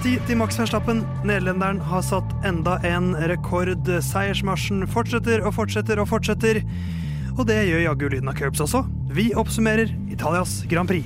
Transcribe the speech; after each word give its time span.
Av 0.00 0.04
ti 0.08 0.14
til 0.24 0.38
Max 0.40 0.56
Verstappen. 0.56 1.02
Nederlenderen 1.28 1.76
har 1.84 2.00
satt 2.00 2.30
enda 2.48 2.78
en 2.88 3.10
rekord. 3.28 3.84
Seiersmarsjen 3.84 4.86
fortsetter 4.88 5.44
og 5.44 5.52
fortsetter 5.52 6.00
og 6.00 6.08
fortsetter. 6.08 6.62
Og 7.34 7.42
det 7.44 7.58
gjør 7.68 7.82
jaggu 7.84 8.06
lyden 8.08 8.32
av 8.32 8.38
curbs 8.38 8.64
også. 8.64 8.80
Vi 9.12 9.26
oppsummerer 9.36 9.92
Italias 10.08 10.62
Grand 10.72 10.88
Prix. 10.88 11.04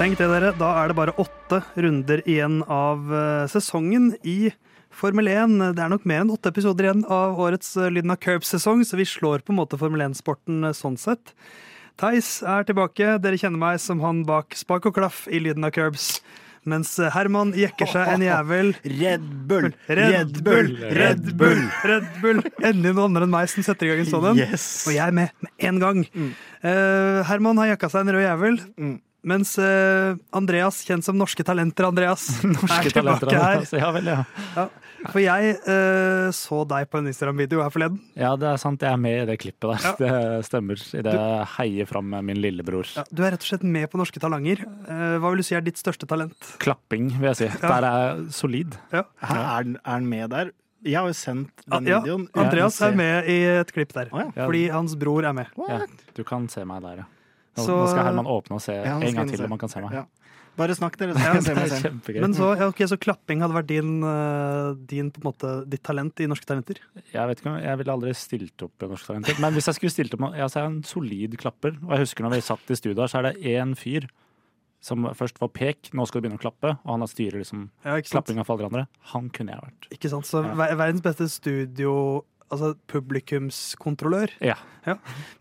Tenk 0.00 0.16
det, 0.16 0.32
dere. 0.32 0.56
Da 0.56 0.78
er 0.80 0.88
det 0.88 0.96
bare 0.96 1.20
åtte 1.20 1.60
runder 1.76 2.24
igjen 2.24 2.62
av 2.64 3.12
eh, 3.12 3.44
sesongen 3.52 4.14
i 4.24 4.46
Formel 4.96 5.28
1. 5.28 5.58
Det 5.76 5.82
er 5.84 5.92
nok 5.92 6.06
mer 6.08 6.24
enn 6.24 6.32
åtte 6.32 6.48
episoder 6.52 6.88
igjen 6.88 7.04
av 7.12 7.36
årets 7.42 7.74
Lyden 7.92 8.14
av 8.14 8.20
Curbs-sesong, 8.22 8.80
så 8.88 8.96
vi 8.96 9.04
slår 9.08 9.44
på 9.44 9.52
en 9.52 9.60
måte 9.60 9.76
Formel 9.80 10.06
1-sporten 10.06 10.64
eh, 10.64 10.76
sånn 10.76 10.96
sett. 11.00 11.34
Theis 12.00 12.38
er 12.44 12.64
tilbake. 12.68 13.16
Dere 13.20 13.40
kjenner 13.40 13.60
meg 13.60 13.80
som 13.80 14.00
han 14.04 14.24
bak 14.28 14.56
spak 14.56 14.88
og 14.88 14.96
klaff 14.96 15.24
i 15.28 15.40
Lyden 15.42 15.68
av 15.68 15.74
Curbs. 15.76 16.18
Mens 16.66 16.96
Herman 17.14 17.52
jekker 17.54 17.86
seg 17.92 18.08
en 18.16 18.24
jævel. 18.24 18.72
Red 19.02 19.26
Bull! 19.48 19.68
Red 19.86 20.40
Bull! 20.44 20.72
Red 20.96 21.28
Bull! 21.38 21.60
Red 21.86 22.08
Bull! 22.24 22.40
Endelig 22.58 22.96
noen 22.96 23.04
andre 23.12 23.28
enn 23.28 23.34
meg 23.36 23.52
som 23.52 23.66
setter 23.68 23.86
i 23.86 23.92
gang 23.92 24.02
en 24.02 24.10
sånn 24.10 24.30
en. 24.32 24.40
Yes. 24.42 24.66
Og 24.88 24.96
jeg 24.96 25.04
er 25.04 25.14
med 25.14 25.44
med 25.44 25.68
en 25.70 25.82
gang. 25.84 26.00
Eh, 26.16 27.20
Herman 27.28 27.60
har 27.62 27.74
jakka 27.74 27.92
seg 27.92 28.02
en 28.02 28.16
rød 28.16 28.26
jævel. 28.26 28.58
Mm. 28.80 28.96
Mens 29.26 29.56
eh, 29.58 30.16
Andreas, 30.38 30.82
kjent 30.86 31.06
som 31.06 31.16
Norske 31.18 31.46
Talenter 31.46 31.88
Andreas, 31.88 32.28
er 32.42 32.90
tilbake 32.90 33.30
her. 33.30 33.62
Altså, 33.62 33.78
ja 33.80 33.92
vel, 33.94 34.10
ja. 34.10 34.20
Ja, 34.58 34.66
for 35.12 35.20
jeg 35.22 35.54
uh, 35.66 36.28
så 36.36 36.58
deg 36.68 36.88
på 36.90 36.98
en 37.00 37.06
Instagram-video 37.10 37.62
her 37.64 37.70
forleden. 37.74 38.00
ja, 38.18 38.34
det 38.36 38.48
er 38.50 38.56
sant. 38.62 38.80
Jeg 38.82 38.92
er 38.92 39.00
med 39.00 39.22
i 39.22 39.26
det 39.30 39.38
klippet 39.42 39.70
der. 39.72 39.86
Ja. 39.86 39.94
Det 40.02 40.44
stemmer. 40.48 40.80
I 40.98 41.02
det 41.06 41.14
jeg 41.16 41.46
heier 41.56 41.86
fram 41.90 42.10
min 42.26 42.40
lillebror. 42.42 42.86
Ja, 42.96 43.04
du 43.10 43.22
er 43.24 43.34
rett 43.36 43.42
og 43.46 43.50
slett 43.50 43.64
med 43.64 43.88
på 43.92 43.98
Norske 44.00 44.20
Talanger. 44.22 44.62
Uh, 44.88 45.16
hva 45.22 45.32
vil 45.32 45.42
du 45.42 45.46
si 45.48 45.56
er 45.58 45.64
ditt 45.66 45.78
største 45.80 46.06
talent? 46.10 46.52
Klapping, 46.62 47.08
vil 47.18 47.30
jeg 47.32 47.40
si. 47.44 47.50
Der 47.64 47.86
er 47.88 47.98
jeg 48.02 48.30
solid. 48.36 48.76
Ja. 48.92 49.04
Er, 49.22 49.64
den- 49.66 49.78
er 49.82 49.90
han 49.96 50.06
med 50.08 50.30
der? 50.34 50.52
Jeg 50.86 51.00
har 51.00 51.08
jo 51.08 51.16
sendt 51.18 51.64
den 51.66 51.88
Ja, 51.88 51.98
videoen. 52.04 52.28
Andreas 52.38 52.76
er 52.84 52.92
med 52.94 53.26
i 53.32 53.40
et 53.56 53.72
klipp 53.74 53.90
der. 53.96 54.10
Oh, 54.12 54.20
ja. 54.20 54.28
Ja. 54.36 54.44
Fordi 54.46 54.60
hans 54.70 54.94
bror 55.00 55.24
er 55.26 55.32
med. 55.34 55.48
Ja, 55.66 55.80
du 56.14 56.22
kan 56.28 56.46
se 56.52 56.62
meg 56.68 56.84
der, 56.84 57.00
ja. 57.02 57.06
Nå, 57.56 57.64
Så- 57.64 57.74
nå 57.80 57.86
skal 57.90 58.04
Herman 58.10 58.28
åpne 58.28 58.58
og 58.58 58.62
se 58.62 58.74
Ja, 58.76 58.98
en 59.00 59.14
gang 59.16 59.30
til 59.32 59.42
om 59.46 59.50
han 59.56 59.58
kan 59.58 59.72
se 59.72 59.80
meg. 59.82 60.04
Bare 60.56 60.72
snakk, 60.72 60.94
dere, 60.96 61.12
Ja. 61.20 61.34
Men 62.22 62.32
så, 62.34 62.54
ja, 62.56 62.68
okay, 62.70 62.88
så 62.88 62.96
klapping 62.96 63.42
hadde 63.44 63.56
vært 63.58 63.68
din, 63.68 63.98
eh, 64.00 64.70
din 64.88 65.10
måte, 65.24 65.50
ditt 65.68 65.82
talent 65.84 66.22
i 66.24 66.28
Norske 66.30 66.48
Talenter? 66.48 66.80
Jeg 67.12 67.28
vet 67.28 67.42
ikke, 67.42 67.56
jeg 67.60 67.80
ville 67.82 67.92
aldri 67.92 68.14
stilt 68.16 68.64
opp 68.64 68.86
i 68.86 68.88
Norske 68.88 69.10
Talenter. 69.10 69.36
Men 69.44 69.52
hvis 69.56 69.68
jeg 69.68 69.76
skulle 69.78 69.92
stilt 69.92 70.16
opp 70.16 70.24
ja, 70.32 70.48
så 70.48 70.62
er 70.62 70.64
jeg 70.64 70.72
en 70.72 70.86
solid 70.88 71.36
klapper. 71.42 71.76
Og 71.84 71.92
jeg 71.92 72.06
husker 72.06 72.24
når 72.24 72.38
vi 72.38 72.46
satt 72.48 72.72
i 72.72 72.78
studio 72.80 73.04
her, 73.04 73.12
så 73.12 73.20
er 73.20 73.28
det 73.28 73.52
én 73.56 73.76
fyr 73.76 74.08
som 74.86 75.06
først 75.18 75.40
var 75.42 75.50
pek, 75.56 75.90
nå 75.96 76.04
skal 76.06 76.20
du 76.20 76.26
begynne 76.26 76.38
å 76.38 76.42
klappe, 76.42 76.72
og 76.76 76.90
han 76.92 77.10
styrer 77.10 77.40
liksom 77.42 77.66
Ja, 77.84 77.96
klappinga 78.06 78.44
for 78.46 78.56
alle 78.56 78.70
andre. 78.70 78.84
Han 79.12 79.28
kunne 79.34 79.56
jeg 79.56 79.64
vært. 79.64 79.88
Ikke 79.96 80.10
sant? 80.12 80.28
Så 80.28 80.42
verdens 80.46 81.02
beste 81.04 81.26
studio, 81.32 81.96
altså 82.52 82.72
publikumskontrollør. 82.90 84.34
Ja. 84.44 84.56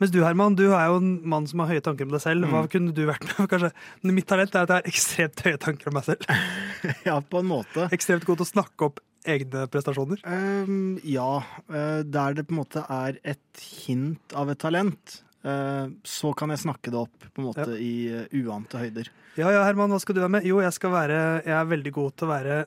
Mens 0.02 0.14
du 0.14 0.22
Herman, 0.24 0.58
du 0.58 0.68
er 0.72 0.88
jo 0.90 1.00
en 1.02 1.12
mann 1.30 1.48
som 1.50 1.62
har 1.62 1.74
høye 1.74 1.84
tanker 1.86 2.08
om 2.08 2.14
deg 2.16 2.24
selv. 2.24 2.48
Hva 2.52 2.66
kunne 2.72 2.96
du 2.96 3.04
vært 3.10 3.26
med? 3.28 3.48
Kanskje 3.52 3.72
Mitt 4.10 4.30
talent 4.30 4.56
er 4.56 4.66
at 4.66 4.74
jeg 4.74 4.82
har 4.82 4.94
ekstremt 4.94 5.44
høye 5.46 5.60
tanker 5.62 5.92
om 5.92 6.00
meg 6.00 6.08
selv. 6.08 6.26
Ja, 7.08 7.18
på 7.22 7.42
en 7.42 7.50
måte. 7.50 7.88
Ekstremt 7.96 8.26
god 8.28 8.42
til 8.42 8.46
å 8.46 8.54
snakke 8.56 8.90
opp 8.90 9.00
egne 9.26 9.66
prestasjoner. 9.74 10.22
Um, 10.26 10.98
ja, 11.06 11.42
eh, 11.70 12.02
der 12.06 12.36
det 12.38 12.46
på 12.48 12.54
en 12.56 12.62
måte 12.62 12.84
er 12.92 13.18
et 13.26 13.64
hint 13.86 14.36
av 14.38 14.52
et 14.54 14.62
talent, 14.62 15.16
eh, 15.46 15.88
så 16.06 16.34
kan 16.38 16.54
jeg 16.54 16.62
snakke 16.62 16.94
det 16.94 17.00
opp 17.02 17.26
på 17.26 17.42
en 17.42 17.48
måte 17.48 17.68
i 17.82 17.96
eh, 18.12 18.28
uante 18.44 18.82
høyder. 18.82 19.10
Ja 19.40 19.50
ja, 19.52 19.66
Herman, 19.68 19.92
hva 19.92 20.00
skal 20.00 20.16
du 20.16 20.22
være 20.22 20.36
med? 20.38 20.46
Jo, 20.48 20.62
jeg 20.64 20.72
skal 20.78 20.94
være 20.94 21.18
Jeg 21.44 21.56
er 21.58 21.66
veldig 21.68 21.92
god 21.98 22.14
til 22.16 22.28
å 22.28 22.32
være 22.32 22.60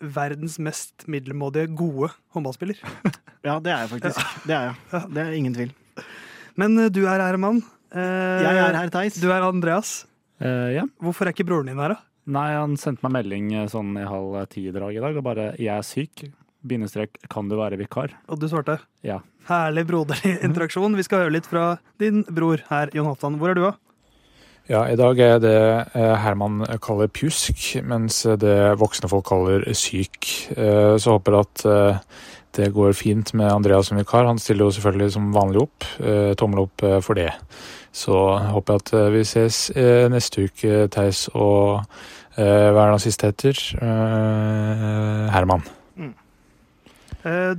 verdens 0.00 0.58
mest 0.62 1.06
middelmådige 1.08 1.70
gode 1.76 2.10
håndballspiller. 2.34 2.80
Ja, 3.46 3.60
det 3.62 3.70
er 3.70 3.84
jeg 3.84 3.90
faktisk. 3.92 4.22
Det 4.42 4.54
er 4.56 4.64
jeg. 4.72 5.02
Det 5.14 5.22
er 5.22 5.34
ingen 5.38 5.52
tvil. 5.54 5.68
Men 6.58 6.72
eh, 6.82 6.88
du 6.90 7.04
er 7.06 7.20
Herman. 7.22 7.60
Eh, 7.94 8.40
Jeg 8.42 8.58
er 8.58 8.74
her, 8.74 8.88
Theis. 8.90 9.20
Du 9.22 9.28
er 9.30 9.44
Andreas. 9.46 10.00
Eh, 10.42 10.72
ja. 10.74 10.82
Hvorfor 10.98 11.28
er 11.28 11.30
ikke 11.36 11.46
broren 11.46 11.70
din 11.70 11.78
her, 11.78 11.94
da? 11.94 12.00
Nei, 12.26 12.48
han 12.58 12.74
sendte 12.80 13.06
meg 13.06 13.14
melding 13.20 13.52
eh, 13.54 13.68
sånn 13.70 13.92
i 14.00 14.02
halv 14.08 14.34
ti-drag 14.50 14.98
i 14.98 15.04
dag, 15.04 15.20
og 15.20 15.22
bare 15.28 15.44
'jeg 15.54 15.70
er 15.78 15.86
syk'. 15.86 16.24
Bindestrek 16.66 17.20
'kan 17.30 17.46
du 17.48 17.54
være 17.54 17.78
vikar'? 17.78 18.16
Og 18.28 18.40
du 18.40 18.48
svarte. 18.50 18.80
Ja. 19.06 19.20
Herlig 19.46 19.86
broderlig 19.86 20.42
interaksjon. 20.48 20.96
Vi 20.98 21.06
skal 21.06 21.22
høre 21.22 21.36
litt 21.38 21.46
fra 21.46 21.78
din 22.02 22.24
bror 22.24 22.58
her, 22.66 22.90
Jon 22.92 23.06
Halvdan. 23.06 23.38
Hvor 23.38 23.50
er 23.50 23.54
du, 23.54 23.62
da? 23.62 23.72
Ja, 24.66 24.80
i 24.90 24.96
dag 24.98 25.18
er 25.22 25.36
det 25.38 25.56
eh, 25.94 26.14
Herman 26.24 26.64
kaller 26.82 27.06
pjusk, 27.14 27.76
mens 27.86 28.24
det 28.42 28.56
voksne 28.80 29.06
folk 29.10 29.26
kaller 29.28 29.62
syk. 29.78 30.26
Eh, 30.56 30.96
Så 30.98 31.14
håper 31.14 31.36
at 31.38 31.62
eh, 31.70 32.00
det 32.58 32.72
går 32.74 32.96
fint 32.98 33.30
med 33.38 33.46
Andreas 33.52 33.90
som 33.92 33.98
vikar. 34.00 34.26
Han 34.26 34.40
stiller 34.42 34.66
jo 34.66 34.74
selvfølgelig 34.74 35.12
som 35.14 35.28
vanlig 35.34 35.60
opp. 35.66 35.84
Tommel 36.40 36.62
opp 36.64 36.82
for 37.04 37.14
det. 37.18 37.28
Så 37.92 38.16
håper 38.48 38.72
jeg 38.78 38.82
at 38.86 39.12
vi 39.12 39.22
ses 39.28 39.58
neste 40.10 40.46
uke, 40.48 40.86
Theis 40.92 41.26
og 41.36 41.82
eh, 42.36 42.72
hva 42.72 42.72
er 42.72 42.88
det 42.88 42.94
han 42.96 43.04
siste 43.04 43.28
heter? 43.28 43.60
Eh, 43.76 45.26
Herman. 45.36 45.62
Mm. 46.00 46.14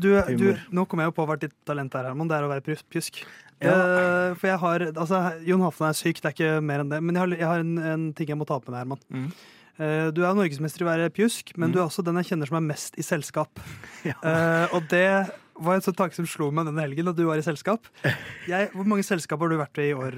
Du, 0.02 0.10
du, 0.40 0.48
nå 0.74 0.86
kommer 0.90 1.06
jeg 1.06 1.12
jo 1.14 1.18
på 1.22 1.26
hvert 1.30 1.46
ditt 1.46 1.56
talent 1.68 1.94
er, 2.00 2.10
Herman. 2.10 2.28
Det 2.32 2.38
er 2.40 2.46
å 2.48 2.52
være 2.56 2.66
pjus- 2.66 2.86
pjusk. 2.90 3.22
Ja. 3.64 3.74
Uh, 3.74 4.36
For 4.38 4.48
jeg 4.52 4.60
har 4.62 4.84
Altså, 4.92 5.20
Jon 5.48 5.64
Halvdan 5.66 5.90
er 5.90 5.98
syk, 5.98 6.20
det 6.22 6.30
er 6.30 6.36
ikke 6.36 6.50
mer 6.62 6.84
enn 6.84 6.92
det. 6.92 7.00
Men 7.04 7.16
jeg 7.18 7.22
har, 7.24 7.32
jeg 7.42 7.48
har 7.50 7.64
en, 7.64 7.78
en 7.94 8.04
ting 8.14 8.30
jeg 8.30 8.38
må 8.38 8.46
ta 8.46 8.60
opp 8.60 8.68
med 8.70 8.76
deg, 8.76 8.84
Herman. 8.84 9.02
Mm. 9.10 9.30
Uh, 9.78 10.08
Du 10.14 10.22
er 10.26 10.38
norgesmester 10.38 10.84
i 10.84 10.86
å 10.86 10.90
være 10.92 11.10
pjusk, 11.14 11.56
men 11.58 11.70
Mm. 11.70 11.74
du 11.74 11.80
er 11.82 11.86
også 11.88 12.04
den 12.06 12.16
jeg 12.22 12.30
kjenner 12.32 12.48
som 12.52 12.58
er 12.62 12.66
mest 12.70 12.98
i 12.98 13.06
selskap. 13.06 13.60
Ja. 14.10 14.16
Uh, 14.22 14.76
og 14.78 14.88
det 14.94 15.08
var 15.58 15.74
en 15.74 15.82
sånn 15.82 15.98
tanke 15.98 16.14
som 16.14 16.26
slo 16.30 16.52
meg 16.54 16.68
denne 16.70 16.84
helgen, 16.86 17.08
at 17.10 17.18
du 17.18 17.24
var 17.26 17.38
i 17.42 17.46
selskap. 17.46 17.88
Jeg, 18.48 18.70
hvor 18.78 18.86
mange 18.86 19.02
selskap 19.06 19.42
har 19.42 19.50
du 19.50 19.58
vært 19.58 19.80
i 19.82 19.88
i 19.90 19.96
år, 19.98 20.14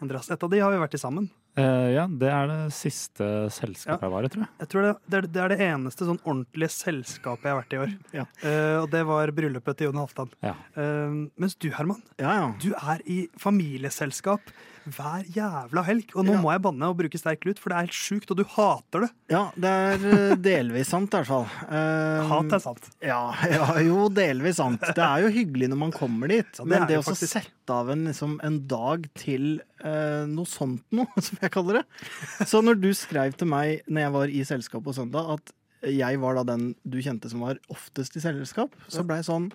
Andreas? 0.00 0.30
Et 0.30 0.42
av 0.46 0.50
de 0.52 0.60
har 0.62 0.70
vi 0.70 0.78
vært 0.78 0.94
i 0.94 1.00
sammen. 1.02 1.26
Eh, 1.56 1.88
ja, 1.94 2.04
det 2.04 2.28
er 2.28 2.50
det 2.50 2.58
siste 2.76 3.26
selskapet 3.54 4.04
jeg 4.04 4.12
var 4.12 4.26
i, 4.26 4.30
tror 4.32 4.44
jeg. 4.44 4.52
Jeg 4.60 4.70
tror 4.72 4.84
det, 4.84 4.92
det, 5.06 5.18
er, 5.18 5.28
det 5.32 5.42
er 5.42 5.52
det 5.54 5.58
eneste 5.70 6.08
sånn 6.08 6.20
ordentlige 6.22 6.72
selskapet 6.74 7.48
jeg 7.48 7.54
har 7.54 7.60
vært 7.62 7.72
i 7.72 7.76
i 7.76 7.82
år. 7.84 7.94
Ja. 8.18 8.24
Uh, 8.44 8.76
og 8.82 8.88
det 8.92 9.02
var 9.08 9.32
bryllupet 9.36 9.78
til 9.80 9.88
Jon 9.88 10.00
Halvdan. 10.02 10.32
Ja. 10.44 10.54
Uh, 10.76 11.26
mens 11.40 11.56
du, 11.56 11.70
Herman, 11.72 12.02
Ja, 12.20 12.34
ja. 12.42 12.48
du 12.60 12.70
er 12.76 13.04
i 13.08 13.22
familieselskap 13.40 14.52
hver 14.94 15.26
jævla 15.34 15.82
helg. 15.86 16.12
Og 16.14 16.24
nå 16.26 16.34
Ja. 16.36 16.40
må 16.42 16.52
jeg 16.52 16.62
banne 16.62 16.88
og 16.90 16.96
bruke 16.98 17.18
sterk 17.18 17.44
lut, 17.48 17.58
for 17.58 17.70
det 17.70 17.76
er 17.76 17.86
helt 17.88 17.96
sjukt, 17.96 18.30
og 18.30 18.36
du 18.38 18.44
hater 18.44 19.06
det. 19.06 19.10
Ja, 19.32 19.42
det 19.56 19.72
er 19.72 20.06
eh, 20.10 20.34
delvis 20.48 20.88
sant, 20.92 21.10
i 21.12 21.16
hvert 21.20 21.26
fall. 21.30 21.46
Eh, 21.66 22.28
Hat 22.30 22.52
er 22.56 22.62
sant. 22.62 22.88
Ja, 23.02 23.20
ja, 23.56 23.66
jo, 23.86 24.06
delvis 24.14 24.60
sant. 24.60 24.80
Det 24.80 25.02
er 25.02 25.24
jo 25.26 25.32
hyggelig 25.34 25.70
når 25.72 25.80
man 25.82 25.92
kommer 25.96 26.30
dit, 26.32 26.46
Ja, 26.54 26.64
det 26.64 26.70
men 26.70 26.86
det 26.86 26.96
det 26.96 27.02
å 27.02 27.16
sette 27.18 27.74
av 27.74 27.90
en, 27.90 28.04
liksom, 28.06 28.38
en 28.46 28.60
dag 28.70 29.08
til 29.18 29.60
uh, 29.84 30.22
noe 30.30 30.46
sånt 30.46 30.84
noe, 30.94 31.10
som 31.26 31.38
jeg 31.42 31.50
kaller 31.50 31.80
det 31.80 32.46
Så 32.46 32.60
når 32.62 32.78
du 32.80 32.92
skrev 32.94 33.34
til 33.36 33.48
meg 33.50 33.82
når 33.90 34.04
jeg 34.06 34.12
var 34.14 34.34
i 34.38 34.44
selskap 34.46 34.84
på 34.86 34.94
søndag, 34.94 35.32
at 35.38 35.52
jeg 35.90 36.18
var 36.22 36.38
da 36.38 36.44
den 36.54 36.70
du 36.86 36.96
kjente 37.02 37.28
som 37.30 37.42
var 37.44 37.58
oftest 37.70 38.16
i 38.16 38.22
selskap, 38.22 38.72
så 38.90 39.02
ble 39.06 39.18
jeg 39.20 39.26
sånn 39.28 39.50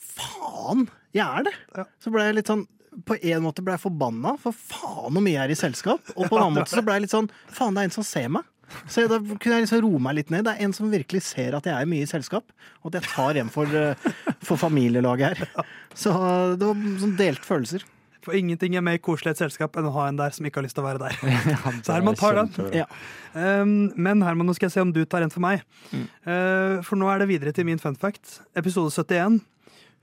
Faen, 0.00 0.86
jeg 1.14 1.24
er 1.26 1.46
det! 1.46 1.54
Ja. 1.76 1.84
Så 2.02 2.12
ble 2.12 2.24
jeg 2.26 2.36
litt 2.40 2.50
sånn 2.50 2.66
på 3.06 3.16
en 3.20 3.44
måte 3.44 3.62
ble 3.64 3.76
jeg 3.76 3.84
forbanna, 3.84 4.34
for 4.42 4.56
faen 4.56 5.12
hvor 5.14 5.22
mye 5.22 5.36
jeg 5.36 5.44
er 5.44 5.54
i 5.54 5.58
selskap. 5.58 6.14
Og 6.16 6.24
på 6.26 6.36
en 6.36 6.46
annen 6.46 6.60
måte 6.60 6.74
så 6.74 6.82
ble 6.84 6.98
jeg 6.98 7.06
litt 7.06 7.14
sånn 7.14 7.30
Faen, 7.50 7.76
det 7.76 7.84
er 7.84 7.90
en 7.90 7.94
som 8.00 8.06
ser 8.06 8.30
meg. 8.32 8.48
Så 8.86 9.04
da 9.10 9.18
kunne 9.18 9.56
jeg 9.56 9.66
liksom 9.66 9.82
roe 9.84 10.00
meg 10.02 10.18
litt 10.20 10.32
ned. 10.32 10.44
Det 10.46 10.52
er 10.54 10.66
en 10.66 10.74
som 10.74 10.90
virkelig 10.92 11.24
ser 11.26 11.56
at 11.58 11.66
jeg 11.66 11.74
er 11.74 11.88
mye 11.90 12.06
i 12.06 12.10
selskap, 12.10 12.52
og 12.82 12.90
at 12.90 13.00
jeg 13.00 13.10
tar 13.10 13.38
hjem 13.38 13.50
for, 13.52 13.66
eh, 13.66 14.10
for 14.46 14.60
familielaget 14.60 15.40
her. 15.40 15.64
Så 15.94 16.12
det 16.58 16.68
var 16.68 16.84
sånn 17.02 17.16
delt 17.18 17.46
følelser. 17.46 17.86
For 18.20 18.36
ingenting 18.36 18.74
er 18.76 18.84
mer 18.84 18.98
koselig 19.00 19.32
i 19.32 19.34
et 19.34 19.40
selskap 19.40 19.78
enn 19.80 19.88
å 19.88 19.94
ha 19.94 20.06
en 20.10 20.18
der 20.18 20.34
som 20.36 20.44
ikke 20.44 20.60
har 20.60 20.66
lyst 20.66 20.76
til 20.76 20.84
å 20.84 20.88
være 20.90 21.00
der. 21.00 21.16
Ja, 21.54 21.72
Så 21.80 21.94
Herman 21.94 22.18
tar 22.20 22.36
den. 22.36 22.50
Ja. 22.76 22.84
Um, 23.32 23.92
men 23.96 24.20
Herman, 24.26 24.46
nå 24.46 24.54
skal 24.58 24.68
jeg 24.68 24.76
se 24.76 24.84
om 24.84 24.92
du 24.92 25.00
tar 25.08 25.24
en 25.24 25.32
for 25.32 25.42
meg. 25.44 25.64
Mm. 25.88 26.04
Uh, 26.28 26.74
for 26.84 27.00
nå 27.00 27.08
er 27.08 27.22
det 27.22 27.30
videre 27.32 27.54
til 27.56 27.64
min 27.68 27.80
fun 27.80 27.96
fact. 27.96 28.42
Episode 28.60 28.92
71. 28.92 29.40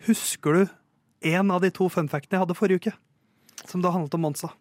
Husker 0.10 0.58
du 0.58 0.76
en 1.22 1.52
av 1.52 1.62
de 1.64 1.72
to 1.74 1.90
funfactene 1.90 2.38
jeg 2.38 2.46
hadde 2.46 2.58
forrige 2.58 2.82
uke? 2.82 2.96
Som 3.68 3.82
da 3.84 3.92
handlet 3.94 4.14
om 4.18 4.22
Monza. 4.28 4.52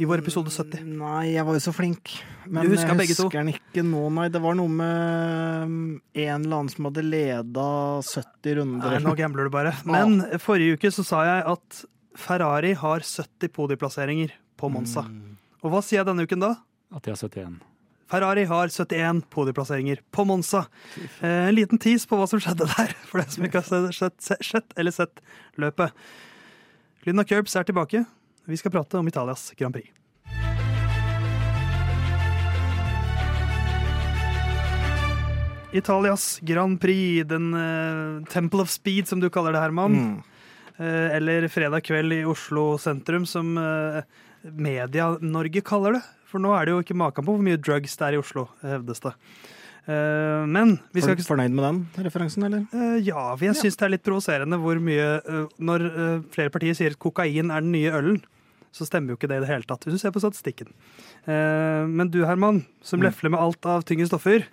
I 0.00 0.06
vår 0.08 0.22
episode 0.22 0.48
70. 0.48 0.86
Nei, 0.96 1.34
jeg 1.34 1.44
var 1.44 1.56
jo 1.56 1.60
så 1.60 1.72
flink. 1.76 2.14
Men 2.46 2.64
Du 2.64 2.72
husker 2.72 2.94
jeg 2.94 3.00
begge 3.02 3.16
to? 3.16 3.26
husker 3.26 3.42
den 3.42 3.52
ikke 3.52 3.82
nå, 3.84 4.06
nei. 4.16 4.28
Det 4.32 4.40
var 4.40 4.56
noe 4.56 4.72
med 4.72 5.66
mm, 5.68 5.90
en 6.16 6.46
eller 6.46 6.56
annen 6.62 6.70
som 6.72 6.88
hadde 6.88 7.04
leda 7.04 7.66
70 8.08 8.56
runder. 8.56 8.94
Nei, 8.96 9.02
nå 9.04 9.12
gambler 9.18 9.48
du 9.48 9.52
bare. 9.52 9.74
Men 9.84 10.22
forrige 10.40 10.78
uke 10.78 10.92
så 10.96 11.04
sa 11.04 11.24
jeg 11.28 11.44
at 11.52 11.82
Ferrari 12.16 12.72
har 12.80 13.04
70 13.04 13.52
podieplasseringer 13.52 14.32
på 14.60 14.72
Monza. 14.72 15.04
Mm. 15.04 15.36
Og 15.60 15.74
hva 15.74 15.84
sier 15.84 16.00
jeg 16.00 16.08
denne 16.08 16.24
uken 16.24 16.40
da? 16.44 16.54
At 16.92 17.04
de 17.04 17.12
har 17.12 17.20
71. 17.20 17.60
Ferrari 18.12 18.44
har 18.44 18.68
71 18.68 19.22
podieplasseringer 19.30 20.00
på 20.10 20.24
Monza. 20.24 20.66
Eh, 21.20 21.48
en 21.48 21.54
liten 21.54 21.78
tease 21.80 22.04
på 22.08 22.18
hva 22.20 22.26
som 22.28 22.42
skjedde 22.44 22.66
der, 22.68 22.92
for 23.08 23.22
dere 23.22 23.32
som 23.32 23.46
ikke 23.46 23.62
har 23.62 23.88
sett, 23.96 24.18
sett, 24.20 24.44
sett 24.44 24.74
eller 24.76 24.92
sett 24.92 25.22
løpet. 25.56 25.96
Lyden 27.06 27.22
av 27.22 27.30
Curbs 27.30 27.56
er 27.56 27.64
tilbake. 27.64 28.04
Vi 28.44 28.60
skal 28.60 28.74
prate 28.74 29.00
om 29.00 29.08
Italias 29.08 29.46
Grand 29.56 29.72
Prix. 29.72 29.88
Italias 35.72 36.36
Grand 36.44 36.76
Prix, 36.80 37.24
den 37.32 37.54
uh, 37.56 38.20
Temple 38.28 38.66
of 38.66 38.68
Speed, 38.68 39.08
som 39.08 39.24
du 39.24 39.30
kaller 39.32 39.56
det, 39.56 39.64
Herman. 39.64 39.96
Mm. 39.96 40.16
Uh, 40.76 41.08
eller 41.16 41.48
fredag 41.48 41.88
kveld 41.88 42.12
i 42.12 42.24
Oslo 42.28 42.74
sentrum, 42.76 43.24
som 43.24 43.56
uh, 43.56 44.02
Media-Norge 44.44 45.64
kaller 45.64 45.96
det. 45.96 46.10
For 46.32 46.40
nå 46.40 46.54
er 46.56 46.64
det 46.66 46.72
jo 46.74 46.80
ikke 46.82 46.96
maken 46.96 47.26
på 47.26 47.34
hvor 47.36 47.44
mye 47.44 47.60
drugs 47.60 47.94
det 48.00 48.06
er 48.08 48.16
i 48.16 48.22
Oslo, 48.22 48.46
hevdes 48.64 49.04
det. 49.04 49.12
Uh, 49.82 50.44
men 50.46 50.76
vi 50.94 51.02
skal 51.02 51.16
ikke 51.16 51.26
fornøyd 51.26 51.50
med 51.56 51.64
den 51.66 52.04
referansen, 52.06 52.44
eller? 52.46 52.60
Uh, 52.70 53.00
ja, 53.02 53.24
for 53.34 53.48
jeg 53.48 53.56
syns 53.58 53.76
det 53.80 53.86
er 53.88 53.92
litt 53.96 54.04
provoserende 54.06 54.58
hvor 54.62 54.78
mye 54.78 55.08
uh, 55.26 55.48
Når 55.58 55.84
eh, 55.90 56.20
flere 56.30 56.52
partier 56.54 56.76
sier 56.78 56.94
at 56.94 57.00
kokain 57.02 57.50
er 57.50 57.64
den 57.66 57.72
nye 57.74 57.90
ølen, 57.98 58.20
så 58.72 58.86
stemmer 58.88 59.12
jo 59.12 59.18
ikke 59.18 59.28
det 59.28 59.40
i 59.40 59.44
det 59.44 59.50
hele 59.50 59.66
tatt, 59.68 59.82
hvis 59.84 59.98
du 59.98 60.00
ser 60.00 60.14
på 60.14 60.22
statistikken. 60.22 60.70
Eh, 61.26 61.82
men 61.90 62.08
du, 62.14 62.22
Herman, 62.24 62.62
som 62.80 63.02
Mm. 63.02 63.08
lefler 63.10 63.34
med 63.34 63.42
alt 63.42 63.66
av 63.68 63.82
tyngre 63.84 64.06
stoffer, 64.08 64.46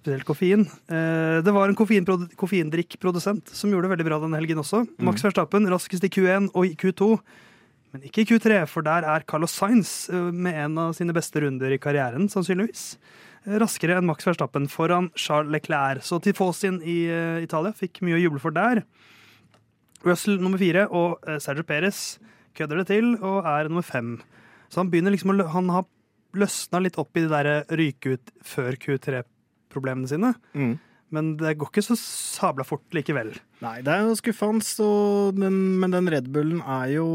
spesielt 0.00 0.24
koffein 0.28 0.64
eh, 0.88 1.38
Det 1.44 1.52
var 1.54 1.68
en 1.70 1.76
koffeindrikkprodusent 1.78 3.52
som 3.54 3.70
gjorde 3.70 3.86
det 3.88 3.94
veldig 3.94 4.08
bra 4.08 4.18
den 4.24 4.34
helgen 4.36 4.58
også. 4.64 4.82
Max 4.98 5.22
Verstappen 5.24 5.68
raskest 5.70 6.04
i 6.04 6.10
Q1 6.12 6.50
og 6.54 6.66
i 6.66 6.74
Q2. 6.74 7.18
Men 7.94 8.02
ikke 8.08 8.24
i 8.24 8.26
Q3, 8.26 8.56
for 8.66 8.82
der 8.82 9.06
er 9.06 9.22
Carlos 9.30 9.52
Sainz 9.54 10.08
eh, 10.10 10.32
med 10.34 10.56
en 10.58 10.80
av 10.82 10.96
sine 10.98 11.14
beste 11.14 11.38
runder 11.44 11.70
i 11.70 11.78
karrieren, 11.78 12.26
sannsynligvis. 12.32 12.96
Eh, 13.44 13.54
Raskere 13.62 14.00
enn 14.00 14.08
Max 14.08 14.26
Verstappen 14.26 14.66
foran 14.70 15.12
Charles 15.14 15.52
Leclerc. 15.54 16.02
Så 16.02 16.18
Tifosin 16.24 16.80
i 16.82 17.04
eh, 17.06 17.44
Italia 17.44 17.70
fikk 17.78 18.02
mye 18.02 18.16
å 18.18 18.22
juble 18.24 18.42
for 18.42 18.56
der. 18.56 18.82
Russell 20.04 20.42
nummer 20.42 20.58
fire 20.60 20.88
og 20.92 21.22
Sergio 21.40 21.64
Perez 21.64 22.18
kødder 22.58 22.82
det 22.82 22.88
til 22.90 23.14
og 23.14 23.46
er 23.48 23.70
nummer 23.70 23.86
fem. 23.86 24.18
Så 24.68 24.82
han 24.82 24.90
begynner 24.92 25.14
liksom 25.14 25.32
å 25.32 25.46
Han 25.54 25.70
har 25.72 25.86
løsna 26.36 26.82
litt 26.82 26.98
opp 27.00 27.14
i 27.16 27.22
det 27.24 27.30
der 27.30 27.78
ryke 27.78 28.18
ut 28.18 28.34
før 28.44 28.74
Q3-problemene 28.82 30.10
sine. 30.10 30.34
Mm. 30.52 30.74
Men 31.14 31.34
det 31.40 31.54
går 31.60 31.70
ikke 31.70 31.84
så 31.86 31.96
sabla 32.00 32.64
fort 32.66 32.84
likevel. 32.96 33.32
Nei, 33.62 33.78
det 33.86 33.92
er 33.94 34.02
jo 34.04 34.16
skuffende, 34.18 34.60
den- 35.38 35.78
men 35.80 35.92
den 35.94 36.08
Red 36.12 36.26
Bullen 36.34 36.58
er 36.60 36.90
jo 36.96 37.06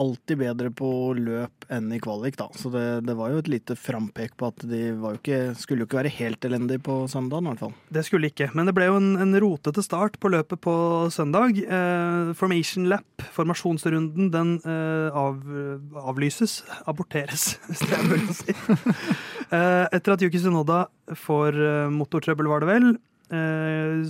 alltid 0.00 0.40
bedre 0.40 0.70
på 0.74 0.88
løp 1.14 1.66
enn 1.70 1.92
i 1.94 2.00
kvalik, 2.02 2.34
da. 2.40 2.48
Så 2.58 2.72
det, 2.72 3.04
det 3.06 3.14
var 3.18 3.30
jo 3.30 3.38
et 3.42 3.50
lite 3.52 3.76
frampek 3.78 4.32
på 4.40 4.48
at 4.50 4.64
de 4.66 4.80
var 4.98 5.14
jo 5.14 5.20
ikke, 5.20 5.38
skulle 5.60 5.84
jo 5.84 5.86
ikke 5.86 6.00
være 6.00 6.14
helt 6.16 6.48
elendige 6.48 6.82
på 6.82 6.96
søndagen, 7.12 7.46
i 7.46 7.52
hvert 7.52 7.62
fall. 7.62 7.74
Det 7.94 8.04
skulle 8.08 8.32
ikke, 8.32 8.48
men 8.56 8.66
det 8.66 8.74
ble 8.74 8.88
jo 8.88 8.96
en, 8.98 9.12
en 9.22 9.36
rotete 9.44 9.84
start 9.86 10.18
på 10.18 10.32
løpet 10.34 10.58
på 10.64 10.74
søndag. 11.14 11.60
Eh, 11.62 12.32
formation 12.34 12.88
lap, 12.90 13.28
formasjonsrunden, 13.36 14.32
den 14.34 14.56
eh, 14.64 15.14
av, 15.14 15.38
avlyses. 16.10 16.62
Aborteres, 16.90 17.52
hvis 17.68 17.84
det 17.86 17.94
er 18.00 18.08
mulig 18.08 18.32
å 18.32 18.38
si. 18.40 18.56
eh, 19.54 19.86
etter 19.94 20.16
at 20.16 20.22
Yuki 20.26 20.40
Sunoda 20.42 20.86
får 21.26 21.54
eh, 21.60 21.90
motortrøbbel, 21.94 22.50
var 22.50 22.64
det 22.64 22.72
vel. 22.74 22.94
Eh, 23.32 24.04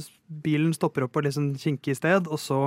bilen 0.45 0.75
stopper 0.75 1.07
opp 1.07 1.15
på 1.15 1.23
et 1.23 1.29
litt 1.29 1.37
sånn 1.37 1.55
kinkig 1.61 1.97
sted, 1.99 2.27
og 2.27 2.41
så 2.43 2.61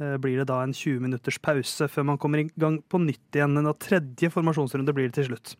eh, 0.00 0.16
blir 0.20 0.40
det 0.40 0.48
da 0.50 0.60
en 0.64 0.74
20 0.76 1.00
minutters 1.06 1.40
pause 1.42 1.88
før 1.88 2.10
man 2.12 2.20
kommer 2.20 2.42
i 2.42 2.48
gang 2.60 2.80
på 2.82 3.00
nytt 3.02 3.38
igjen. 3.38 3.56
En 3.60 3.70
tredje 3.80 4.32
formasjonsrunde 4.34 4.94
blir 4.96 5.08
det 5.08 5.18
til 5.20 5.30
slutt. 5.30 5.54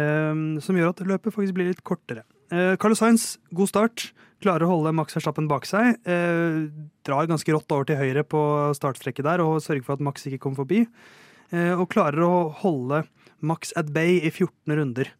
Eh, 0.00 0.32
som 0.64 0.78
gjør 0.78 0.94
at 0.94 1.04
løpet 1.06 1.34
faktisk 1.34 1.56
blir 1.58 1.72
litt 1.72 1.84
kortere. 1.84 2.26
Carlos 2.54 3.00
Sainz, 3.00 3.22
god 3.56 3.70
start. 3.70 4.02
Klarer 4.44 4.66
å 4.66 4.68
holde 4.68 4.92
Max 4.94 5.16
Verstappen 5.16 5.48
bak 5.50 5.64
seg. 5.66 5.96
Drar 6.04 7.26
ganske 7.26 7.50
rått 7.50 7.72
over 7.72 7.88
til 7.88 7.96
høyre 7.98 8.22
på 8.22 8.42
startstrekket 8.76 9.26
der 9.26 9.42
og 9.42 9.62
sørger 9.64 9.82
for 9.86 9.96
at 9.96 10.04
Max 10.04 10.28
ikke 10.28 10.42
kommer 10.44 10.60
forbi. 10.60 10.82
Og 11.80 11.88
klarer 11.90 12.20
å 12.22 12.36
holde 12.60 13.00
Max 13.40 13.72
at 13.80 13.90
bay 13.96 14.20
i 14.20 14.30
14 14.30 14.76
runder. 14.76 15.10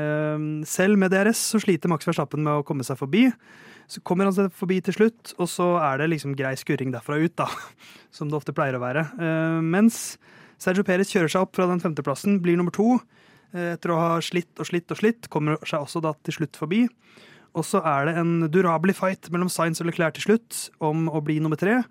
Eh, 0.00 0.48
selv 0.68 1.00
med 1.00 1.14
DRS 1.14 1.40
så 1.54 1.60
sliter 1.62 1.92
Max 1.92 2.08
Verstappen 2.08 2.44
med 2.44 2.60
å 2.60 2.66
komme 2.66 2.86
seg 2.86 2.98
forbi. 3.00 3.28
Så 3.90 4.00
kommer 4.00 4.28
han 4.28 4.36
seg 4.36 4.52
forbi 4.56 4.78
til 4.84 4.96
slutt, 4.96 5.34
og 5.36 5.48
så 5.50 5.74
er 5.84 6.00
det 6.00 6.08
liksom 6.14 6.36
grei 6.38 6.54
skurring 6.56 6.94
derfra 6.94 7.18
ut, 7.20 7.34
da. 7.36 7.48
Som 8.16 8.30
det 8.30 8.38
ofte 8.38 8.54
pleier 8.56 8.78
å 8.78 8.84
være. 8.84 9.06
Eh, 9.18 9.60
mens 9.64 10.16
Sergio 10.62 10.86
Perez 10.86 11.12
kjører 11.12 11.32
seg 11.32 11.44
opp 11.44 11.58
fra 11.58 11.68
den 11.70 11.82
femteplassen, 11.82 12.40
blir 12.42 12.58
nummer 12.60 12.74
to. 12.74 12.98
Eh, 13.52 13.74
etter 13.74 13.92
å 13.92 14.00
ha 14.00 14.16
slitt 14.24 14.58
og 14.58 14.70
slitt 14.70 14.90
og 14.90 15.00
slitt, 15.00 15.28
kommer 15.32 15.60
seg 15.68 15.84
også 15.84 16.02
da 16.04 16.14
til 16.24 16.40
slutt 16.40 16.58
forbi. 16.58 16.86
Og 17.54 17.62
så 17.66 17.78
er 17.86 18.08
det 18.08 18.16
en 18.18 18.48
durabelig 18.50 18.96
fight 18.98 19.30
mellom 19.30 19.50
Sainz 19.52 19.82
og 19.82 19.86
Leclerc 19.86 20.16
til 20.16 20.26
slutt 20.26 20.64
om 20.82 21.06
å 21.06 21.22
bli 21.22 21.38
nummer 21.42 21.60
tre. 21.60 21.82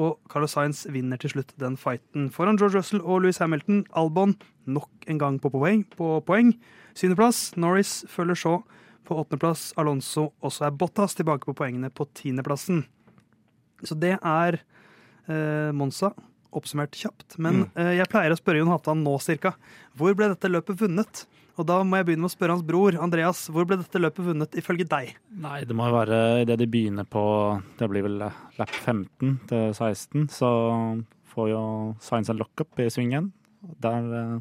Og 0.00 0.16
Carlos 0.32 0.54
Sainz 0.56 0.86
vinner 0.88 1.20
til 1.20 1.34
slutt 1.34 1.52
den 1.60 1.76
fighten 1.80 2.30
foran 2.32 2.58
George 2.60 2.78
Russell 2.78 3.02
og 3.02 3.24
Louis 3.24 3.40
Hamilton. 3.42 3.82
Albon 3.98 4.36
nok 4.70 5.08
en 5.10 5.20
gang 5.20 5.36
på 5.42 5.52
poeng. 5.52 5.84
På 5.96 6.18
poeng. 6.24 6.54
Syvendeplass. 6.94 7.50
Norris 7.60 8.00
følger 8.08 8.38
så 8.38 8.54
på 9.08 9.18
åttendeplass. 9.20 9.70
Alonso 9.80 10.30
også 10.40 10.68
er 10.68 10.76
Bottas 10.80 11.18
tilbake 11.18 11.48
på 11.48 11.56
poengene 11.58 11.92
på 11.92 12.06
tiendeplassen. 12.16 12.84
Så 13.84 13.96
det 13.98 14.16
er 14.16 14.60
eh, 14.60 15.70
Monza. 15.76 16.14
Oppsummert 16.56 16.96
kjapt. 16.96 17.36
Men 17.38 17.66
eh, 17.74 17.96
jeg 17.98 18.10
pleier 18.10 18.32
å 18.32 18.38
spørre 18.38 18.62
Jon 18.62 18.72
Hatan 18.72 19.04
nå 19.04 19.18
cirka. 19.22 19.54
Hvor 19.98 20.16
ble 20.16 20.32
dette 20.32 20.50
løpet 20.50 20.80
vunnet? 20.80 21.26
Og 21.60 21.66
da 21.68 21.82
må 21.84 21.98
jeg 21.98 22.06
begynne 22.08 22.24
med 22.24 22.30
å 22.30 22.32
spørre 22.32 22.54
hans 22.56 22.64
bror 22.64 22.96
Andreas. 23.04 23.42
Hvor 23.52 23.66
ble 23.68 23.76
dette 23.82 24.00
løpet 24.00 24.24
vunnet 24.30 24.54
ifølge 24.56 24.86
deg? 24.88 25.10
Nei, 25.44 25.58
det 25.68 25.76
må 25.76 25.90
jo 25.90 25.96
være 25.98 26.20
idet 26.46 26.56
de 26.62 26.68
begynner 26.70 27.04
på 27.04 27.22
Det 27.76 27.88
blir 27.92 28.06
vel 28.06 28.16
lap 28.22 28.72
15 28.72 29.34
til 29.50 29.66
16, 29.76 30.30
så 30.32 30.50
får 31.34 31.50
jo 31.52 31.64
Science 32.00 32.32
and 32.32 32.40
Lockup 32.40 32.80
i 32.80 32.88
svingen. 32.92 33.28
Der, 33.84 34.08
eh, 34.16 34.38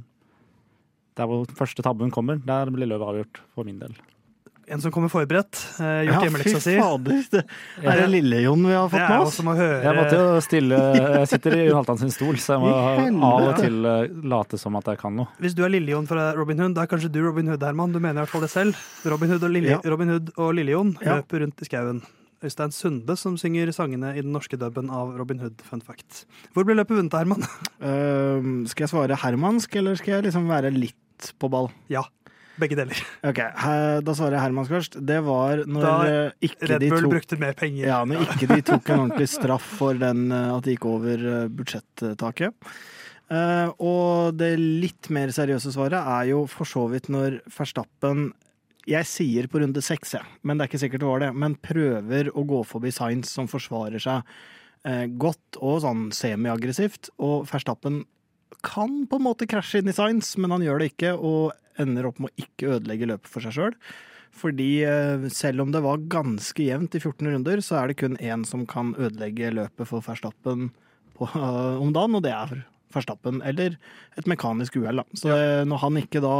der 1.19 1.27
hvor 1.27 1.43
første 1.59 1.83
tabben 1.83 2.13
kommer, 2.15 2.39
der 2.39 2.71
blir 2.71 2.87
løpet 2.87 3.11
avgjort 3.11 3.43
for 3.51 3.67
min 3.67 3.83
del. 3.83 3.99
En 4.69 4.81
som 4.83 4.91
kommer 4.93 5.09
forberedt. 5.09 5.57
Eh, 5.81 6.03
gjort 6.07 6.25
hjemmeleksa 6.27 6.59
si. 6.61 6.75
fader! 6.77 7.23
Det 7.33 7.41
er 7.89 8.01
det 8.03 8.09
Lille-Jon 8.13 8.67
vi 8.67 8.75
har 8.75 8.89
fått 8.91 9.01
med 9.09 9.23
oss. 9.25 9.39
høre 9.41 9.79
Jeg 9.83 9.97
måtte 9.97 10.19
jo 10.19 10.27
stille 10.45 10.79
Jeg 10.99 11.29
sitter 11.31 11.55
i 11.57 11.63
Halvdan 11.73 12.01
sin 12.03 12.13
stol, 12.13 12.37
så 12.37 12.55
jeg 12.55 12.63
må 12.63 12.73
helvete. 12.75 13.31
av 13.31 13.47
og 13.47 13.57
til 13.63 13.89
eh, 13.89 14.13
late 14.35 14.59
som 14.61 14.77
at 14.79 14.91
jeg 14.93 15.01
kan 15.01 15.17
noe. 15.17 15.27
Hvis 15.41 15.57
du 15.57 15.63
er 15.65 15.73
Lillejon 15.73 16.05
fra 16.09 16.29
Robin 16.37 16.61
Hood, 16.61 16.77
da 16.77 16.85
er 16.85 16.91
kanskje 16.91 17.09
du 17.11 17.19
Robin 17.25 17.49
Hood, 17.49 17.65
Herman. 17.65 17.95
Du 17.95 17.99
mener 17.99 18.21
i 18.21 18.23
hvert 18.25 18.33
fall 18.35 18.45
det 18.45 18.51
selv. 18.53 18.77
Robin 19.09 19.33
Hood 19.33 19.43
og, 19.49 19.51
Lille, 19.57 19.73
Ja. 19.73 19.81
Robin 19.89 20.13
Hood 20.13 20.31
og 20.37 20.53
Lillejon 20.59 20.95
Ja. 21.01 21.17
løper 21.19 21.41
rundt 21.45 21.61
i 21.65 21.69
skauen. 21.69 22.01
Øystein 22.45 22.71
Sunde 22.71 23.17
som 23.19 23.35
synger 23.35 23.67
sangene 23.75 24.13
i 24.15 24.21
den 24.21 24.31
norske 24.31 24.55
dubben 24.55 24.89
av 24.93 25.17
Robin 25.19 25.39
Hood. 25.43 25.59
Fun 25.65 25.81
fact. 25.83 26.23
Hvor 26.55 26.63
ble 26.63 26.77
løpet 26.77 26.95
vunnet, 26.95 27.11
Herman? 27.17 27.43
Uh, 27.83 28.63
skal 28.69 28.85
jeg 28.85 28.93
svare 28.93 29.17
hermansk, 29.25 29.75
eller 29.81 29.97
skal 29.99 30.19
jeg 30.19 30.29
liksom 30.29 30.47
være 30.47 30.71
litt 30.71 31.33
på 31.39 31.49
ball? 31.51 31.67
ja. 31.91 32.05
Begge 32.59 32.77
deler. 32.79 33.01
Ok, 33.25 33.39
Da 33.39 34.15
svarer 34.17 34.37
jeg 34.37 34.43
hermansk 34.43 34.75
først. 34.75 34.99
Det 35.09 35.19
var 35.25 35.63
når 35.65 35.85
Da 35.85 35.95
eh, 36.09 36.47
ikke 36.49 36.71
Red 36.73 36.83
de 36.83 36.91
Bull 36.93 37.07
tok 37.07 37.15
brukte 37.15 37.39
mer 37.41 37.57
penger. 37.59 37.85
Ja, 37.87 37.99
når 38.07 38.25
ikke 38.27 38.49
de 38.51 38.61
tok 38.71 38.89
en 38.91 39.05
ordentlig 39.05 39.29
straff 39.31 39.69
for 39.79 39.99
den 39.99 40.27
eh, 40.35 40.49
at 40.55 40.67
de 40.67 40.75
gikk 40.75 40.89
over 40.89 41.27
eh, 41.33 41.47
budsjettaket. 41.59 42.71
Og 43.29 44.33
det 44.33 44.55
litt 44.57 45.11
mer 45.13 45.29
seriøse 45.29 45.69
svaret 45.75 45.99
er 46.01 46.31
jo 46.31 46.39
for 46.49 46.65
så 46.65 46.87
vidt 46.89 47.11
når 47.13 47.35
Verstappen 47.53 48.31
jeg 48.89 49.05
sier 49.05 49.47
på 49.49 49.59
runde 49.61 49.81
seks, 49.85 50.15
jeg, 50.15 50.25
men 50.41 50.57
det 50.57 50.65
er 50.65 50.71
ikke 50.71 50.81
sikkert 50.81 51.03
det 51.03 51.09
var 51.09 51.23
det. 51.23 51.33
Men 51.37 51.57
prøver 51.61 52.31
å 52.33 52.45
gå 52.47 52.61
forbi 52.67 52.91
Sainz, 52.95 53.31
som 53.35 53.49
forsvarer 53.51 54.01
seg 54.01 54.23
eh, 54.87 55.05
godt 55.21 55.59
og 55.61 55.81
sånn 55.83 56.07
semiaggressivt. 56.15 57.11
Og 57.21 57.45
Verstappen 57.49 58.03
kan 58.65 59.03
på 59.09 59.19
en 59.19 59.27
måte 59.27 59.47
krasje 59.49 59.83
inn 59.83 59.91
i 59.91 59.95
Sainz, 59.95 60.33
men 60.41 60.55
han 60.55 60.65
gjør 60.65 60.81
det 60.81 60.93
ikke, 60.93 61.13
og 61.15 61.53
ender 61.81 62.09
opp 62.09 62.21
med 62.21 62.31
å 62.31 62.45
ikke 62.45 62.75
ødelegge 62.77 63.09
løpet 63.09 63.31
for 63.31 63.45
seg 63.45 63.55
sjøl. 63.57 63.77
Fordi 64.39 64.69
eh, 64.85 65.27
selv 65.33 65.65
om 65.65 65.71
det 65.73 65.81
var 65.83 66.05
ganske 66.11 66.65
jevnt 66.65 66.95
i 66.95 67.01
14 67.01 67.31
runder, 67.33 67.63
så 67.65 67.79
er 67.79 67.89
det 67.89 67.99
kun 68.01 68.17
én 68.21 68.45
som 68.47 68.65
kan 68.69 68.93
ødelegge 68.97 69.53
løpet 69.55 69.89
for 69.89 70.05
Verstappen 70.05 70.69
på, 71.17 71.29
om 71.83 71.93
dagen, 71.95 72.19
og 72.19 72.25
det 72.25 72.35
er 72.35 72.61
Verstappen. 72.93 73.41
Eller 73.45 73.77
et 74.17 74.29
mekanisk 74.29 74.79
uhell. 74.79 75.03
Så 75.17 75.33
ja. 75.33 75.65
når 75.67 75.83
han 75.83 76.01
ikke 76.01 76.23
da 76.25 76.37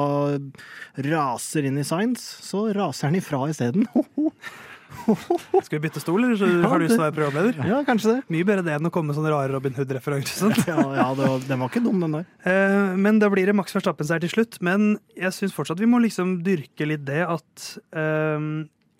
raser 1.09 1.67
inn 1.69 1.81
i 1.81 1.85
Science, 1.87 2.43
så 2.45 2.67
raser 2.77 3.09
han 3.09 3.19
ifra 3.19 3.43
isteden. 3.51 3.89
Skal 5.65 5.77
vi 5.77 5.81
bytte 5.87 6.01
stol, 6.03 6.23
eller 6.23 6.39
så 6.39 6.47
har 6.69 6.81
du 6.81 6.85
lyst 6.85 6.95
til 6.95 7.03
å 7.03 7.05
være 7.07 7.15
programleder? 7.17 7.59
ja, 7.69 7.79
kanskje 7.87 8.15
det. 8.15 8.23
Mye 8.33 8.47
bedre 8.47 8.65
det 8.65 8.75
enn 8.77 8.89
å 8.89 8.91
komme 8.93 9.11
med 9.11 9.19
sånne 9.19 9.31
rare 9.33 9.51
Robin 9.53 9.75
Hood-referanser. 9.77 10.55
Ja, 10.69 10.79
ja 10.97 11.07
det 11.17 11.29
var, 11.29 11.45
den 11.47 11.61
var 11.61 11.71
ikke 11.71 11.83
dum, 11.85 12.01
den 12.03 12.17
der. 12.19 12.27
Eh, 12.49 12.97
Men 12.99 13.21
da 13.21 13.29
blir 13.31 13.49
det 13.49 13.55
Max 13.57 13.75
Verstappen 13.75 14.09
seier 14.09 14.23
til 14.25 14.33
slutt. 14.33 14.59
Men 14.65 14.97
jeg 15.17 15.35
syns 15.35 15.55
fortsatt 15.55 15.81
vi 15.81 15.89
må 15.89 16.01
liksom 16.03 16.39
dyrke 16.45 16.89
litt 16.89 17.05
det 17.07 17.21
at 17.27 17.69
eh, 17.95 18.49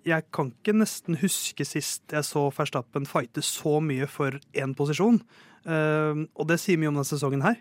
jeg 0.08 0.26
kan 0.36 0.52
ikke 0.54 0.78
nesten 0.78 1.20
huske 1.22 1.66
sist 1.68 2.16
jeg 2.16 2.26
så 2.26 2.48
Verstappen 2.56 3.08
fighte 3.10 3.44
så 3.46 3.80
mye 3.84 4.08
for 4.10 4.38
én 4.58 4.76
posisjon. 4.78 5.20
Eh, 5.66 6.24
og 6.34 6.50
det 6.50 6.60
sier 6.62 6.80
mye 6.80 6.92
om 6.92 7.00
denne 7.00 7.10
sesongen 7.10 7.44
her. 7.46 7.60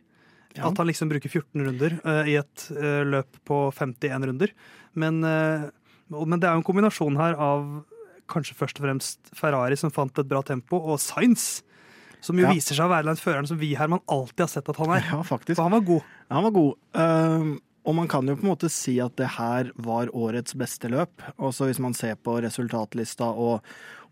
Ja. 0.56 0.70
At 0.70 0.78
han 0.80 0.88
liksom 0.88 1.10
bruker 1.10 1.30
14 1.30 1.66
runder 1.66 1.98
eh, 1.98 2.32
i 2.32 2.38
et 2.40 2.68
eh, 2.72 3.02
løp 3.06 3.36
på 3.46 3.68
51 3.76 4.30
runder. 4.30 4.54
Men, 4.98 5.20
men 5.22 6.40
det 6.40 6.48
er 6.48 6.56
jo 6.56 6.62
en 6.62 6.66
kombinasjon 6.66 7.18
her 7.20 7.36
av 7.38 7.66
kanskje 8.28 8.54
først 8.58 8.78
og 8.80 8.86
fremst 8.86 9.32
Ferrari, 9.34 9.76
som 9.80 9.90
fant 9.94 10.18
et 10.20 10.28
bra 10.28 10.42
tempo, 10.46 10.76
og 10.80 10.98
Sainz, 11.02 11.62
som 12.20 12.36
jo 12.38 12.46
Ja. 12.46 12.52
viser 12.52 12.74
seg 12.74 12.86
å 12.86 12.90
være 12.92 13.04
den 13.10 13.16
føreren 13.16 13.46
som 13.46 13.58
vi 13.58 13.74
Herman 13.78 14.00
alltid 14.08 14.40
har 14.44 14.48
sett 14.52 14.68
at 14.68 14.76
han 14.76 14.90
er. 14.90 15.00
Ja, 15.10 15.22
faktisk. 15.22 15.56
For 15.56 15.62
han 15.68 15.72
var 15.72 15.80
god. 15.86 16.02
Han 16.30 16.42
var 16.44 16.50
god. 16.50 16.74
Ehm, 16.94 17.52
og 17.86 17.94
man 17.94 18.08
kan 18.08 18.26
jo 18.26 18.34
på 18.36 18.42
en 18.44 18.50
måte 18.56 18.68
si 18.70 18.98
at 19.00 19.14
det 19.16 19.28
her 19.38 19.70
var 19.76 20.08
årets 20.12 20.52
beste 20.58 20.90
løp. 20.90 21.22
Også 21.38 21.64
hvis 21.70 21.78
man 21.80 21.94
ser 21.94 22.16
på 22.16 22.36
resultatlista 22.42 23.24
og 23.32 23.62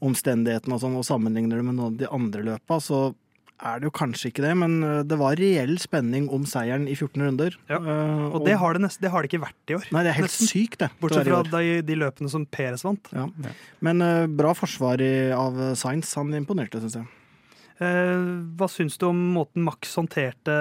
omstendighetene 0.01 0.75
og 0.77 0.81
sånn, 0.81 0.97
og 0.97 1.05
sammenligner 1.05 1.57
det 1.61 1.65
med 1.67 1.75
noen 1.77 1.93
av 1.93 1.99
de 1.99 2.07
andre 2.09 2.43
løpa, 2.47 2.79
så 2.81 3.15
er 3.61 3.81
det 3.81 3.87
jo 3.89 3.93
kanskje 3.97 4.29
ikke 4.31 4.43
det, 4.45 4.53
men 4.61 4.75
eh, 4.85 5.03
det 5.09 5.17
var 5.21 5.37
reell 5.41 5.77
spenning 5.81 6.29
om 6.35 6.45
seieren 6.49 6.85
i 6.89 6.95
14 6.97 7.23
runder. 7.25 7.57
Ja, 7.71 7.79
Eh, 7.81 8.25
Og 8.37 8.45
det 8.45 8.57
har 8.61 8.73
det, 8.77 8.83
nesten, 8.85 9.03
det 9.07 9.11
har 9.13 9.23
det 9.23 9.31
ikke 9.33 9.45
vært 9.47 9.73
i 9.73 9.77
år. 9.79 9.87
Nei, 9.93 10.03
det 10.05 10.11
er 10.13 10.19
helt 10.21 10.29
nesten. 10.31 10.49
sykt, 10.51 10.79
det. 10.83 10.91
Bortsett 11.01 11.27
fra 11.29 11.43
de, 11.61 11.81
de 11.87 11.95
løpene 11.97 12.29
som 12.33 12.45
Peres 12.47 12.85
vant. 12.85 13.09
Ja. 13.17 13.29
Men 13.81 14.03
eh, 14.03 14.27
bra 14.27 14.53
forsvar 14.55 15.01
av 15.37 15.61
Sainz. 15.77 16.13
Han 16.21 16.35
imponerte, 16.37 16.81
syns 16.83 16.99
jeg. 17.01 17.07
Eh, 17.77 18.21
hva 18.57 18.67
syns 18.73 18.95
du 18.97 19.05
om 19.11 19.19
måten 19.35 19.61
Max 19.67 19.91
håndterte 19.99 20.53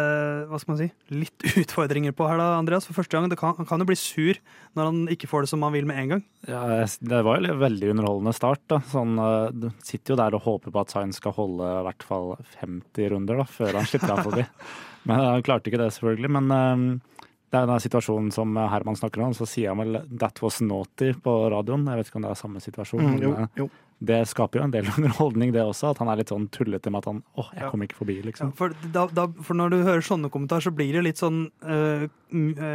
hva 0.50 0.58
skal 0.60 0.74
man 0.74 0.80
si, 0.82 0.88
litt 1.16 1.46
utfordringer 1.62 2.12
på 2.16 2.28
her, 2.28 2.42
da, 2.42 2.50
Andreas? 2.60 2.88
For 2.90 2.98
første 2.98 3.16
gang, 3.16 3.30
det 3.32 3.38
kan, 3.40 3.56
Han 3.56 3.70
kan 3.70 3.80
jo 3.80 3.88
bli 3.88 3.96
sur 4.00 4.40
når 4.76 4.90
han 4.90 5.00
ikke 5.14 5.30
får 5.32 5.46
det 5.46 5.52
som 5.54 5.64
han 5.64 5.72
vil 5.78 5.88
med 5.88 6.02
en 6.02 6.12
gang. 6.16 6.26
Ja, 6.50 6.84
det 6.84 7.22
var 7.24 7.40
jo 7.40 7.54
en 7.54 7.62
veldig 7.64 7.94
underholdende 7.94 8.36
start. 8.36 8.66
da. 8.72 8.82
Sånn, 8.92 9.16
eh, 9.16 9.54
du 9.56 9.70
sitter 9.80 10.14
jo 10.14 10.20
der 10.20 10.36
og 10.36 10.44
håper 10.44 10.76
på 10.76 10.84
at 10.84 10.92
Sainz 10.92 11.22
skal 11.22 11.38
holde 11.38 11.72
i 11.72 11.86
hvert 11.88 12.08
fall 12.10 12.36
50 12.60 13.14
runder 13.16 13.40
da, 13.40 13.48
før 13.48 13.80
han 13.80 13.88
slipper 13.88 14.18
av 14.18 14.26
forbi. 14.28 14.46
Men 15.08 15.22
han 15.22 15.46
klarte 15.46 15.72
ikke 15.72 15.80
det, 15.86 15.94
selvfølgelig. 15.96 16.34
Men 16.36 16.52
eh, 16.52 17.26
det 17.56 17.62
er 17.62 17.72
den 17.72 17.84
situasjonen 17.86 18.32
som 18.36 18.58
Herman 18.60 19.00
snakker 19.00 19.24
om, 19.24 19.32
så 19.38 19.48
sier 19.48 19.72
han 19.72 19.80
vel 19.80 20.02
'that 20.04 20.42
was 20.44 20.60
naughty' 20.60 21.16
på 21.24 21.40
radioen. 21.54 21.88
Jeg 21.88 22.02
vet 22.02 22.12
ikke 22.12 22.20
om 22.20 22.28
det 22.28 22.32
er 22.34 22.44
samme 22.44 22.60
situasjon. 22.60 23.06
Mm, 23.06 23.20
jo, 23.24 23.36
jo. 23.56 23.70
Det 24.04 24.18
skaper 24.28 24.60
jo 24.60 24.66
en 24.66 24.72
del 24.74 24.86
underholdning, 24.98 25.54
det 25.56 25.62
også. 25.64 25.94
At 25.94 26.02
han 26.04 26.10
er 26.12 26.20
litt 26.20 26.30
sånn 26.34 26.50
tullete 26.52 26.92
med 26.92 27.00
at 27.00 27.06
han 27.14 27.24
'Å, 27.38 27.46
jeg 27.54 27.62
Ja. 27.64 27.70
kom 27.72 27.82
ikke 27.86 27.96
forbi', 27.96 28.24
liksom. 28.26 28.52
For, 28.56 28.74
da, 28.92 29.06
da, 29.08 29.28
for 29.42 29.56
når 29.56 29.70
du 29.72 29.78
hører 29.88 30.04
sånne 30.04 30.30
kommentarer, 30.30 30.62
så 30.68 30.74
blir 30.76 30.92
det 30.94 31.04
litt 31.04 31.18
sånn 31.22 31.50
uh, 31.64 32.08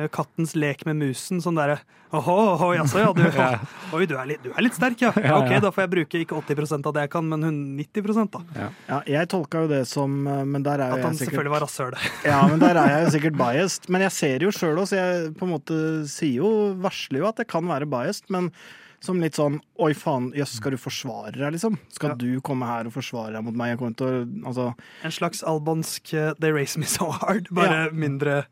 kattens 0.08 0.54
lek 0.56 0.86
med 0.88 0.96
musen. 0.96 1.42
Sånn 1.44 1.58
derre 1.60 1.80
Åhå, 2.10 2.34
åhå, 2.56 2.74
jaså, 2.74 2.98
ja. 2.98 3.12
Du, 3.14 3.22
Ja. 3.36 3.60
Oi, 3.94 4.06
du 4.06 4.16
er, 4.16 4.26
litt, 4.32 4.42
du 4.42 4.50
er 4.50 4.64
litt 4.64 4.74
sterk, 4.74 4.98
ja. 5.04 5.12
Ja, 5.14 5.36
Ok, 5.38 5.50
ja. 5.52 5.60
da 5.60 5.70
får 5.70 5.84
jeg 5.84 5.90
bruke 5.92 6.22
ikke 6.24 6.40
80% 6.40 6.88
av 6.88 6.94
det 6.96 7.04
jeg 7.06 7.10
kan, 7.12 7.28
men 7.28 7.42
hun 7.46 7.60
90 7.76 8.30
da. 8.32 8.40
Ja, 8.88 9.02
jeg 9.06 9.28
tolka 9.30 9.62
jo 9.62 9.68
det 9.70 9.84
som 9.86 10.26
eh, 10.26 10.42
Men 10.44 10.64
der 10.66 10.80
er 10.80 10.90
jo 10.90 10.96
jeg 10.96 11.04
sikkert 11.04 11.04
At 11.04 11.06
han 11.06 11.20
selvfølgelig 11.20 11.54
var 11.54 11.64
rasshøl. 11.66 11.94
Ja, 12.26 12.40
men 12.48 12.58
der 12.64 12.80
er 12.80 12.88
jeg 12.96 13.04
jo 13.04 13.10
sikkert 13.14 13.36
biased. 13.38 13.88
Men 13.92 14.00
jeg 14.08 14.12
ser 14.16 14.38
jo 14.48 14.50
sjøl 14.50 14.80
òg, 14.82 14.88
så 14.90 14.96
jeg 14.98 15.34
på 15.38 15.46
en 15.46 15.52
måte 15.54 15.78
sier 16.10 16.40
jo, 16.40 16.50
varsler 16.82 17.22
jo 17.22 17.28
at 17.30 17.36
jeg 17.44 17.46
kan 17.52 17.68
være 17.70 17.86
biased. 17.86 18.26
Men 18.32 18.50
som 19.00 19.20
litt 19.20 19.34
sånn 19.38 19.58
Oi, 19.80 19.92
faen, 19.96 20.30
jøss, 20.36 20.56
skal 20.60 20.74
du 20.74 20.76
forsvare 20.80 21.32
deg, 21.32 21.52
liksom? 21.56 21.78
Skal 21.92 22.10
Ja. 22.10 22.14
du 22.20 22.40
komme 22.44 22.66
her 22.68 22.86
og 22.86 22.92
forsvare 22.92 23.32
deg 23.32 23.44
mot 23.44 23.54
meg? 23.56 23.70
Jeg 23.72 23.78
kommer 23.78 23.96
til 23.96 24.06
å 24.06 24.46
Altså, 24.46 24.74
En 25.04 25.10
slags 25.10 25.42
albansk 25.42 26.12
eh, 26.14 26.34
They 26.38 26.52
Race 26.52 26.76
Me 26.78 26.84
So 26.86 27.10
Hard, 27.10 27.48
bare 27.50 27.86
Ja. 27.86 27.90
mindre 27.90 28.44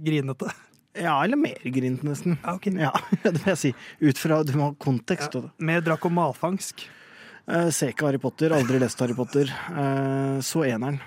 grinete. 0.00 0.50
ja, 0.96 1.22
eller 1.22 1.36
mer 1.36 1.54
grint, 1.64 2.02
nesten. 2.02 2.38
Ja, 2.42 2.54
ok. 2.54 2.66
Ja, 2.74 2.90
det 3.22 3.32
vil 3.44 3.54
jeg 3.54 3.58
si. 3.58 3.74
Ut 4.02 4.18
fra 4.18 4.42
Du 4.42 4.52
må 4.58 4.70
ha 4.70 4.72
kontekst. 4.74 5.34
Ja, 5.34 5.40
Ja. 5.42 5.50
mer 5.58 5.80
drakk 5.80 6.04
og 6.06 6.12
malfangsk. 6.12 6.86
Uh, 7.46 7.68
ser 7.70 7.92
ikke 7.92 8.06
Harry 8.06 8.18
Potter, 8.18 8.48
aldri 8.56 8.78
lest 8.80 8.98
Harry 9.00 9.12
Potter. 9.12 9.44
Eh, 9.44 10.38
så 10.40 10.64
eneren. 10.64 10.98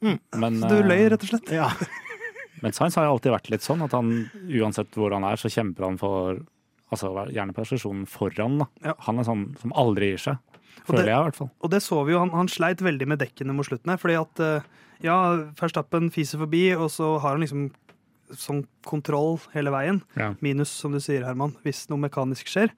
Men, 0.00 0.58
Så 0.60 0.68
du 0.70 0.78
eh, 0.80 0.86
løy, 0.88 1.08
rett 1.12 1.22
og 1.22 1.28
slett. 1.28 1.50
Ja. 1.52 1.68
Men 2.62 2.72
Sainz 2.72 2.94
har 2.96 3.04
alltid 3.10 3.32
vært 3.34 3.50
litt 3.50 3.60
sånn 3.66 3.82
at 3.84 3.92
han 3.92 4.30
uansett 4.48 4.90
hvor 4.96 5.12
han 5.12 5.24
er, 5.24 5.36
så 5.36 5.50
kjemper 5.52 5.84
han 5.84 5.98
for 6.00 6.40
Altså 6.92 7.10
gjerne 7.32 7.54
posisjonen 7.56 8.06
foran. 8.10 8.58
da. 8.62 8.66
Ja. 8.84 8.94
Han 9.08 9.18
er 9.18 9.24
sånn 9.28 9.46
som 9.60 9.72
aldri 9.80 10.12
gir 10.12 10.20
seg. 10.20 10.38
Føler 10.86 11.04
det- 11.06 11.12
jeg, 11.12 11.20
i 11.20 11.26
hvert 11.30 11.36
fall. 11.38 11.50
Og 11.62 11.70
det 11.70 11.80
så 11.84 12.04
vi 12.04 12.12
jo, 12.12 12.18
han, 12.20 12.30
han 12.36 12.48
sleit 12.48 12.82
veldig 12.84 13.06
med 13.08 13.18
dekkene 13.22 13.54
mot 13.54 13.66
slutten 13.66 13.92
her, 13.92 14.00
fordi 14.02 14.16
at 14.20 14.40
eh, 14.40 14.62
ja, 15.04 15.16
Verstappen 15.58 16.10
fiser 16.12 16.38
forbi, 16.42 16.74
og 16.76 16.90
så 16.90 17.14
har 17.22 17.36
han 17.36 17.40
liksom 17.44 17.70
sånn 18.32 18.62
kontroll 18.88 19.38
hele 19.52 19.70
veien. 19.74 20.02
Ja. 20.16 20.34
Minus, 20.40 20.70
som 20.70 20.92
du 20.94 21.00
sier, 21.00 21.24
Herman, 21.26 21.54
hvis 21.64 21.84
noe 21.90 22.00
mekanisk 22.00 22.48
skjer. 22.48 22.70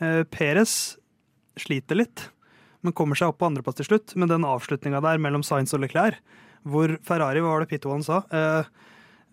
Eh, 0.00 0.22
Peres 0.24 0.96
sliter 1.56 1.96
litt, 1.96 2.28
men 2.82 2.92
kommer 2.92 3.16
seg 3.18 3.28
opp 3.32 3.38
på 3.40 3.46
andreplass 3.48 3.78
til 3.80 3.86
slutt. 3.88 4.14
Men 4.18 4.28
den 4.28 4.44
avslutninga 4.46 5.00
der 5.04 5.18
mellom 5.22 5.42
Sainz 5.46 5.72
og 5.74 5.80
Leclerc, 5.84 6.18
hvor 6.66 6.96
Ferrari, 7.06 7.40
hva 7.40 7.54
var 7.54 7.62
det 7.64 7.70
Pitto 7.70 7.90
han 7.94 8.02
sa? 8.02 8.22
Eh, 8.34 8.64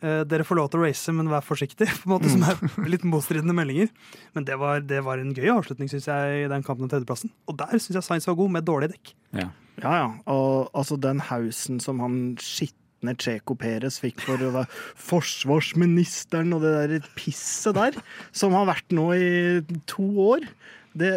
dere 0.04 0.44
får 0.48 0.60
lov 0.60 0.70
til 0.72 0.82
å 0.82 0.86
race, 0.86 1.16
men 1.16 1.32
vær 1.32 1.46
forsiktig. 1.46 1.88
på 2.04 2.10
en 2.10 2.14
måte, 2.16 2.32
Som 2.34 2.44
er 2.48 2.92
litt 2.92 3.08
motstridende 3.08 3.56
meldinger. 3.56 3.92
Men 4.36 4.48
det 4.50 4.60
var, 4.60 4.84
det 4.84 5.02
var 5.06 5.22
en 5.22 5.34
gøy 5.36 5.50
avslutning, 5.56 5.92
synes 5.92 6.10
jeg, 6.12 6.46
i 6.46 6.52
den 6.52 6.66
kampen 6.66 6.88
om 6.88 6.92
tredjeplassen. 6.92 7.32
Og 7.48 7.58
der 7.62 7.76
syns 7.78 8.00
jeg 8.00 8.08
Sainz 8.10 8.30
var 8.30 8.40
god, 8.40 8.56
med 8.58 8.68
dårlig 8.68 8.94
dekk. 8.94 9.14
Ja. 9.40 9.50
Ja, 9.82 9.94
ja. 9.98 10.08
Og 10.30 10.70
altså 10.78 10.98
den 11.02 11.22
hausen 11.32 11.80
som 11.82 12.02
han 12.04 12.18
skitne 12.42 13.16
Checo 13.20 13.56
Perez 13.60 13.98
fikk 14.04 14.22
for 14.24 14.40
å 14.40 14.52
være 14.54 14.70
forsvarsministeren 15.10 16.54
og 16.56 16.64
det 16.66 16.76
der 16.76 17.10
pisset 17.18 17.78
der, 17.80 17.98
som 18.36 18.56
har 18.58 18.70
vært 18.70 18.94
nå 18.96 19.10
i 19.18 19.82
to 19.90 20.08
år. 20.30 20.48
Det, 20.94 21.10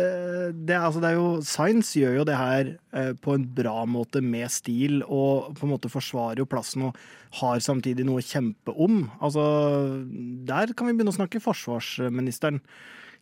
det, 0.65 0.77
altså 0.77 1.03
det 1.03 1.11
er 1.11 1.19
jo 1.19 1.45
Science 1.45 1.99
gjør 2.01 2.21
jo 2.21 2.27
det 2.29 2.37
her 2.39 2.71
eh, 2.97 3.13
på 3.21 3.35
en 3.37 3.45
bra 3.59 3.83
måte 3.89 4.23
med 4.25 4.49
stil, 4.53 5.03
og 5.05 5.53
på 5.59 5.67
en 5.67 5.75
måte 5.75 5.91
forsvarer 5.93 6.41
jo 6.41 6.49
plassen 6.49 6.87
og 6.89 7.01
har 7.43 7.61
samtidig 7.61 8.07
noe 8.09 8.23
å 8.23 8.25
kjempe 8.25 8.73
om. 8.73 9.05
Altså, 9.21 9.45
der 10.49 10.73
kan 10.73 10.89
vi 10.89 10.97
begynne 10.97 11.13
å 11.13 11.19
snakke 11.19 11.43
forsvarsministeren. 11.45 12.63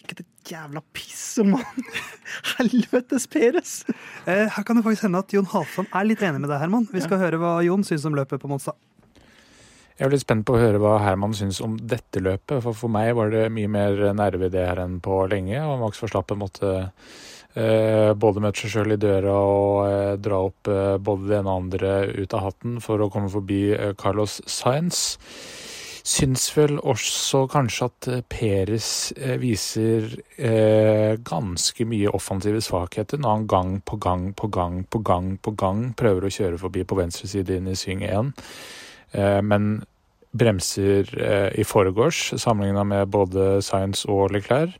Ikke 0.04 0.20
det 0.20 0.26
jævla 0.46 0.82
piss 0.94 1.40
mann! 1.49 1.87
Helvetes 2.54 3.26
Peres! 3.30 3.76
Eh, 4.28 4.46
her 4.46 4.66
kan 4.66 4.78
det 4.78 4.84
faktisk 4.87 5.08
hende 5.08 5.25
at 5.25 5.34
Jon 5.34 5.49
Halvdan 5.50 5.90
er 5.90 6.06
litt 6.06 6.23
enig 6.23 6.44
med 6.44 6.52
deg, 6.52 6.61
Herman. 6.62 6.87
Vi 6.92 7.02
skal 7.02 7.23
høre 7.23 7.40
hva 7.40 7.56
Jon 7.66 7.87
syns 7.87 8.06
om 8.06 8.14
løpet 8.14 8.42
på 8.42 8.50
Monstad. 8.52 8.78
Jeg 9.94 10.08
er 10.08 10.10
litt 10.10 10.24
spent 10.24 10.42
på 10.42 10.56
å 10.56 10.58
høre 10.58 10.80
hva 10.82 10.96
Herman 11.04 11.36
syns 11.38 11.60
om 11.62 11.76
dette 11.78 12.18
løpet. 12.18 12.58
For 12.64 12.74
for 12.74 12.90
meg 12.90 13.12
var 13.14 13.30
det 13.30 13.44
mye 13.54 13.70
mer 13.70 14.00
nerve 14.18 14.48
i 14.48 14.50
det 14.50 14.64
her 14.66 14.80
enn 14.82 14.96
på 15.02 15.20
lenge. 15.30 15.60
Og 15.62 15.84
Max 15.84 16.02
Verstappen 16.02 16.40
måtte 16.40 16.72
eh, 17.54 18.10
både 18.18 18.42
møte 18.42 18.64
seg 18.64 18.74
sjøl 18.74 18.96
i 18.96 18.98
døra 18.98 19.36
og 19.38 19.78
eh, 19.86 20.16
dra 20.18 20.42
opp 20.48 20.72
eh, 20.72 20.96
både 20.98 21.30
det 21.30 21.38
ene 21.38 21.54
og 21.54 21.62
andre 21.62 21.94
ut 22.10 22.34
av 22.34 22.48
hatten 22.48 22.82
for 22.82 23.06
å 23.06 23.10
komme 23.12 23.30
forbi 23.30 23.60
eh, 23.76 23.94
Carlos 24.00 24.40
Sainz. 24.50 25.06
Syns 26.04 26.50
vel 26.52 26.80
også 26.82 27.46
kanskje 27.54 27.86
at 27.86 28.10
eh, 28.10 28.26
Peres 28.34 28.88
eh, 29.14 29.38
viser 29.38 30.10
ganske 31.24 31.86
mye 31.86 32.10
offensive 32.10 32.58
svakheter 32.66 33.22
når 33.22 33.38
han 33.38 33.46
gang 33.46 33.76
på 33.86 34.02
gang 34.02 34.32
på 34.34 34.50
gang 34.50 34.82
på 34.90 35.06
gang 35.06 35.36
på 35.38 35.54
gang 35.54 35.92
prøver 35.94 36.26
å 36.26 36.38
kjøre 36.42 36.58
forbi 36.66 36.82
på 36.82 36.98
venstre 36.98 37.30
side 37.30 37.62
inn 37.62 37.70
i 37.70 37.78
sving 37.78 38.02
1. 38.02 38.34
Eh, 39.14 39.40
men 39.47 39.76
bremser 40.35 41.11
eh, 41.18 41.61
i 41.61 41.64
forgårs, 41.66 42.33
sammenligna 42.42 42.83
med 42.85 43.12
både 43.14 43.61
Science 43.62 44.09
og 44.11 44.33
Leclerc. 44.35 44.75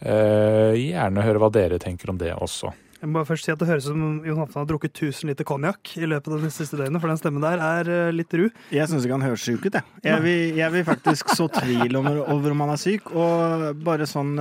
Eh, 0.00 0.76
gjerne 0.78 1.26
høre 1.26 1.42
hva 1.42 1.50
dere 1.52 1.80
tenker 1.82 2.12
om 2.12 2.20
det 2.20 2.30
også. 2.36 2.70
Jeg 3.00 3.08
må 3.08 3.16
bare 3.16 3.30
først 3.30 3.46
si 3.46 3.52
at 3.52 3.56
Det 3.62 3.64
høres 3.64 3.86
ut 3.88 3.94
som 3.94 4.00
Jon 4.28 4.36
Halvdan 4.42 4.60
har 4.60 4.66
drukket 4.68 4.92
1000 4.92 5.30
liter 5.30 5.46
konjakk 5.48 5.94
i 5.96 6.04
løpet 6.04 6.34
av 6.36 6.42
de 6.44 6.50
siste 6.52 6.76
døgnet, 6.76 7.00
for 7.00 7.08
den 7.08 7.16
stemmen 7.20 7.40
der 7.44 7.62
er 7.64 8.12
litt 8.12 8.34
ru. 8.36 8.50
Jeg 8.76 8.90
syns 8.90 9.06
ikke 9.06 9.16
han 9.16 9.24
høres 9.24 9.44
syk 9.48 9.64
ut, 9.64 9.78
jeg. 9.78 9.86
Jeg 10.04 10.20
vil, 10.26 10.58
jeg 10.60 10.74
vil 10.74 10.84
faktisk 10.84 11.32
så 11.32 11.46
tvil 11.54 11.96
om, 11.96 12.10
over 12.28 12.52
om 12.52 12.60
han 12.66 12.74
er 12.74 12.82
syk. 12.82 13.08
Og 13.16 13.64
bare 13.88 14.08
sånn 14.08 14.34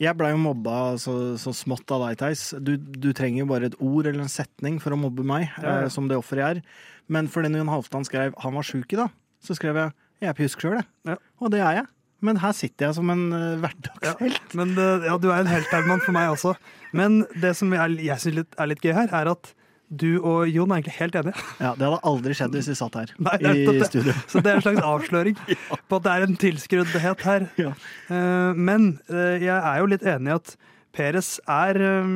Jeg 0.00 0.16
blei 0.18 0.32
jo 0.32 0.40
mobba 0.40 0.96
så, 0.98 1.36
så 1.38 1.52
smått 1.54 1.92
av 1.92 2.06
deg, 2.08 2.16
Theis. 2.24 2.46
Du, 2.64 2.78
du 2.80 3.12
trenger 3.12 3.44
jo 3.44 3.50
bare 3.52 3.68
et 3.68 3.76
ord 3.78 4.08
eller 4.08 4.24
en 4.24 4.32
setning 4.40 4.80
for 4.80 4.96
å 4.96 4.98
mobbe 4.98 5.22
meg, 5.28 5.50
Ja, 5.60 5.82
ja. 5.84 5.92
som 5.92 6.08
det 6.08 6.16
offeret 6.16 6.42
jeg 6.42 6.62
er. 6.64 6.80
Men 7.08 7.28
fordi 7.28 7.50
Jon 7.54 7.72
Halvdan 7.72 8.04
skrev 8.04 8.34
'han 8.38 8.54
var 8.54 8.62
sjuk 8.62 8.92
i 8.92 8.96
dag', 8.96 9.10
så 9.42 9.54
skrev 9.54 9.76
jeg 9.76 9.92
'jeg 10.20 10.28
er 10.28 10.38
pjusk 10.38 10.60
sjøl', 10.60 10.78
jeg. 10.78 10.86
Ja. 11.06 11.16
Og 11.40 11.50
det 11.50 11.60
er 11.60 11.72
jeg. 11.72 11.86
Men 12.22 12.36
her 12.36 12.52
sitter 12.52 12.86
jeg 12.86 12.94
som 12.94 13.10
en 13.10 13.32
uh, 13.32 13.58
hverdagshelt. 13.58 14.54
Men 14.54 14.78
uh, 14.78 15.02
ja, 15.02 15.18
du 15.18 15.30
er 15.30 15.40
en 15.40 15.46
helt, 15.46 15.66
Herman, 15.72 16.00
for 16.04 16.12
meg 16.12 16.30
også. 16.30 16.54
Men 16.92 17.26
det 17.40 17.56
som 17.56 17.72
jeg, 17.72 17.98
jeg 18.04 18.18
syns 18.20 18.46
er 18.58 18.66
litt 18.66 18.80
gøy 18.80 18.92
her, 18.92 19.08
er 19.10 19.30
at 19.32 19.54
du 19.92 20.22
og 20.24 20.48
Jon 20.48 20.70
er 20.70 20.80
egentlig 20.80 20.94
helt 20.96 21.16
enige. 21.20 21.42
Ja, 21.60 21.72
det 21.76 21.84
hadde 21.84 22.00
aldri 22.08 22.36
skjedd 22.36 22.54
hvis 22.56 22.70
vi 22.70 22.76
satt 22.78 22.94
her 22.96 23.10
Nei, 23.20 23.36
i 23.44 23.84
studio. 23.84 24.14
Så 24.30 24.40
det 24.40 24.52
er 24.52 24.60
en 24.60 24.64
slags 24.64 24.84
avsløring 24.88 25.40
på 25.88 25.98
at 25.98 26.06
det 26.06 26.12
er 26.12 26.26
en 26.26 26.38
tilskruddhet 26.40 27.26
her. 27.26 27.48
Ja. 27.60 27.72
Uh, 28.08 28.52
Men 28.56 28.94
eh, 29.10 29.42
jeg 29.42 29.56
er 29.56 29.82
jo 29.82 29.90
litt 29.92 30.06
enig 30.06 30.32
i 30.32 30.36
at 30.38 30.54
Peres 30.92 31.34
er 31.48 31.78
eh, 31.80 32.14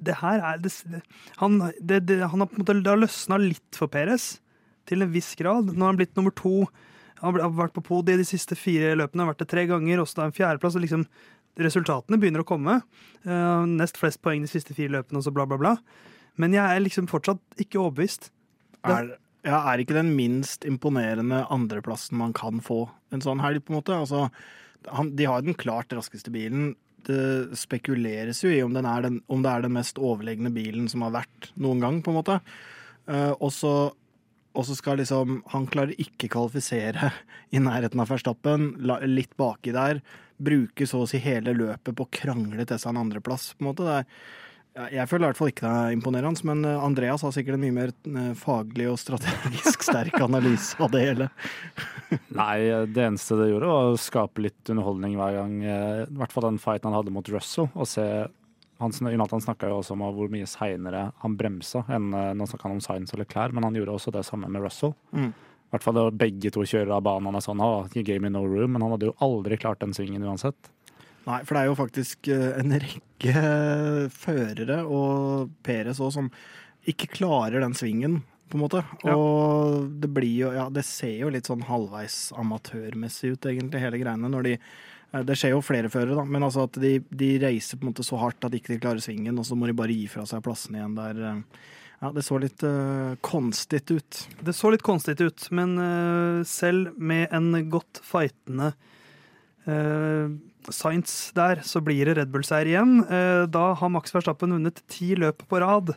Det 0.00 0.16
her 0.22 0.40
er 0.40 0.60
det, 0.64 0.72
han, 1.42 1.58
det, 1.80 2.04
det, 2.08 2.20
han 2.24 2.40
har 2.40 2.48
på 2.48 2.56
en 2.58 2.64
måte 2.64 2.96
løsna 2.96 3.36
litt 3.42 3.76
for 3.76 3.92
Peres, 3.92 4.38
til 4.88 5.04
en 5.04 5.12
viss 5.12 5.34
grad. 5.38 5.74
Nå 5.74 5.84
har 5.84 5.92
han 5.92 6.00
blitt 6.00 6.16
nummer 6.18 6.34
to. 6.34 6.64
Han 7.20 7.36
har 7.36 7.52
vært 7.58 7.76
på 7.76 7.84
podiet 7.84 8.22
de 8.22 8.26
siste 8.26 8.56
fire 8.56 8.94
løpene, 8.96 9.26
har 9.26 9.34
vært 9.34 9.44
det 9.44 9.50
tre 9.52 9.66
ganger, 9.68 10.00
også 10.00 10.22
da 10.22 10.28
en 10.30 10.36
fjerdeplass. 10.36 10.78
og 10.78 10.86
liksom 10.86 11.04
Resultatene 11.60 12.16
begynner 12.20 12.44
å 12.44 12.48
komme. 12.48 12.78
Uh, 13.26 13.66
nest 13.68 13.98
flest 14.00 14.22
poeng 14.24 14.46
de 14.46 14.50
siste 14.50 14.74
fire 14.76 14.94
løpene, 14.96 15.20
og 15.20 15.26
så 15.26 15.34
bla, 15.34 15.44
bla, 15.50 15.58
bla. 15.60 15.74
Men 16.40 16.54
jeg 16.56 16.64
er 16.64 16.80
liksom 16.80 17.10
fortsatt 17.10 17.60
ikke 17.60 17.82
overbevist. 17.82 18.30
Er, 18.88 19.18
Ja, 19.44 19.62
er 19.70 19.80
ikke 19.80 19.96
den 19.96 20.14
minst 20.16 20.66
imponerende 20.68 21.46
andreplassen 21.52 22.18
man 22.20 22.34
kan 22.36 22.60
få 22.64 22.82
en 23.12 23.22
sånn 23.24 23.40
helg, 23.40 23.64
på 23.64 23.72
en 23.72 23.78
måte? 23.78 23.96
Altså, 23.96 24.26
han, 24.88 25.14
de 25.16 25.28
har 25.28 25.44
den 25.44 25.56
klart 25.56 25.92
raskeste 25.96 26.32
bilen. 26.32 26.74
Det 27.06 27.56
spekuleres 27.58 28.42
jo 28.44 28.50
i 28.52 28.60
om, 28.64 28.74
den 28.74 28.86
om 29.28 29.42
det 29.44 29.52
er 29.52 29.64
den 29.64 29.76
mest 29.76 29.98
overlegne 29.98 30.52
bilen 30.54 30.88
som 30.90 31.06
har 31.06 31.14
vært 31.22 31.50
noen 31.56 31.80
gang, 31.82 32.02
på 32.04 32.12
en 32.12 32.18
måte. 32.20 32.40
Eh, 33.10 33.32
og 33.40 33.52
så 33.54 34.74
skal 34.76 34.98
liksom 34.98 35.40
Han 35.54 35.68
klarer 35.70 35.94
ikke 35.98 36.30
kvalifisere 36.32 37.12
i 37.54 37.62
nærheten 37.62 38.02
av 38.02 38.10
Verstappen, 38.10 38.74
litt 39.06 39.36
baki 39.40 39.74
der. 39.76 40.02
Bruke 40.40 40.86
så 40.88 41.04
å 41.04 41.08
si 41.08 41.20
hele 41.22 41.54
løpet 41.56 41.96
på 41.96 42.06
å 42.06 42.12
krangle 42.12 42.64
til 42.66 42.80
seg 42.80 42.94
en 42.94 43.02
andreplass, 43.04 43.52
på 43.54 43.64
en 43.64 43.70
måte. 43.70 43.86
Det 43.86 43.98
er, 44.00 44.08
jeg 44.70 45.08
føler 45.10 45.24
i 45.24 45.28
hvert 45.30 45.38
fall 45.40 45.50
ikke 45.50 45.66
det 45.66 45.78
er 45.82 45.94
imponerende, 45.96 46.46
men 46.46 46.64
eh, 46.68 46.84
Andreas 46.86 47.24
har 47.26 47.32
sikkert 47.34 47.56
en 47.56 47.64
mye 47.64 47.74
mer 47.74 47.92
eh, 47.92 48.30
faglig 48.38 48.86
og 48.90 49.00
strategisk 49.02 49.82
sterk 49.82 50.14
analyse 50.26 50.78
av 50.78 50.92
det 50.94 51.02
hele. 51.08 51.26
Nei, 52.40 52.58
det 52.86 53.02
eneste 53.08 53.38
det 53.40 53.50
gjorde, 53.50 53.70
var 53.72 53.90
å 53.90 53.98
skape 54.00 54.44
litt 54.46 54.70
underholdning 54.70 55.18
hver 55.18 55.40
gang. 55.40 55.56
eh, 55.64 56.04
I 56.06 56.20
hvert 56.22 56.36
fall 56.36 56.46
den 56.46 56.62
fighten 56.62 56.90
han 56.90 57.00
hadde 57.00 57.14
mot 57.14 57.32
Russell. 57.34 57.66
Og 57.74 57.90
se 57.90 58.06
han, 58.80 58.96
Jonathan 59.12 59.42
snakka 59.44 59.68
jo 59.68 59.82
også 59.82 59.96
om 59.98 60.06
hvor 60.16 60.30
mye 60.32 60.48
seinere 60.48 61.10
han 61.20 61.34
bremsa 61.36 61.82
enn 61.92 62.14
Nå 62.38 62.46
snakka 62.48 62.64
han 62.64 62.78
om 62.78 62.84
Science 62.84 63.12
eller 63.12 63.28
klær, 63.28 63.52
men 63.52 63.66
han 63.66 63.76
gjorde 63.76 63.98
også 63.98 64.14
det 64.14 64.22
samme 64.24 64.48
med 64.48 64.64
Russell. 64.64 64.94
Mm. 65.12 65.32
I 65.34 65.74
hvert 65.74 65.84
fall 65.84 65.98
da 65.98 66.06
begge 66.10 66.50
to 66.50 66.64
kjører 66.66 66.96
av 66.96 67.04
banen. 67.06 67.36
Er 67.36 67.44
sånn, 67.44 67.60
«Å, 67.62 67.84
game 67.92 68.06
gave 68.06 68.22
me 68.24 68.30
no 68.32 68.40
room, 68.42 68.72
men 68.74 68.82
han 68.82 68.94
hadde 68.94 69.10
jo 69.10 69.18
aldri 69.22 69.58
klart 69.60 69.82
den 69.84 69.92
svingen 69.94 70.24
uansett. 70.26 70.70
Nei, 71.26 71.40
for 71.44 71.54
det 71.56 71.62
er 71.62 71.68
jo 71.68 71.78
faktisk 71.78 72.30
eh, 72.32 72.50
en 72.60 72.74
rekke 72.80 73.46
førere, 74.14 74.82
og 74.88 75.50
Peres 75.66 76.00
òg, 76.00 76.12
som 76.16 76.30
ikke 76.88 77.10
klarer 77.18 77.60
den 77.60 77.76
svingen, 77.76 78.20
på 78.50 78.58
en 78.58 78.64
måte. 78.64 78.80
Ja. 79.04 79.14
Og 79.14 79.90
det 80.02 80.10
blir 80.10 80.32
jo 80.46 80.54
Ja, 80.56 80.68
det 80.72 80.82
ser 80.88 81.12
jo 81.20 81.28
litt 81.30 81.46
sånn 81.50 81.66
halvveis 81.68 82.30
amatørmessig 82.40 83.36
ut, 83.36 83.50
egentlig, 83.50 83.82
hele 83.84 84.00
greiene, 84.00 84.30
når 84.32 84.48
de 84.48 84.54
eh, 84.56 85.26
det 85.26 85.36
skjer 85.38 85.54
jo 85.54 85.64
flere 85.64 85.92
førere, 85.92 86.16
da, 86.18 86.24
men 86.24 86.46
altså 86.48 86.64
at 86.66 86.80
de, 86.82 86.96
de 87.10 87.34
reiser 87.44 87.78
på 87.78 87.86
en 87.86 87.92
måte 87.92 88.06
så 88.06 88.18
hardt 88.22 88.48
at 88.48 88.54
de 88.54 88.62
ikke 88.62 88.80
klarer 88.80 89.04
svingen, 89.04 89.38
og 89.38 89.46
så 89.46 89.58
må 89.58 89.70
de 89.70 89.76
bare 89.76 89.94
gi 89.94 90.08
fra 90.10 90.24
seg 90.28 90.42
plassen 90.46 90.80
igjen 90.80 90.98
der. 90.98 91.22
eh. 91.34 91.68
Ja, 92.00 92.08
det 92.16 92.22
så 92.24 92.38
litt 92.40 92.62
uh, 92.64 93.12
konstig 93.20 93.82
ut. 93.92 94.20
Det 94.40 94.54
så 94.56 94.70
litt 94.72 94.84
konstig 94.86 95.18
ut, 95.20 95.42
men 95.52 95.74
uh, 95.76 96.40
selv 96.48 96.94
med 96.96 97.28
en 97.36 97.52
godt 97.68 98.00
fightende 98.00 98.70
uh, 99.66 100.32
Science 100.68 101.32
der, 101.36 101.62
så 101.64 101.80
blir 101.84 102.04
det 102.08 102.18
Red 102.18 102.32
Bull-seier 102.32 102.68
igjen. 102.68 102.98
Eh, 103.08 103.46
da 103.50 103.70
har 103.80 103.92
Max 103.92 104.12
Verstappen 104.14 104.52
vunnet 104.52 104.82
ti 104.92 105.14
løp 105.18 105.46
på 105.48 105.60
rad. 105.62 105.94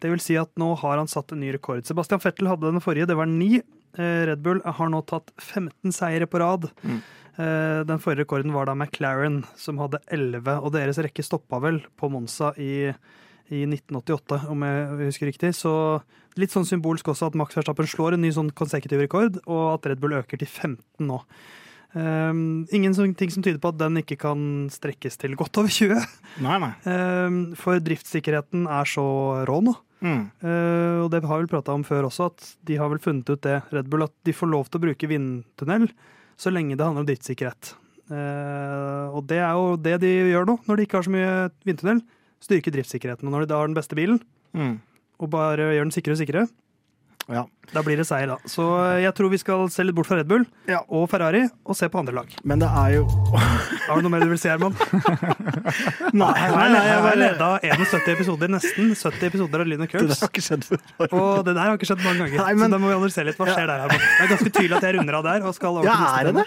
Det 0.00 0.10
vil 0.12 0.22
si 0.22 0.36
at 0.40 0.50
nå 0.60 0.72
har 0.80 0.96
han 1.00 1.10
satt 1.10 1.32
en 1.32 1.40
ny 1.44 1.52
rekord. 1.56 1.84
Sebastian 1.88 2.22
Fettel 2.22 2.48
hadde 2.50 2.70
den 2.72 2.82
forrige, 2.84 3.08
det 3.10 3.16
var 3.18 3.28
ni. 3.28 3.60
Eh, 3.96 4.22
Red 4.30 4.42
Bull 4.44 4.60
har 4.64 4.90
nå 4.92 5.02
tatt 5.08 5.32
15 5.40 5.92
seire 5.96 6.28
på 6.28 6.40
rad. 6.42 6.68
Mm. 6.82 6.98
Eh, 7.36 7.84
Den 7.84 8.00
forrige 8.00 8.24
rekorden 8.24 8.52
var 8.52 8.66
da 8.68 8.74
McLaren, 8.74 9.42
som 9.56 9.78
hadde 9.78 10.00
11, 10.08 10.60
og 10.60 10.72
deres 10.72 11.00
rekke 11.04 11.24
stoppa 11.24 11.60
vel 11.60 11.82
på 11.96 12.08
Monza 12.12 12.54
i, 12.56 12.88
i 13.52 13.64
1988, 13.68 14.46
om 14.48 14.64
jeg 14.64 15.10
husker 15.10 15.30
riktig. 15.30 15.52
Så 15.56 15.72
litt 16.40 16.52
sånn 16.52 16.68
symbolsk 16.68 17.08
også 17.12 17.28
at 17.30 17.36
Max 17.36 17.56
Verstappen 17.56 17.88
slår 17.88 18.16
en 18.16 18.24
ny 18.24 18.32
sånn 18.32 18.52
konsekutiv 18.56 19.04
rekord, 19.04 19.40
og 19.46 19.74
at 19.74 19.88
Red 19.92 20.00
Bull 20.00 20.16
øker 20.16 20.40
til 20.40 20.48
15 20.48 20.80
nå. 21.08 21.20
Um, 21.96 22.66
ingen 22.76 22.92
ting 23.16 23.30
som 23.32 23.40
tyder 23.44 23.56
på 23.62 23.70
at 23.72 23.78
den 23.80 23.96
ikke 24.02 24.18
kan 24.20 24.40
strekkes 24.72 25.16
til 25.16 25.32
godt 25.38 25.56
over 25.62 25.72
20. 25.72 25.96
Nei, 26.44 26.56
nei. 26.60 26.72
Um, 26.84 27.38
for 27.56 27.80
driftssikkerheten 27.80 28.66
er 28.68 28.84
så 28.90 29.04
rå 29.48 29.62
nå. 29.64 29.72
Mm. 30.04 30.26
Uh, 30.44 30.98
og 31.06 31.08
det 31.14 31.22
har 31.24 31.40
vi 31.40 31.48
prata 31.48 31.72
om 31.72 31.86
før 31.88 32.10
også, 32.10 32.28
at 32.28 32.50
de 32.68 32.76
har 32.76 32.90
vel 32.92 33.00
funnet 33.00 33.30
ut 33.32 33.40
det, 33.46 33.62
Red 33.72 33.88
Bull, 33.88 34.04
at 34.04 34.12
de 34.28 34.34
får 34.36 34.50
lov 34.52 34.68
til 34.68 34.76
å 34.82 34.84
bruke 34.84 35.08
vindtunnel 35.08 35.88
så 36.36 36.52
lenge 36.52 36.76
det 36.76 36.84
handler 36.84 37.06
om 37.06 37.08
driftssikkerhet. 37.08 37.72
Uh, 38.12 39.08
og 39.16 39.24
det 39.30 39.40
er 39.40 39.56
jo 39.56 39.72
det 39.80 39.96
de 40.04 40.12
gjør 40.34 40.46
nå, 40.52 40.58
når 40.68 40.76
de 40.78 40.84
ikke 40.86 41.00
har 41.00 41.06
så 41.08 41.14
mye 41.16 41.32
vindtunnel. 41.66 42.04
Styrke 42.44 42.70
driftssikkerheten. 42.76 43.24
Og 43.26 43.32
når 43.32 43.46
de 43.46 43.50
da 43.54 43.62
har 43.62 43.70
den 43.72 43.78
beste 43.78 43.96
bilen, 43.98 44.20
Mm. 44.56 44.76
og 45.20 45.28
bare 45.32 45.64
gjør 45.74 45.84
den 45.84 45.92
sikre 45.92 46.14
og 46.14 46.20
sikre, 46.20 46.44
Ja. 47.28 47.42
da 47.74 47.82
blir 47.82 47.96
det 47.98 48.04
seier, 48.06 48.28
da. 48.30 48.36
Så 48.46 48.62
uh, 48.62 49.00
jeg 49.02 49.10
tror 49.18 49.30
vi 49.32 49.38
skal 49.42 49.64
se 49.74 49.82
litt 49.82 49.96
bort 49.96 50.06
fra 50.06 50.16
Red 50.20 50.28
Bull 50.30 50.44
Ja. 50.70 50.84
og 50.86 51.08
Ferrari, 51.10 51.40
og 51.66 51.74
se 51.74 51.88
på 51.90 51.98
andre 51.98 52.14
lag. 52.14 52.28
Men 52.46 52.60
det 52.62 52.68
er 52.70 52.92
jo 53.00 53.06
Har 53.34 53.96
du 53.98 54.06
noe 54.06 54.12
mer 54.14 54.22
du 54.22 54.30
vil 54.30 54.38
si, 54.38 54.46
Herman? 54.52 54.76
Nei, 56.14 56.34
nei, 56.56 56.68
nei, 56.70 56.82
jeg 56.86 57.00
har 57.06 57.18
leda 57.18 57.48
71 57.66 58.12
episoder, 58.14 58.52
nesten 58.54 58.92
70 58.94 59.26
episoder 59.30 59.64
av 59.64 59.70
Lyn 59.72 59.82
og 59.82 59.90
Det 59.90 60.06
har 60.20 60.30
ikke 60.30 60.44
skjedd 60.46 60.68
før. 60.68 60.78
Og 61.10 61.42
det 61.48 61.56
der 61.56 61.62
har 61.64 61.74
ikke 61.78 61.88
skjedd 61.90 62.04
mange 62.06 62.22
ganger. 62.26 62.38
Nei, 62.44 62.54
men- 62.54 62.70
Så 62.70 62.76
da 62.76 62.80
må 62.84 62.92
vi 62.92 62.96
analysere 63.00 63.26
litt. 63.30 63.40
Hva 63.40 63.48
skjer 63.50 63.66
der? 63.72 63.82
Herman? 63.86 64.06
Det 64.06 64.22
er 64.26 64.32
ganske 64.36 64.52
tydelig 64.60 64.76
at 64.78 64.86
jeg 64.88 64.96
runder 65.00 65.18
av 65.20 65.26
der. 65.26 65.46
og 65.50 65.54
skal 65.58 65.80
over 65.80 65.84
Ja, 65.90 65.96
til 65.96 66.06
neste 66.06 66.20
er 66.20 66.32
det? 66.40 66.46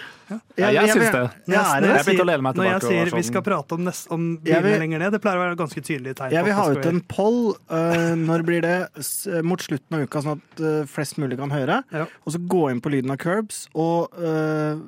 Ja, 0.60 0.70
jeg 0.74 0.92
syns 0.92 1.10
det. 1.14 1.22
Ja, 1.50 1.64
Når? 1.80 1.96
Jeg 1.96 2.06
begynte 2.06 2.24
å 2.24 2.28
lene 2.30 2.44
meg 2.46 2.60
Når 2.60 2.68
jeg 2.68 2.82
sier 2.84 2.90
sånn. 2.90 3.04
vi 3.04 3.22
sånn- 3.22 3.30
skal 3.30 3.42
prate 3.46 3.76
om, 3.76 3.84
nest, 3.84 4.10
om 4.14 4.28
bilene 4.44 4.78
lenger 4.84 5.02
ned, 5.04 5.12
det 5.16 5.22
pleier 5.24 5.40
å 5.40 5.44
være 5.46 5.58
ganske 5.58 5.82
tydelige 5.82 6.18
tegn. 6.20 6.32
Jeg 6.36 6.44
vil 6.46 6.56
ha 6.58 6.68
ut 6.70 6.86
en 6.86 7.00
poll 7.10 7.40
Uh, 7.70 8.14
når 8.18 8.42
blir 8.46 8.62
det 8.64 8.76
s 8.98 9.28
mot 9.46 9.60
slutten 9.62 9.96
av 9.96 10.06
uka, 10.06 10.22
sånn 10.24 10.40
at 10.40 10.62
uh, 10.62 10.86
flest 10.90 11.18
mulig 11.22 11.38
kan 11.38 11.52
høre. 11.54 11.82
Ja. 11.94 12.06
Og 12.26 12.34
så 12.34 12.40
gå 12.50 12.64
inn 12.72 12.80
på 12.82 12.90
lyden 12.92 13.12
av 13.14 13.20
curbs 13.22 13.68
og 13.78 14.10
uh, 14.18 14.80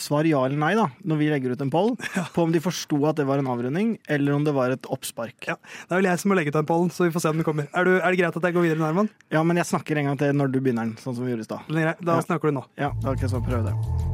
svar 0.00 0.26
ja 0.28 0.42
eller 0.46 0.60
nei 0.60 0.72
da, 0.78 0.86
når 1.02 1.20
vi 1.20 1.30
legger 1.32 1.54
ut 1.54 1.64
en 1.64 1.72
poll, 1.72 1.94
på 2.34 2.44
om 2.44 2.54
de 2.54 2.62
forsto 2.62 3.00
at 3.10 3.18
det 3.20 3.26
var 3.28 3.42
en 3.42 3.50
avrunding, 3.50 3.96
eller 4.08 4.36
om 4.36 4.46
det 4.46 4.54
var 4.56 4.74
et 4.74 4.86
oppspark. 4.92 5.50
Ja. 5.50 5.58
Det 5.58 5.96
er 5.96 6.02
vel 6.02 6.10
jeg 6.12 6.22
som 6.22 6.32
må 6.32 6.38
legge 6.38 6.54
ut 6.54 6.60
den 6.60 6.70
pollen, 6.70 6.92
så 6.94 7.08
vi 7.08 7.14
får 7.14 7.26
se 7.26 7.34
om 7.34 7.42
den 7.42 7.48
kommer. 7.48 7.68
Er, 7.74 7.88
du, 7.88 7.96
er 7.98 8.06
det 8.06 8.22
greit 8.22 8.38
at 8.40 8.48
jeg 8.50 8.56
går 8.56 8.68
videre, 8.68 8.86
Herman? 8.86 9.10
Ja, 9.34 9.42
men 9.46 9.60
jeg 9.60 9.70
snakker 9.70 10.00
en 10.00 10.12
gang 10.12 10.22
til 10.22 10.32
når 10.36 10.54
du 10.54 10.62
begynner 10.62 10.88
den, 10.88 10.96
sånn 11.02 11.18
som 11.18 11.26
vi 11.26 11.34
gjorde 11.34 11.46
i 11.46 11.50
stad. 11.50 12.00
Da 12.06 12.22
snakker 12.24 12.50
du 12.50 12.60
nå. 12.60 12.64
Ja, 12.80 12.94
da 13.02 13.16
kan 13.16 13.26
jeg 13.28 13.34
så 13.34 13.44
prøve 13.44 13.70
det. 13.72 14.09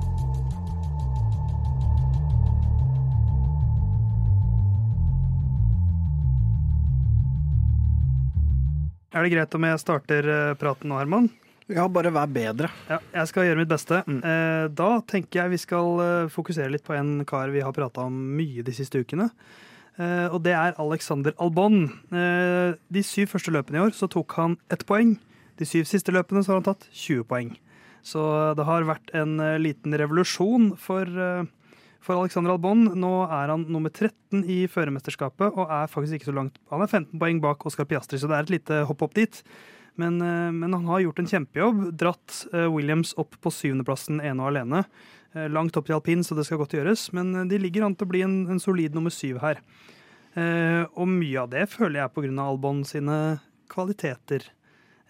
Er 9.16 9.24
det 9.24 9.33
greit 9.33 9.55
om 9.57 9.64
jeg 9.64 9.81
starter 9.81 10.26
eh, 10.29 10.55
praten 10.61 10.90
nå, 10.92 10.98
Herman? 11.00 11.31
Ja, 11.72 11.87
bare 11.88 12.11
vær 12.12 12.29
bedre. 12.29 12.68
Ja, 12.85 12.98
jeg 13.14 13.31
skal 13.31 13.46
gjøre 13.46 13.62
mitt 13.62 13.70
beste. 13.70 14.02
Mm. 14.05 14.18
Eh, 14.20 14.64
da 14.76 14.88
tenker 15.09 15.40
jeg 15.40 15.55
vi 15.55 15.61
skal 15.62 16.02
eh, 16.05 16.33
fokusere 16.35 16.68
litt 16.74 16.85
på 16.85 16.92
en 16.92 17.22
kar 17.26 17.48
vi 17.55 17.62
har 17.64 17.72
prata 17.72 18.05
om 18.11 18.18
mye 18.37 18.64
de 18.66 18.74
siste 18.76 19.00
ukene. 19.00 19.31
Og 19.96 20.42
det 20.44 20.52
er 20.52 20.74
Alexander 20.76 21.33
Albon. 21.40 21.87
De 22.12 23.00
syv 23.00 23.31
første 23.31 23.48
løpene 23.48 23.79
i 23.79 23.85
år 23.87 23.94
så 23.96 24.05
tok 24.12 24.35
han 24.37 24.59
ett 24.68 24.83
poeng. 24.85 25.14
De 25.57 25.64
syv 25.64 25.87
siste 25.88 26.12
løpene 26.12 26.42
så 26.44 26.52
har 26.52 26.59
han 26.59 26.66
tatt 26.66 26.85
20 26.92 27.24
poeng. 27.31 27.48
Så 28.05 28.20
det 28.59 28.66
har 28.68 28.85
vært 28.85 29.14
en 29.16 29.40
liten 29.57 29.96
revolusjon 29.96 30.74
for, 30.76 31.09
for 32.07 32.16
Alexander 32.21 32.55
Albon. 32.55 32.87
Nå 32.95 33.12
er 33.27 33.53
han 33.53 33.66
nummer 33.73 33.90
13 33.92 34.45
i 34.47 34.62
førermesterskapet 34.71 35.57
og 35.59 35.64
er 35.66 35.90
faktisk 35.90 36.21
ikke 36.21 36.31
så 36.31 36.37
langt. 36.37 36.61
Han 36.73 36.85
er 36.85 36.90
15 36.90 37.19
poeng 37.21 37.42
bak 37.42 37.66
Oscar 37.69 37.88
Piastri, 37.88 38.21
så 38.23 38.31
det 38.31 38.38
er 38.38 38.47
et 38.47 38.55
lite 38.57 38.81
hopp 38.88 39.03
opp 39.07 39.16
dit. 39.19 39.42
Men, 39.97 40.21
eh, 40.21 40.53
men 40.53 40.77
han 40.77 40.87
har 40.87 41.03
gjort 41.05 41.23
en 41.23 41.31
kjempejobb. 41.31 41.85
Dratt 41.99 42.40
eh, 42.53 42.69
Williams 42.71 43.14
opp 43.19 43.38
på 43.42 43.53
syvendeplassen 43.53 44.21
ene 44.21 44.45
og 44.45 44.53
alene. 44.53 44.85
Eh, 45.35 45.49
Langt 45.53 45.77
opp 45.77 45.88
til 45.88 45.97
alpin, 45.99 46.25
så 46.25 46.37
det 46.37 46.47
skal 46.49 46.61
godt 46.62 46.77
gjøres. 46.77 47.09
Men 47.16 47.49
de 47.49 47.61
ligger 47.61 47.87
an 47.87 47.97
til 47.97 48.07
å 48.09 48.12
bli 48.12 48.23
en, 48.27 48.42
en 48.53 48.62
solid 48.62 48.97
nummer 48.97 49.14
syv 49.14 49.42
her. 49.45 49.62
Og 50.37 51.07
mye 51.09 51.40
av 51.40 51.49
det 51.49 51.62
føler 51.73 52.03
jeg 52.03 52.12
pga. 52.12 52.29
Albon 52.45 52.83
sine 52.85 53.14
kvaliteter. 53.73 54.45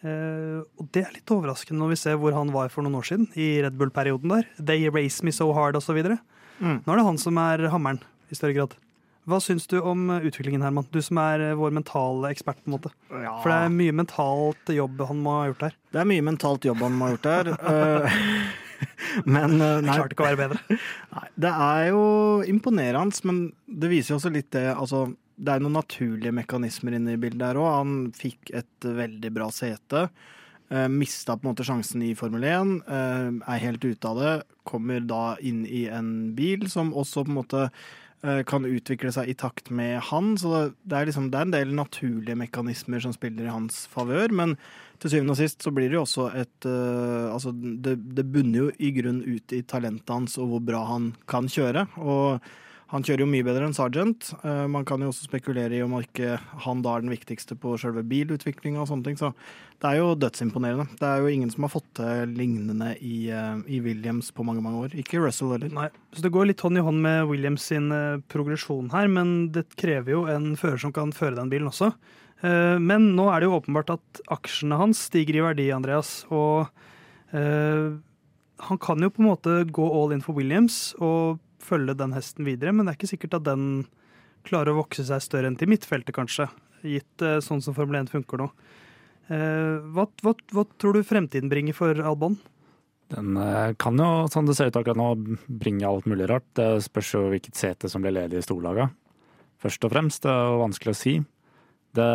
Eh, 0.05 0.61
og 0.77 0.89
det 0.95 1.03
er 1.03 1.15
litt 1.15 1.33
overraskende 1.33 1.81
når 1.81 1.95
vi 1.95 1.99
ser 1.99 2.19
hvor 2.21 2.37
han 2.37 2.53
var 2.55 2.71
for 2.73 2.85
noen 2.85 2.99
år 3.01 3.09
siden, 3.09 3.29
i 3.35 3.57
Red 3.65 3.79
Bull-perioden 3.81 4.33
der. 4.33 4.49
They 4.61 4.91
race 4.93 5.25
me 5.27 5.35
so 5.35 5.49
hard, 5.57 5.79
osv. 5.79 5.99
Nå 6.61 6.67
Mm. 6.67 6.83
er 6.87 6.97
det 6.97 7.05
han 7.07 7.19
som 7.19 7.39
er 7.39 7.69
hammeren, 7.73 8.01
i 8.31 8.35
større 8.39 8.55
grad. 8.57 8.75
Hva 9.27 9.41
syns 9.43 9.67
du 9.67 9.81
om 9.83 10.05
eh, 10.11 10.23
utviklingen, 10.29 10.63
Herman? 10.63 10.87
Du 10.95 11.01
som 11.03 11.19
er 11.19 11.41
eh, 11.51 11.55
vår 11.59 11.73
mentale 11.75 12.31
ekspert, 12.31 12.61
på 12.65 12.71
en 12.71 12.77
måte. 12.79 12.93
Ja. 13.11 13.35
For 13.43 13.51
det 13.51 13.57
er 13.65 13.75
mye 13.75 13.93
mentalt 13.93 14.71
jobb 14.71 15.01
han 15.09 15.19
må 15.25 15.35
ha 15.41 15.49
gjort 15.51 15.65
her. 15.67 15.75
Det 15.93 16.01
er 16.01 16.09
mye 16.13 16.23
mentalt 16.23 16.65
jobb 16.65 16.79
han 16.87 16.95
må 16.95 17.09
ha 17.09 17.17
gjort 17.17 17.27
der. 17.27 17.51
øh, 17.59 18.23
men 19.25 19.57
nei. 19.59 19.73
Jeg 19.81 19.89
klarte 19.89 20.15
ikke 20.15 20.25
å 20.25 20.31
være 20.31 20.41
bedre. 20.45 20.79
Nei, 21.17 21.27
det 21.47 21.53
er 21.67 21.87
jo 21.91 22.03
imponerende, 22.45 23.21
men 23.25 23.39
det 23.67 23.89
viser 23.91 24.13
jo 24.15 24.19
også 24.21 24.33
litt 24.35 24.51
det 24.53 24.67
altså, 24.77 25.07
Det 25.37 25.53
er 25.55 25.61
noen 25.65 25.79
naturlige 25.79 26.33
mekanismer 26.37 26.97
inne 26.97 27.15
i 27.17 27.21
bildet 27.21 27.41
her 27.51 27.59
òg. 27.61 27.71
Han 27.73 27.95
fikk 28.17 28.53
et 28.57 28.85
veldig 28.87 29.31
bra 29.37 29.49
sete. 29.53 30.07
Uh, 30.67 30.89
mista 30.91 31.37
på 31.37 31.47
en 31.47 31.53
måte 31.53 31.67
sjansen 31.67 32.03
i 32.03 32.15
Formel 32.19 32.43
1. 32.49 32.73
uh, 32.89 33.29
er 33.47 33.63
helt 33.63 33.85
ute 33.85 34.11
av 34.11 34.19
det. 34.19 34.33
Kommer 34.67 35.05
da 35.05 35.37
inn 35.39 35.63
i 35.67 35.85
en 35.93 36.33
bil 36.35 36.67
som 36.73 36.91
også 36.91 37.23
på 37.23 37.31
en 37.31 37.39
måte 37.39 37.69
uh, 37.69 38.43
kan 38.49 38.67
utvikle 38.67 39.13
seg 39.15 39.31
i 39.31 39.37
takt 39.39 39.71
med 39.71 40.01
han. 40.09 40.35
Så 40.41 40.51
det, 40.83 40.97
er 40.97 41.07
liksom, 41.07 41.31
det 41.31 41.39
er 41.39 41.47
en 41.47 41.55
del 41.55 41.77
naturlige 41.79 42.39
mekanismer 42.41 43.05
som 43.05 43.15
spiller 43.15 43.47
i 43.47 43.55
hans 43.55 43.85
favør. 43.93 44.35
Men 44.35 44.57
til 45.03 45.13
syvende 45.13 45.37
og 45.37 45.41
sist 45.41 45.63
så 45.63 45.73
blir 45.75 45.91
det 45.91 45.99
jo 45.99 46.05
også 46.07 46.29
et 46.41 46.69
eh, 46.69 47.27
Altså, 47.31 47.53
det, 47.53 47.99
det 48.17 48.25
bunner 48.33 48.65
jo 48.65 48.69
i 48.81 48.93
grunn 48.97 49.21
ut 49.27 49.53
i 49.53 49.63
talentet 49.69 50.13
hans 50.13 50.39
og 50.41 50.49
hvor 50.51 50.63
bra 50.65 50.85
han 50.89 51.11
kan 51.29 51.51
kjøre. 51.53 51.87
Og 52.01 52.41
Han 52.93 53.03
kjører 53.03 53.25
jo 53.25 53.27
mye 53.27 53.45
bedre 53.47 53.67
enn 53.67 53.75
Sargent. 53.75 54.29
Eh, 54.47 54.65
man 54.71 54.85
kan 54.87 55.03
jo 55.03 55.09
også 55.11 55.27
spekulere 55.27 55.75
i 55.75 55.83
om 55.83 55.97
ikke 55.99 56.37
han 56.63 56.85
da 56.85 56.93
er 56.95 57.03
den 57.03 57.11
viktigste 57.11 57.57
på 57.59 57.75
selve 57.83 58.05
bilutviklinga 58.07 58.79
og 58.85 58.91
sånne 58.93 59.09
ting. 59.09 59.17
Så 59.19 59.33
det 59.83 59.89
er 59.91 59.99
jo 59.99 60.13
dødsimponerende. 60.15 60.87
Det 61.01 61.09
er 61.09 61.25
jo 61.25 61.33
ingen 61.33 61.51
som 61.51 61.67
har 61.67 61.73
fått 61.73 61.89
til 61.99 62.37
lignende 62.39 62.93
i, 63.03 63.27
eh, 63.35 63.57
i 63.67 63.81
Williams 63.83 64.31
på 64.31 64.47
mange, 64.47 64.63
mange 64.63 64.85
år. 64.85 64.95
Ikke 65.03 65.19
Russell 65.19 65.57
heller. 65.57 65.73
Nei, 65.75 65.89
så 66.15 66.23
Det 66.23 66.31
går 66.31 66.47
litt 66.47 66.63
hånd 66.63 66.79
i 66.79 66.85
hånd 66.87 67.03
med 67.03 67.27
Williams 67.27 67.67
sin 67.67 67.91
eh, 67.91 68.23
progresjon 68.31 68.93
her, 68.95 69.11
men 69.11 69.51
det 69.51 69.67
krever 69.75 70.15
jo 70.15 70.23
en 70.31 70.55
fører 70.55 70.79
som 70.79 70.95
kan 70.95 71.11
føre 71.11 71.35
den 71.35 71.51
bilen 71.51 71.73
også. 71.73 71.93
Men 72.47 73.17
nå 73.17 73.31
er 73.33 73.41
det 73.41 73.47
jo 73.49 73.55
åpenbart 73.57 73.95
at 73.95 74.19
aksjene 74.29 74.77
hans 74.77 74.99
stiger 75.09 75.39
i 75.39 75.41
verdi, 75.41 75.65
Andreas. 75.73 76.27
Og 76.29 76.69
han 77.33 78.79
kan 78.79 79.01
jo 79.01 79.09
på 79.09 79.23
en 79.23 79.29
måte 79.31 79.55
gå 79.73 79.87
all 79.89 80.13
in 80.13 80.21
for 80.21 80.37
Williams 80.37 80.93
og 81.01 81.41
følge 81.63 81.97
den 81.99 82.15
hesten 82.17 82.47
videre, 82.49 82.73
men 82.75 82.87
det 82.87 82.95
er 82.95 82.99
ikke 83.01 83.13
sikkert 83.15 83.39
at 83.41 83.47
den 83.49 83.69
klarer 84.47 84.73
å 84.73 84.81
vokse 84.81 85.05
seg 85.07 85.23
større 85.25 85.51
enn 85.51 85.59
til 85.59 85.71
midtfeltet, 85.71 86.15
kanskje. 86.17 86.49
Gitt 86.87 87.25
eh, 87.25 87.41
sånn 87.45 87.63
som 87.65 87.75
Formel 87.77 87.99
1 88.03 88.13
funker 88.13 88.43
nå. 88.43 88.51
Eh, 89.27 89.79
hva, 89.95 90.07
hva, 90.23 90.35
hva 90.55 90.67
tror 90.79 90.97
du 90.97 91.07
fremtiden 91.07 91.51
bringer 91.51 91.77
for 91.77 91.99
Albon? 91.99 92.39
Den 93.13 93.39
eh, 93.39 93.73
kan 93.79 93.99
jo, 93.99 94.27
sånn 94.31 94.49
det 94.49 94.57
ser 94.59 94.71
ut 94.71 94.79
akkurat 94.79 94.99
nå, 94.99 95.39
bringe 95.47 95.87
alt 95.89 96.07
mulig 96.11 96.29
rart. 96.31 96.47
Det 96.59 96.69
spørs 96.87 97.15
jo 97.17 97.25
hvilket 97.33 97.59
sete 97.59 97.91
som 97.91 98.05
blir 98.05 98.15
ledig 98.17 98.41
i 98.41 98.47
storlaga. 98.47 98.91
Først 99.63 99.87
og 99.87 99.95
fremst, 99.95 100.23
det 100.27 100.35
er 100.35 100.61
vanskelig 100.63 100.95
å 100.95 101.01
si. 101.01 101.17
Det, 101.97 102.11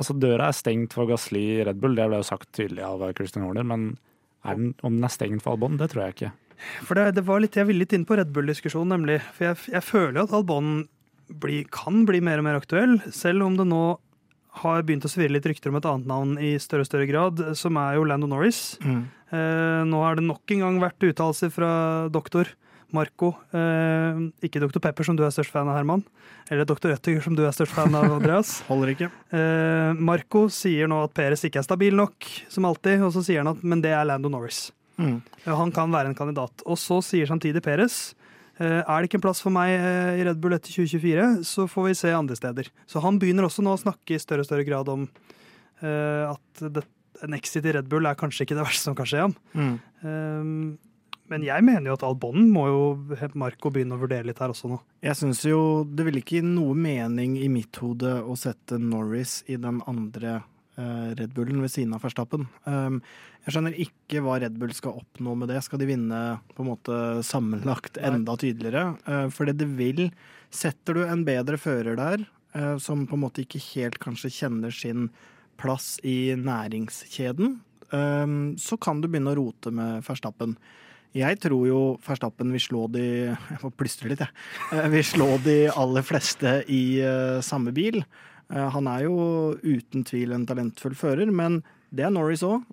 altså 0.00 0.16
Døra 0.18 0.50
er 0.50 0.56
stengt 0.56 0.96
for 0.96 1.06
Gasli 1.08 1.44
i 1.54 1.60
Red 1.64 1.78
Bull, 1.78 1.94
det 1.94 2.08
ble 2.10 2.18
jo 2.18 2.26
sagt 2.26 2.50
tydelig 2.56 2.82
av 2.82 3.04
Christian 3.14 3.44
Horner. 3.46 3.66
Men 3.68 3.92
den, 4.42 4.72
om 4.82 4.98
den 4.98 5.06
er 5.06 5.14
stengt 5.14 5.44
for 5.44 5.54
Albon, 5.54 5.78
det 5.78 5.92
tror 5.92 6.06
jeg 6.06 6.16
ikke. 6.16 6.32
For 6.86 6.98
det, 6.98 7.14
det 7.18 7.26
var 7.26 7.42
litt, 7.42 7.56
Jeg 7.58 7.68
ville 7.68 7.84
litt 7.84 7.94
inn 7.96 8.06
på 8.08 8.16
Red 8.18 8.32
Bull-diskusjonen, 8.34 8.94
nemlig. 8.96 9.20
For 9.36 9.50
jeg, 9.50 9.62
jeg 9.76 9.84
føler 9.84 10.22
at 10.24 10.34
Albon 10.36 10.86
bli, 11.28 11.64
kan 11.74 12.04
bli 12.08 12.22
mer 12.24 12.40
og 12.40 12.46
mer 12.46 12.58
aktuell, 12.60 12.98
selv 13.14 13.46
om 13.46 13.56
det 13.58 13.66
nå 13.68 13.84
har 14.62 14.84
begynt 14.88 15.04
å 15.04 15.10
svirre 15.12 15.34
litt 15.34 15.46
rykter 15.48 15.72
om 15.72 15.78
et 15.78 15.88
annet 15.88 16.08
navn 16.08 16.36
i 16.40 16.54
større 16.62 16.86
og 16.86 16.88
større 16.88 17.08
grad, 17.10 17.42
som 17.58 17.76
er 17.80 17.98
jo 17.98 18.06
Lando 18.08 18.28
Norris. 18.30 18.78
Mm. 18.84 19.02
Eh, 19.36 19.82
nå 19.90 20.04
har 20.04 20.16
det 20.16 20.24
nok 20.24 20.54
en 20.54 20.62
gang 20.64 20.78
vært 20.80 21.10
uttalelser 21.10 21.52
fra 21.52 21.72
doktor 22.12 22.48
Marco. 22.94 23.34
Eh, 23.52 24.22
ikke 24.46 24.62
Dr. 24.62 24.80
Pepper, 24.80 25.04
som 25.04 25.18
du 25.18 25.24
er 25.26 25.34
størst 25.34 25.52
fan 25.52 25.68
av, 25.68 25.76
Herman. 25.76 26.04
Eller 26.48 26.68
Dr. 26.68 26.94
Øttiger, 26.94 27.20
som 27.24 27.36
du 27.36 27.42
er 27.44 27.54
størst 27.54 27.74
fan 27.76 27.94
av, 27.98 28.08
Andreas. 28.16 28.60
Holder 28.70 28.94
ikke. 28.94 29.10
Eh, 29.34 29.92
Marco 29.98 30.46
sier 30.52 30.88
nå 30.90 31.02
at 31.04 31.14
Peres 31.16 31.44
ikke 31.46 31.60
er 31.60 31.66
stabil 31.66 31.96
nok, 31.98 32.30
som 32.52 32.68
alltid, 32.68 33.04
og 33.04 33.12
så 33.16 33.24
sier 33.26 33.42
han 33.42 33.52
at 33.52 33.64
men 33.66 33.84
det 33.84 33.92
er 33.96 34.06
Lando 34.08 34.32
Norris. 34.32 34.68
Mm. 34.96 35.18
Han 35.44 35.72
kan 35.74 35.92
være 35.92 36.12
en 36.12 36.18
kandidat. 36.18 36.64
Og 36.64 36.78
så 36.80 37.00
sier 37.04 37.28
samtidig 37.28 37.62
Peres 37.64 38.14
eh, 38.58 38.80
er 38.80 38.96
det 38.96 39.10
ikke 39.10 39.20
en 39.20 39.26
plass 39.28 39.42
for 39.44 39.54
meg 39.54 39.74
eh, 39.76 40.16
i 40.20 40.26
Red 40.26 40.40
Bull 40.42 40.56
etter 40.56 40.72
2024, 40.72 41.28
så 41.46 41.68
får 41.70 41.88
vi 41.90 41.96
se 42.00 42.14
andre 42.16 42.38
steder. 42.38 42.72
Så 42.88 43.04
han 43.04 43.20
begynner 43.22 43.48
også 43.48 43.64
nå 43.64 43.76
å 43.76 43.82
snakke 43.84 44.16
i 44.16 44.22
større 44.22 44.46
og 44.46 44.50
større 44.50 44.66
grad 44.68 44.90
om 44.92 45.06
eh, 45.84 46.24
at 46.32 46.66
det, 46.72 46.86
en 47.24 47.36
exit 47.36 47.66
i 47.66 47.76
Red 47.76 47.88
Bull 47.92 48.08
er 48.08 48.18
kanskje 48.18 48.46
ikke 48.46 48.58
det 48.58 48.66
verste 48.66 48.88
som 48.88 48.96
kan 48.98 49.08
skje 49.08 49.24
ham. 49.26 49.36
Mm. 49.56 49.76
Um, 50.02 50.50
men 51.26 51.42
jeg 51.42 51.64
mener 51.66 51.90
jo 51.90 51.96
at 51.96 52.04
Albon 52.06 52.50
må 52.54 52.66
jo 52.70 52.82
Marco 53.38 53.72
begynne 53.74 53.96
å 53.96 54.02
vurdere 54.02 54.28
litt 54.28 54.38
her 54.42 54.52
også 54.52 54.70
nå. 54.70 54.78
Jeg 55.02 55.18
syns 55.18 55.42
jo 55.46 55.60
det 55.88 56.06
ville 56.06 56.22
ikke 56.22 56.38
gi 56.38 56.44
noe 56.46 56.76
mening 56.78 57.34
i 57.40 57.48
mitt 57.50 57.80
hode 57.82 58.12
å 58.22 58.36
sette 58.38 58.78
Norris 58.78 59.40
i 59.50 59.58
den 59.58 59.80
andre 59.90 60.40
Red 60.76 61.32
Bullen 61.36 61.62
ved 61.64 61.72
siden 61.72 61.94
av 61.96 62.02
Verstappen. 62.04 62.46
Um, 62.68 63.00
jeg 63.46 63.54
skjønner 63.54 63.78
ikke 63.80 64.20
hva 64.24 64.38
Red 64.42 64.58
Bull 64.60 64.74
skal 64.76 64.98
oppnå 65.00 65.36
med 65.40 65.48
det. 65.52 65.62
Skal 65.64 65.80
de 65.80 65.88
vinne 65.88 66.20
på 66.52 66.64
en 66.64 66.70
måte 66.70 66.98
sammenlagt 67.26 68.00
enda 68.02 68.36
tydeligere? 68.40 68.96
Uh, 69.08 69.26
for 69.32 69.48
det 69.48 69.68
vil 69.78 70.10
Setter 70.56 70.94
du 70.96 71.02
en 71.04 71.24
bedre 71.26 71.58
fører 71.58 71.96
der, 71.98 72.22
eh, 72.54 72.76
som 72.78 73.02
på 73.06 73.16
en 73.16 73.24
måte 73.26 73.42
ikke 73.42 73.60
helt 73.74 73.98
kanskje 74.00 74.30
kjenner 74.32 74.72
sin 74.72 75.08
plass 75.58 75.98
i 76.06 76.32
næringskjeden, 76.38 77.58
eh, 77.92 78.26
så 78.56 78.78
kan 78.80 79.00
du 79.02 79.08
begynne 79.08 79.34
å 79.34 79.40
rote 79.40 79.72
med 79.74 80.04
Verstappen. 80.06 80.56
Jeg 81.16 81.38
tror 81.40 81.66
jo 81.66 81.80
Verstappen 82.04 82.50
vil 82.52 82.60
slå 82.60 82.86
de 82.92 83.04
Jeg 83.32 83.60
må 83.62 83.70
plystre 83.72 84.10
litt, 84.10 84.20
jeg. 84.20 84.32
Eh, 84.72 84.88
Vil 84.92 85.04
slå 85.06 85.28
de 85.42 85.58
aller 85.72 86.04
fleste 86.04 86.58
i 86.68 87.00
eh, 87.00 87.40
samme 87.40 87.72
bil. 87.72 88.02
Eh, 88.52 88.68
Han 88.76 88.86
er 88.90 89.06
jo 89.06 89.16
uten 89.62 90.04
tvil 90.06 90.34
en 90.36 90.46
talentfull 90.46 90.96
fører, 90.98 91.30
men 91.32 91.62
det 91.94 92.04
er 92.06 92.10
Norris 92.12 92.42
òg. 92.44 92.64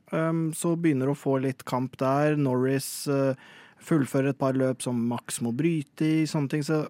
Så 0.58 0.74
begynner 0.76 1.12
å 1.12 1.18
få 1.18 1.38
litt 1.40 1.64
kamp 1.70 1.96
der. 2.02 2.36
Norris 2.36 3.08
eh, 3.08 3.38
fullfører 3.84 4.34
et 4.34 4.40
par 4.42 4.58
løp 4.58 4.82
som 4.84 4.98
Max 5.08 5.40
må 5.46 5.54
bryte 5.56 6.08
i, 6.08 6.26
sånne 6.30 6.50
ting. 6.52 6.66
Så 6.66 6.84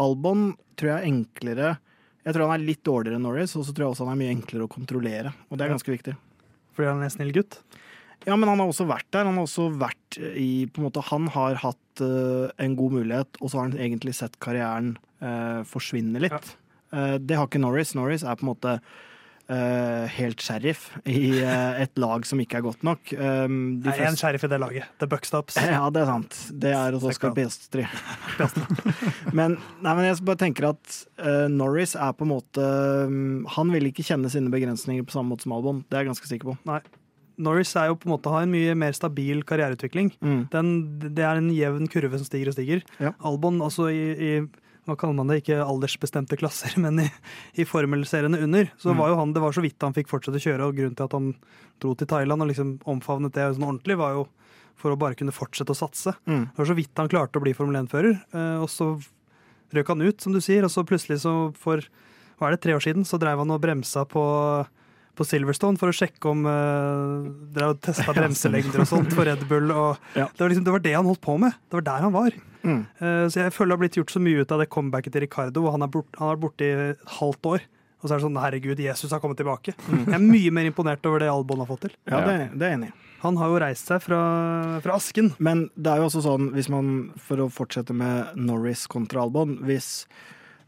Albon 0.00 0.54
tror 0.78 0.94
jeg 0.94 0.98
er 1.00 1.10
enklere 1.10 1.70
Jeg 2.24 2.34
tror 2.36 2.48
han 2.48 2.58
er 2.60 2.66
litt 2.66 2.82
dårligere 2.84 3.16
enn 3.16 3.24
Norris, 3.24 3.54
og 3.56 3.64
så 3.64 3.72
tror 3.72 3.86
jeg 3.86 3.94
også 3.94 4.06
han 4.06 4.12
er 4.12 4.20
mye 4.20 4.34
enklere 4.34 4.66
å 4.66 4.72
kontrollere. 4.72 5.32
Og 5.48 5.56
det 5.56 5.64
er 5.66 5.72
ganske 5.72 5.92
viktig. 5.94 6.16
Fordi 6.76 6.90
han 6.90 7.00
er 7.00 7.08
en 7.08 7.14
snill 7.14 7.32
gutt. 7.32 7.56
Ja, 8.28 8.36
men 8.36 8.50
han 8.50 8.60
har 8.60 8.68
også 8.68 8.84
vært 8.88 9.08
der. 9.14 9.24
Han 9.24 9.38
har 9.40 9.46
også 9.46 9.70
vært 9.80 10.18
i 10.36 10.66
på 10.68 10.82
en 10.82 10.88
måte, 10.90 11.04
Han 11.08 11.30
har 11.32 11.56
hatt 11.62 12.02
eh, 12.04 12.50
en 12.60 12.76
god 12.76 12.98
mulighet, 12.98 13.40
og 13.40 13.48
så 13.48 13.60
har 13.60 13.70
han 13.70 13.80
egentlig 13.80 14.12
sett 14.18 14.36
karrieren 14.44 14.98
eh, 15.24 15.62
forsvinne 15.68 16.20
litt. 16.20 16.36
Eh, 16.36 16.59
det 16.90 17.36
har 17.38 17.46
ikke 17.46 17.62
Norris. 17.62 17.94
Norris 17.94 18.24
er 18.26 18.38
på 18.38 18.46
en 18.46 18.50
måte 18.50 18.80
Uh, 19.50 20.04
helt 20.14 20.38
sheriff 20.38 20.84
i 21.10 21.40
uh, 21.42 21.80
et 21.82 21.96
lag 21.98 22.22
som 22.28 22.38
ikke 22.38 22.60
er 22.60 22.62
godt 22.62 22.84
nok. 22.86 23.00
Um, 23.18 23.80
de 23.82 23.88
Nei, 23.88 23.96
er 23.96 24.12
en 24.12 24.18
sheriff 24.18 24.44
i 24.46 24.50
det 24.52 24.60
laget. 24.62 24.92
The 25.02 25.08
Buckstops. 25.10 25.56
ja, 25.72 25.88
det 25.90 26.04
er 26.04 26.06
sant. 26.06 26.36
Det 26.62 26.70
er 26.70 26.94
hos 26.94 27.06
Oscar 27.10 27.34
Piastri. 27.34 27.82
men, 29.38 29.56
nei, 29.82 29.96
men 29.96 30.06
jeg 30.06 30.20
bare 30.28 30.38
tenker 30.44 30.68
at 30.70 31.00
uh, 31.18 31.48
Norris 31.50 31.96
er 31.98 32.14
på 32.14 32.28
en 32.28 32.30
måte 32.36 32.68
um, 33.10 33.42
Han 33.56 33.74
vil 33.74 33.90
ikke 33.90 34.06
kjenne 34.06 34.30
sine 34.30 34.54
begrensninger 34.54 35.02
på 35.02 35.18
samme 35.18 35.34
måte 35.34 35.48
som 35.48 35.58
Albon. 35.58 35.82
Det 35.90 35.98
er 35.98 36.06
jeg 36.06 36.12
ganske 36.12 36.30
sikker 36.30 36.52
på. 36.52 36.78
Norris 37.42 37.74
er 37.74 37.90
jo 37.90 37.98
på 37.98 38.06
en 38.06 38.14
måte 38.14 38.30
har 38.30 38.46
en 38.46 38.54
mye 38.54 38.78
mer 38.78 38.94
stabil 38.94 39.42
karriereutvikling. 39.48 40.14
Mm. 40.22 40.40
Den, 40.54 40.74
det 41.10 41.26
er 41.26 41.42
en 41.42 41.50
jevn 41.50 41.90
kurve 41.90 42.22
som 42.22 42.30
stiger 42.30 42.52
og 42.52 42.60
stiger. 42.60 42.86
Ja. 43.02 43.16
Albon, 43.26 43.58
altså 43.66 43.90
i, 43.90 44.04
i 44.14 44.32
hva 44.88 44.96
kaller 44.96 45.14
man 45.18 45.28
det, 45.30 45.42
ikke 45.42 45.58
aldersbestemte 45.64 46.38
klasser, 46.40 46.72
men 46.84 46.98
i, 47.04 47.08
i 47.60 47.66
formelseriene 47.68 48.40
under, 48.42 48.70
så 48.80 48.90
Mm. 48.94 48.98
var 49.02 49.08
jo 49.12 49.16
han, 49.20 49.32
det 49.36 49.42
var 49.44 49.52
så 49.56 49.62
vidt 49.64 49.80
han 49.82 49.94
fikk 49.96 50.08
fortsette 50.10 50.40
å 50.40 50.44
kjøre, 50.46 50.66
og 50.70 50.76
grunnen 50.78 50.96
til 50.98 51.04
at 51.08 51.16
han 51.16 51.34
dro 51.80 51.94
til 51.96 52.06
Thailand 52.10 52.42
og 52.42 52.48
liksom 52.50 52.74
omfavnet 52.88 53.32
det 53.36 53.46
sånn 53.54 53.66
ordentlig, 53.68 53.96
var 54.00 54.16
jo 54.18 54.26
for 54.80 54.94
å 54.94 54.98
bare 54.98 55.14
kunne 55.14 55.32
fortsette 55.36 55.74
å 55.74 55.76
satse. 55.76 56.14
Mm. 56.24 56.46
Det 56.50 56.58
var 56.62 56.68
så 56.70 56.76
vidt 56.78 56.96
han 57.02 57.08
klarte 57.12 57.36
å 57.36 57.44
bli 57.44 57.52
Formel 57.56 57.76
1-fører, 57.84 58.14
eh, 58.32 58.56
og 58.64 58.68
så 58.72 58.94
røk 59.76 59.88
han 59.92 60.00
ut, 60.02 60.20
som 60.24 60.32
du 60.32 60.40
sier, 60.40 60.64
og 60.64 60.72
så 60.72 60.82
plutselig 60.88 61.20
så 61.22 61.34
for, 61.54 61.84
hva 62.40 62.48
er 62.48 62.56
det, 62.56 62.62
tre 62.64 62.74
år 62.74 62.80
siden, 62.82 63.04
så 63.06 63.20
dreiv 63.20 63.38
han 63.44 63.52
og 63.54 63.60
bremsa 63.62 64.06
på 64.08 64.22
på 65.20 65.26
Silverstone 65.28 65.80
for 65.80 65.92
å 65.92 65.96
sjekke 65.96 66.30
om 66.32 66.46
uh, 66.48 67.26
Dere 67.52 67.72
har 67.72 67.80
testa 67.84 68.14
bremselengder 68.16 68.84
og 68.84 68.88
sånt 68.88 69.12
for 69.16 69.28
Red 69.28 69.44
Bull. 69.50 69.68
Og 69.74 69.98
Ja. 70.20 70.28
det, 70.30 70.40
var 70.40 70.52
liksom, 70.52 70.64
det 70.66 70.76
var 70.76 70.86
det 70.86 70.94
han 70.96 71.10
holdt 71.10 71.24
på 71.24 71.36
med. 71.42 71.58
Det 71.68 71.80
var 71.80 71.86
der 71.90 72.06
han 72.06 72.16
var. 72.16 72.38
Mm. 72.62 72.80
Uh, 73.00 73.26
så 73.28 73.44
jeg 73.44 73.52
føler 73.56 73.72
det 73.72 73.76
har 73.76 73.82
blitt 73.84 74.00
gjort 74.00 74.14
så 74.16 74.22
mye 74.24 74.40
ut 74.44 74.54
av 74.56 74.64
det 74.64 74.70
comebacket 74.72 75.14
til 75.14 75.24
Ricardo. 75.26 75.66
Han 75.74 75.84
har, 75.84 75.92
bort, 75.92 76.16
vært 76.16 76.42
borte 76.46 76.66
i 76.66 76.72
et 76.94 77.04
halvt 77.20 77.52
år. 77.52 77.68
Og 78.00 78.08
så 78.08 78.14
er 78.14 78.16
det 78.16 78.24
sånn 78.24 78.40
herregud, 78.40 78.80
Jesus 78.80 79.12
har 79.12 79.20
kommet 79.20 79.36
tilbake. 79.36 79.74
Jeg 79.76 80.16
er 80.16 80.22
mye 80.24 80.52
mer 80.56 80.70
imponert 80.70 81.04
over 81.04 81.20
det 81.20 81.28
Albon 81.28 81.60
har 81.60 81.68
fått 81.68 81.82
til. 81.84 81.96
Ja, 82.08 82.22
det, 82.24 82.36
det 82.56 82.64
er 82.64 82.72
jeg 82.72 82.78
enig 82.80 82.88
i. 82.88 82.96
Han 83.20 83.36
har 83.36 83.50
jo 83.52 83.58
reist 83.60 83.90
seg 83.90 84.00
fra, 84.00 84.20
fra 84.80 84.94
asken. 84.96 85.34
Men 85.36 85.66
det 85.76 85.92
er 85.92 86.00
jo 86.00 86.06
også 86.08 86.22
sånn, 86.24 86.46
hvis 86.54 86.70
man, 86.72 87.10
for 87.20 87.44
å 87.44 87.50
fortsette 87.52 87.92
med 87.92 88.38
Norris 88.40 88.86
kontra 88.88 89.26
Albon 89.26 89.58
Hvis, 89.68 90.06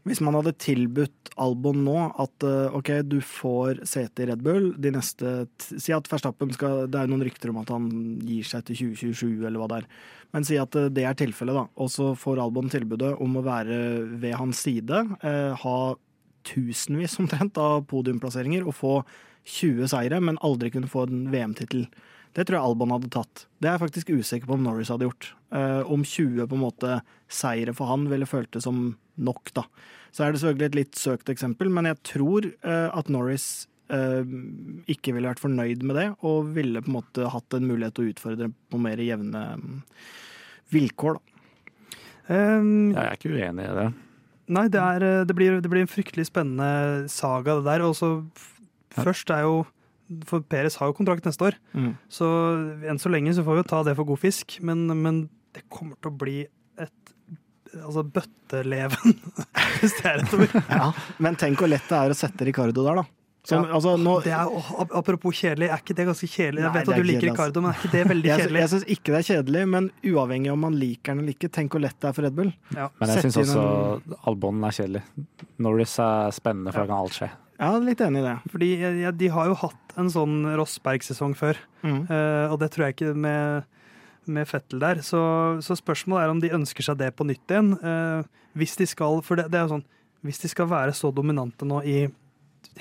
hvis 0.03 0.19
man 0.23 0.35
hadde 0.35 0.51
tilbudt 0.59 1.31
Albon 1.39 1.79
nå 1.85 1.95
at 2.19 2.43
eh, 2.45 2.75
OK, 2.75 2.89
du 3.07 3.17
får 3.23 3.79
sete 3.87 4.25
i 4.25 4.27
Red 4.29 4.43
Bull 4.43 4.73
de 4.81 4.91
neste 4.93 5.31
Si 5.63 5.93
at 5.95 6.09
Verstappen 6.11 6.51
skal 6.53 6.89
Det 6.91 6.99
er 6.99 7.09
noen 7.09 7.23
rykter 7.23 7.53
om 7.53 7.61
at 7.61 7.71
han 7.71 7.87
gir 8.21 8.43
seg 8.47 8.65
til 8.67 8.93
2027, 8.93 9.47
eller 9.47 9.61
hva 9.61 9.69
det 9.71 9.81
er. 9.81 9.87
Men 10.35 10.47
si 10.47 10.59
at 10.59 10.75
eh, 10.79 10.91
det 10.93 11.07
er 11.07 11.19
tilfellet, 11.19 11.55
da. 11.55 11.65
Og 11.79 11.91
så 11.93 12.11
får 12.19 12.41
Albon 12.43 12.71
tilbudet 12.73 13.13
om 13.23 13.39
å 13.39 13.45
være 13.45 13.77
ved 14.19 14.35
hans 14.39 14.65
side. 14.67 15.05
Eh, 15.23 15.53
ha 15.63 15.77
tusenvis 16.43 17.15
omtrent 17.23 17.59
av 17.61 17.85
podiumplasseringer 17.87 18.67
og 18.67 18.75
få 18.75 18.97
20 19.43 19.87
seire, 19.91 20.19
men 20.23 20.39
aldri 20.43 20.71
kunne 20.73 20.91
få 20.91 21.07
en 21.07 21.29
VM-tittel. 21.31 21.87
Det 22.33 22.47
tror 22.47 22.57
jeg 22.57 22.65
Albon 22.65 22.93
hadde 22.95 23.11
tatt. 23.13 23.45
Det 23.61 23.69
er 23.69 23.77
jeg 23.77 23.85
faktisk 23.85 24.11
usikker 24.11 24.49
på 24.49 24.57
om 24.57 24.63
Norris 24.65 24.91
hadde 24.91 25.07
gjort. 25.07 25.31
Eh, 25.53 25.81
om 25.85 26.03
20 26.03 26.49
på 26.49 26.57
en 26.57 26.65
måte 26.65 26.99
seire 27.31 27.75
for 27.77 27.91
han 27.91 28.07
ville 28.11 28.27
føltes 28.29 28.65
som 28.65 28.95
nok, 29.17 29.51
da. 29.53 29.63
Så 30.13 30.23
er 30.25 30.31
det 30.33 30.41
selvfølgelig 30.43 30.69
et 30.71 30.75
litt 30.77 30.95
søkt 30.99 31.29
eksempel, 31.33 31.69
men 31.73 31.85
jeg 31.89 31.99
tror 32.05 32.47
eh, 32.49 32.89
at 32.93 33.09
Norris 33.13 33.67
eh, 33.93 34.21
ikke 34.93 35.13
ville 35.15 35.29
vært 35.31 35.41
fornøyd 35.43 35.83
med 35.85 35.97
det, 35.99 36.07
og 36.25 36.51
ville 36.55 36.81
på 36.85 36.91
en 36.91 36.97
måte 36.99 37.29
hatt 37.33 37.57
en 37.57 37.67
mulighet 37.69 37.97
til 37.97 38.05
å 38.07 38.13
utfordre 38.13 38.49
på 38.73 38.81
mer 38.81 39.01
jevne 39.01 39.43
mm, 39.59 39.77
vilkår, 40.73 41.19
da. 41.19 41.29
Um, 42.23 42.93
Jeg 42.93 43.03
er 43.03 43.17
ikke 43.17 43.33
uenig 43.35 43.65
i 43.67 43.75
det. 43.75 43.87
Nei, 44.53 44.67
det, 44.71 44.79
er, 44.79 45.03
eh, 45.03 45.23
det, 45.27 45.35
blir, 45.35 45.57
det 45.63 45.69
blir 45.71 45.83
en 45.83 45.91
fryktelig 45.91 46.27
spennende 46.29 47.09
saga, 47.11 47.57
det 47.59 47.65
der. 47.67 47.83
Og 47.83 47.95
så 47.99 48.13
først 48.95 49.31
er 49.33 49.43
jo 49.47 49.63
For 50.29 50.43
Peres 50.45 50.75
har 50.77 50.91
jo 50.91 50.95
kontrakt 50.97 51.25
neste 51.25 51.47
år, 51.47 51.55
Mm. 51.73 51.93
så 52.11 52.27
enn 52.85 52.99
så 53.01 53.09
lenge 53.09 53.33
så 53.33 53.41
får 53.43 53.55
vi 53.55 53.61
jo 53.63 53.69
ta 53.71 53.79
det 53.87 53.95
for 53.97 54.05
god 54.05 54.19
fisk. 54.21 54.59
Men, 54.61 54.85
men 55.01 55.23
det 55.55 55.63
kommer 55.73 55.95
til 55.99 56.11
å 56.11 56.17
bli 56.21 56.35
altså 57.81 58.03
bøtteleven, 58.05 59.17
hvis 59.81 59.97
det 59.99 60.05
er 60.11 60.21
et 60.23 60.33
ord. 60.37 60.55
Ja, 60.69 60.87
men 61.23 61.35
tenk 61.41 61.59
hvor 61.63 61.71
lett 61.71 61.85
det 61.89 61.99
er 61.99 62.13
å 62.13 62.17
sette 62.17 62.45
Ricardo 62.47 62.85
der, 62.85 63.01
da. 63.03 63.05
Som, 63.43 63.65
Ja. 63.67 63.73
altså, 63.75 63.97
nå, 63.99 64.11
Det 64.23 64.31
er, 64.31 64.47
å, 64.47 64.85
apropos 64.95 65.35
kjedelig, 65.35 65.67
er 65.67 65.81
ikke 65.81 65.95
det 65.97 66.05
ganske 66.07 66.27
kjedelig? 66.31 66.61
Jeg 66.61 66.69
Nei, 66.69 66.73
vet 66.77 66.89
at 66.93 66.95
du 66.95 67.03
liker. 67.09 67.25
Ricardo, 67.27 67.59
men 67.65 67.73
er 67.73 67.79
ikke 67.81 67.91
det 67.91 68.03
veldig 68.07 68.29
kjedelig? 68.39 68.61
jeg 68.61 68.71
syns 68.71 68.85
ikke 68.95 69.11
det 69.11 69.17
er 69.19 69.25
kjedelig, 69.27 69.63
men 69.73 69.89
uavhengig 70.13 70.53
om 70.53 70.61
man 70.63 70.77
liker 70.79 71.11
den 71.11 71.23
eller 71.25 71.35
ikke, 71.35 71.49
tenk 71.51 71.75
hvor 71.75 71.83
lett 71.83 71.97
det 71.99 72.07
er 72.07 72.15
for 72.15 72.23
Red 72.23 72.37
Bull. 72.37 72.53
Ja. 72.77 72.87
Men 73.01 73.11
jeg 73.11 73.25
syns 73.25 73.39
også 73.43 73.65
også 73.65 74.19
Albon 74.31 74.63
er 74.63 74.77
kjedelig. 74.79 75.01
Norris 75.67 75.97
er 75.99 76.31
spennende, 76.39 76.71
for 76.71 76.85
da 76.85 76.93
kan 76.93 77.01
alt 77.03 77.17
skje. 77.19 77.29
Ja, 77.59 77.73
litt 77.83 77.99
enig 78.07 78.23
i 78.23 78.25
det. 78.29 78.37
Fordi 78.55 78.69
jeg, 78.79 78.95
jeg, 79.03 79.17
de 79.19 79.27
har 79.35 79.51
jo 79.51 79.59
hatt 79.65 79.97
en 80.01 80.09
sånn 80.15 80.39
Rossberg-sesong 80.63 81.35
før, 81.37 81.59
Mm. 81.83 82.05
uh, 82.07 82.47
og 82.47 82.61
det 82.63 82.69
tror 82.71 82.85
jeg 82.87 82.95
ikke 82.95 83.11
med, 83.19 83.65
med 84.27 84.47
Fettel 84.47 84.79
der. 84.79 85.01
Så, 85.05 85.19
så 85.63 85.75
spørsmålet 85.79 86.23
er 86.23 86.29
om 86.33 86.39
de 86.43 86.49
ønsker 86.55 86.83
seg 86.83 86.97
det 86.97 87.11
på 87.15 87.25
nytt 87.27 87.47
igjen. 87.47 87.73
eh, 87.83 88.23
hvis 88.55 88.75
de 88.77 88.85
skal, 88.85 89.21
for 89.25 89.35
det, 89.39 89.47
det 89.51 89.57
er 89.59 89.67
jo 89.67 89.75
sånn, 89.79 89.85
hvis 90.23 90.39
de 90.43 90.47
skal 90.51 90.67
være 90.69 90.93
så 90.95 91.09
dominante 91.13 91.65
nå 91.65 91.81
i 91.83 92.07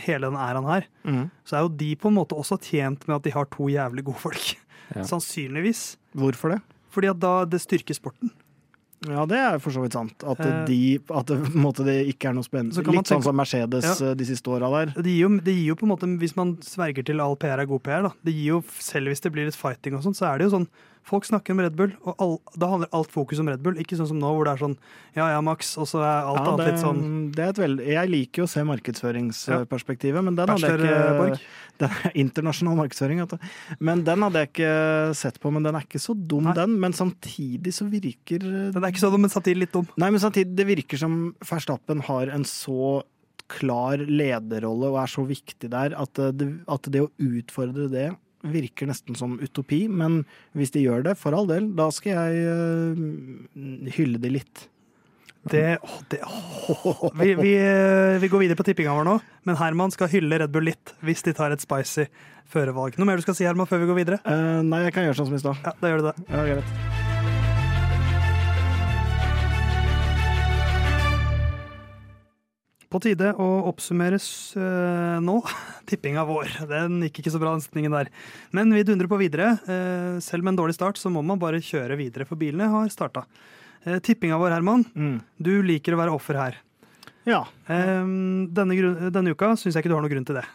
hele 0.07 0.29
den 0.31 0.37
æraen 0.39 0.69
her, 0.69 0.85
Mm. 1.05 1.31
så 1.45 1.57
er 1.59 1.63
jo 1.67 1.69
de 1.77 1.95
på 1.97 2.09
en 2.09 2.15
måte 2.21 2.37
også 2.39 2.61
tjent 2.61 3.07
med 3.09 3.17
at 3.17 3.23
de 3.25 3.31
har 3.35 3.45
to 3.47 3.67
jævlig 3.69 4.05
gode 4.05 4.21
folk. 4.23 4.55
Ja. 4.95 5.03
Sannsynligvis. 5.11 5.97
Hvorfor 6.15 6.55
det? 6.55 6.61
Fordi 6.93 7.09
at 7.11 7.19
da 7.21 7.45
det 7.49 7.61
styrker 7.61 7.95
sporten. 7.97 8.31
Ja, 9.09 9.25
det 9.27 9.35
er 9.35 9.57
for 9.59 9.75
så 9.75 9.81
vidt 9.83 9.97
sant. 9.97 10.23
At, 10.23 10.39
Eh, 10.39 10.65
de, 10.69 10.99
at 11.11 11.27
det, 11.27 11.41
på 11.43 11.57
en 11.57 11.65
måte, 11.65 11.83
det 11.83 12.07
ikke 12.13 12.29
er 12.31 12.37
noe 12.37 12.47
spennende. 12.47 12.77
Så 12.77 12.85
Litt 12.87 13.09
sånn 13.11 13.25
som 13.25 13.35
Mercedes 13.35 13.83
Ja. 13.83 14.11
eh, 14.13 14.15
de 14.15 14.25
siste 14.29 14.47
åra 14.47 14.69
der. 14.71 14.93
Det 15.03 15.11
gir, 15.11 15.25
jo, 15.27 15.29
det 15.43 15.55
gir 15.57 15.67
jo 15.73 15.75
på 15.75 15.83
en 15.89 15.91
måte, 15.97 16.07
Hvis 16.21 16.37
man 16.37 16.55
sverger 16.63 17.03
til 17.05 17.19
all 17.21 17.35
PR 17.35 17.59
er 17.59 17.67
god 17.67 17.83
PR, 17.83 18.03
da. 18.07 18.13
Det 18.23 18.33
gir 18.37 18.47
jo, 18.53 18.61
selv 18.79 19.09
hvis 19.11 19.21
det 19.21 19.33
blir 19.33 19.47
litt 19.47 19.57
fighting 19.59 19.95
og 19.99 20.05
sånn, 20.05 20.15
så 20.15 20.31
er 20.33 20.39
det 20.39 20.47
jo 20.51 20.59
sånn 20.61 20.69
Folk 21.07 21.27
snakker 21.27 21.55
om 21.55 21.61
Red 21.65 21.75
Bull, 21.79 21.93
og 22.07 22.21
all, 22.23 22.37
da 22.55 22.69
handler 22.71 22.91
alt 22.95 23.11
fokus 23.11 23.41
om 23.43 23.49
Red 23.51 23.63
Bull. 23.65 23.79
Ikke 23.83 23.99
sånn 23.99 24.09
som 24.13 24.21
nå, 24.23 24.29
hvor 24.37 24.47
det 24.47 24.53
er 24.55 24.63
sånn 24.63 24.77
ja 25.17 25.27
ja, 25.35 25.41
Max, 25.45 25.75
og 25.81 25.89
så 25.91 26.01
er 26.01 26.29
alt 26.31 26.39
Ja, 26.39 26.45
annet 26.53 26.63
det, 26.63 26.67
litt 26.71 26.83
sånn 26.83 27.03
det 27.35 27.43
er 27.43 27.53
et 27.53 27.61
veldig, 27.61 27.87
jeg 27.91 28.13
liker 28.13 28.43
jo 28.43 28.47
å 28.47 28.53
se 28.53 28.65
markedsføringsperspektivet, 28.69 30.25
men 30.25 30.39
den 30.39 30.53
hadde 30.53 30.71
jeg 30.71 30.79
ikke 30.79 31.41
den 31.83 31.97
er 31.99 32.17
Internasjonal 32.23 32.79
markedsføring, 32.79 33.23
vet 33.25 33.35
du. 33.35 33.53
Men 33.83 34.05
den 34.07 34.27
hadde 34.27 34.45
jeg 34.45 34.53
ikke 34.53 34.75
sett 35.19 35.41
på, 35.43 35.53
men 35.55 35.67
den 35.67 35.79
er 35.79 35.87
ikke 35.87 36.03
så 36.03 36.15
dum, 36.15 36.47
Nei. 36.49 36.57
den. 36.57 36.79
Men 36.83 36.95
samtidig 36.97 37.75
så 37.75 37.89
virker 37.91 38.45
Den 38.45 38.83
er 38.83 38.93
ikke 38.93 39.03
så 39.03 39.11
dum, 39.13 39.25
men 39.27 39.33
samtidig 39.33 39.67
litt 39.67 39.75
dum. 39.75 39.89
Nei, 39.99 40.13
men 40.15 40.23
samtidig, 40.23 40.55
det 40.59 40.69
virker 40.69 41.03
som 41.03 41.23
Verstappen 41.43 42.05
har 42.07 42.31
en 42.33 42.47
så 42.49 43.01
klar 43.53 44.01
lederrolle 44.01 44.89
og 44.93 45.01
er 45.03 45.11
så 45.13 45.25
viktig 45.29 45.69
der 45.73 45.97
at 45.99 46.21
det, 46.39 46.49
at 46.71 46.87
det 46.93 47.03
å 47.05 47.11
utfordre 47.21 47.91
det 47.93 48.13
virker 48.43 48.91
nesten 48.91 49.19
som 49.19 49.39
utopi. 49.43 49.85
Men 49.89 50.23
hvis 50.59 50.75
de 50.75 50.85
gjør 50.85 51.07
det, 51.09 51.17
for 51.21 51.37
all 51.37 51.49
del, 51.51 51.71
da 51.79 51.89
skal 51.95 52.17
jeg 52.17 52.53
øh, 52.53 53.91
hylle 53.97 54.23
de 54.23 54.37
litt. 54.41 54.69
Det, 55.51 55.79
åh, 55.83 55.99
det 56.09 56.21
åh. 56.23 57.11
Vi, 57.19 57.35
vi, 57.35 57.55
eh, 57.59 58.21
vi 58.23 58.29
går 58.31 58.45
videre 58.45 58.59
på 58.61 58.67
tippinga 58.69 58.95
vår 58.95 59.09
nå, 59.09 59.17
men 59.49 59.59
Herman 59.59 59.91
skal 59.91 60.11
hylle 60.13 60.39
Red 60.39 60.55
Bull 60.55 60.69
litt 60.71 60.95
hvis 61.03 61.27
de 61.27 61.35
tar 61.35 61.55
et 61.55 61.65
spicy 61.65 62.07
førevalg. 62.53 62.99
Noe 63.01 63.11
mer 63.11 63.19
du 63.19 63.27
skal 63.27 63.39
si, 63.39 63.49
Herman, 63.49 63.67
før 63.67 63.83
vi 63.83 63.91
går 63.91 64.03
videre? 64.05 64.23
Uh, 64.23 64.61
nei, 64.63 64.85
jeg 64.87 64.95
kan 64.95 65.09
gjøre 65.09 65.19
sånn 65.19 65.33
som 65.33 65.41
i 65.41 65.43
stad. 65.43 65.65
Ja, 65.67 65.75
da 65.83 65.91
gjør 65.91 66.05
du 66.05 66.13
det. 66.13 66.19
Ja, 66.29 66.45
greit. 66.53 67.02
På 72.93 73.01
tide 73.01 73.31
å 73.41 73.47
oppsummeres 73.71 74.27
øh, 74.61 75.17
nå. 75.25 75.39
Tippinga 75.89 76.27
vår. 76.29 76.51
Den 76.69 76.99
gikk 77.07 77.23
ikke 77.23 77.33
så 77.33 77.41
bra, 77.41 77.55
den 77.55 77.65
setningen 77.65 77.95
der. 77.95 78.11
Men 78.53 78.75
vi 78.77 78.85
dundrer 78.85 79.09
på 79.09 79.21
videre. 79.23 79.55
Eh, 79.65 80.19
selv 80.25 80.45
med 80.45 80.53
en 80.53 80.61
dårlig 80.61 80.77
start 80.77 81.01
så 81.01 81.13
må 81.13 81.23
man 81.25 81.41
bare 81.41 81.63
kjøre 81.65 81.97
videre, 81.97 82.29
for 82.29 82.41
bilene 82.41 82.69
har 82.69 82.93
starta. 82.93 83.25
Eh, 83.87 83.97
tippinga 84.05 84.37
vår, 84.41 84.53
Herman. 84.59 84.85
Mm. 84.93 85.17
Du 85.41 85.55
liker 85.65 85.97
å 85.97 86.03
være 86.03 86.19
offer 86.19 86.37
her. 86.37 86.61
Ja. 87.25 87.47
Eh, 87.73 88.05
denne, 88.61 88.95
denne 89.09 89.33
uka 89.33 89.55
syns 89.57 89.73
jeg 89.73 89.87
ikke 89.87 89.95
du 89.95 89.97
har 89.97 90.05
noen 90.05 90.13
grunn 90.13 90.29
til 90.29 90.43
det. 90.43 90.47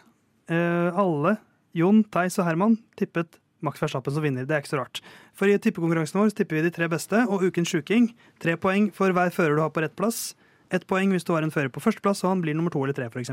Eh, 0.54 0.94
alle, 0.94 1.36
Jon, 1.74 2.04
Theis 2.06 2.38
og 2.38 2.46
Herman, 2.46 2.78
tippet 2.96 3.40
Max 3.66 3.82
Verstappen 3.82 4.14
som 4.14 4.22
vinner. 4.22 4.46
Det 4.46 4.54
er 4.54 4.62
ikke 4.62 4.76
så 4.76 4.84
rart. 4.84 5.02
For 5.34 5.50
i 5.50 5.58
tippekonkurransen 5.58 6.22
vår 6.22 6.36
tipper 6.38 6.60
vi 6.60 6.68
de 6.68 6.76
tre 6.78 6.86
beste, 6.90 7.26
og 7.26 7.42
ukens 7.42 7.74
sjuking. 7.74 8.12
Tre 8.38 8.54
poeng 8.60 8.92
for 8.94 9.10
hver 9.10 9.34
fører 9.34 9.58
du 9.58 9.66
har 9.66 9.74
på 9.74 9.82
rett 9.82 9.98
plass. 9.98 10.36
Ett 10.70 10.84
poeng 10.86 11.10
hvis 11.14 11.24
du 11.24 11.32
har 11.32 11.42
en 11.46 11.50
fører 11.54 11.70
på 11.72 11.80
førsteplass 11.80 12.24
og 12.24 12.34
han 12.34 12.42
blir 12.44 12.54
nummer 12.56 12.70
to 12.74 12.82
eller 12.84 12.96
tre, 12.96 13.06
f.eks. 13.08 13.30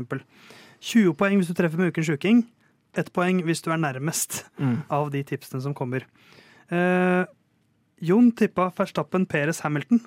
20 0.80 1.14
poeng 1.18 1.36
hvis 1.40 1.50
du 1.50 1.54
treffer 1.58 1.80
med 1.80 1.92
ukens 1.92 2.08
sjuking. 2.08 2.44
Ett 2.96 3.10
poeng 3.12 3.42
hvis 3.44 3.60
du 3.64 3.70
er 3.74 3.80
nærmest 3.82 4.44
Mm. 4.58 4.82
av 4.90 5.10
de 5.12 5.22
tipsene 5.22 5.60
som 5.60 5.74
kommer. 5.74 6.06
Eh, 6.70 7.24
Jon 8.00 8.30
tippa 8.32 8.70
Verstappen 8.76 9.26
Peres 9.26 9.60
Hamilton. 9.60 10.00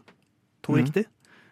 To 0.63 0.73
mm. 0.73 0.77
riktig. 0.81 1.05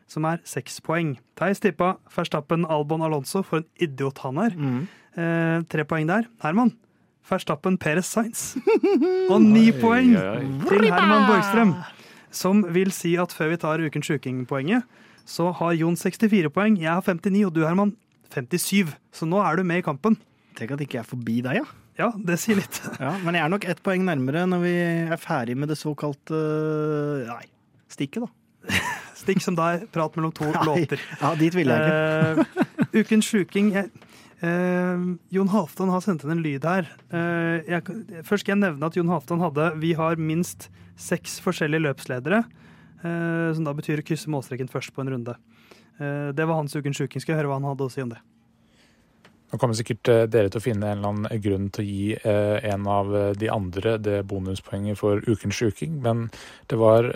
Som 0.07 0.25
er 0.25 0.39
seks 0.45 0.79
poeng. 0.81 1.17
Theis 1.35 1.59
tippa 1.59 1.97
Verstappen 2.15 2.65
Albon 2.65 3.01
Alonso. 3.01 3.43
For 3.43 3.57
en 3.61 3.65
idiot 3.79 4.17
han 4.23 4.37
er. 4.37 4.51
Mm. 4.55 4.87
Eh, 5.17 5.61
tre 5.69 5.83
poeng 5.85 6.07
der. 6.07 6.27
Herman. 6.43 6.73
Verstappen 7.29 7.77
Peres 7.77 8.05
Sainz. 8.05 8.55
Og 9.31 9.41
ni 9.41 9.71
poeng 9.75 10.15
oi, 10.15 10.27
oi. 10.37 10.45
til 10.69 10.85
Herman 10.91 11.27
Borgstrøm. 11.27 11.73
Som 12.31 12.63
vil 12.73 12.91
si 12.91 13.15
at 13.19 13.33
før 13.33 13.49
vi 13.53 13.57
tar 13.57 13.79
ukens 13.83 14.05
sjukingpoenget, 14.07 14.83
så 15.27 15.49
har 15.59 15.75
Jon 15.75 15.97
64 15.99 16.51
poeng. 16.55 16.77
Jeg 16.79 16.91
har 16.91 17.03
59, 17.03 17.43
og 17.49 17.53
du, 17.55 17.65
Herman, 17.67 17.91
57. 18.33 18.93
Så 19.15 19.27
nå 19.27 19.41
er 19.43 19.59
du 19.59 19.67
med 19.67 19.81
i 19.81 19.85
kampen. 19.85 20.15
Tenk 20.57 20.73
at 20.73 20.81
ikke 20.83 20.99
jeg 20.99 21.03
er 21.03 21.11
forbi 21.11 21.41
deg, 21.45 21.59
ja. 21.61 21.67
Ja, 21.97 22.11
det 22.13 22.37
sier 22.41 22.59
litt. 22.59 22.79
ja. 23.03 23.15
Men 23.25 23.37
jeg 23.37 23.43
er 23.43 23.51
nok 23.53 23.65
ett 23.69 23.81
poeng 23.85 24.05
nærmere 24.07 24.45
når 24.49 24.63
vi 24.63 24.73
er 25.11 25.21
ferdig 25.21 25.57
med 25.57 25.71
det 25.73 25.79
såkalte 25.79 26.41
Nei, 27.27 27.45
stikket, 27.91 28.27
da. 28.27 28.33
Stikk 29.21 29.41
som 29.43 29.57
deg, 29.57 29.87
prat 29.93 30.15
mellom 30.17 30.33
to 30.35 30.47
Nei. 30.53 30.65
låter. 30.67 31.01
Ja, 31.21 31.33
dit 31.39 31.55
vil 31.57 31.73
jeg 31.73 31.87
ikke. 31.87 32.45
uh, 32.45 32.99
ukens 33.01 33.27
sjuking 33.31 33.71
eh, 33.75 35.05
Jon 35.33 35.49
Halvdan 35.53 35.91
har 35.93 36.03
sendt 36.05 36.25
inn 36.25 36.35
en 36.35 36.43
lyd 36.45 36.67
her. 36.67 36.89
Eh, 37.09 37.65
jeg, 37.73 37.97
først 38.27 38.45
skal 38.45 38.55
jeg 38.55 38.63
nevne 38.63 38.89
at 38.89 38.97
Jon 38.97 39.09
Halvdan 39.11 39.41
hadde 39.43 39.71
Vi 39.81 39.95
har 39.97 40.19
minst 40.21 40.69
seks 40.97 41.39
forskjellige 41.43 41.85
løpsledere. 41.87 42.43
Eh, 43.03 43.51
som 43.55 43.67
da 43.67 43.75
betyr 43.77 44.01
å 44.01 44.07
krysse 44.07 44.31
målstreken 44.31 44.71
først 44.71 44.93
på 44.95 45.03
en 45.03 45.13
runde. 45.15 45.38
Eh, 45.99 46.33
det 46.33 46.47
var 46.47 46.60
hans 46.60 46.75
ukens 46.75 46.99
sjuking. 46.99 47.23
Skal 47.23 47.36
jeg 47.36 47.41
høre 47.41 47.51
hva 47.51 47.62
han 47.62 47.69
hadde 47.69 47.88
å 47.88 47.93
si 47.93 48.03
om 48.03 48.12
det. 48.13 48.19
Nå 49.47 49.60
kommer 49.62 49.77
sikkert 49.79 50.10
eh, 50.12 50.25
dere 50.27 50.51
til 50.51 50.60
å 50.60 50.65
finne 50.65 50.89
en 50.89 50.99
eller 50.99 51.13
annen 51.13 51.43
grunn 51.43 51.69
til 51.71 51.86
å 51.86 51.88
gi 51.88 52.07
en 52.71 52.88
av 52.91 53.13
de 53.39 53.51
andre 53.53 53.95
det 54.03 54.17
bonuspoenget 54.27 54.99
for 54.99 55.23
ukens 55.23 55.62
uking, 55.63 56.01
men 56.03 56.25
det 56.67 56.79
var 56.81 57.07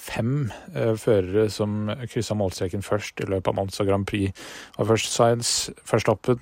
fem 0.00 0.48
førere 0.72 1.48
som 1.52 1.92
kryssa 2.06 2.36
målstreken 2.38 2.84
først 2.86 3.20
i 3.20 3.28
løpet 3.28 3.52
av 3.52 3.58
Monza 3.60 3.84
Grand 3.84 4.08
Prix. 4.08 4.32
Det 4.32 4.80
var 4.80 4.94
først 4.94 5.12
Science, 5.12 5.74
først 5.84 6.08
eh, 6.08 6.40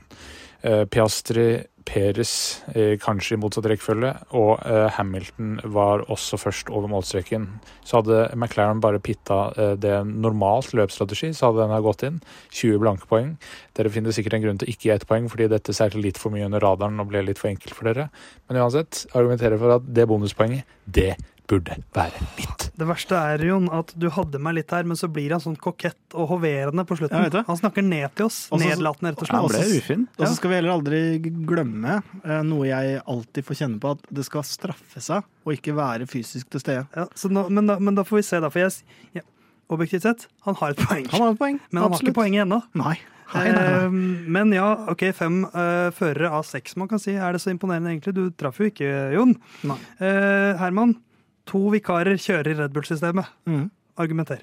Piastri, 0.63 1.51
Peres, 1.91 2.63
eh, 2.75 2.95
kanskje 3.01 3.35
i 3.35 3.39
motsatt 3.41 3.67
rekkefølge, 3.71 4.11
og 4.37 4.61
eh, 4.69 4.87
Hamilton 4.95 5.57
var 5.75 6.05
også 6.13 6.39
først 6.39 6.69
over 6.71 6.91
målstreken. 6.93 7.47
Så 7.87 7.99
hadde 7.99 8.29
McLaren 8.37 8.83
bare 8.85 9.01
pitta 9.03 9.39
eh, 9.57 9.73
det 9.81 9.97
normalt 10.07 10.75
løpsstrategi, 10.77 11.33
så 11.35 11.49
hadde 11.51 11.67
den 11.67 11.87
gått 11.87 12.05
inn. 12.07 12.21
20 12.53 12.83
blanke 12.85 13.09
poeng. 13.11 13.33
Dere 13.79 13.91
finner 13.91 14.15
sikkert 14.15 14.39
en 14.39 14.45
grunn 14.45 14.61
til 14.61 14.71
ikke 14.71 14.87
gi 14.87 14.95
ett 14.95 15.09
poeng, 15.09 15.27
fordi 15.33 15.49
dette 15.51 15.75
seilte 15.77 16.03
litt 16.03 16.21
for 16.21 16.35
mye 16.35 16.47
under 16.47 16.63
radaren 16.63 17.01
og 17.03 17.11
ble 17.11 17.25
litt 17.27 17.41
for 17.41 17.51
enkelt 17.51 17.75
for 17.75 17.91
dere. 17.91 18.11
Men 18.47 18.61
uansett, 18.63 19.07
argumenterer 19.11 19.59
for 19.59 19.81
at 19.81 19.91
det 19.91 20.07
bonuspoenget, 20.11 20.79
det 20.85 21.15
burde 21.51 21.77
være 21.97 22.23
mitt. 22.39 22.67
Det 22.81 22.87
verste 22.89 23.19
er 23.35 23.43
Jon, 23.45 23.67
at 23.77 23.91
du 24.01 24.07
hadde 24.15 24.39
meg 24.41 24.55
litt 24.57 24.73
her, 24.73 24.87
men 24.89 24.97
så 24.97 25.09
blir 25.13 25.35
han 25.35 25.43
sånn 25.43 25.59
kokett 25.61 26.15
og 26.17 26.31
hoverende 26.31 26.85
på 26.89 26.97
slutten. 27.01 27.35
Han 27.49 27.59
snakker 27.61 27.85
ned 27.85 28.15
til 28.17 28.29
oss. 28.31 28.39
Også, 28.55 28.63
Nedlatende, 28.65 29.13
rett 29.13 29.25
og 29.27 29.35
Han 29.35 29.51
slett. 29.51 29.67
ble 29.67 29.83
ufin. 29.83 30.07
Og 30.17 30.25
så 30.25 30.33
skal 30.39 30.53
vi 30.55 30.59
heller 30.61 30.75
aldri 30.79 31.03
glemme 31.51 31.99
eh, 32.23 32.41
noe 32.47 32.71
jeg 32.71 33.03
alltid 33.05 33.49
får 33.51 33.61
kjenne 33.65 33.83
på, 33.83 33.93
at 33.99 34.09
det 34.21 34.25
skal 34.31 34.47
straffe 34.49 35.03
seg 35.05 35.27
å 35.45 35.55
ikke 35.57 35.75
være 35.77 36.09
fysisk 36.11 36.49
til 36.55 36.63
stede. 36.65 36.87
Ja, 36.97 37.09
så 37.19 37.29
nå, 37.33 37.49
men, 37.53 37.69
da, 37.69 37.77
men 37.83 37.99
da 37.99 38.07
får 38.07 38.23
vi 38.23 38.27
se, 38.31 38.41
da. 38.41 38.51
For 38.55 38.63
jeg, 38.65 39.01
ja, 39.19 39.27
objektivt 39.71 40.07
sett, 40.09 40.29
han 40.47 40.57
har 40.63 40.73
et 40.77 40.81
poeng. 40.87 41.07
Han 41.13 41.27
har 41.27 41.35
et 41.35 41.41
poeng. 41.43 41.61
Men 41.71 41.83
han 41.85 41.93
har 41.97 42.05
ikke 42.05 42.17
poenget 42.23 42.47
ennå. 42.47 42.63
Nei. 42.81 42.97
Nei, 43.31 43.45
nei, 43.47 43.53
nei. 43.55 43.67
Eh, 43.85 43.93
men 44.35 44.51
ja, 44.57 44.71
OK, 44.91 45.05
fem 45.15 45.45
eh, 45.47 45.91
førere 45.95 46.33
av 46.35 46.43
seks, 46.49 46.75
man 46.81 46.89
kan 46.91 46.99
si. 47.03 47.13
Er 47.15 47.37
det 47.37 47.43
så 47.45 47.53
imponerende, 47.53 47.93
egentlig? 47.93 48.17
Du 48.17 48.25
traff 48.35 48.59
jo 48.59 48.67
ikke, 48.73 48.89
Jon. 49.15 49.37
Eh, 49.71 50.57
Herman, 50.59 50.97
to 51.51 51.61
vikarer 51.75 52.17
kjører 52.21 52.49
i 52.53 52.55
Red 52.63 52.73
Bull-systemet. 52.77 53.27
Mm. 53.51 53.67
Argumenter. 54.01 54.41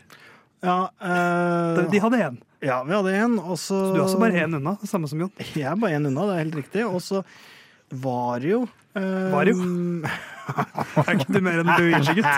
Ja, 0.66 0.80
eh, 1.00 1.76
De, 1.78 1.82
de 1.94 2.00
hadde 2.02 2.18
én, 2.26 2.36
ja, 2.66 2.80
vi 2.84 2.94
hadde 2.96 3.12
en, 3.14 3.36
Også, 3.38 3.70
så 3.70 3.94
du 3.94 4.00
er 4.00 4.06
også 4.08 4.18
bare 4.22 4.40
én 4.42 4.56
unna. 4.58 4.74
Det 4.82 4.90
samme 4.90 5.08
som 5.10 5.20
Jon. 5.22 5.32
Jeg 5.54 5.68
er 5.70 5.76
bare 5.78 5.94
én 6.00 6.08
unna, 6.10 6.22
det 6.30 6.34
er 6.36 6.42
helt 6.44 6.58
riktig. 6.64 6.82
Og 6.90 7.00
så 7.06 7.18
var 8.04 8.34
det 8.44 8.50
jo 8.56 8.62
eh, 8.98 9.28
Var 9.32 9.42
det 9.48 9.54
jo? 9.54 9.58
Er 11.06 11.12
ikke 11.14 11.34
du 11.36 11.42
mer 11.44 11.58
enn 11.62 11.72
du 11.78 11.86
gir 11.92 12.26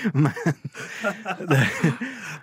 seg, 0.22 0.32
det, 1.48 1.58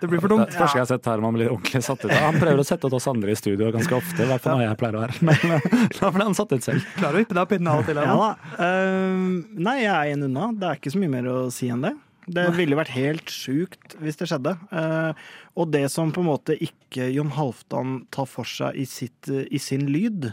Det 0.00 0.08
blir 0.08 0.20
for 0.22 0.32
dumt. 0.32 0.48
er 0.48 0.56
første 0.56 0.76
gang 0.76 0.80
jeg 0.80 0.86
har 0.86 0.90
sett 0.92 1.08
Herman 1.10 1.36
bli 1.36 1.48
ordentlig 1.50 1.82
satt 1.86 2.04
ut. 2.04 2.12
Han 2.14 2.38
prøver 2.40 2.62
å 2.62 2.66
sette 2.66 2.88
ut 2.88 2.96
oss 2.96 3.08
andre 3.10 3.34
i 3.34 3.38
studio 3.38 3.70
ganske 3.74 3.96
ofte, 3.96 4.22
i 4.24 4.28
hvert 4.30 4.44
fall 4.44 4.60
når 4.60 4.68
jeg 4.68 4.80
pleier 4.80 4.98
å 4.98 5.02
være 5.04 5.26
Men 5.30 5.56
eh, 5.56 5.88
da 5.98 6.12
ble 6.14 6.28
han 6.30 6.36
satt 6.38 6.54
ut 6.54 6.66
selv. 6.66 6.86
Klarer 6.98 7.18
å 7.18 7.22
vippe 7.24 7.36
deg 7.36 7.42
av 7.42 7.50
pinnen 7.50 7.72
av 7.72 7.82
og 7.82 7.90
til. 7.90 8.00
Ja. 8.00 8.30
Eh, 8.66 9.26
nei, 9.68 9.76
jeg 9.82 9.92
er 9.96 10.14
en 10.14 10.28
unna. 10.30 10.52
Det 10.56 10.70
er 10.70 10.80
ikke 10.80 10.94
så 10.94 11.02
mye 11.02 11.14
mer 11.18 11.30
å 11.32 11.36
si 11.54 11.70
enn 11.72 11.84
det. 11.86 11.94
Det 12.30 12.44
ville 12.54 12.76
vært 12.78 12.92
helt 12.94 13.32
sjukt 13.32 13.96
hvis 13.98 14.20
det 14.20 14.28
skjedde. 14.30 14.54
Eh, 14.70 15.22
og 15.58 15.72
det 15.74 15.86
som 15.92 16.12
på 16.14 16.22
en 16.22 16.30
måte 16.30 16.54
ikke 16.54 17.08
Jon 17.10 17.32
Halvdan 17.34 18.04
tar 18.14 18.28
for 18.30 18.46
seg 18.48 18.78
i, 18.78 18.86
sitt, 18.88 19.26
i 19.28 19.58
sin 19.62 19.88
lyd, 19.90 20.30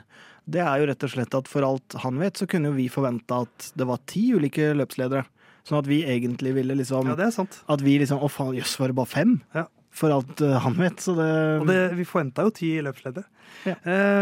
det 0.47 0.62
er 0.63 0.80
jo 0.80 0.88
rett 0.91 1.03
og 1.03 1.12
slett 1.12 1.36
at 1.36 1.49
for 1.51 1.65
alt 1.67 1.97
han 2.03 2.19
vet, 2.21 2.38
så 2.39 2.47
kunne 2.49 2.71
jo 2.71 2.77
vi 2.77 2.88
forventa 2.91 3.41
at 3.47 3.71
det 3.75 3.88
var 3.89 4.03
ti 4.08 4.30
ulike 4.38 4.69
løpsledere. 4.77 5.25
Sånn 5.67 5.82
at 5.82 5.88
vi 5.89 6.01
egentlig 6.08 6.53
ville 6.56 6.77
liksom 6.80 7.10
Ja, 7.12 7.17
det 7.19 7.25
er 7.27 7.34
sant. 7.36 7.60
At 7.67 7.82
vi 7.84 7.97
liksom 7.99 8.21
Å, 8.23 8.30
faen, 8.32 8.56
jøss, 8.56 8.77
var 8.80 8.93
det 8.93 8.95
bare 9.01 9.12
fem? 9.12 9.34
Ja. 9.56 9.65
For 9.97 10.13
alt 10.13 10.41
uh, 10.45 10.56
han 10.63 10.77
vet. 10.77 11.01
Så 11.03 11.15
det, 11.17 11.27
Og 11.62 11.67
det, 11.67 11.80
vi 11.97 12.06
forventa 12.08 12.45
jo 12.45 12.53
ti 12.56 12.69
løpsledere. 12.86 13.25
Ja. 13.65 13.75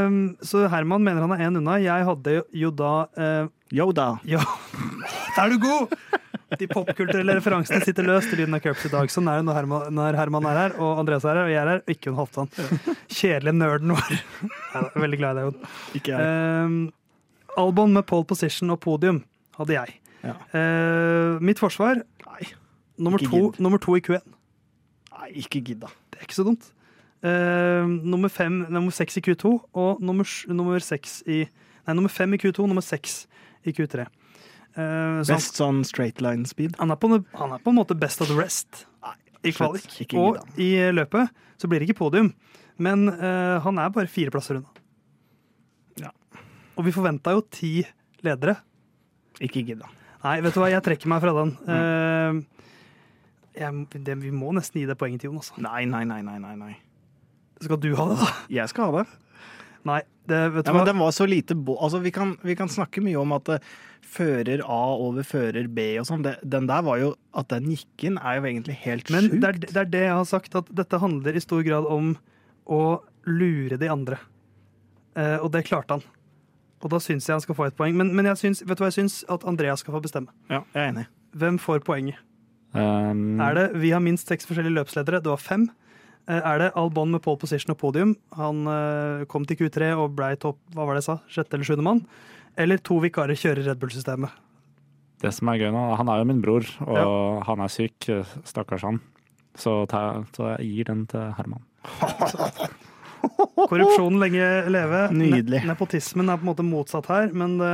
Um, 0.08 0.20
så 0.46 0.64
Herman 0.72 1.04
mener 1.04 1.26
han 1.26 1.34
er 1.36 1.44
én 1.50 1.60
unna. 1.60 1.76
Jeg 1.84 2.06
hadde 2.08 2.38
jo- 2.56 2.72
da 2.74 2.94
uh, 3.20 3.50
Yo 3.76 3.90
da. 3.92 4.14
Ja, 4.24 4.40
der 5.36 5.42
er 5.46 5.54
du 5.54 5.60
god! 5.60 5.94
De 6.60 6.68
popkulturelle 6.70 7.34
referansene 7.40 7.82
sitter 7.84 8.06
løst 8.08 8.32
i 8.32 8.38
lyden 8.40 8.56
av 8.56 8.62
Curbs 8.64 8.86
i 8.88 8.92
dag. 8.94 9.10
Sånn 9.12 9.28
er 9.28 9.42
det 9.42 9.48
når 9.48 9.58
Herman, 9.58 9.88
når 9.98 10.18
Herman 10.20 10.46
er 10.48 10.60
her, 10.62 10.76
og 10.80 11.02
Andreas 11.02 11.26
er 11.26 11.40
her, 11.42 11.48
og 11.50 11.52
jeg 11.52 11.60
er 11.60 11.72
her, 11.74 11.82
og 11.82 11.92
ikke 11.96 12.14
hun 12.14 12.20
Halvdan. 12.22 12.52
Kjedelige 13.10 13.58
nerden 13.58 13.96
vår. 13.98 14.14
Jeg 14.46 14.84
er 14.86 15.04
veldig 15.04 15.20
glad 15.20 15.34
i 15.34 15.42
deg, 15.42 15.50
Jon. 15.50 15.74
Ikke 16.00 16.14
jeg. 16.14 16.70
Um, 16.70 16.78
album 17.66 17.98
med 17.98 18.08
pole 18.08 18.30
position 18.30 18.72
og 18.78 18.80
podium 18.86 19.24
hadde 19.58 19.76
jeg. 19.76 19.98
Ja. 20.26 20.36
Eh, 20.58 21.40
mitt 21.46 21.60
forsvar 21.62 22.02
Nei. 22.26 22.48
nummer 22.98 23.22
to, 23.22 23.52
nummer 23.62 23.82
to 23.82 23.96
i 23.98 24.02
Q1. 24.02 24.26
Nei, 25.16 25.30
ikke 25.44 25.62
gidd, 25.64 25.84
da. 25.86 25.92
Det 26.12 26.20
er 26.22 26.28
ikke 26.28 26.38
så 26.40 26.46
dumt. 26.48 26.72
Eh, 27.26 27.86
nummer, 28.06 28.30
fem, 28.30 28.64
nummer 28.70 28.94
seks 28.94 29.18
i 29.18 29.24
Q2 29.26 29.54
og 29.74 30.02
nummer, 30.04 30.28
nummer 30.52 30.82
seks 30.84 31.22
i 31.28 31.44
Nei, 31.86 31.94
nummer 31.94 32.10
fem 32.10 32.34
i 32.34 32.38
Q2, 32.42 32.66
nummer 32.66 32.82
seks 32.82 33.28
i 33.66 33.72
Q3. 33.78 34.08
Eh, 34.76 35.20
Best 35.30 35.60
sånn 35.62 35.84
straight 35.86 36.18
line 36.26 36.48
speed. 36.50 36.74
han, 36.82 36.90
er 36.92 36.98
på, 36.98 37.12
han 37.38 37.54
er 37.54 37.62
på 37.62 37.70
en 37.72 37.78
måte 37.78 37.94
best 37.98 38.22
of 38.26 38.28
the 38.32 38.36
rest 38.36 38.88
i 39.46 39.52
slutt. 39.54 39.86
kvalik. 39.86 40.16
Og 40.18 40.40
i 40.60 40.72
løpet 40.92 41.30
så 41.62 41.70
blir 41.70 41.80
det 41.80 41.88
ikke 41.92 42.00
podium, 42.02 42.32
men 42.82 43.06
eh, 43.14 43.60
han 43.62 43.78
er 43.78 43.94
bare 43.94 44.10
fire 44.10 44.34
plasser 44.34 44.58
unna. 44.58 44.74
Ja. 46.02 46.10
Og 46.76 46.88
vi 46.90 46.92
forventa 46.96 47.32
jo 47.38 47.46
ti 47.54 47.86
ledere. 48.26 48.58
Ikke 49.46 49.62
gidd, 49.62 49.80
da. 49.86 49.92
Nei, 50.26 50.40
vet 50.42 50.56
du 50.56 50.62
hva, 50.62 50.72
jeg 50.74 50.82
trekker 50.86 51.12
meg 51.12 51.22
fra 51.22 51.36
den. 51.38 51.54
Mm. 51.68 51.76
Uh, 51.76 52.56
jeg, 53.56 54.02
det, 54.08 54.18
vi 54.24 54.32
må 54.34 54.50
nesten 54.56 54.82
gi 54.82 54.88
det 54.90 54.98
poenget 55.00 55.22
til 55.24 55.30
Jon. 55.30 55.42
Altså. 55.44 55.60
Nei, 55.62 55.84
nei, 55.90 56.02
nei, 56.10 56.22
nei, 56.26 56.40
nei, 56.42 56.56
nei. 56.58 56.74
Skal 57.62 57.80
du 57.80 57.92
ha 58.00 58.10
det, 58.10 58.18
da? 58.20 58.32
Jeg 58.52 58.72
skal 58.74 58.90
ha 58.90 59.04
det. 59.04 59.06
Nei, 59.86 60.00
det, 60.26 60.40
vet 60.56 60.66
du 60.66 60.72
Ja, 60.72 60.74
men 60.80 60.88
den 60.88 60.98
var 60.98 61.12
så 61.14 61.28
lite 61.30 61.54
altså, 61.54 62.00
vi, 62.02 62.12
kan, 62.14 62.34
vi 62.42 62.56
kan 62.58 62.72
snakke 62.72 63.04
mye 63.06 63.20
om 63.22 63.36
at 63.36 63.52
eh, 63.54 63.68
fører 64.02 64.64
A 64.66 64.80
over 64.98 65.28
fører 65.28 65.70
B 65.70 65.92
og 66.02 66.08
sånn. 66.10 66.26
Den 66.26 66.70
der 66.72 66.82
var 66.88 66.98
jo 66.98 67.12
At 67.38 67.52
den 67.54 67.70
gikk 67.70 68.08
inn, 68.10 68.18
er 68.18 68.40
jo 68.40 68.48
egentlig 68.50 68.80
helt 68.82 69.12
Men 69.14 69.30
sjukt. 69.30 69.38
det 69.44 69.52
er, 69.52 69.60
det 69.68 69.82
er 69.84 69.92
det 69.94 70.04
jeg 70.08 70.18
har 70.18 70.28
sagt, 70.30 70.58
at 70.58 70.72
dette 70.82 71.02
handler 71.04 71.38
i 71.38 71.44
stor 71.44 71.62
grad 71.68 71.86
om 71.86 72.16
å 72.66 72.82
lure 73.30 73.78
de 73.78 73.92
andre. 73.94 74.18
Uh, 75.14 75.38
og 75.46 75.52
det 75.54 75.68
klarte 75.70 76.00
han. 76.00 76.08
Og 76.86 76.92
da 76.94 77.00
syns 77.02 77.26
jeg 77.26 77.34
han 77.34 77.42
skal 77.42 77.58
få 77.58 77.66
et 77.66 77.78
poeng. 77.78 77.96
Men, 77.98 78.12
men 78.14 78.28
jeg 78.30 78.38
syns, 78.44 78.62
vet 78.62 78.78
du 78.78 78.84
hva 78.84 78.92
jeg 78.92 79.00
syns? 79.00 79.24
At 79.32 79.46
Andreas 79.50 79.82
skal 79.82 79.96
få 79.96 80.04
bestemme. 80.06 80.30
Ja, 80.52 80.62
jeg 80.76 80.84
er 80.84 80.92
enig. 80.92 81.06
Hvem 81.36 81.58
får 81.60 81.82
poenget? 81.88 82.22
Um, 82.76 83.40
Er 83.42 83.56
det 83.58 83.66
vi 83.82 83.90
har 83.96 84.04
minst 84.04 84.30
seks 84.30 84.46
forskjellige 84.46 84.76
løpsledere? 84.78 85.22
Det 85.24 85.32
var 85.32 85.42
fem. 85.42 85.66
Eh, 86.30 86.38
Er 86.42 86.62
det 86.62 86.72
Albon 86.78 87.12
med 87.16 87.24
pole 87.26 87.40
position 87.42 87.74
og 87.74 87.80
podium? 87.82 88.14
Han 88.38 88.68
eh, 88.70 89.26
kom 89.32 89.48
til 89.50 89.58
Q3 89.58 89.92
og 89.98 90.14
blei 90.18 90.36
topp 90.38 90.60
hva 90.76 90.86
var 90.86 90.94
det 90.98 91.02
jeg 91.04 91.10
sa, 91.10 91.18
sjette 91.32 91.58
eller 91.58 91.66
sjuende 91.72 91.88
mann. 91.88 92.04
Eller 92.58 92.78
to 92.78 93.00
vikarer 93.04 93.36
kjører 93.40 93.66
Red 93.66 93.82
Bull-systemet. 93.82 94.30
Det 95.24 95.32
som 95.34 95.50
er 95.50 95.58
gøy 95.64 95.72
nå, 95.74 95.84
han 95.98 96.10
er 96.12 96.22
jo 96.22 96.28
min 96.30 96.42
bror, 96.44 96.68
og 96.86 97.42
han 97.48 97.62
er 97.64 97.72
syk, 97.72 98.10
stakkars 98.46 98.84
han. 98.86 99.00
Så, 99.56 99.86
ta, 99.90 100.22
så 100.36 100.52
jeg 100.58 100.68
gir 100.70 100.90
den 100.92 101.06
til 101.10 101.32
Herman. 101.38 101.64
Korrupsjonen 103.70 104.20
lenge 104.22 104.50
leve. 104.72 105.06
Nydelig. 105.16 105.62
Ne 105.64 105.74
nepotismen 105.74 106.30
er 106.32 106.40
på 106.40 106.46
en 106.46 106.52
måte 106.54 106.66
motsatt 106.66 107.08
her, 107.12 107.32
men 107.36 107.58
det, 107.60 107.72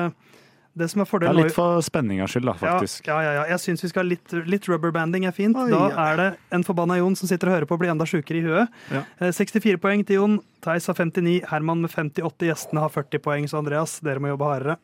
det 0.78 0.88
som 0.92 1.02
er 1.02 1.08
Det 1.08 1.12
fordelen 1.12 1.40
er 1.42 1.50
litt 1.50 1.56
for 1.56 1.82
spenningas 1.84 2.32
skyld, 2.32 2.48
da, 2.48 2.54
faktisk. 2.60 3.08
Ja, 3.10 3.18
ja, 3.26 3.32
ja. 3.40 3.46
Jeg 3.52 3.64
syns 3.66 3.84
vi 3.84 3.90
skal 3.92 4.06
ha 4.06 4.10
litt, 4.14 4.36
litt 4.48 4.68
rubberbanding 4.72 5.26
er 5.28 5.36
fint. 5.36 5.58
Oi, 5.60 5.68
da 5.74 5.82
ja. 5.92 6.06
er 6.06 6.22
det 6.22 6.28
en 6.56 6.64
forbanna 6.68 6.96
Jon 7.02 7.18
som 7.20 7.28
sitter 7.32 7.52
og 7.52 7.58
hører 7.58 7.70
på 7.70 7.76
og 7.76 7.82
blir 7.84 7.92
enda 7.92 8.08
sjukere 8.08 8.40
i 8.40 8.46
huet. 8.46 8.78
Ja. 8.94 9.04
Eh, 9.20 9.34
64 9.36 9.82
poeng 9.84 10.06
til 10.08 10.22
Jon. 10.22 10.38
Theis 10.64 10.88
har 10.88 10.96
59. 10.96 11.42
Herman 11.52 11.84
med 11.84 11.92
58. 11.92 12.48
Gjestene 12.48 12.86
har 12.86 12.94
40 12.94 13.26
poeng. 13.26 13.50
Så 13.52 13.60
Andreas, 13.60 13.98
dere 14.06 14.24
må 14.24 14.32
jobbe 14.32 14.48
hardere. 14.48 14.78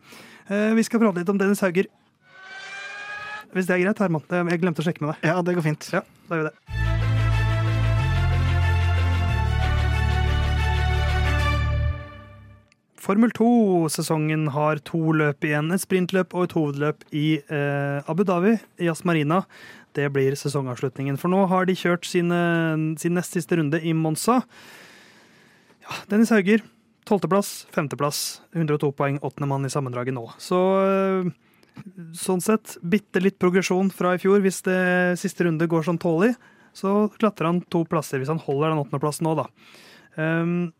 Eh, 0.49 0.73
Vi 0.75 0.83
skal 0.83 1.03
prate 1.03 1.23
litt 1.23 1.31
om 1.31 1.39
Dennis 1.39 1.63
Hauger. 1.63 1.87
Hvis 3.55 3.69
det 3.69 3.77
er 3.77 3.85
greit, 3.85 4.03
Herman. 4.03 4.27
Jeg 4.51 4.61
glemte 4.61 4.83
å 4.83 4.89
sjekke 4.89 5.05
med 5.05 5.15
deg. 5.15 5.31
Ja, 5.31 5.39
det 5.41 5.55
går 5.55 5.69
fint. 5.71 5.89
Ja, 5.95 6.03
da 6.27 6.41
gjør 6.41 6.49
vi 6.49 6.51
det. 6.51 6.86
Formel 13.07 13.31
2-sesongen 13.31 14.49
har 14.51 14.81
to 14.83 14.99
løp 15.15 15.45
igjen. 15.47 15.69
Et 15.71 15.79
sprintløp 15.79 16.33
og 16.35 16.49
et 16.49 16.55
hovedløp 16.57 17.05
i 17.15 17.39
eh, 17.39 18.09
Abu 18.11 18.25
Dhabi, 18.27 18.57
i 18.83 18.89
Asmarina. 18.91 19.45
Det 19.95 20.09
blir 20.11 20.35
sesongavslutningen. 20.35 21.15
For 21.21 21.31
nå 21.31 21.45
har 21.47 21.69
de 21.69 21.77
kjørt 21.79 22.03
sine, 22.03 22.39
sin 22.99 23.15
nest 23.15 23.37
siste 23.37 23.55
runde 23.55 23.79
i 23.79 23.93
Monza. 23.95 24.41
Ja, 25.85 26.01
Dennis 26.11 26.33
Hauger, 26.35 26.65
tolvteplass, 27.07 27.53
femteplass. 27.71 28.41
102 28.51 28.91
poeng, 28.99 29.21
åttende 29.23 29.47
mann 29.53 29.63
i 29.63 29.71
sammendraget 29.71 30.17
nå. 30.17 30.25
Så 30.43 30.59
eh, 30.83 31.31
sånn 32.11 32.43
sett, 32.43 32.75
bitte 32.83 33.23
litt 33.23 33.39
progresjon 33.39 33.87
fra 33.95 34.17
i 34.17 34.19
fjor. 34.19 34.43
Hvis 34.43 34.65
det 34.67 34.81
siste 35.23 35.47
runde 35.47 35.71
går 35.71 35.87
sånn 35.87 36.01
tålelig, 36.03 36.35
så 36.75 37.05
klatrer 37.15 37.53
han 37.53 37.63
to 37.71 37.87
plasser 37.87 38.19
hvis 38.19 38.35
han 38.35 38.43
holder 38.43 38.73
den 38.73 38.83
åttendeplassen 38.83 39.31
nå, 39.31 39.37
da. 39.39 39.47
Um, 40.17 40.73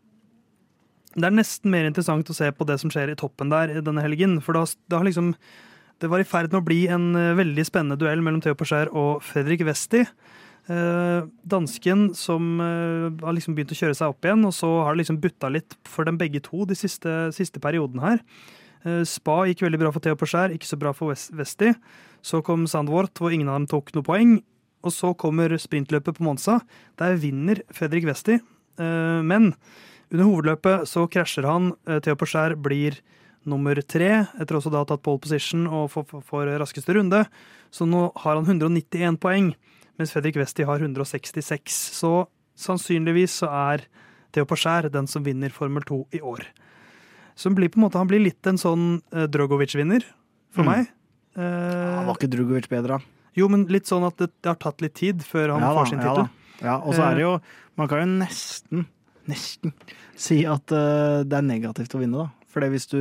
det 1.17 1.25
er 1.25 1.33
nesten 1.33 1.71
mer 1.73 1.87
interessant 1.87 2.29
å 2.29 2.35
se 2.35 2.49
på 2.53 2.65
det 2.69 2.77
som 2.81 2.91
skjer 2.93 3.09
i 3.09 3.17
toppen 3.17 3.49
der 3.49 3.79
denne 3.81 4.03
helgen. 4.05 4.37
For 4.45 4.53
da, 4.53 4.65
har 4.93 5.05
liksom, 5.07 5.31
det 6.01 6.09
var 6.11 6.21
i 6.21 6.27
ferd 6.27 6.51
med 6.51 6.59
å 6.61 6.67
bli 6.67 6.83
en 6.93 7.07
eh, 7.17 7.33
veldig 7.39 7.65
spennende 7.65 7.97
duell 7.97 8.21
mellom 8.25 8.43
Theo 8.43 8.57
Porcher 8.57 8.91
og 8.93 9.23
Fredrik 9.25 9.63
Westi. 9.65 10.03
Eh, 10.69 11.25
dansken 11.49 12.11
som 12.17 12.59
eh, 12.61 13.07
har 13.23 13.33
liksom 13.33 13.57
begynt 13.57 13.73
å 13.73 13.79
kjøre 13.79 13.97
seg 13.97 14.13
opp 14.13 14.27
igjen, 14.27 14.45
og 14.45 14.53
så 14.53 14.69
har 14.83 14.93
det 14.93 15.01
liksom 15.01 15.17
butta 15.23 15.49
litt 15.49 15.77
for 15.89 16.05
dem 16.05 16.19
begge 16.21 16.43
to 16.45 16.67
de 16.69 16.77
siste, 16.77 17.15
siste 17.35 17.63
perioden 17.63 18.03
her. 18.03 18.21
Spa 19.09 19.41
gikk 19.49 19.65
veldig 19.65 19.79
bra 19.81 19.89
for 19.91 20.05
Theo 20.05 20.15
Porcher, 20.15 20.53
ikke 20.53 20.67
så 20.69 20.77
bra 20.79 20.93
for 20.95 21.11
Wes- 21.11 21.31
Westi. 21.35 21.73
Så 22.23 22.39
kom 22.45 22.67
Sandvort, 22.69 23.17
hvor 23.19 23.33
ingen 23.33 23.49
av 23.49 23.57
dem 23.57 23.65
tok 23.67 23.89
noe 23.97 24.05
poeng. 24.05 24.37
Og 24.85 24.93
så 24.93 25.09
kommer 25.17 25.51
sprintløpet 25.59 26.15
på 26.21 26.23
Monza. 26.23 26.59
Der 27.01 27.17
vinner 27.19 27.59
Fredrik 27.73 28.05
Westi. 28.07 28.37
Men 28.77 29.49
under 30.11 30.25
hovedløpet 30.25 30.87
så 30.87 31.05
krasjer 31.11 31.45
han. 31.47 31.71
Eh, 31.87 31.99
Theo 31.99 32.15
Porcher 32.15 32.55
blir 32.55 32.99
nummer 33.47 33.75
tre, 33.87 34.27
etter 34.39 34.57
også 34.59 34.71
da 34.71 34.83
tatt 34.87 35.03
pole 35.03 35.19
position 35.23 35.67
og 35.67 35.89
får- 35.91 36.57
raskeste 36.59 36.93
runde. 36.95 37.25
Så 37.71 37.87
nå 37.87 38.11
har 38.23 38.35
han 38.35 38.45
191 38.45 39.17
poeng, 39.19 39.53
mens 39.97 40.11
Fredrik 40.11 40.35
Westi 40.35 40.63
har 40.67 40.79
166. 40.79 41.71
Så 41.95 42.27
sannsynligvis 42.57 43.39
så 43.43 43.47
er 43.51 43.85
Theo 44.33 44.45
Porcher 44.45 44.89
den 44.91 45.07
som 45.07 45.23
vinner 45.23 45.49
Formel 45.51 45.83
2 45.83 46.07
i 46.13 46.19
år. 46.19 46.43
Som 47.35 47.55
blir 47.55 47.69
på 47.69 47.77
en 47.77 47.83
måte, 47.89 47.97
Han 47.99 48.07
blir 48.07 48.19
litt 48.23 48.45
en 48.47 48.57
sånn 48.57 49.01
eh, 49.13 49.27
Drogovic-vinner 49.27 50.03
for 50.51 50.63
Mm. 50.63 50.65
meg. 50.65 50.87
Ja, 50.87 51.43
Eh, 51.43 52.05
var 52.05 52.15
ikke 52.15 52.29
Drogovic 52.31 52.67
bedre, 52.67 52.97
da? 52.97 52.99
jo, 53.35 53.47
men 53.47 53.65
litt 53.67 53.85
sånn 53.85 54.05
at 54.07 54.17
det, 54.17 54.31
det 54.41 54.49
har 54.49 54.55
tatt 54.55 54.81
litt 54.81 54.95
tid 54.95 55.19
før 55.21 55.51
han 55.53 55.61
ja, 55.61 55.73
får 55.75 55.87
sin 55.89 55.99
ja, 55.99 56.03
tittel. 56.15 56.29
Ja, 56.61 56.65
Ja, 56.65 56.77
og 56.79 56.95
så 56.95 57.03
er 57.11 57.13
det 57.13 57.21
jo 57.21 57.41
Man 57.77 57.87
kan 57.87 57.99
jo 57.99 58.25
nesten, 58.25 58.85
nesten 59.27 59.73
si 60.17 60.41
at 60.49 60.71
uh, 60.73 61.23
det 61.27 61.37
er 61.37 61.45
negativt 61.45 61.93
å 61.95 61.99
vinne, 62.01 62.25
da. 62.25 62.33
For 62.57 62.63
hvis 62.73 62.87
du 62.89 62.97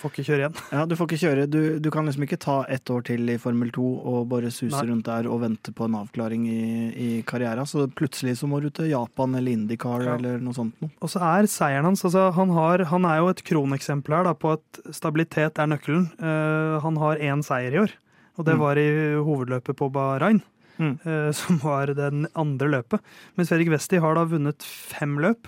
Får 0.00 0.10
ikke 0.10 0.24
kjøre 0.26 0.42
igjen. 0.42 0.56
Ja, 0.74 0.82
du 0.84 0.92
får 0.98 1.06
ikke 1.08 1.18
kjøre 1.22 1.44
Du, 1.48 1.58
du 1.80 1.86
kan 1.94 2.04
liksom 2.04 2.24
ikke 2.26 2.36
ta 2.42 2.56
ett 2.68 2.90
år 2.92 3.04
til 3.06 3.30
i 3.32 3.36
Formel 3.40 3.70
2 3.72 3.84
og 4.10 4.26
bare 4.28 4.50
suse 4.52 4.74
Nei. 4.74 4.82
rundt 4.90 5.06
der 5.08 5.28
og 5.30 5.40
vente 5.40 5.72
på 5.72 5.86
en 5.86 5.94
avklaring 6.02 6.44
i, 6.50 6.58
i 6.92 7.08
karrieren. 7.24 7.64
Så 7.70 7.86
plutselig 7.96 8.34
så 8.42 8.48
må 8.50 8.60
du 8.60 8.68
til 8.74 8.90
Japan 8.90 9.38
eller 9.38 9.54
IndyCar 9.56 10.04
Ja. 10.04 10.16
eller 10.18 10.42
noe 10.42 10.52
sånt 10.58 10.76
noe. 10.84 10.90
Og 11.00 11.08
så 11.14 11.22
er 11.24 11.48
seieren 11.48 11.88
hans 11.88 12.04
altså, 12.04 12.26
han, 12.36 12.52
har, 12.58 12.84
han 12.92 13.08
er 13.08 13.22
jo 13.22 13.30
et 13.32 13.44
kroneksempel 13.46 14.18
her 14.18 14.28
da, 14.28 14.34
på 14.36 14.52
at 14.58 14.82
stabilitet 14.92 15.62
er 15.64 15.70
nøkkelen. 15.72 16.10
Uh, 16.20 16.76
han 16.84 17.00
har 17.00 17.22
én 17.24 17.46
seier 17.46 17.72
i 17.78 17.80
år, 17.86 17.94
og 18.36 18.44
det 18.50 18.58
Mm. 18.58 18.64
var 18.66 18.82
i 18.82 18.88
hovedløpet 19.30 19.78
på 19.80 19.88
Bahrain. 19.94 20.42
Mm. 20.80 20.94
eh, 21.06 21.30
som 21.36 21.58
var 21.62 21.92
den 21.94 22.26
andre 22.34 22.68
løpet. 22.78 23.02
Mens 23.38 23.50
Fredrik 23.52 23.70
Westi 23.70 24.00
har 24.02 24.16
da 24.18 24.24
vunnet 24.26 24.62
fem 24.66 25.16
løp, 25.22 25.46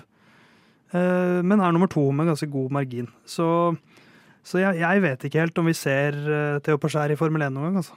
eh, 0.95 1.43
men 1.43 1.61
er 1.61 1.75
nummer 1.75 1.91
to 1.91 2.05
med 2.15 2.29
ganske 2.31 2.49
god 2.53 2.71
margin. 2.77 3.09
Så, 3.27 3.47
så 4.47 4.61
jeg, 4.63 4.79
jeg 4.83 5.03
vet 5.03 5.27
ikke 5.27 5.43
helt 5.43 5.59
om 5.59 5.67
vi 5.67 5.75
ser 5.75 6.15
uh, 6.27 6.59
Theo 6.63 6.79
Porcher 6.79 7.11
i 7.11 7.19
Formel 7.19 7.43
1 7.49 7.57
noen 7.57 7.71
gang. 7.73 7.81
Altså. 7.83 7.97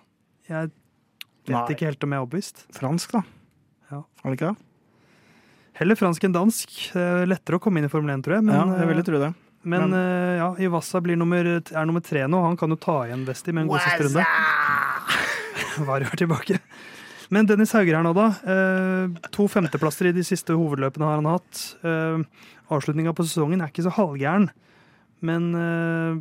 Jeg 0.49 0.71
vet 0.71 1.53
Nei. 1.53 1.67
ikke 1.75 1.89
helt 1.91 2.03
om 2.07 2.15
jeg 2.15 2.17
er 2.17 2.25
overbevist. 2.25 2.65
Fransk, 2.73 3.13
da. 3.13 3.21
Ja. 3.91 4.01
Er 4.23 4.31
det 4.33 4.39
ikke 4.39 4.49
det? 4.53 4.65
Heller 5.79 5.95
fransk 5.95 6.25
enn 6.27 6.33
dansk. 6.35 6.73
Lettere 7.29 7.55
å 7.55 7.61
komme 7.63 7.79
inn 7.79 7.87
i 7.87 7.91
Formel 7.93 8.11
1, 8.17 8.25
tror 8.25 8.39
jeg. 8.39 8.47
Men, 8.49 8.57
ja, 8.57 8.81
jeg 8.81 8.89
ville 8.89 9.05
tro 9.07 9.21
det. 9.21 9.29
Men, 9.63 9.89
Men- 9.89 9.93
uh, 9.93 10.33
ja, 10.39 10.49
Iwasa 10.65 10.99
nummer, 11.13 11.45
er 11.45 11.85
nummer 11.85 12.01
tre 12.01 12.25
nå. 12.27 12.41
Han 12.43 12.57
kan 12.57 12.69
jo 12.69 12.75
ta 12.75 13.05
igjen 13.05 13.25
Westi 13.27 13.53
med 13.53 13.63
en 13.63 13.69
god 13.69 13.85
siste 13.85 14.07
runde. 14.07 14.25
Vario 15.89 16.07
er 16.11 16.17
tilbake. 16.19 16.59
Men 17.29 17.45
Dennis 17.45 17.71
Hauger 17.77 17.99
her 17.99 18.05
nå, 18.07 18.13
da. 18.17 18.27
Eh, 18.41 19.29
to 19.35 19.45
femteplasser 19.51 20.09
i 20.09 20.15
de 20.15 20.23
siste 20.25 20.55
hovedløpene 20.57 21.05
har 21.05 21.19
han 21.21 21.29
hatt. 21.29 21.61
Eh, 21.85 22.23
Avslutninga 22.73 23.13
på 23.17 23.25
sesongen 23.25 23.61
er 23.61 23.69
ikke 23.71 23.85
så 23.85 23.93
halvgæren, 23.93 24.49
men 25.25 25.49
eh, 25.57 26.19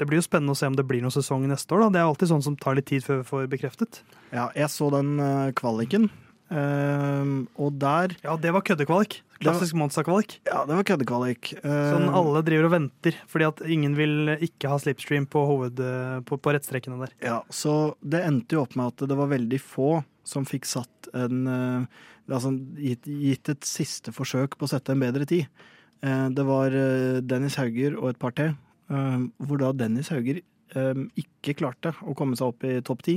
det 0.00 0.06
blir 0.08 0.20
jo 0.20 0.26
spennende 0.26 0.52
å 0.56 0.58
se 0.58 0.68
om 0.68 0.76
det 0.76 0.84
blir 0.88 1.00
noen 1.04 1.12
sesong 1.14 1.44
neste 1.48 1.72
år. 1.76 1.86
da. 1.86 1.88
Det 1.96 2.00
er 2.02 2.08
alltid 2.10 2.30
sånn 2.32 2.44
som 2.44 2.56
tar 2.60 2.76
litt 2.78 2.88
tid 2.88 3.04
før 3.04 3.20
vi 3.22 3.28
får 3.28 3.48
bekreftet. 3.52 4.02
Ja, 4.32 4.50
jeg 4.56 4.68
så 4.72 4.88
den 4.92 5.14
eh, 5.20 5.52
kvaliken, 5.56 6.10
og 6.52 7.78
der 7.80 8.12
Ja, 8.20 8.34
det 8.36 8.50
var 8.52 8.60
køddekvalik. 8.60 9.22
Klassisk 9.40 9.72
Monza-kvalik. 9.74 10.34
Ja, 10.46 10.66
det 10.68 10.76
var 10.76 10.84
køddekvalik. 10.84 11.48
Eh, 11.64 11.86
Sånn 11.94 12.10
alle 12.12 12.42
driver 12.44 12.68
og 12.68 12.74
venter 12.76 13.16
fordi 13.30 13.46
at 13.48 13.62
ingen 13.64 13.96
vil 13.96 14.34
ikke 14.36 14.68
ha 14.68 14.76
slipstream 14.78 15.24
på, 15.32 15.46
hoved, 15.48 15.80
på, 16.28 16.36
på 16.38 16.52
rettstrekkene 16.54 17.00
der. 17.00 17.14
Ja, 17.24 17.38
så 17.48 17.94
det 18.04 18.20
endte 18.28 18.58
jo 18.58 18.66
opp 18.66 18.76
med 18.76 18.92
at 18.92 19.08
det 19.08 19.16
var 19.18 19.32
veldig 19.32 19.58
få 19.64 20.02
som 20.24 20.46
fikk 20.48 20.66
satt 20.68 21.08
en 21.18 21.46
eh, 21.50 22.00
Altså 22.32 22.52
gitt, 22.78 23.04
gitt 23.04 23.48
et 23.50 23.66
siste 23.66 24.12
forsøk 24.14 24.54
på 24.56 24.64
å 24.64 24.70
sette 24.70 24.94
en 24.94 25.00
bedre 25.02 25.26
tid. 25.28 25.48
Eh, 26.06 26.28
Det 26.30 26.44
var 26.46 26.70
eh, 26.72 27.18
Dennis 27.20 27.56
Hauger 27.58 27.96
og 27.98 28.12
et 28.12 28.20
par 28.22 28.32
til, 28.38 28.54
hvor 28.88 29.58
da 29.58 29.72
Dennis 29.72 30.10
Hauger 30.12 30.38
ikke 31.18 31.54
klarte 31.58 31.92
å 32.06 32.14
komme 32.16 32.36
seg 32.36 32.52
opp 32.52 32.64
i 32.64 32.76
topp 32.84 33.02
ti, 33.04 33.14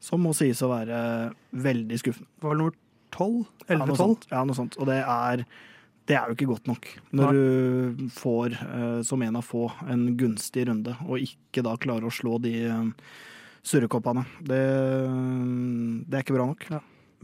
som 0.00 0.22
må 0.22 0.32
sies 0.36 0.60
å 0.64 0.68
være 0.70 0.98
veldig 1.52 1.98
skuffende. 2.00 2.28
Det 2.38 2.46
var 2.46 2.58
nummer 2.60 2.76
12? 3.16 3.46
Ja, 3.68 3.78
noe 3.80 3.96
11-12? 3.96 4.26
Ja, 4.30 4.42
noe 4.48 4.56
sånt. 4.58 4.76
Og 4.80 4.88
det 4.90 4.98
er, 5.02 5.44
det 6.08 6.18
er 6.18 6.28
jo 6.28 6.36
ikke 6.36 6.50
godt 6.52 6.68
nok 6.70 6.88
når 7.16 7.38
du 7.38 8.04
får, 8.16 8.58
som 9.08 9.24
en 9.26 9.40
av 9.40 9.44
få, 9.48 9.66
en 9.88 10.06
gunstig 10.20 10.66
runde, 10.70 10.94
og 11.08 11.24
ikke 11.24 11.64
da 11.66 11.74
klarer 11.80 12.08
å 12.08 12.14
slå 12.14 12.36
de 12.44 12.54
surrekoppene. 13.66 14.22
Det, 14.46 14.60
det 16.06 16.18
er 16.18 16.24
ikke 16.24 16.36
bra 16.36 16.46
nok. 16.52 16.66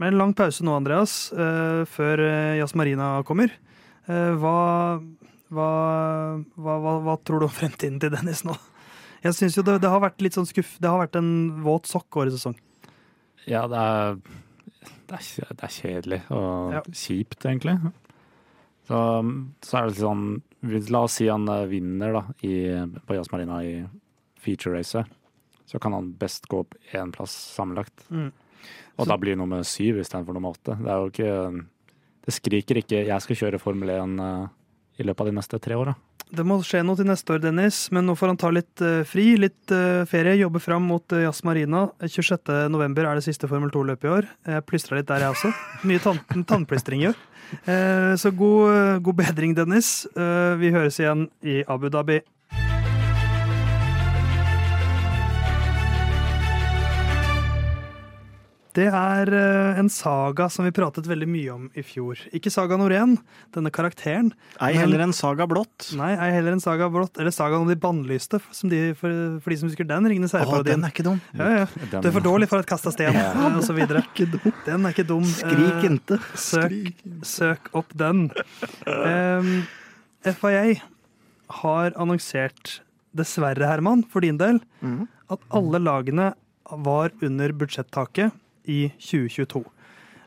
Men 0.01 0.09
en 0.11 0.19
lang 0.19 0.33
pause 0.37 0.65
nå, 0.65 0.73
Andreas, 0.75 1.13
eh, 1.31 1.83
før 1.89 2.23
Jasmarina 2.23 2.57
Jazz 2.59 2.75
Marina 2.79 3.09
kommer. 3.27 3.53
Eh, 4.09 4.33
hva, 4.41 4.55
hva, 5.53 5.69
hva, 6.57 6.77
hva, 6.83 6.95
hva 7.05 7.17
tror 7.23 7.43
du 7.43 7.47
om 7.47 7.53
fremtiden 7.53 8.01
til 8.03 8.11
Dennis 8.15 8.43
nå? 8.47 8.55
Jeg 9.23 9.37
synes 9.37 9.55
jo 9.55 9.63
det, 9.63 9.77
det 9.85 9.87
har 9.93 10.01
vært 10.03 10.19
litt 10.19 10.35
sånn 10.35 10.47
skuff 10.49 10.73
Det 10.83 10.89
har 10.91 10.99
vært 10.99 11.15
en 11.15 11.29
våt 11.63 11.87
sokk 11.87 12.17
årets 12.19 12.35
sesong. 12.41 12.57
Ja, 13.47 13.61
det 13.71 13.79
er, 13.79 14.17
det 15.07 15.19
er, 15.19 15.53
det 15.53 15.67
er 15.69 15.75
kjedelig 15.77 16.19
og 16.35 16.73
Ja. 16.75 16.81
kjipt, 16.91 17.39
egentlig. 17.47 17.77
Så, 18.89 18.97
så 19.63 19.77
er 19.79 19.85
det 19.85 19.93
litt 19.93 20.03
sånn 20.03 20.25
La 20.91 21.01
oss 21.07 21.17
si 21.19 21.29
han 21.31 21.47
eh, 21.51 21.65
vinner 21.71 22.17
da, 22.17 22.25
i, 22.43 22.53
på 23.07 23.15
Jazz 23.15 23.31
Marina 23.31 23.61
i 23.63 23.77
feature-racet. 24.43 25.07
Så 25.69 25.79
kan 25.79 25.93
han 25.95 26.11
best 26.19 26.47
gå 26.51 26.59
opp 26.63 26.75
én 26.93 27.11
plass 27.15 27.33
sammenlagt. 27.55 28.05
Mm. 28.09 28.31
Og 28.97 29.05
Så- 29.05 29.09
da 29.09 29.17
blir 29.17 29.33
det 29.33 29.41
nummer 29.41 29.63
syv 29.63 29.99
istedenfor 29.99 30.33
nummer 30.33 30.53
åtte. 30.53 30.77
Det 30.77 30.87
er 30.87 30.97
jo 30.99 31.09
ikke 31.09 31.65
Det 32.25 32.33
skriker 32.33 32.77
ikke 32.77 33.05
'jeg 33.05 33.21
skal 33.21 33.35
kjøre 33.35 33.59
Formel 33.59 33.89
1' 33.89 34.19
eh, 34.19 34.47
i 34.99 35.03
løpet 35.03 35.21
av 35.21 35.25
de 35.27 35.31
neste 35.33 35.59
tre 35.59 35.75
åra. 35.75 35.95
Det 36.33 36.43
må 36.45 36.57
skje 36.63 36.83
noe 36.85 36.95
til 36.95 37.05
neste 37.05 37.29
år, 37.35 37.41
Dennis, 37.41 37.91
men 37.91 38.07
nå 38.07 38.15
får 38.17 38.27
han 38.27 38.37
ta 38.37 38.49
litt 38.49 38.81
uh, 38.81 39.03
fri, 39.03 39.37
litt 39.37 39.69
uh, 39.69 40.01
ferie, 40.09 40.39
jobbe 40.39 40.59
fram 40.59 40.81
mot 40.81 41.03
uh, 41.13 41.21
Jazz 41.21 41.43
Marina. 41.43 41.91
26. 42.01 42.69
november 42.73 43.05
er 43.05 43.19
det 43.19 43.23
siste 43.23 43.47
Formel 43.47 43.69
2-løpet 43.69 44.07
i 44.07 44.07
år. 44.07 44.27
Jeg 44.47 44.65
plystra 44.65 44.97
litt 44.97 45.05
der, 45.11 45.19
jeg 45.19 45.35
også. 45.35 45.53
Mye 45.83 45.99
tann 45.99 46.45
tannplystring 46.49 47.05
år. 47.11 47.15
Eh, 47.69 48.15
så 48.17 48.31
god, 48.33 49.03
god 49.03 49.15
bedring, 49.19 49.53
Dennis. 49.53 50.07
Vi 50.15 50.71
høres 50.73 50.97
igjen 50.97 51.27
i 51.45 51.61
Abu 51.69 51.89
Dhabi. 51.93 52.21
Det 58.73 58.87
er 58.89 59.29
eh, 59.29 59.77
en 59.77 59.89
saga 59.93 60.47
som 60.49 60.65
vi 60.65 60.71
pratet 60.73 61.05
veldig 61.05 61.27
mye 61.29 61.51
om 61.53 61.65
i 61.77 61.83
fjor. 61.85 62.17
Ikke 62.33 62.49
Saga 62.49 62.73
Norén, 62.81 63.19
denne 63.53 63.69
karakteren. 63.69 64.31
Ei 64.59 64.71
Men- 64.73 64.79
heller 64.81 65.03
en 65.05 65.13
saga 65.13 65.45
blått. 65.45 65.91
Nei, 65.99 66.13
ei 66.17 66.31
heller 66.33 66.53
en 66.55 66.59
saga 66.63 66.87
blått, 66.89 67.19
eller 67.21 67.29
sagaen 67.35 67.61
om 67.61 67.67
de 67.69 67.75
bannlyste, 67.77 68.39
de, 68.71 68.79
for, 68.97 69.13
for 69.43 69.53
de 69.53 69.57
som 69.61 69.69
husker 69.69 69.85
den. 69.85 70.09
Ringenes 70.09 70.33
Å, 70.33 70.39
herre-parodien. 70.41 70.81
den 70.81 70.87
er 70.89 70.95
ikke 70.95 71.05
dum. 71.05 71.21
Ja, 71.37 71.51
ja. 71.61 71.67
Du 72.01 72.07
er 72.09 72.15
for 72.17 72.25
dårlig 72.25 72.49
for 72.49 72.63
å 72.63 72.65
kaste 72.65 72.91
sten, 72.95 73.13
eh, 73.15 73.45
og 73.57 73.61
så 73.63 73.75
videre. 73.77 74.01
Den 74.65 74.85
er 74.89 74.95
ikke 74.95 75.05
dum. 75.07 75.23
Skrik 75.23 75.61
Eh, 75.83 75.89
inte. 75.91 76.17
Søk, 76.33 76.73
søk 77.23 77.69
opp 77.77 77.93
den. 77.93 78.31
Um, 78.89 79.67
FIA 80.25 80.79
har 81.61 81.91
annonsert, 81.99 82.79
dessverre, 83.15 83.67
Herman, 83.69 84.01
for 84.09 84.21
din 84.25 84.37
del, 84.41 84.59
Mhm. 84.81 85.07
at 85.29 85.39
alle 85.51 85.77
lagene 85.79 86.33
var 86.71 87.11
under 87.21 87.51
budsjettaket 87.53 88.31
i 88.65 88.87
2022. 88.99 89.63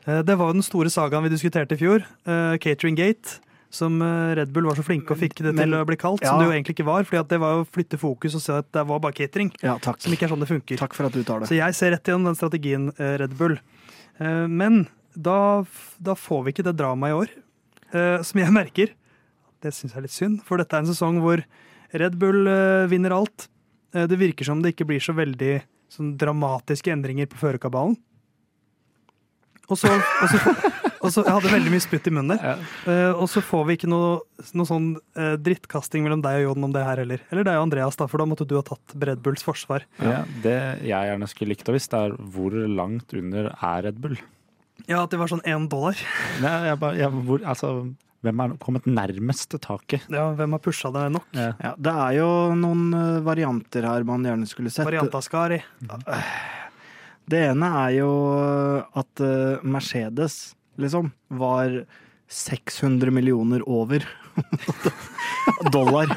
Eh, 0.07 0.23
Det 0.23 0.37
var 0.37 0.53
den 0.53 0.63
store 0.65 0.89
sagaen 0.89 1.25
vi 1.25 1.33
diskuterte 1.33 1.75
i 1.75 1.81
fjor, 1.81 2.05
eh, 2.25 2.57
Catering 2.63 2.95
Gate, 2.95 3.39
som 3.69 4.01
eh, 4.01 4.35
Red 4.39 4.53
Bull 4.55 4.65
var 4.69 4.75
så 4.79 4.85
flinke 4.85 5.11
og 5.11 5.19
fikk 5.19 5.41
det 5.43 5.55
til 5.57 5.75
å 5.75 5.85
bli 5.85 5.97
kalt, 5.99 6.23
ja. 6.23 6.31
som 6.31 6.39
det 6.39 6.47
jo 6.47 6.53
egentlig 6.55 6.77
ikke 6.77 6.87
var, 6.87 7.03
fordi 7.03 7.27
det 7.33 7.39
var 7.43 7.59
å 7.61 7.67
flytte 7.67 7.99
fokus 7.99 8.37
og 8.39 8.41
se 8.41 8.53
at 8.61 8.69
det 8.71 8.85
var 8.87 9.01
bare 9.03 9.17
catering, 9.17 9.51
Ja, 9.61 9.75
som 9.83 10.13
ikke 10.13 10.29
er 10.29 10.33
sånn 10.33 10.45
det 10.45 10.51
funker. 10.51 10.79
Takk 10.79 10.95
for 10.95 11.09
at 11.09 11.17
du 11.17 11.23
tar 11.27 11.43
det. 11.43 11.49
Så 11.51 11.59
jeg 11.59 11.75
ser 11.75 11.91
rett 11.91 12.07
igjen 12.07 12.23
den 12.23 12.39
strategien, 12.39 12.91
Red 12.97 13.35
Bull. 13.37 13.57
Men 14.17 14.87
da, 15.13 15.65
da 16.01 16.15
får 16.17 16.45
vi 16.45 16.53
ikke 16.55 16.65
det 16.65 16.77
dramaet 16.79 17.11
i 17.11 17.17
år, 17.19 18.23
som 18.25 18.39
jeg 18.41 18.55
merker. 18.55 18.95
Det 19.61 19.73
syns 19.75 19.93
jeg 19.93 19.99
er 19.99 20.05
litt 20.07 20.15
synd, 20.15 20.39
for 20.47 20.57
dette 20.57 20.73
er 20.73 20.85
en 20.85 20.89
sesong 20.89 21.19
hvor 21.21 21.43
Red 21.93 22.17
Bull 22.17 22.47
vinner 22.89 23.13
alt. 23.13 23.49
Det 23.91 24.17
virker 24.17 24.47
som 24.47 24.63
det 24.63 24.73
ikke 24.73 24.87
blir 24.89 25.03
så 25.03 25.13
veldig 25.17 25.59
sånn 25.91 26.15
dramatiske 26.17 26.91
endringer 26.93 27.29
på 27.29 27.39
førerkabalen. 27.43 27.97
Og 29.67 29.75
så, 29.75 29.89
og 29.91 30.29
så, 30.31 30.39
og 31.03 31.11
så 31.11 31.23
Jeg 31.25 31.33
hadde 31.33 31.51
veldig 31.51 31.71
mye 31.73 31.83
spytt 31.83 32.07
i 32.07 32.13
munnen 32.15 32.37
der. 32.37 32.61
Eh, 32.87 33.11
og 33.11 33.27
så 33.31 33.43
får 33.43 33.65
vi 33.67 33.75
ikke 33.77 33.89
noe, 33.91 34.21
noe 34.55 34.69
sånn 34.69 34.87
uh, 35.19 35.35
drittkasting 35.43 36.05
mellom 36.05 36.23
deg 36.23 36.39
og 36.39 36.45
Jon 36.45 36.69
om 36.69 36.75
det 36.75 36.85
her 36.87 37.01
heller. 37.03 37.25
Eller 37.33 37.47
deg 37.47 37.59
og 37.59 37.67
Andreas, 37.67 37.99
da, 37.99 38.07
for 38.07 38.23
da 38.23 38.29
måtte 38.29 38.47
du 38.47 38.55
ha 38.59 38.63
tatt 38.65 38.95
Red 38.95 39.21
Bulls 39.25 39.43
forsvar. 39.45 39.85
Ja, 39.99 40.23
det 40.45 40.57
jeg 40.87 41.11
gjerne 41.11 41.29
skulle 41.31 41.51
likt 41.51 41.67
å 41.67 41.75
visst, 41.75 41.95
er 41.97 42.15
hvor 42.33 42.55
langt 42.55 43.11
under 43.17 43.51
er 43.53 43.87
Red 43.89 44.01
Bull? 44.03 44.17
Ja, 44.87 45.03
at 45.03 45.11
det 45.11 45.19
var 45.19 45.31
sånn 45.31 45.43
én 45.47 45.67
dollar. 45.71 45.99
Nei, 46.43 46.57
jeg 46.69 46.79
bare, 46.79 46.99
jeg, 47.01 47.23
hvor, 47.27 47.43
altså, 47.43 47.73
hvem 48.25 48.43
er 48.43 48.53
kommet 48.63 48.87
nærmest 48.89 49.49
til 49.51 49.61
taket? 49.63 50.07
Ja, 50.13 50.29
hvem 50.37 50.55
har 50.55 50.61
pusha 50.63 50.91
det 50.95 51.09
nok? 51.17 51.27
Ja. 51.37 51.51
Ja, 51.61 51.73
det 51.75 51.93
er 52.07 52.19
jo 52.21 52.29
noen 52.57 52.87
eh, 52.95 53.17
varianter 53.25 53.87
her 53.87 54.07
man 54.07 54.25
gjerne 54.25 54.47
skulle 54.49 54.71
sett. 54.73 54.87
Variantaskari. 54.87 55.61
Det 57.27 57.41
ene 57.49 57.69
er 57.83 57.95
jo 57.97 58.11
at 58.95 59.23
eh, 59.23 59.63
Mercedes 59.67 60.55
liksom 60.79 61.11
var 61.39 61.81
600 62.31 63.11
millioner 63.11 63.63
over 63.67 64.03
dollar. 65.73 66.11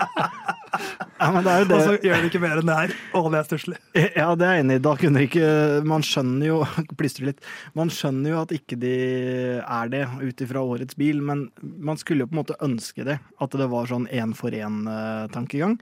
Ja, 1.21 1.29
men 1.35 1.45
det 1.45 1.53
er 1.53 1.65
jo 1.65 1.75
Og 1.75 1.83
så 1.83 1.95
gjør 1.99 2.23
de 2.23 2.29
ikke 2.31 2.43
mer 2.43 2.61
enn 2.61 2.69
det 2.69 2.77
her. 2.77 2.93
Å, 3.17 3.23
det 3.33 3.41
er 3.41 3.49
stusslig. 3.49 3.79
Ja, 3.97 4.29
det 4.39 4.47
er 4.47 4.55
jeg 4.59 4.65
enig 4.65 4.77
i. 4.79 4.83
Da 4.87 4.93
kunne 5.01 5.25
ikke 5.27 5.49
Man 5.89 6.05
skjønner 6.07 6.47
jo 6.47 6.61
Plystrer 7.01 7.31
litt. 7.31 7.43
Man 7.79 7.91
skjønner 7.93 8.35
jo 8.35 8.39
at 8.45 8.55
ikke 8.55 8.79
de 8.81 8.95
er 9.61 9.91
det 9.93 10.05
ut 10.21 10.45
ifra 10.47 10.63
årets 10.63 10.99
bil, 11.01 11.21
men 11.27 11.49
man 11.61 12.01
skulle 12.01 12.25
jo 12.25 12.31
på 12.31 12.37
en 12.37 12.43
måte 12.43 12.59
ønske 12.65 13.07
det. 13.09 13.19
At 13.43 13.59
det 13.59 13.69
var 13.73 13.91
sånn 13.91 14.09
én 14.15 14.35
for 14.39 14.55
én-tankegang. 14.55 15.79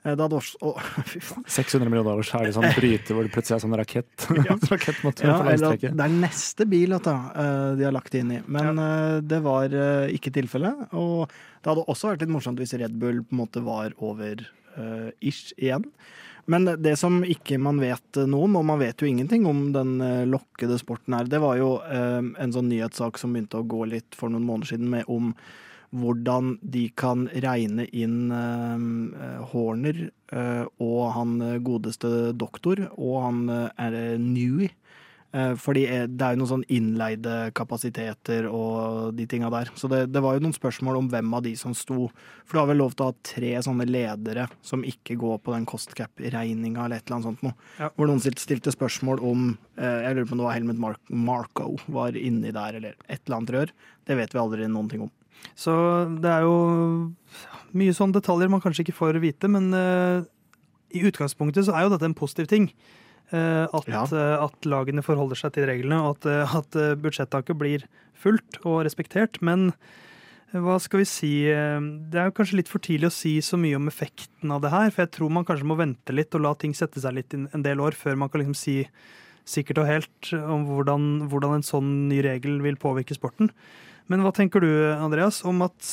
Det 0.00 0.16
hadde 0.16 0.38
også 0.38 0.60
Å, 0.64 0.70
fy 1.12 1.20
faen. 1.24 1.44
600 1.44 1.90
millioner 1.92 2.20
år, 2.20 2.26
så 2.26 2.40
er 2.40 2.48
det 2.48 2.54
sånn 2.56 2.70
bryter 2.76 3.16
hvor 3.16 3.26
det 3.26 3.32
plutselig 3.34 3.58
er 3.58 3.64
sånn 3.66 3.76
rakett. 3.80 4.26
Rakettmotor 4.72 5.28
Ja, 5.28 5.36
eller 5.52 5.76
det 5.80 6.06
er 6.06 6.14
neste 6.14 6.66
bil 6.70 6.96
du, 6.96 7.10
eh, 7.10 7.66
de 7.80 7.88
har 7.88 7.96
lagt 7.96 8.16
inn 8.16 8.32
i. 8.38 8.40
Men 8.46 8.80
ja. 8.80 9.20
det 9.34 9.42
var 9.44 9.76
eh, 9.76 10.14
ikke 10.16 10.32
tilfellet. 10.38 10.88
Og 10.96 11.28
det 11.28 11.72
hadde 11.72 11.84
også 11.84 12.14
vært 12.14 12.24
litt 12.24 12.32
morsomt 12.32 12.62
hvis 12.62 12.76
Red 12.80 12.96
Bull 13.00 13.20
på 13.26 13.36
en 13.36 13.42
måte 13.42 13.62
var 13.64 13.92
over 14.00 14.40
uh, 14.78 15.10
ish 15.20 15.52
igjen. 15.58 15.84
Men 16.50 16.66
det 16.82 16.96
som 16.98 17.20
ikke 17.22 17.60
man 17.62 17.78
vet 17.82 18.18
noe 18.26 18.48
om, 18.48 18.56
og 18.58 18.64
man 18.66 18.80
vet 18.80 19.02
jo 19.02 19.06
ingenting 19.06 19.44
om 19.46 19.68
den 19.74 20.00
eh, 20.02 20.26
lokkede 20.26 20.80
sporten 20.80 21.14
her, 21.14 21.28
det 21.30 21.38
var 21.42 21.58
jo 21.60 21.76
eh, 21.84 22.18
en 22.18 22.54
sånn 22.54 22.70
nyhetssak 22.72 23.20
som 23.20 23.34
begynte 23.34 23.60
å 23.60 23.68
gå 23.70 23.84
litt 23.92 24.18
for 24.18 24.32
noen 24.32 24.48
måneder 24.48 24.72
siden 24.72 24.90
med 24.90 25.06
om 25.10 25.34
hvordan 25.90 26.56
de 26.62 26.86
kan 26.98 27.26
regne 27.42 27.86
inn 27.90 28.30
eh, 28.30 29.46
Horner 29.50 30.04
eh, 30.06 30.64
og 30.78 31.00
han 31.16 31.38
eh, 31.42 31.58
godeste 31.66 32.30
doktor 32.38 32.86
og 32.92 33.16
han 33.24 33.40
er 33.50 33.96
Newey. 34.20 34.70
Fordi 35.30 35.84
det 36.10 36.24
er 36.26 36.32
jo 36.34 36.40
noen 36.40 36.48
sånn 36.50 36.64
innleide 36.74 37.52
kapasiteter 37.54 38.48
og 38.50 39.12
de 39.14 39.28
tinga 39.30 39.46
der. 39.54 39.68
Så 39.78 39.86
det, 39.86 40.00
det 40.10 40.18
var 40.24 40.34
jo 40.34 40.42
noen 40.42 40.56
spørsmål 40.56 40.98
om 40.98 41.10
hvem 41.12 41.36
av 41.38 41.44
de 41.44 41.52
som 41.54 41.70
sto 41.70 42.08
For 42.10 42.56
du 42.56 42.58
har 42.58 42.66
vel 42.72 42.80
lov 42.82 42.96
til 42.96 43.04
å 43.04 43.12
ha 43.12 43.14
tre 43.28 43.52
sånne 43.62 43.86
ledere 43.86 44.48
som 44.66 44.82
ikke 44.82 45.14
går 45.22 45.38
på 45.46 45.54
den 45.54 45.68
cost 45.70 45.94
cap-regninga 45.94 46.82
eller 46.82 46.98
et 46.98 47.06
eller 47.06 47.20
annet 47.20 47.28
sånt 47.28 47.46
noe. 47.46 47.54
Ja. 47.78 47.92
Hvor 47.94 48.10
noen 48.10 48.18
stilte, 48.26 48.74
spørsmål 48.74 49.22
om 49.30 49.46
Jeg 49.78 50.18
lurer 50.18 50.26
på 50.26 50.34
om 50.34 50.42
det 50.42 50.48
var 50.48 50.58
Helmut 50.58 50.82
Mark 50.82 51.14
Marco 51.30 51.70
var 51.86 52.18
inni 52.18 52.50
der, 52.50 52.82
eller 52.82 52.98
et 53.06 53.22
eller 53.22 53.38
annet 53.38 53.54
rør. 53.54 53.74
Det 54.10 54.18
vet 54.18 54.34
vi 54.34 54.42
aldri 54.48 54.66
noen 54.66 54.90
ting 54.90 55.06
om. 55.06 55.14
Så 55.58 55.72
det 56.22 56.30
er 56.30 56.46
jo 56.46 56.56
mye 57.76 57.94
sånne 57.94 58.16
detaljer 58.18 58.50
man 58.50 58.62
kanskje 58.62 58.86
ikke 58.86 58.96
får 58.98 59.20
vite, 59.22 59.50
men 59.52 59.70
uh, 59.76 60.24
i 60.90 61.04
utgangspunktet 61.06 61.68
så 61.68 61.76
er 61.76 61.86
jo 61.86 61.94
dette 61.94 62.08
en 62.08 62.16
positiv 62.18 62.50
ting. 62.50 62.70
Uh, 63.30 63.68
at, 63.70 63.86
Ja. 63.86 64.04
uh, 64.10 64.46
at 64.48 64.66
lagene 64.66 65.04
forholder 65.06 65.38
seg 65.38 65.54
til 65.54 65.68
reglene, 65.70 66.00
og 66.02 66.18
at, 66.18 66.54
at 66.60 66.78
budsjettaket 67.02 67.58
blir 67.58 67.86
fulgt 68.18 68.58
og 68.64 68.82
respektert. 68.88 69.38
Men 69.44 69.70
hva 70.50 70.80
skal 70.82 71.04
vi 71.04 71.06
si 71.06 71.32
Det 71.46 72.18
er 72.18 72.26
jo 72.26 72.34
kanskje 72.34 72.56
litt 72.58 72.68
for 72.68 72.82
tidlig 72.82 73.06
å 73.06 73.14
si 73.14 73.36
så 73.38 73.54
mye 73.54 73.78
om 73.78 73.86
effekten 73.86 74.50
av 74.50 74.64
det 74.64 74.72
her. 74.74 74.90
For 74.90 75.04
jeg 75.04 75.12
tror 75.14 75.30
man 75.30 75.46
kanskje 75.46 75.68
må 75.70 75.76
vente 75.78 76.10
litt 76.16 76.34
og 76.34 76.42
la 76.42 76.56
ting 76.58 76.74
sette 76.74 76.98
seg 76.98 77.14
litt 77.14 77.36
en 77.38 77.62
del 77.62 77.78
år 77.78 77.94
før 77.94 78.18
man 78.18 78.32
kan 78.32 78.42
liksom 78.42 78.58
si 78.58 78.80
sikkert 79.46 79.82
og 79.82 79.88
helt 79.88 80.32
om 80.36 80.66
hvordan, 80.68 81.06
hvordan 81.30 81.58
en 81.58 81.66
sånn 81.66 81.92
ny 82.10 82.20
regel 82.26 82.58
vil 82.64 82.78
påvirke 82.80 83.16
sporten. 83.16 83.50
Men 84.10 84.24
hva 84.26 84.32
tenker 84.34 84.64
du, 84.64 84.70
Andreas, 84.90 85.44
om 85.46 85.62
at 85.62 85.90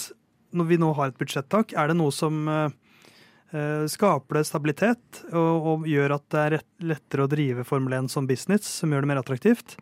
når 0.58 0.70
vi 0.72 0.80
nå 0.82 0.90
har 0.98 1.12
et 1.12 1.20
budsjettak, 1.20 1.76
er 1.78 1.92
det 1.92 1.98
noe 2.00 2.14
som 2.16 2.48
eh, 2.50 2.74
eh, 3.54 3.86
skaper 3.92 4.40
det 4.40 4.48
stabilitet 4.50 5.22
og, 5.30 5.70
og 5.72 5.88
gjør 5.90 6.16
at 6.18 6.26
det 6.34 6.44
er 6.44 6.58
lettere 6.94 7.28
å 7.28 7.32
drive 7.32 7.68
Formel 7.68 8.00
1 8.00 8.10
som 8.14 8.30
business, 8.30 8.66
som 8.82 8.94
gjør 8.94 9.06
det 9.06 9.12
mer 9.12 9.22
attraktivt? 9.22 9.78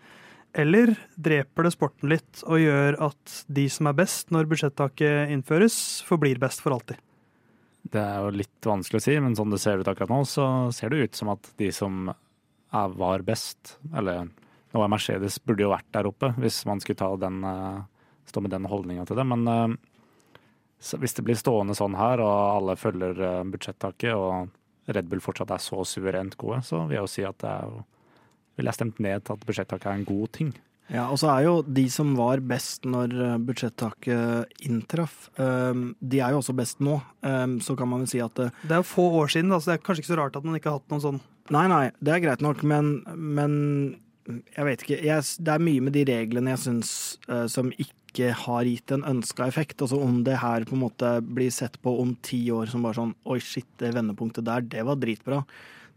Eller 0.56 0.94
dreper 1.20 1.68
det 1.68 1.74
sporten 1.76 2.12
litt 2.12 2.44
og 2.48 2.62
gjør 2.64 3.00
at 3.10 3.40
de 3.52 3.66
som 3.72 3.90
er 3.92 3.98
best 3.98 4.32
når 4.32 4.48
budsjettaket 4.52 5.32
innføres, 5.36 5.78
forblir 6.08 6.40
best 6.42 6.64
for 6.64 6.76
alltid? 6.76 7.00
Det 7.86 8.02
er 8.02 8.24
jo 8.24 8.36
litt 8.40 8.68
vanskelig 8.68 9.02
å 9.02 9.06
si, 9.06 9.18
men 9.22 9.36
sånn 9.38 9.52
det 9.54 9.62
ser 9.62 9.80
ut 9.80 9.90
akkurat 9.92 10.12
nå, 10.12 10.24
så 10.28 10.46
ser 10.74 10.92
det 10.92 11.04
ut 11.06 11.20
som 11.20 11.32
at 11.36 11.52
de 11.60 11.70
som 11.76 12.08
er, 12.10 12.96
var 12.98 13.26
best, 13.28 13.76
eller 13.94 14.26
nå 14.76 14.84
er 14.84 14.92
Mercedes, 14.92 15.38
burde 15.44 15.68
jo 15.68 15.72
vært 15.72 15.92
der 15.96 16.10
oppe 16.10 16.32
hvis 16.40 16.64
man 16.68 16.82
skulle 16.84 17.00
ta 17.04 17.12
den, 17.20 17.44
eh, 17.46 17.84
stå 18.30 18.44
med 18.44 18.54
den 18.54 18.68
holdninga 18.70 19.06
til 19.08 19.20
det. 19.20 19.26
Men 19.28 19.48
eh, 19.52 19.76
hvis 21.02 21.18
det 21.18 21.26
blir 21.26 21.40
stående 21.40 21.78
sånn 21.78 21.98
her, 21.98 22.24
og 22.24 22.36
alle 22.60 22.78
følger 22.80 23.20
eh, 23.22 23.42
budsjettaket, 23.54 24.14
og 24.14 24.94
Red 24.96 25.10
Bull 25.10 25.24
fortsatt 25.24 25.54
er 25.56 25.64
så 25.64 25.82
suverent 25.88 26.38
gode, 26.42 26.62
så 26.66 26.84
vil 26.86 27.00
jeg 27.00 27.06
jo 27.06 27.12
si 27.16 27.26
at 27.26 27.42
det 27.42 27.52
er 27.52 27.68
jo 27.72 27.84
ville 28.56 28.72
jeg 28.72 28.78
stemt 28.78 29.02
ned 29.04 29.24
til 29.28 29.36
at 29.36 29.42
budsjettaket 29.44 29.90
er 29.92 29.98
en 29.98 30.08
god 30.08 30.30
ting. 30.32 30.54
Ja, 30.88 31.10
og 31.10 31.18
så 31.20 31.28
er 31.34 31.42
jo 31.44 31.56
de 31.66 31.84
som 31.92 32.14
var 32.16 32.40
best 32.46 32.86
når 32.88 33.16
eh, 33.26 33.34
budsjettaket 33.44 34.62
inntraff, 34.64 35.26
de 35.36 36.22
er 36.22 36.32
jo 36.32 36.40
også 36.40 36.56
best 36.56 36.80
nå. 36.86 37.00
Så 37.66 37.76
kan 37.76 37.90
man 37.92 38.06
jo 38.06 38.12
si 38.14 38.22
at 38.24 38.38
det, 38.40 38.52
Det 38.62 38.78
er 38.78 38.80
jo 38.80 38.88
få 38.88 39.10
år 39.20 39.34
siden, 39.34 39.52
da, 39.52 39.60
så 39.60 39.74
det 39.74 39.80
er 39.80 39.84
kanskje 39.84 40.06
ikke 40.06 40.14
så 40.14 40.20
rart 40.22 40.38
at 40.40 40.48
man 40.48 40.56
ikke 40.56 40.72
har 40.72 40.80
hatt 40.80 40.94
noen 40.94 41.04
sånn 41.04 41.20
Nei, 41.54 41.68
nei, 41.70 41.84
det 42.02 42.10
er 42.10 42.24
greit 42.24 42.42
nok, 42.42 42.64
men, 42.66 43.04
men 43.14 43.52
jeg 44.26 44.66
vet 44.68 44.84
ikke. 44.84 44.98
Jeg, 45.06 45.28
det 45.46 45.54
er 45.54 45.68
mye 45.68 45.84
med 45.86 45.96
de 45.96 46.06
reglene 46.10 46.56
jeg 46.56 46.64
syns 46.66 46.92
uh, 47.30 47.46
som 47.52 47.70
ikke 47.76 48.32
har 48.46 48.66
gitt 48.68 48.94
en 48.96 49.06
ønska 49.06 49.48
effekt. 49.50 49.82
Altså 49.84 50.00
om 50.02 50.24
det 50.26 50.40
her 50.42 50.66
på 50.68 50.78
en 50.78 50.84
måte 50.86 51.12
blir 51.22 51.52
sett 51.54 51.78
på 51.84 51.94
om 52.02 52.16
ti 52.26 52.46
år 52.54 52.72
som 52.72 52.86
bare 52.86 52.98
sånn 52.98 53.14
Oi, 53.30 53.40
shit, 53.44 53.68
det 53.82 53.94
vendepunktet 53.96 54.48
der, 54.48 54.66
det 54.66 54.86
var 54.88 55.00
dritbra. 55.02 55.44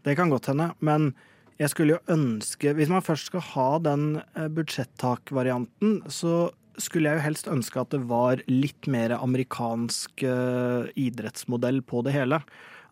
Det 0.05 0.15
kan 0.19 0.31
godt 0.31 0.51
hende, 0.51 0.71
men 0.85 1.11
jeg 1.59 1.73
skulle 1.73 1.97
jo 1.97 2.13
ønske 2.15 2.71
Hvis 2.77 2.91
man 2.91 3.03
først 3.03 3.27
skal 3.27 3.43
ha 3.51 3.69
den 3.83 4.03
eh, 4.21 4.47
budsjettak-varianten, 4.47 5.97
så 6.07 6.51
skulle 6.79 7.11
jeg 7.11 7.19
jo 7.19 7.25
helst 7.25 7.49
ønske 7.51 7.81
at 7.81 7.91
det 7.91 8.05
var 8.07 8.39
litt 8.47 8.87
mer 8.87 9.11
amerikansk 9.17 10.23
uh, 10.23 10.87
idrettsmodell 10.95 11.81
på 11.83 12.05
det 12.05 12.13
hele. 12.15 12.39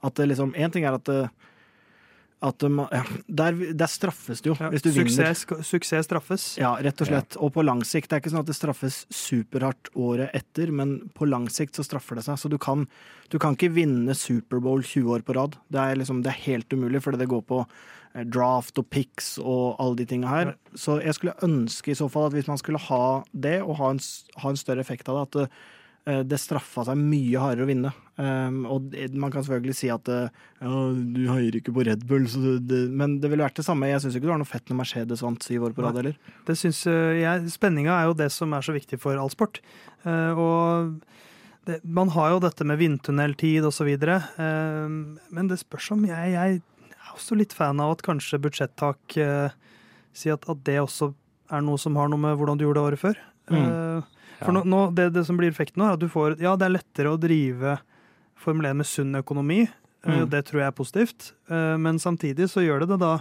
At 0.03 0.17
det 0.19 0.27
liksom 0.27 0.51
Én 0.59 0.73
ting 0.73 0.83
er 0.83 0.97
at 0.97 1.07
det 1.07 1.29
at 2.45 2.59
det, 2.61 2.69
ja, 2.93 3.01
der, 3.39 3.55
der 3.73 3.89
straffes 3.89 4.43
det 4.45 4.51
jo, 4.51 4.55
ja, 4.59 4.67
hvis 4.69 4.83
du 4.85 4.91
suksess, 4.93 5.41
vinner. 5.49 5.65
suksess 5.65 6.05
straffes. 6.05 6.43
Ja, 6.61 6.75
rett 6.85 7.01
og 7.01 7.09
slett. 7.09 7.37
Og 7.41 7.49
på 7.55 7.63
lang 7.65 7.81
sikt. 7.87 8.11
Det 8.11 8.17
er 8.17 8.21
ikke 8.21 8.33
sånn 8.35 8.43
at 8.43 8.51
det 8.51 8.57
straffes 8.57 8.99
superhardt 9.09 9.89
året 9.97 10.35
etter, 10.37 10.69
men 10.69 10.99
på 11.17 11.25
lang 11.25 11.47
sikt 11.49 11.79
så 11.79 11.85
straffer 11.87 12.19
det 12.19 12.27
seg. 12.27 12.37
Så 12.37 12.51
du 12.53 12.59
kan, 12.61 12.85
du 13.33 13.39
kan 13.41 13.57
ikke 13.57 13.71
vinne 13.79 14.13
Superbowl 14.17 14.85
20 14.85 15.15
år 15.15 15.25
på 15.25 15.37
rad. 15.37 15.57
Det 15.73 15.81
er, 15.81 15.97
liksom, 15.97 16.21
det 16.25 16.35
er 16.35 16.43
helt 16.45 16.77
umulig, 16.77 17.01
fordi 17.05 17.23
det 17.23 17.29
går 17.33 17.41
på 17.49 17.63
eh, 17.63 18.27
draft 18.29 18.77
og 18.77 18.85
picks 18.93 19.33
og 19.41 19.81
alle 19.81 19.97
de 20.03 20.07
tinga 20.13 20.35
her. 20.35 20.53
Så 20.77 20.99
jeg 21.01 21.17
skulle 21.17 21.37
ønske 21.47 21.95
i 21.95 21.97
så 21.97 22.05
fall 22.11 22.29
at 22.29 22.37
hvis 22.37 22.51
man 22.51 22.61
skulle 22.61 22.83
ha 22.85 23.03
det, 23.33 23.63
og 23.65 23.79
ha 23.81 23.95
en, 23.95 24.03
ha 24.43 24.53
en 24.53 24.61
større 24.61 24.85
effekt 24.85 25.09
av 25.09 25.23
det, 25.23 25.49
at 25.49 25.57
det, 26.07 26.37
eh, 26.37 26.39
straffa 26.39 26.85
seg 26.87 26.99
mye 26.99 27.41
hardere 27.41 27.65
å 27.65 27.69
vinne. 27.69 27.91
Um, 28.17 28.63
og 28.71 28.95
man 29.13 29.33
kan 29.33 29.43
selvfølgelig 29.45 29.75
si 29.77 29.89
at 29.93 30.09
eh, 30.09 30.31
ja, 30.63 30.77
du 30.95 31.19
heier 31.29 31.57
ikke 31.59 31.73
på 31.75 31.83
Red 31.85 32.05
Bull, 32.09 32.25
så 32.31 32.41
det, 32.41 32.53
det, 32.69 32.79
men 32.89 33.19
det 33.21 33.29
ville 33.29 33.45
vært 33.45 33.59
det 33.59 33.67
samme. 33.67 33.89
Jeg 33.91 34.01
syns 34.03 34.17
ikke 34.17 34.29
det 34.29 34.33
var 34.33 34.41
noe 34.41 34.49
fett 34.49 34.71
når 34.71 34.79
Mercedes 34.79 35.21
vant 35.25 35.43
syv 35.45 35.67
år 35.67 35.75
på 35.75 35.85
rad 35.85 35.99
heller. 35.99 36.17
Det 36.47 36.57
synes 36.57 36.81
eh, 36.89 37.19
jeg, 37.21 37.51
Spenninga 37.53 37.99
er 37.99 38.09
jo 38.09 38.17
det 38.23 38.31
som 38.33 38.55
er 38.55 38.65
så 38.65 38.75
viktig 38.77 39.01
for 39.03 39.19
all 39.19 39.31
sport. 39.33 39.61
Uh, 40.07 40.33
og 40.33 40.89
det, 41.67 41.81
man 41.83 42.13
har 42.15 42.33
jo 42.33 42.41
dette 42.47 42.65
med 42.65 42.79
vindtunneltid 42.81 43.67
osv. 43.67 43.93
Uh, 44.07 44.89
men 45.29 45.51
det 45.51 45.61
spørs 45.61 45.91
om 45.97 46.07
jeg, 46.07 46.33
jeg 46.37 46.59
er 46.97 47.13
også 47.13 47.37
litt 47.37 47.55
fan 47.57 47.83
av 47.83 47.97
at 47.97 48.05
kanskje 48.07 48.41
budsjettak 48.47 49.19
uh, 49.19 49.53
sier 50.17 50.39
at, 50.39 50.47
at 50.49 50.63
det 50.65 50.79
også 50.81 51.11
er 51.53 51.63
noe 51.63 51.79
som 51.81 51.99
har 51.99 52.09
noe 52.11 52.21
med 52.21 52.39
hvordan 52.39 52.59
du 52.59 52.65
gjorde 52.65 52.79
det 52.79 52.87
året 52.91 53.03
før. 53.03 53.19
Eh, 53.47 54.16
for 54.45 54.53
nå, 54.53 54.63
nå, 54.69 54.79
det, 54.95 55.09
det 55.15 55.25
som 55.25 55.37
blir 55.39 55.49
effekten 55.51 55.81
nå, 55.81 55.87
er 55.89 55.97
at 55.97 56.03
du 56.03 56.07
får 56.11 56.39
Ja, 56.43 56.55
det 56.59 56.67
er 56.67 56.75
lettere 56.77 57.13
å 57.13 57.19
drive 57.19 57.77
Formel 58.37 58.67
1 58.69 58.77
med 58.83 58.85
sunn 58.89 59.15
økonomi. 59.23 59.63
Eh, 59.65 59.73
Mm. 60.07 60.29
Det 60.29 60.43
tror 60.45 60.61
jeg 60.61 60.67
er 60.69 60.75
positivt. 60.77 61.31
Eh, 61.49 61.75
Men 61.77 61.97
samtidig 61.99 62.45
så 62.47 62.61
gjør 62.63 62.79
det 62.85 62.89
det 62.93 62.99
da 63.01 63.15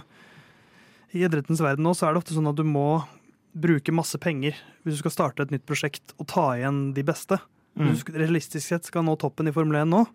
I 1.13 1.23
idrettens 1.25 1.59
verden 1.59 1.83
nå 1.83 1.91
så 1.97 2.07
er 2.07 2.13
det 2.13 2.21
ofte 2.21 2.35
sånn 2.35 2.47
at 2.47 2.55
du 2.55 2.63
må 2.63 3.03
bruke 3.57 3.91
masse 3.91 4.15
penger 4.21 4.53
hvis 4.85 4.95
du 4.95 5.01
skal 5.01 5.11
starte 5.15 5.41
et 5.43 5.51
nytt 5.51 5.65
prosjekt 5.65 6.13
og 6.19 6.27
ta 6.27 6.51
igjen 6.55 6.93
de 6.93 7.03
beste. 7.03 7.39
Mm. 7.75 7.89
Hvis 7.89 8.03
du 8.05 8.13
realistisk 8.13 8.67
sett 8.67 8.85
skal 8.85 9.03
nå 9.03 9.17
toppen 9.19 9.47
i 9.49 9.51
Formel 9.55 9.81
1 9.81 9.89
nå, 9.89 10.05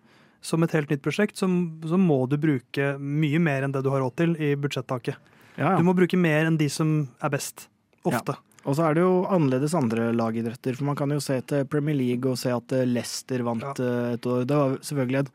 som 0.41 0.63
et 0.63 0.71
helt 0.75 0.89
nytt 0.89 1.03
prosjekt, 1.03 1.37
så, 1.37 1.45
så 1.87 1.99
må 1.99 2.23
du 2.29 2.37
bruke 2.41 2.93
mye 2.99 3.39
mer 3.39 3.63
enn 3.67 3.71
det 3.75 3.83
du 3.83 3.89
har 3.93 4.01
råd 4.03 4.15
til 4.19 4.33
i 4.39 4.53
budsjettaket. 4.59 5.15
Ja, 5.57 5.73
ja. 5.73 5.77
Du 5.77 5.83
må 5.85 5.93
bruke 5.95 6.17
mer 6.17 6.47
enn 6.49 6.57
de 6.57 6.67
som 6.73 7.07
er 7.21 7.29
best. 7.35 7.67
Ofte. 8.03 8.35
Og 8.63 8.77
så 8.77 8.85
er 8.87 8.95
det 8.95 9.03
jo 9.03 9.23
annerledes 9.27 9.75
andre 9.75 10.11
lagidretter, 10.15 10.77
for 10.77 10.87
man 10.87 10.99
kan 10.99 11.11
jo 11.11 11.19
se 11.23 11.41
til 11.49 11.67
Premier 11.67 11.97
League 11.99 12.29
og 12.29 12.39
se 12.39 12.53
at 12.53 12.75
eh, 12.75 12.87
Leicester 12.87 13.43
vant 13.43 13.65
ja. 13.81 13.91
et 14.15 14.27
år. 14.29 14.47
Det 14.47 14.59
var 14.59 14.77
selvfølgelig 14.87 15.25
et 15.25 15.33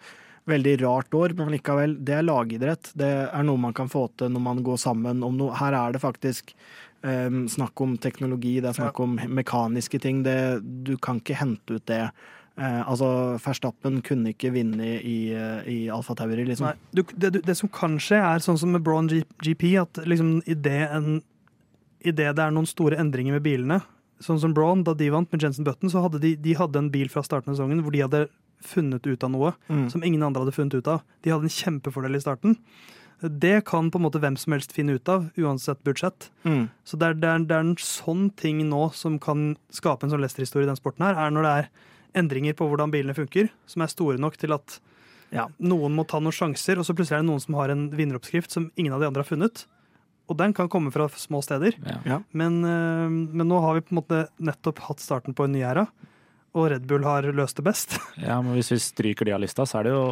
veldig 0.48 0.74
rart 0.82 1.14
år, 1.14 1.34
men 1.36 1.52
likevel, 1.52 1.96
det 2.04 2.16
er 2.16 2.26
lagidrett. 2.26 2.92
Det 2.98 3.10
er 3.28 3.46
noe 3.46 3.60
man 3.60 3.76
kan 3.76 3.90
få 3.92 4.06
til 4.16 4.32
når 4.32 4.44
man 4.44 4.64
går 4.64 4.80
sammen 4.80 5.22
om 5.26 5.36
noe. 5.36 5.56
Her 5.58 5.76
er 5.76 5.94
det 5.94 6.02
faktisk 6.02 6.54
um, 7.02 7.44
snakk 7.50 7.80
om 7.84 7.96
teknologi, 8.00 8.58
det 8.62 8.72
er 8.72 8.80
snakk 8.80 9.00
om 9.04 9.18
mekaniske 9.28 10.00
ting. 10.02 10.24
Det, 10.26 10.38
du 10.88 10.96
kan 10.96 11.20
ikke 11.22 11.38
hente 11.38 11.78
ut 11.78 11.86
det. 11.90 12.06
Uh, 12.58 12.82
altså, 12.88 13.08
Verstappen 13.44 14.00
kunne 14.06 14.32
ikke 14.32 14.50
vinne 14.56 14.96
i, 14.98 15.18
eh, 15.30 15.68
i 15.70 15.78
Alfa 15.94 16.16
Tauri, 16.18 16.42
liksom. 16.48 16.72
Nei, 16.72 16.96
du, 16.96 17.04
det, 17.14 17.44
det 17.46 17.54
som 17.54 17.70
kan 17.70 18.00
skje, 18.02 18.18
er 18.18 18.42
sånn 18.42 18.58
som 18.58 18.72
med 18.74 18.82
Braun 18.86 19.10
GP, 19.44 19.68
at 19.84 20.00
liksom 20.08 20.40
idet 20.48 20.88
en 20.88 21.20
Idet 22.04 22.36
det 22.36 22.44
er 22.44 22.50
noen 22.54 22.66
store 22.68 22.96
endringer 23.00 23.32
med 23.38 23.42
bilene, 23.42 23.80
sånn 24.22 24.38
som 24.40 24.52
Braun, 24.54 24.84
da 24.84 24.94
de 24.94 25.08
vant 25.10 25.30
med 25.32 25.42
Jensen 25.42 25.64
Button, 25.66 25.90
så 25.90 26.02
hadde 26.04 26.20
de, 26.20 26.34
de 26.36 26.54
hadde 26.58 26.76
en 26.78 26.90
bil 26.90 27.08
fra 27.08 27.22
starten 27.22 27.50
av 27.52 27.56
sesongen 27.58 27.82
hvor 27.82 27.92
de 27.94 28.02
hadde 28.04 28.28
funnet 28.62 29.06
ut 29.06 29.22
av 29.24 29.30
noe 29.30 29.52
Mm. 29.70 29.88
som 29.90 30.02
ingen 30.02 30.22
andre 30.22 30.42
hadde 30.44 30.54
funnet 30.54 30.74
ut 30.74 30.88
av. 30.88 31.02
De 31.22 31.30
hadde 31.30 31.44
en 31.46 31.48
kjempefordel 31.48 32.16
i 32.16 32.20
starten. 32.20 32.56
Det 33.20 33.64
kan 33.66 33.90
på 33.90 33.98
en 33.98 34.02
måte 34.06 34.20
hvem 34.22 34.36
som 34.38 34.52
helst 34.54 34.72
finne 34.72 34.94
ut 34.94 35.08
av, 35.08 35.28
uansett 35.38 35.82
budsjett. 35.82 36.30
Mm. 36.44 36.68
Så 36.84 36.98
det 36.98 37.06
er, 37.08 37.14
det 37.14 37.28
er, 37.28 37.38
det 37.46 37.54
er 37.56 37.60
en 37.66 37.76
sånn 37.76 38.28
ting 38.38 38.60
nå 38.68 38.92
som 38.94 39.18
kan 39.18 39.56
skape 39.74 40.04
en 40.06 40.10
sånn 40.10 40.20
Leicester-historie 40.22 40.66
i 40.66 40.70
den 40.70 40.78
sporten 40.78 41.02
her, 41.06 41.14
er 41.18 41.30
når 41.34 41.42
det 41.42 41.54
er 41.58 41.68
endringer 42.22 42.54
på 42.54 42.66
hvordan 42.70 42.90
bilene 42.94 43.14
funker, 43.14 43.50
som 43.66 43.82
er 43.82 43.90
store 43.90 44.18
nok 44.18 44.36
til 44.38 44.52
at 44.54 44.78
Ja. 45.30 45.46
noen 45.60 45.94
må 45.94 46.06
ta 46.08 46.18
noen 46.20 46.32
sjanser, 46.32 46.78
og 46.78 46.86
så 46.86 46.94
plutselig 46.94 47.18
er 47.18 47.22
det 47.22 47.28
noen 47.30 47.40
som 47.42 47.54
har 47.54 47.68
en 47.70 47.90
vinneroppskrift 47.90 48.50
som 48.50 48.70
ingen 48.76 48.92
av 48.94 49.00
de 49.00 49.06
andre 49.06 49.22
har 49.22 49.28
funnet. 49.36 49.66
Og 50.28 50.36
den 50.36 50.52
kan 50.52 50.68
komme 50.68 50.90
fra 50.92 51.06
små 51.16 51.40
steder. 51.44 51.72
Ja. 52.04 52.18
Men, 52.36 52.58
øh, 52.64 53.08
men 53.10 53.48
nå 53.48 53.60
har 53.64 53.78
vi 53.78 53.84
på 53.86 53.94
en 53.94 54.00
måte 54.02 54.18
nettopp 54.44 54.82
hatt 54.88 55.00
starten 55.00 55.34
på 55.34 55.46
en 55.48 55.52
ny 55.56 55.62
æra, 55.64 55.86
og 56.54 56.70
Red 56.72 56.84
Bull 56.88 57.04
har 57.04 57.22
løst 57.32 57.56
det 57.60 57.64
best. 57.64 57.96
Ja, 58.28 58.40
men 58.42 58.54
hvis 58.58 58.72
vi 58.74 58.78
stryker 58.82 59.24
de 59.28 59.32
av 59.36 59.40
lista, 59.40 59.64
så 59.68 59.80
er 59.80 59.88
det 59.88 59.92
jo 59.96 60.04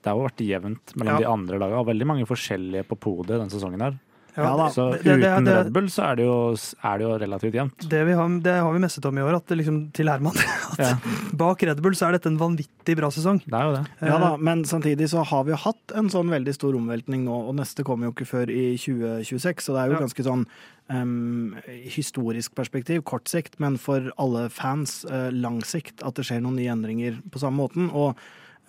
Det 0.00 0.08
har 0.08 0.16
jo 0.16 0.24
vært 0.28 0.40
jevnt 0.46 0.94
mellom 0.96 1.12
Ja. 1.12 1.18
de 1.20 1.28
andre 1.28 1.58
lagene. 1.60 1.84
Veldig 1.90 2.06
mange 2.08 2.26
forskjellige 2.30 2.86
på 2.88 2.96
podiet 2.96 3.36
denne 3.38 3.50
sesongen 3.52 3.82
her. 3.84 3.98
Ja 4.44 4.56
da. 4.56 4.66
Så 4.72 4.84
det- 4.92 5.02
det- 5.04 5.20
det- 5.20 5.30
uten 5.30 5.44
det- 5.44 5.56
Red 5.58 5.72
Bull 5.72 5.86
så 5.88 6.02
er 6.10 6.16
det 6.16 6.24
jo, 6.24 6.36
er 6.84 6.98
det 6.98 7.04
jo 7.06 7.18
relativt 7.18 7.54
jevnt. 7.54 7.88
Det, 7.88 8.00
har, 8.16 8.28
det 8.40 8.54
har 8.60 8.72
vi 8.72 8.78
messet 8.78 9.04
om 9.06 9.18
i 9.18 9.20
år, 9.22 9.36
at 9.36 9.46
det 9.46 9.58
liksom, 9.58 9.92
til 9.92 10.06
Herman. 10.08 10.36
At 10.70 10.78
Ja. 10.78 10.94
bak 11.34 11.62
Red 11.62 11.80
Bull 11.82 11.92
så 11.94 12.08
er 12.08 12.12
dette 12.18 12.26
en 12.30 12.38
vanvittig 12.38 12.96
bra 12.96 13.08
sesong. 13.10 13.40
Det 13.44 13.52
er 13.54 13.64
jo 13.68 13.72
det. 13.76 13.86
Ja 14.02 14.18
da, 14.18 14.36
men 14.36 14.64
samtidig 14.64 15.08
så 15.10 15.24
har 15.26 15.44
vi 15.44 15.50
jo 15.52 15.56
hatt 15.56 15.92
en 15.94 16.08
sånn 16.08 16.30
veldig 16.30 16.54
stor 16.54 16.72
omveltning 16.74 17.24
nå, 17.24 17.48
og 17.48 17.54
neste 17.56 17.84
kommer 17.84 18.06
jo 18.08 18.12
ikke 18.12 18.26
før 18.26 18.50
i 18.50 18.76
2026, 18.76 19.60
så 19.66 19.74
det 19.74 19.80
er 19.84 19.86
jo 19.90 19.98
Ja. 20.00 20.04
ganske 20.06 20.24
sånn 20.24 20.46
um, 20.90 21.56
historisk 21.86 22.54
perspektiv, 22.58 23.04
kort 23.04 23.28
sikt, 23.30 23.58
men 23.60 23.76
for 23.78 24.10
alle 24.18 24.48
fans 24.50 25.04
uh, 25.10 25.30
lang 25.30 25.60
sikt, 25.62 26.02
at 26.02 26.14
det 26.18 26.24
skjer 26.26 26.40
noen 26.42 26.56
nye 26.56 26.72
endringer 26.72 27.20
på 27.30 27.38
samme 27.42 27.56
måten. 27.62 27.90
Og 27.94 28.16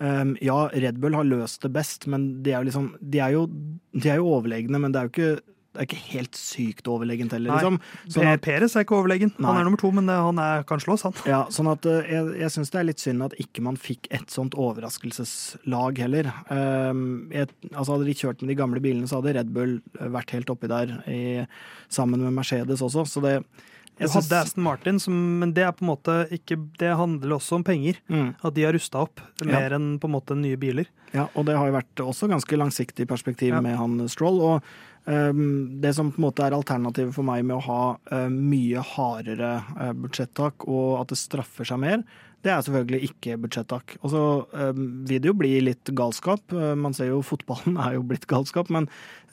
Um, 0.01 0.32
ja, 0.41 0.65
Red 0.74 0.97
Bull 0.99 1.13
har 1.13 1.24
løst 1.30 1.61
det 1.61 1.69
best, 1.76 2.07
men 2.09 2.41
de 2.41 2.49
er 2.55 2.63
jo 2.63 2.72
liksom 2.72 2.95
De 3.07 3.19
er 3.22 3.34
jo, 3.36 3.43
de 3.93 4.09
er 4.09 4.15
jo 4.17 4.32
overlegne, 4.34 4.80
men 4.82 4.91
det 4.91 4.97
er 4.97 5.05
jo 5.05 5.11
ikke 5.11 5.41
det 5.72 5.80
er 5.80 5.88
ikke 5.88 5.99
helt 6.11 6.36
sykt 6.36 6.88
overlegent 6.91 7.32
heller, 7.32 7.53
Nei. 7.53 7.59
liksom. 7.61 7.78
Sånn 8.11 8.28
at, 8.28 8.41
Peres 8.43 8.76
er 8.76 8.84
ikke 8.84 8.97
overlegen. 8.97 9.32
Han 9.39 9.55
er 9.55 9.63
nummer 9.63 9.80
to, 9.80 9.91
men 9.95 10.05
det, 10.09 10.17
han 10.19 10.38
er, 10.43 10.65
kan 10.67 10.82
slås, 10.84 11.05
han. 11.07 11.15
ja, 11.26 11.45
sånn 11.53 11.69
at 11.72 11.86
eh, 11.88 12.09
jeg, 12.11 12.34
jeg 12.41 12.51
syns 12.57 12.74
det 12.74 12.80
er 12.82 12.88
litt 12.89 12.99
synd 13.03 13.24
at 13.24 13.38
ikke 13.39 13.63
man 13.63 13.80
fikk 13.80 14.09
et 14.11 14.28
sånt 14.34 14.57
overraskelseslag 14.59 15.99
heller. 16.03 16.32
Um, 16.51 17.30
jeg, 17.34 17.49
altså 17.72 17.95
Hadde 17.95 18.07
de 18.07 18.15
kjørt 18.17 18.41
med 18.43 18.51
de 18.53 18.59
gamle 18.59 18.82
bilene, 18.84 19.07
så 19.09 19.19
hadde 19.22 19.36
Red 19.39 19.51
Bull 19.55 19.78
vært 19.99 20.32
helt 20.36 20.51
oppi 20.53 20.69
der 20.72 20.93
i, 21.11 21.22
sammen 21.91 22.24
med 22.24 22.36
Mercedes 22.38 22.84
også, 22.86 23.05
så 23.07 23.24
det 23.24 23.36
Du 23.99 24.07
hadde 24.07 24.38
Aston 24.39 24.63
Martin, 24.65 24.99
som, 24.99 25.13
men 25.41 25.51
det 25.53 25.65
er 25.67 25.74
på 25.76 25.84
en 25.84 25.91
måte 25.91 26.13
ikke 26.34 26.55
Det 26.80 26.93
handler 26.97 27.36
også 27.36 27.59
om 27.59 27.63
penger. 27.67 27.99
mm. 28.09 28.30
At 28.41 28.55
de 28.55 28.63
har 28.65 28.74
rusta 28.74 29.03
opp 29.03 29.22
mer 29.45 29.76
enn 29.78 29.99
på 30.01 30.07
en 30.09 30.15
måte 30.15 30.38
nye 30.39 30.57
biler. 30.57 30.88
Ja, 31.13 31.28
og 31.36 31.45
det 31.45 31.57
har 31.59 31.67
jo 31.67 31.76
vært 31.76 32.01
også 32.05 32.30
ganske 32.32 32.57
langsiktig 32.57 33.05
perspektiv 33.09 33.51
Ja. 33.53 33.59
med 33.61 33.76
han 33.78 33.99
Stroll. 34.09 34.39
Og 34.41 34.63
det 35.05 35.93
som 35.97 36.11
på 36.11 36.21
en 36.21 36.27
måte 36.27 36.45
er 36.45 36.53
alternativet 36.53 37.13
for 37.15 37.25
meg 37.25 37.45
med 37.47 37.57
å 37.57 37.63
ha 37.65 37.83
eh, 38.11 38.27
mye 38.29 38.83
hardere 38.93 39.55
uh, 39.73 39.93
budsjettak, 39.97 40.67
og 40.69 40.99
at 41.01 41.13
det 41.13 41.17
straffer 41.17 41.65
seg 41.67 41.81
mer, 41.81 42.03
det 42.41 42.49
er 42.49 42.63
selvfølgelig 42.65 43.09
ikke 43.11 43.35
budsjettak. 43.43 43.95
Og 44.01 44.13
så 44.13 44.21
ehm, 44.57 44.85
vil 45.05 45.21
det 45.21 45.29
jo 45.29 45.35
bli 45.37 45.51
litt 45.61 45.91
galskap. 45.97 46.41
Eh, 46.49 46.73
man 46.73 46.95
ser 46.97 47.11
jo 47.11 47.21
fotballen 47.31 47.77
er 47.81 47.99
jo 47.99 48.05
blitt 48.07 48.25
galskap, 48.29 48.71
men 48.73 48.87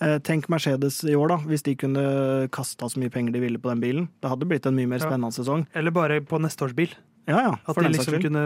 eh, 0.05 0.19
tenk 0.25 0.51
Mercedes 0.53 1.01
i 1.09 1.17
år, 1.17 1.33
da. 1.33 1.39
Hvis 1.49 1.65
de 1.65 1.77
kunne 1.81 2.05
kasta 2.53 2.91
så 2.91 3.01
mye 3.01 3.13
penger 3.15 3.33
de 3.37 3.45
ville 3.47 3.61
på 3.63 3.73
den 3.73 3.81
bilen. 3.85 4.11
Det 4.21 4.33
hadde 4.33 4.49
blitt 4.51 4.69
en 4.69 4.77
mye 4.77 4.91
mer 4.91 5.01
Ja. 5.01 5.09
spennende 5.09 5.33
sesong. 5.33 5.65
Eller 5.73 5.95
bare 5.95 6.21
på 6.21 6.41
neste 6.43 6.69
års 6.69 6.77
bil. 6.77 6.93
Ja, 7.29 7.41
ja, 7.45 7.55
At 7.69 7.77
de 7.77 7.91
liksom 7.93 8.23
kunne 8.25 8.45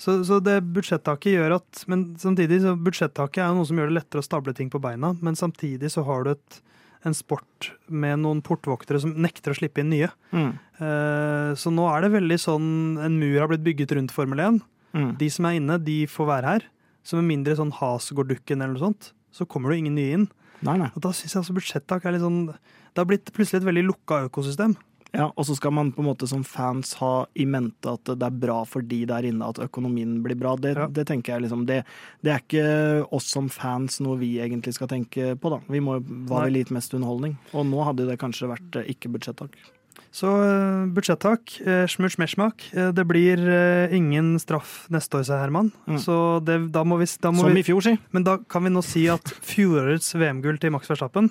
så, 0.00 0.14
så 0.24 0.38
det 0.40 0.58
budsjettaket 0.72 1.34
gjør 1.34 1.54
at 1.58 1.84
Men 1.88 2.06
samtidig, 2.20 2.62
så 2.64 2.72
budsjettaket 2.76 3.42
er 3.44 3.54
noe 3.56 3.68
som 3.68 3.76
gjør 3.80 3.90
det 3.90 3.98
lettere 3.98 4.22
å 4.22 4.24
stable 4.24 4.54
ting 4.56 4.70
på 4.72 4.80
beina, 4.80 5.12
men 5.20 5.36
samtidig 5.36 5.90
så 5.92 6.04
har 6.08 6.24
du 6.24 6.30
et, 6.32 6.58
en 7.04 7.16
sport 7.16 7.70
med 7.88 8.22
noen 8.22 8.40
portvoktere 8.44 9.00
som 9.02 9.12
nekter 9.16 9.52
å 9.52 9.58
slippe 9.60 9.82
inn 9.84 9.92
nye. 9.92 10.10
Mm, 10.32 10.52
Eh, 10.80 11.50
så 11.60 11.68
nå 11.68 11.84
er 11.92 12.06
det 12.06 12.08
veldig 12.14 12.36
sånn 12.40 12.68
En 13.04 13.18
mur 13.20 13.34
har 13.36 13.50
blitt 13.50 13.60
bygget 13.66 13.92
rundt 13.98 14.12
Formel 14.16 14.40
1. 14.40 14.60
mm. 14.96 15.10
De 15.20 15.26
som 15.28 15.44
er 15.44 15.58
inne, 15.58 15.76
de 15.84 16.06
får 16.08 16.28
være 16.30 16.52
her. 16.54 16.64
Så 17.04 17.18
med 17.18 17.28
mindre 17.28 17.56
sånn 17.58 17.72
Hasegård-dukken 17.76 18.62
eller 18.62 18.78
noe 18.78 18.86
sånt, 18.86 19.10
så 19.32 19.44
kommer 19.44 19.68
det 19.74 19.82
ingen 19.82 19.98
nye 19.98 20.14
inn. 20.16 20.24
Nei, 20.64 20.78
nei. 20.80 20.88
Og 20.94 21.02
da 21.04 21.12
syns 21.12 21.34
jeg 21.34 21.42
altså 21.42 21.56
budsjettak 21.56 22.04
er 22.04 22.16
litt 22.16 22.24
sånn 22.24 22.46
Det 22.48 23.00
har 23.00 23.08
blitt 23.08 23.28
plutselig 23.36 23.60
et 23.60 23.68
veldig 23.68 23.84
lukka 23.90 24.22
økosystem. 24.30 24.74
Ja, 25.12 25.30
og 25.34 25.46
så 25.48 25.56
skal 25.58 25.74
man 25.74 25.90
på 25.94 26.04
en 26.04 26.08
måte 26.10 26.28
som 26.30 26.44
fans 26.46 26.92
ha 27.00 27.26
i 27.34 27.46
mente 27.48 27.90
at 27.96 28.12
det 28.12 28.26
er 28.26 28.36
bra 28.42 28.60
for 28.68 28.84
de 28.86 29.00
der 29.10 29.26
inne 29.26 29.48
at 29.50 29.58
økonomien 29.62 30.20
blir 30.22 30.38
bra. 30.38 30.54
Det, 30.56 30.76
Ja. 30.76 30.86
det 30.86 31.06
tenker 31.08 31.34
jeg 31.34 31.46
liksom, 31.48 31.66
det, 31.66 31.82
det 32.22 32.32
er 32.34 32.44
ikke 32.44 33.10
oss 33.10 33.26
som 33.32 33.48
fans 33.50 34.00
noe 34.00 34.18
vi 34.20 34.38
egentlig 34.38 34.74
skal 34.74 34.88
tenke 34.88 35.34
på, 35.40 35.50
da. 35.50 35.60
Vi 35.68 35.80
må, 35.82 35.98
hva 36.00 36.44
Nei. 36.44 36.46
vil 36.50 36.62
gitt 36.62 36.70
mest 36.70 36.94
underholdning? 36.94 37.36
Og 37.52 37.66
nå 37.66 37.82
hadde 37.84 38.06
det 38.06 38.20
kanskje 38.22 38.50
vært 38.52 38.80
eh, 38.82 38.90
ikke 38.94 39.10
budsjettak. 39.10 39.58
Så 40.10 40.26
uh, 40.26 40.88
budsjettak, 40.90 41.52
uh, 41.62 41.84
smurt 41.90 42.16
smesmak. 42.16 42.64
Eh, 42.74 42.88
det 42.94 43.04
blir 43.06 43.38
eh, 43.46 43.92
ingen 43.94 44.32
straff 44.42 44.88
neste 44.90 45.20
år, 45.20 45.26
sier 45.28 45.38
Herman. 45.38 45.70
Mm. 45.86 46.00
Så 46.02 46.16
det, 46.42 46.56
da 46.74 46.82
må 46.82 46.98
vi, 46.98 47.06
da 47.22 47.30
må 47.30 47.44
Som 47.46 47.54
vi 47.54 47.62
i 47.62 47.66
fjor, 47.66 47.82
si. 47.86 47.94
Men 48.10 48.26
da 48.26 48.38
kan 48.50 48.66
vi 48.66 48.72
nå 48.74 48.82
si 48.82 49.04
at 49.12 49.30
fjorårets 49.46 50.10
VM-gull 50.18 50.58
til 50.58 50.74
Max 50.74 50.90
Verstappen, 50.90 51.30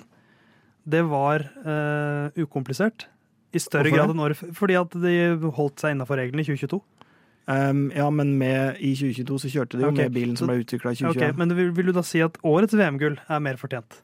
det 0.88 1.02
var 1.10 1.44
uh, 1.66 2.32
ukomplisert. 2.40 3.04
I 3.52 3.62
større 3.62 3.90
grad 3.90 4.12
enn 4.12 4.22
året 4.22 4.38
Fordi 4.54 4.76
at 4.78 4.94
de 5.02 5.14
holdt 5.56 5.82
seg 5.82 5.96
innafor 5.96 6.20
reglene 6.20 6.44
i 6.44 6.48
2022. 6.48 6.80
Um, 7.50 7.88
ja, 7.96 8.06
men 8.14 8.36
med, 8.38 8.78
i 8.78 8.92
2022 8.94 9.40
så 9.42 9.50
kjørte 9.50 9.78
de 9.78 9.82
jo 9.82 9.90
okay. 9.90 10.06
med 10.06 10.14
bilen 10.14 10.36
som 10.38 10.46
ble 10.50 10.60
utvikla 10.60 10.92
i 10.92 11.00
Ok, 11.00 11.16
2021. 11.18 11.38
men 11.40 11.54
vil, 11.58 11.70
vil 11.74 11.90
du 11.90 11.96
da 11.96 12.04
si 12.06 12.20
at 12.22 12.36
årets 12.46 12.76
VM-gull 12.78 13.16
er 13.26 13.40
mer 13.42 13.58
fortjent? 13.58 13.96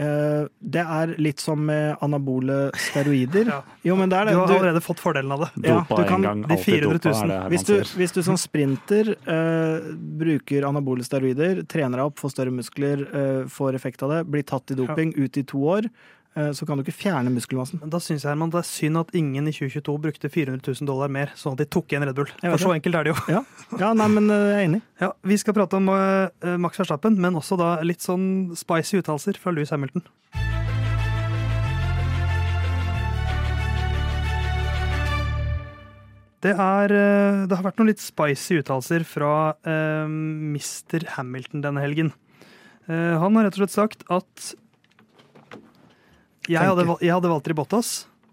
Uh, 0.00 0.46
det 0.64 0.80
er 0.80 1.10
litt 1.20 1.42
som 1.42 1.60
med 1.66 1.98
anabole 2.00 2.70
steroider. 2.88 3.50
Ja. 3.52 3.58
Jo, 3.84 3.96
men 3.98 4.08
det 4.08 4.16
er 4.16 4.30
Du 4.30 4.38
har 4.38 4.46
Du- 4.48 4.54
allerede 4.54 4.80
fått 4.80 5.02
fordelen 5.02 5.32
av 5.34 5.42
det. 5.44 5.50
Ja, 5.68 5.80
du 5.82 6.04
kan- 6.04 6.14
en 6.14 6.22
gang, 6.22 6.42
de 6.46 6.54
alltid 6.54 6.64
400 6.64 6.88
000. 6.88 7.00
dopa, 7.02 7.10
er 7.10 7.26
det 7.26 7.40
her 7.42 7.50
Hvis 7.50 7.64
du, 7.66 7.98
hvis 7.98 8.12
du 8.16 8.22
som 8.22 8.38
sprinter 8.40 9.10
uh, 9.28 9.90
bruker 10.22 10.64
anabole 10.64 11.04
steroider, 11.04 11.66
trener 11.68 12.00
deg 12.00 12.06
opp, 12.06 12.16
får 12.22 12.32
større 12.32 12.54
muskler, 12.54 13.04
uh, 13.12 13.44
får 13.50 13.74
effekt 13.76 14.02
av 14.06 14.14
det, 14.14 14.22
blir 14.30 14.46
tatt 14.46 14.70
i 14.70 14.78
doping 14.78 15.12
ut 15.18 15.36
i 15.36 15.44
to 15.44 15.58
år, 15.68 15.90
så 16.30 16.62
kan 16.62 16.78
du 16.78 16.84
ikke 16.84 16.94
fjerne 16.94 17.32
muskelmassen. 17.34 17.80
Da 17.90 17.98
syns 17.98 18.22
jeg 18.22 18.30
Herman, 18.30 18.52
det 18.52 18.60
er 18.60 18.68
synd 18.68 19.00
at 19.00 19.08
ingen 19.18 19.48
i 19.50 19.54
2022 19.54 19.96
brukte 20.04 20.30
400 20.30 20.62
000 20.62 20.86
dollar 20.86 21.10
mer, 21.10 21.32
sånn 21.34 21.56
at 21.56 21.64
de 21.64 21.66
tok 21.66 21.90
igjen 21.90 22.06
Red 22.06 22.20
Bull. 22.20 22.30
For 22.38 22.62
så 22.62 22.74
enkelt 22.76 23.00
er 23.00 23.08
det 23.08 23.12
jo. 23.12 23.16
Ja, 23.34 23.42
ja 23.82 23.90
nei, 23.98 24.06
men 24.14 24.30
eh, 24.30 24.46
jeg 24.46 24.60
er 24.60 24.68
enig. 24.68 24.80
Ja, 25.02 25.10
Vi 25.26 25.40
skal 25.42 25.56
prate 25.58 25.80
om 25.80 25.90
uh, 25.90 26.30
Max 26.62 26.78
Verstappen, 26.78 27.18
men 27.18 27.38
også 27.40 27.58
da 27.58 27.72
litt 27.82 28.06
sånn 28.06 28.54
spicy 28.58 29.02
uttalelser 29.02 29.42
fra 29.42 29.54
Louis 29.56 29.74
Hamilton. 29.74 30.06
Det, 36.40 36.54
er, 36.54 36.92
eh, 36.94 37.42
det 37.44 37.56
har 37.56 37.66
vært 37.66 37.80
noen 37.80 37.90
litt 37.90 38.00
spicy 38.00 38.62
uttalelser 38.62 39.04
fra 39.04 39.34
uh, 39.66 40.06
Mr. 40.08 41.04
Hamilton 41.18 41.66
denne 41.66 41.82
helgen. 41.84 42.14
Uh, 42.88 43.20
han 43.20 43.36
har 43.36 43.46
rett 43.46 43.58
og 43.58 43.66
slett 43.66 43.76
sagt 43.76 44.06
at 44.08 44.52
jeg 46.58 46.70
hadde, 46.70 46.86
val- 46.88 47.00
jeg 47.04 47.12
hadde 47.14 47.30
valgt 47.30 47.48
Ribottas. 47.52 47.90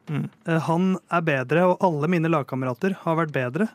Mm. 0.07 0.29
Eh, 0.47 0.59
han 0.67 0.85
er 1.11 1.21
bedre, 1.27 1.65
og 1.67 1.81
alle 1.83 2.07
mine 2.11 2.29
lagkamerater 2.31 2.95
har 3.03 3.17
vært 3.19 3.33
bedre 3.35 3.67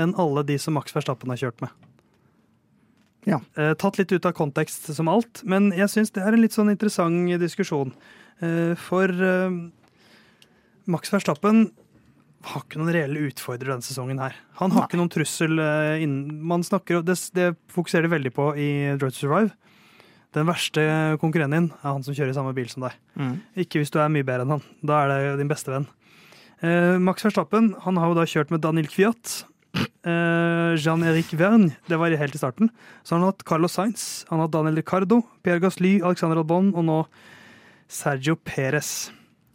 enn 0.00 0.14
alle 0.18 0.42
de 0.48 0.56
som 0.58 0.74
Max 0.74 0.94
Verstappen 0.96 1.30
har 1.30 1.38
kjørt 1.38 1.60
med. 1.62 1.70
Ja. 3.28 3.38
Eh, 3.56 3.72
tatt 3.80 3.96
litt 4.00 4.12
ut 4.12 4.26
av 4.28 4.34
kontekst 4.36 4.90
som 4.96 5.08
alt, 5.08 5.42
men 5.48 5.70
jeg 5.76 5.88
syns 5.92 6.10
det 6.12 6.24
er 6.24 6.34
en 6.36 6.42
litt 6.42 6.56
sånn 6.56 6.72
interessant 6.72 7.30
diskusjon. 7.40 7.92
Eh, 8.42 8.74
for 8.80 9.08
Max 10.90 11.12
Verstappen 11.14 11.68
har 12.44 12.60
ikke 12.66 12.76
noen 12.80 12.92
reelle 12.92 13.22
utfordrere 13.30 13.72
denne 13.76 13.86
sesongen 13.86 14.18
her. 14.20 14.34
Han 14.60 14.72
har 14.74 14.82
Nei. 14.82 14.88
ikke 14.90 14.98
noen 15.00 15.12
trussel 15.14 15.54
innen 16.04 16.42
Man 16.44 16.64
snakker 16.66 17.00
det, 17.06 17.14
det 17.32 17.46
fokuserer 17.72 18.04
de 18.04 18.12
veldig 18.18 18.32
på 18.36 18.50
i 18.60 18.68
Droid 19.00 19.14
to 19.16 19.22
Survive. 19.22 19.54
Den 20.34 20.48
verste 20.48 20.82
konkurrenten 21.22 21.68
din 21.68 21.72
er 21.78 21.92
han 21.92 22.02
som 22.02 22.14
kjører 22.16 22.32
i 22.32 22.36
samme 22.36 22.54
bil 22.56 22.68
som 22.70 22.86
deg. 22.86 22.96
Mm. 23.14 23.34
Ikke 23.64 23.80
hvis 23.80 23.92
du 23.94 24.00
er 24.02 24.10
mye 24.12 24.26
bedre 24.26 24.46
enn 24.46 24.56
han. 24.56 24.64
Da 24.82 25.04
er 25.04 25.12
det 25.12 25.40
din 25.42 25.50
beste 25.50 25.70
venn. 25.70 25.86
Eh, 26.64 26.96
Max 27.02 27.26
Verstappen 27.26 27.74
han 27.84 27.98
har 28.00 28.10
jo 28.10 28.16
da 28.18 28.26
kjørt 28.28 28.50
med 28.54 28.64
Daniel 28.64 28.90
Kviat. 28.90 29.44
Eh, 29.74 30.74
Jean-Eric 30.78 31.32
Verne, 31.38 31.74
det 31.88 31.98
var 31.98 32.14
helt 32.14 32.34
i 32.36 32.40
starten. 32.40 32.70
Så 33.02 33.16
han 33.16 33.24
har 33.24 33.32
hatt 33.32 33.46
Carlos 33.48 33.74
Sainz, 33.74 34.24
han 34.28 34.38
har 34.38 34.48
hatt 34.48 34.54
Daniel 34.54 34.78
Ricardo, 34.78 35.22
Pierre 35.42 35.62
Gasly, 35.62 35.96
Alexander 36.02 36.42
Albon 36.42 36.74
og 36.74 36.84
nå 36.86 36.98
Sergio 37.90 38.36
Perez. 38.36 39.10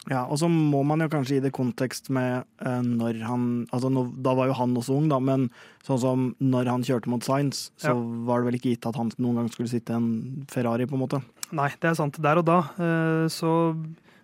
Ja, 0.07 0.21
og 0.31 0.39
så 0.39 0.47
må 0.49 0.79
man 0.87 1.01
jo 1.03 1.09
kanskje 1.11 1.35
gi 1.37 1.41
det 1.43 1.51
kontekst 1.53 2.07
med 2.09 2.45
eh, 2.63 2.79
når 2.87 3.17
han 3.27 3.41
Altså, 3.73 3.89
nå, 3.91 4.05
da 4.23 4.31
var 4.33 4.47
jo 4.47 4.55
han 4.55 4.71
også 4.79 4.95
ung, 4.95 5.09
da, 5.11 5.19
men 5.19 5.49
sånn 5.85 5.99
som 5.99 6.23
når 6.39 6.69
han 6.71 6.85
kjørte 6.87 7.11
mot 7.11 7.21
Science, 7.25 7.71
så 7.77 7.91
Ja. 7.91 7.97
var 8.25 8.39
det 8.39 8.47
vel 8.47 8.57
ikke 8.61 8.71
gitt 8.71 8.87
at 8.87 8.95
han 8.95 9.11
noen 9.19 9.35
gang 9.41 9.49
skulle 9.51 9.69
sitte 9.69 9.91
i 9.91 9.97
en 9.99 10.45
Ferrari, 10.49 10.87
på 10.87 10.95
en 10.95 11.03
måte. 11.03 11.19
Nei, 11.51 11.67
det 11.81 11.89
er 11.91 11.97
sant. 11.99 12.17
Der 12.21 12.37
og 12.39 12.45
da 12.47 12.59
eh, 12.79 13.27
så, 13.27 13.75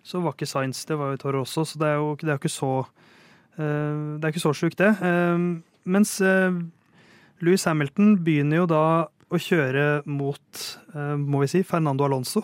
så 0.02 0.22
var 0.24 0.32
ikke 0.34 0.48
Sainz, 0.48 0.84
det 0.88 0.96
var 0.98 1.12
jo 1.12 1.20
Toro 1.22 1.42
også, 1.44 1.66
så 1.68 1.78
det 1.78 1.88
er 1.92 1.96
jo, 2.00 2.16
det 2.24 2.32
er 2.32 2.40
ikke 2.40 2.50
så 2.56 2.72
eh, 3.58 4.16
Det 4.16 4.24
er 4.24 4.32
ikke 4.32 4.46
så 4.48 4.54
sjukt, 4.56 4.78
det. 4.80 4.94
Eh, 5.02 5.44
mens 5.86 6.20
eh, 6.24 6.56
Louis 7.44 7.64
Hamilton 7.68 8.16
begynner 8.24 8.62
jo 8.64 8.66
da 8.70 8.82
å 9.28 9.38
kjøre 9.42 10.06
mot, 10.06 10.62
eh, 10.94 11.16
må 11.20 11.40
vi 11.44 11.52
si, 11.52 11.62
Fernando 11.66 12.04
Alonso. 12.08 12.42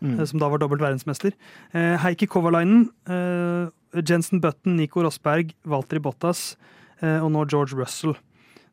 Mm. 0.00 0.18
eh, 0.18 0.24
som 0.30 0.40
da 0.40 0.48
var 0.48 0.62
dobbelt 0.62 0.82
verdensmester. 0.84 1.34
Eh, 1.72 1.96
Heikki 2.02 2.28
Kovalainen, 2.30 2.88
eh, 3.08 4.02
Jensen 4.02 4.40
Button, 4.40 4.76
Nico 4.76 5.02
Rosberg, 5.02 5.54
Walter 5.64 5.98
Bottas 5.98 6.56
eh, 7.00 7.18
og 7.18 7.32
nå 7.32 7.46
George 7.50 7.76
Russell. 7.78 8.16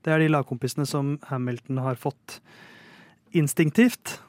Det 0.05 0.13
er 0.13 0.21
de 0.21 0.29
lagkompisene 0.29 0.85
som 0.85 1.15
Hamilton 1.31 1.81
har 1.81 1.97
fått. 1.97 2.39
Instinktivt 3.33 4.19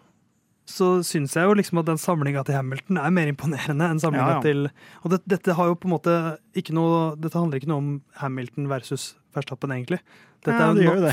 så 0.66 0.96
syns 1.06 1.36
jeg 1.36 1.46
jo 1.46 1.54
liksom 1.54 1.78
at 1.78 1.86
den 1.86 2.00
samlinga 2.00 2.42
til 2.46 2.56
Hamilton 2.58 2.98
er 2.98 3.12
mer 3.14 3.28
imponerende 3.30 3.86
enn 3.86 4.00
samlinga 4.02 4.32
Ja, 4.32 4.38
ja. 4.40 4.42
til 4.42 4.64
Og 5.04 5.12
det, 5.12 5.20
dette 5.30 5.54
har 5.54 5.68
jo 5.70 5.76
på 5.78 5.86
en 5.86 5.94
måte 5.94 6.14
ikke 6.58 6.74
noe 6.74 7.12
Dette 7.22 7.38
handler 7.38 7.60
ikke 7.60 7.70
noe 7.70 7.82
om 7.84 7.92
Hamilton 8.18 8.66
versus 8.72 9.12
Verstappen, 9.36 9.70
egentlig. 9.70 10.00
Dette 10.42 10.58
Ja, 10.58 10.72
det 10.74 10.88
er 10.88 11.12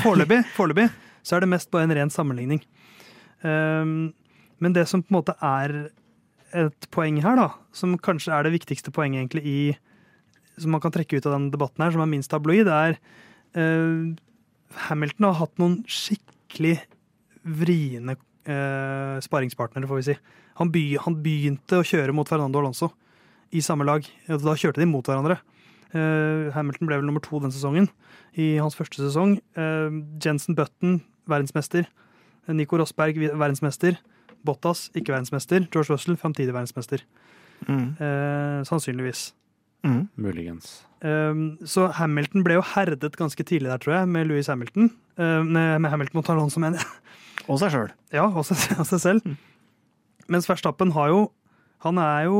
foreløpig 0.56 0.88
så 1.24 1.36
er 1.36 1.44
det 1.44 1.50
mest 1.52 1.70
bare 1.72 1.88
en 1.88 1.94
ren 1.96 2.12
sammenligning. 2.12 2.60
Um, 3.44 4.12
men 4.62 4.74
det 4.76 4.86
som 4.90 5.02
på 5.02 5.12
en 5.12 5.18
måte 5.18 5.34
er 5.42 5.74
et 6.54 6.86
poeng 6.94 7.18
her, 7.24 7.38
da, 7.38 7.48
som 7.74 7.96
kanskje 7.98 8.34
er 8.34 8.46
det 8.46 8.54
viktigste 8.54 8.94
poenget 8.94 9.24
egentlig 9.24 9.44
i 9.44 9.58
Som 10.54 10.70
man 10.70 10.80
kan 10.80 10.92
trekke 10.94 11.18
ut 11.18 11.24
av 11.26 11.32
den 11.34 11.48
debatten 11.50 11.82
her, 11.82 11.90
som 11.90 12.00
er 12.00 12.06
minst 12.06 12.30
tabloid, 12.30 12.68
er 12.70 12.94
uh, 13.58 14.14
Hamilton 14.86 15.26
har 15.26 15.40
hatt 15.40 15.58
noen 15.58 15.80
skikkelig 15.90 16.76
vriene 17.42 18.14
uh, 18.14 19.18
sparringspartnere, 19.18 19.88
får 19.90 19.98
vi 19.98 20.04
si. 20.06 20.14
Han, 20.60 20.70
by, 20.70 20.84
han 21.02 21.16
begynte 21.24 21.80
å 21.80 21.86
kjøre 21.86 22.14
mot 22.14 22.30
Fernando 22.30 22.62
Alonso 22.62 22.92
i 23.50 23.64
samme 23.66 23.82
lag. 23.88 24.06
Da 24.28 24.54
kjørte 24.54 24.78
de 24.78 24.86
mot 24.86 25.10
hverandre. 25.10 25.40
Uh, 25.90 26.54
Hamilton 26.54 26.86
ble 26.86 27.00
vel 27.00 27.10
nummer 27.10 27.22
to 27.26 27.42
den 27.42 27.50
sesongen, 27.54 27.90
i 28.38 28.54
hans 28.62 28.78
første 28.78 29.02
sesong. 29.02 29.40
Uh, 29.58 29.90
Jensen 30.22 30.54
Button, 30.54 31.00
verdensmester. 31.26 31.90
Nico 32.46 32.78
Rosberg, 32.78 33.18
verdensmester. 33.18 33.98
Bottas, 34.44 34.88
ikke 34.94 35.14
verdensmester. 35.14 35.64
George 35.72 35.92
Russell, 35.94 36.18
framtidig 36.20 36.54
verdensmester. 36.54 37.04
Mm. 37.68 37.94
Eh, 37.96 38.60
sannsynligvis. 38.68 39.30
Mm. 39.84 40.08
Muligens. 40.16 40.82
Um, 41.04 41.58
så 41.68 41.90
Hamilton 41.98 42.44
ble 42.46 42.56
jo 42.56 42.64
herdet 42.72 43.16
ganske 43.20 43.44
tidlig 43.44 43.68
der, 43.68 43.80
tror 43.82 43.98
jeg, 43.98 44.10
med 44.14 44.30
Louis 44.30 44.48
Hamilton. 44.48 44.88
Uh, 45.20 45.42
med, 45.44 45.90
Hamilton 45.92 46.22
og 46.22 46.30
Alonso, 46.32 46.62
mener 46.62 46.80
jeg. 46.80 46.88
Og 47.52 47.58
seg 47.60 47.74
sjøl. 47.74 47.90
Ja, 48.14 48.24
og 48.24 48.46
seg, 48.48 48.56
og 48.80 48.86
seg 48.88 49.02
selv. 49.02 49.34
Mens 50.32 50.46
Verstappen 50.48 50.94
har 50.96 51.10
jo 51.12 51.18
Han 51.84 51.98
er 52.00 52.22
jo 52.24 52.38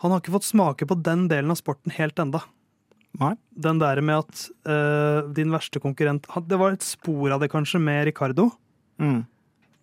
Han 0.00 0.14
har 0.14 0.22
ikke 0.22 0.32
fått 0.38 0.46
smake 0.48 0.86
på 0.88 0.96
den 1.04 1.26
delen 1.28 1.52
av 1.52 1.58
sporten 1.60 1.92
helt 1.92 2.16
enda. 2.22 2.40
Nei. 3.20 3.34
Den 3.52 3.82
der 3.82 4.00
med 4.00 4.22
at 4.22 4.46
uh, 4.64 5.28
din 5.36 5.52
verste 5.52 5.82
konkurrent 5.82 6.24
Det 6.48 6.56
var 6.60 6.72
et 6.72 6.86
spor 6.86 7.34
av 7.34 7.42
det, 7.42 7.50
kanskje, 7.52 7.82
med 7.82 8.06
Ricardo. 8.08 8.48
Mm. 8.96 9.26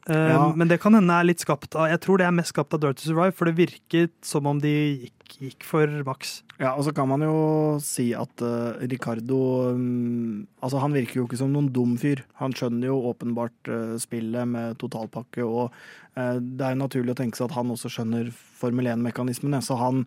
Uh, 0.06 0.16
Ja. 0.16 0.42
Men 0.56 0.70
det 0.70 0.78
kan 0.84 0.94
hende 0.94 1.14
er 1.14 1.26
litt 1.26 1.42
skapt 1.42 1.74
av 1.74 1.88
Jeg 1.90 1.98
tror 2.04 2.20
det 2.22 2.28
er 2.28 2.36
mest 2.36 2.54
skapt 2.54 2.76
av 2.78 2.82
Dirt 2.84 3.00
to 3.00 3.08
Survive, 3.08 3.34
for 3.34 3.50
det 3.50 3.56
virket 3.58 4.14
som 4.22 4.46
om 4.46 4.60
de 4.62 4.74
gikk, 5.08 5.38
gikk 5.42 5.66
for 5.66 5.90
maks. 6.06 6.44
Ja, 6.60 6.76
og 6.76 6.86
så 6.86 6.94
kan 6.96 7.10
man 7.10 7.26
jo 7.26 7.80
si 7.82 8.12
at 8.14 8.44
uh, 8.46 8.78
Ricardo 8.86 9.72
um, 9.74 10.46
Altså, 10.62 10.78
han 10.84 10.94
virker 10.94 11.20
jo 11.20 11.26
ikke 11.26 11.40
som 11.42 11.52
noen 11.52 11.72
dum 11.74 11.98
fyr. 11.98 12.22
Han 12.40 12.54
skjønner 12.54 12.92
jo 12.92 13.02
åpenbart 13.10 13.72
uh, 13.72 13.98
spillet 14.02 14.46
med 14.48 14.78
totalpakke, 14.82 15.42
og 15.44 15.74
uh, 15.74 16.38
det 16.38 16.62
er 16.62 16.78
jo 16.78 16.84
naturlig 16.86 17.16
å 17.16 17.20
tenke 17.24 17.42
seg 17.42 17.50
at 17.50 17.58
han 17.58 17.74
også 17.74 17.92
skjønner 17.98 18.30
Formel 18.62 18.94
1-mekanismene, 18.94 19.60
så 19.66 19.76
han 19.82 20.06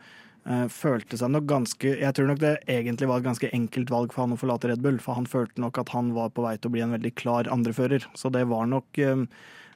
eh, 0.48 0.66
følte 0.72 1.18
seg 1.20 1.30
nok 1.34 1.46
ganske 1.50 1.90
Jeg 2.00 2.14
tror 2.16 2.30
nok 2.30 2.40
det 2.42 2.54
egentlig 2.70 3.08
var 3.10 3.20
et 3.20 3.28
ganske 3.28 3.50
enkelt 3.52 3.92
valg 3.92 4.14
for 4.14 4.24
han 4.24 4.34
å 4.34 4.40
forlate 4.40 4.70
Red 4.70 4.82
Bull, 4.84 4.98
for 5.02 5.18
han 5.18 5.28
følte 5.28 5.62
nok 5.62 5.78
at 5.82 5.92
han 5.94 6.14
var 6.16 6.32
på 6.34 6.44
vei 6.46 6.56
til 6.56 6.70
å 6.70 6.74
bli 6.76 6.84
en 6.86 6.94
veldig 6.96 7.14
klar 7.18 7.50
andrefører, 7.52 8.06
så 8.18 8.32
det 8.34 8.46
var 8.50 8.68
nok 8.70 9.02
eh, 9.02 9.26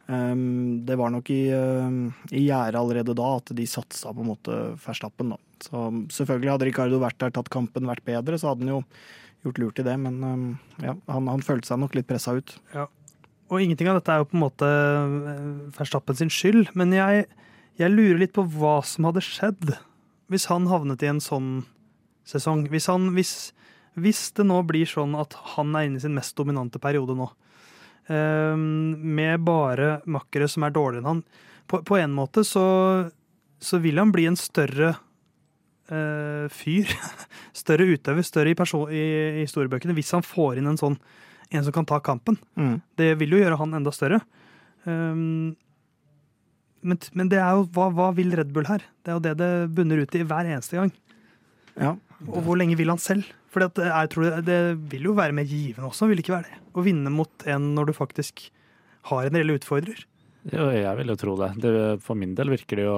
det 0.07 0.97
var 0.99 1.13
nok 1.15 1.31
i, 1.31 1.41
uh, 1.55 2.27
gjerdet 2.29 2.79
allerede 2.81 3.15
da 3.17 3.29
at 3.39 3.53
de 3.57 3.67
satsa 3.71 4.11
på 4.13 4.25
en 4.25 4.33
måte 4.33 4.57
Verstappen. 4.83 5.35
Da. 5.35 5.39
Så 5.63 5.85
selvfølgelig 6.19 6.51
hadde 6.53 6.69
Ricardo 6.69 6.99
vært 7.03 7.21
der, 7.23 7.35
tatt 7.35 7.53
kampen, 7.55 7.87
vært 7.89 8.05
bedre, 8.09 8.39
så 8.41 8.51
hadde 8.51 8.67
han 8.67 8.75
jo 8.75 8.81
gjort 9.47 9.63
lurt 9.63 9.79
i 9.83 9.87
det. 9.87 9.95
Men 10.03 10.19
um, 10.25 10.49
ja, 10.83 10.97
han, 11.13 11.31
han 11.31 11.45
følte 11.47 11.71
seg 11.71 11.81
nok 11.83 11.97
litt 11.99 12.11
pressa 12.11 12.35
ut. 12.35 12.57
Og 13.53 13.61
ingenting 13.61 13.91
av 13.91 13.99
dette 13.99 14.15
er 14.15 14.23
jo 14.23 14.31
på 14.31 14.39
en 14.39 14.45
måte 14.47 14.67
eh, 14.67 15.49
Verstappen 15.77 16.17
sin 16.17 16.31
skyld, 16.33 16.71
men 16.79 16.95
jeg, 16.97 17.27
jeg 17.77 17.93
lurer 17.93 18.23
litt 18.23 18.33
på 18.37 18.47
hva 18.49 18.79
som 18.87 19.11
hadde 19.11 19.25
skjedd 19.27 19.75
hvis 20.33 20.49
han 20.49 20.71
havnet 20.71 21.03
i 21.05 21.11
en 21.11 21.21
sånn 21.21 21.51
sesong. 22.25 22.65
Hvis, 22.73 22.87
han, 22.89 23.11
hvis, 23.13 23.53
hvis 24.01 24.31
det 24.39 24.47
nå 24.49 24.63
blir 24.65 24.89
sånn 24.89 25.13
at 25.21 25.37
han 25.53 25.77
er 25.77 25.85
inne 25.85 26.01
i 26.01 26.05
sin 26.05 26.17
mest 26.17 26.33
dominante 26.39 26.81
periode 26.81 27.17
nå, 27.19 27.29
eh, 27.29 27.52
med 28.11 29.45
bare 29.47 30.01
makkere 30.11 30.49
som 30.51 30.65
er 30.67 30.73
dårligere 30.75 31.05
enn 31.05 31.07
han 31.07 31.21
På, 31.71 31.79
på 31.87 31.97
en 31.97 32.13
måte 32.13 32.43
så, 32.45 32.65
så 33.63 33.79
vil 33.79 34.01
han 34.03 34.11
bli 34.13 34.27
en 34.27 34.37
større 34.37 34.91
uh, 35.93 36.49
fyr. 36.51 36.91
Større 37.63 37.87
utøver, 37.87 38.27
større 38.27 38.53
i, 38.53 38.59
person, 38.59 38.91
i, 38.91 39.03
i 39.39 39.45
historiebøkene, 39.45 39.95
hvis 39.97 40.13
han 40.17 40.25
får 40.27 40.59
inn 40.59 40.73
en 40.73 40.81
sånn 40.81 40.99
en 41.53 41.65
som 41.65 41.75
kan 41.75 41.87
ta 41.89 41.99
kampen. 42.01 42.39
Mm. 42.57 42.79
Det 42.97 43.11
vil 43.21 43.35
jo 43.37 43.43
gjøre 43.43 43.59
han 43.61 43.77
enda 43.77 43.93
større. 43.93 44.23
Um, 44.89 45.53
men, 46.83 46.99
men 47.13 47.31
det 47.31 47.39
er 47.39 47.59
jo 47.59 47.67
hva, 47.77 47.91
hva 47.95 48.09
vil 48.17 48.33
Red 48.39 48.51
Bull 48.55 48.67
her? 48.71 48.85
Det 49.05 49.13
er 49.13 49.19
jo 49.19 49.25
det 49.27 49.35
det 49.39 49.51
bunner 49.77 50.03
ut 50.03 50.17
i 50.17 50.25
hver 50.27 50.49
eneste 50.49 50.81
gang. 50.81 50.93
Ja. 51.77 51.95
Og 52.27 52.41
hvor 52.47 52.59
lenge 52.59 52.79
vil 52.81 52.91
han 52.93 53.03
selv? 53.03 53.29
For 53.53 53.61
det, 53.61 53.69
er- 53.85 53.93
jeg 53.93 54.11
tror 54.15 54.25
det, 54.31 54.45
det 54.49 54.59
vil 54.95 55.11
jo 55.11 55.15
være 55.19 55.35
mer 55.37 55.45
givende 55.49 55.89
også, 55.91 56.09
vil 56.09 56.17
det 56.19 56.25
ikke 56.25 56.37
være 56.39 56.49
det? 56.49 56.59
Å 56.73 56.85
vinne 56.87 57.11
mot 57.13 57.45
en 57.53 57.67
når 57.77 57.91
du 57.91 57.93
faktisk 57.97 58.47
har 59.11 59.27
en 59.29 59.37
reell 59.37 59.53
utfordrer. 59.59 60.07
Jo, 60.51 60.71
jeg 60.75 60.97
vil 60.99 61.13
jo 61.13 61.17
tro 61.21 61.37
det. 61.39 61.51
det. 61.63 61.73
For 62.03 62.19
min 62.19 62.33
del 62.39 62.49
virker 62.51 62.81
det 62.81 62.87
jo 62.89 62.97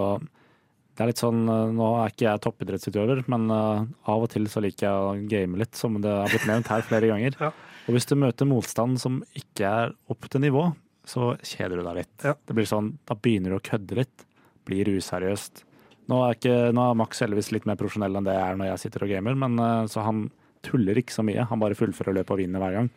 Det 0.95 1.03
er 1.03 1.09
litt 1.11 1.19
sånn 1.21 1.41
eh, 1.51 1.73
Nå 1.75 1.89
er 1.99 2.13
ikke 2.13 2.25
jeg 2.29 2.41
toppidrettsutøver, 2.45 3.25
men 3.29 3.49
eh, 3.51 3.83
av 4.15 4.23
og 4.25 4.31
til 4.33 4.47
så 4.49 4.63
liker 4.63 4.87
jeg 4.87 4.95
å 4.95 5.29
game 5.29 5.59
litt, 5.59 5.75
som 5.77 5.99
det 6.01 6.09
har 6.15 6.31
blitt 6.31 6.47
nevnt 6.49 6.71
her 6.71 6.87
flere 6.87 7.11
ganger. 7.11 7.35
Ja. 7.49 7.51
Og 7.85 7.93
hvis 7.99 8.07
du 8.09 8.15
møter 8.17 8.47
motstand 8.49 8.97
som 9.03 9.19
ikke 9.37 9.67
er 9.69 9.91
opp 10.09 10.25
til 10.33 10.41
nivå, 10.41 10.63
så 11.05 11.35
kjeder 11.45 11.83
du 11.83 11.85
deg 11.85 11.99
litt. 11.99 12.15
Ja. 12.25 12.33
Det 12.49 12.55
blir 12.57 12.65
sånn, 12.71 12.95
Da 13.05 13.13
begynner 13.19 13.53
du 13.53 13.59
å 13.59 13.65
kødde 13.67 13.99
litt. 13.99 14.25
Blir 14.65 14.89
useriøst. 14.95 15.65
Nå 16.09 16.23
er, 16.25 16.39
ikke, 16.39 16.55
nå 16.73 16.87
er 16.93 16.97
Max 17.03 17.21
heldigvis 17.21 17.51
litt 17.53 17.67
mer 17.69 17.77
profesjonell 17.77 18.17
enn 18.17 18.25
det 18.25 18.39
jeg 18.39 18.47
er 18.47 18.57
når 18.63 18.71
jeg 18.71 18.83
sitter 18.87 19.05
og 19.05 19.13
gamer, 19.13 19.37
men 19.43 19.59
eh, 19.61 19.83
så 19.93 20.07
han 20.07 20.23
tuller 20.67 20.99
ikke 21.01 21.15
så 21.15 21.25
mye. 21.27 21.45
Han 21.51 21.61
bare 21.63 21.77
fullfører 21.79 22.17
løpet 22.21 22.35
og 22.35 22.41
vinner 22.43 22.63
hver 22.63 22.79
gang. 22.79 22.91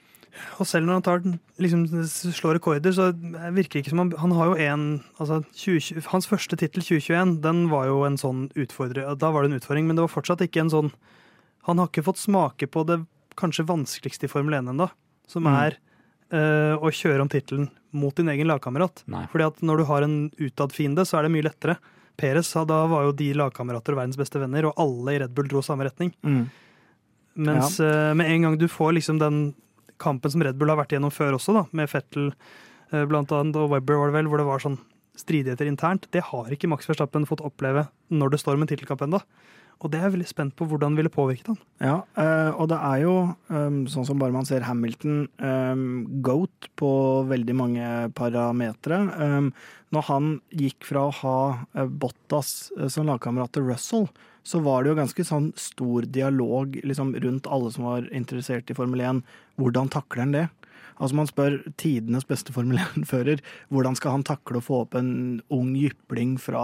Og 0.61 0.67
selv 0.69 0.85
når 0.85 0.99
han 0.99 1.05
tar, 1.05 1.21
liksom, 1.63 1.85
slår 2.35 2.57
rekorder, 2.59 2.93
så 2.93 3.07
virker 3.55 3.77
det 3.79 3.81
ikke 3.85 3.93
som 3.93 4.01
han 4.03 4.11
Han 4.21 4.33
har 4.37 4.51
jo 4.51 4.57
en 4.67 4.83
altså 5.17 5.39
20, 5.55 6.03
Hans 6.11 6.27
første 6.29 6.57
tittel, 6.59 6.83
2021, 6.85 7.39
den 7.41 7.63
var 7.71 7.87
jo 7.89 8.03
en 8.05 8.17
sånn 8.21 8.43
utfordrer. 8.53 9.15
Da 9.17 9.31
var 9.33 9.43
det 9.47 9.51
en 9.53 9.59
utfordring, 9.59 9.87
men 9.89 9.97
det 9.97 10.03
var 10.05 10.13
fortsatt 10.13 10.43
ikke 10.45 10.61
en 10.65 10.69
sånn 10.73 10.91
Han 11.65 11.79
har 11.81 11.89
ikke 11.89 12.05
fått 12.05 12.21
smake 12.21 12.67
på 12.69 12.85
det 12.87 12.99
kanskje 13.37 13.65
vanskeligste 13.69 14.25
i 14.25 14.31
Formel 14.31 14.53
1 14.59 14.69
ennå, 14.73 14.89
som 15.27 15.43
Mm. 15.43 15.53
er 15.65 15.77
øh, 16.33 16.75
å 16.81 16.89
kjøre 16.91 17.21
om 17.21 17.29
tittelen 17.29 17.69
mot 17.93 18.13
din 18.15 18.27
egen 18.29 18.47
lagkamerat. 18.47 19.03
Fordi 19.31 19.45
at 19.47 19.61
når 19.61 19.77
du 19.77 19.83
har 19.85 20.01
en 20.03 20.29
utad 20.37 20.71
fiende, 20.73 21.05
så 21.05 21.17
er 21.19 21.23
det 21.23 21.31
mye 21.31 21.45
lettere. 21.49 21.77
Peres, 22.17 22.51
da 22.53 22.85
var 22.87 23.03
jo 23.05 23.11
de 23.13 23.33
lagkamerater 23.33 23.93
og 23.93 23.99
verdens 24.01 24.17
beste 24.17 24.39
venner, 24.41 24.65
og 24.65 24.73
alle 24.77 25.13
i 25.15 25.19
Red 25.21 25.33
Bull 25.35 25.47
dro 25.47 25.61
samme 25.61 25.85
retning. 25.87 26.13
Mm. 26.25 26.49
Mens 27.37 27.79
eh, 27.83 28.13
med 28.17 28.31
en 28.31 28.47
gang 28.47 28.57
du 28.57 28.67
får 28.71 28.95
liksom 28.97 29.19
den 29.21 29.41
kampen 30.01 30.33
som 30.33 30.43
Red 30.45 30.57
Bull 30.57 30.71
har 30.71 30.79
vært 30.79 30.93
igjennom 30.93 31.13
før 31.13 31.37
også, 31.37 31.53
da, 31.55 31.65
med 31.77 31.89
Fettel 31.91 32.31
eh, 32.31 33.03
blant 33.09 33.31
annet, 33.33 33.57
og 33.57 33.71
Webber 33.73 33.99
var 34.01 34.11
det 34.11 34.17
vel, 34.17 34.31
hvor 34.31 34.41
det 34.41 34.47
var 34.47 34.63
sånn 34.63 34.79
stridigheter 35.17 35.69
internt, 35.69 36.05
det 36.13 36.27
har 36.29 36.51
ikke 36.53 36.69
Max 36.69 36.89
Verstappen 36.89 37.25
fått 37.29 37.41
oppleve 37.45 37.87
når 38.13 38.33
det 38.33 38.41
står 38.41 38.57
om 38.57 38.65
en 38.65 38.69
tittelkamp 38.69 39.01
ennå. 39.05 39.21
Og 39.77 39.91
det 39.93 39.99
er 39.99 40.07
jeg 40.07 40.15
veldig 40.15 40.29
spent 40.29 40.55
på 40.57 40.65
hvordan 40.65 40.95
det 40.95 41.03
ville 41.03 41.13
påvirket 41.13 41.51
han. 41.51 41.57
Ja, 41.83 41.97
eh, 42.17 42.49
og 42.57 42.71
det 42.71 42.79
er 42.81 43.01
jo, 43.03 43.15
um, 43.53 43.83
sånn 43.91 44.07
som 44.09 44.17
bare 44.17 44.33
man 44.33 44.47
ser 44.49 44.65
Hamilton, 44.65 45.27
um, 45.37 45.83
goat 46.25 46.69
på 46.81 46.91
veldig 47.29 47.55
mange 47.59 47.89
parametere. 48.17 49.03
Når 49.95 50.07
han 50.09 50.31
gikk 50.51 50.87
fra 50.89 51.05
å 51.07 51.15
ha 51.21 51.37
eh, 51.77 51.87
Bottas 51.87 52.73
eh, 52.75 52.89
som 52.91 53.07
lagkamerat 53.07 53.53
til 53.55 53.67
Russell, 53.69 54.07
så 54.47 54.59
var 54.63 54.83
det 54.83 54.91
jo 54.91 54.99
ganske 54.99 55.25
sånn 55.27 55.49
stor 55.59 56.07
dialog 56.11 56.75
liksom, 56.83 57.13
rundt 57.23 57.47
alle 57.51 57.71
som 57.71 57.87
var 57.87 58.07
interessert 58.15 58.71
i 58.71 58.75
Formel 58.75 59.03
1. 59.03 59.21
Hvordan 59.59 59.91
takler 59.91 60.23
han 60.25 60.35
det? 60.35 60.45
Altså 60.97 61.19
Man 61.19 61.29
spør 61.29 61.59
tidenes 61.79 62.27
beste 62.27 62.55
Formel 62.55 62.79
1-fører 62.81 63.43
hvordan 63.71 63.95
skal 63.99 64.17
han 64.17 64.27
takle 64.27 64.59
å 64.59 64.65
få 64.65 64.83
opp 64.85 64.97
en 64.97 65.11
ung 65.53 65.75
jypling 65.77 66.35
fra 66.41 66.63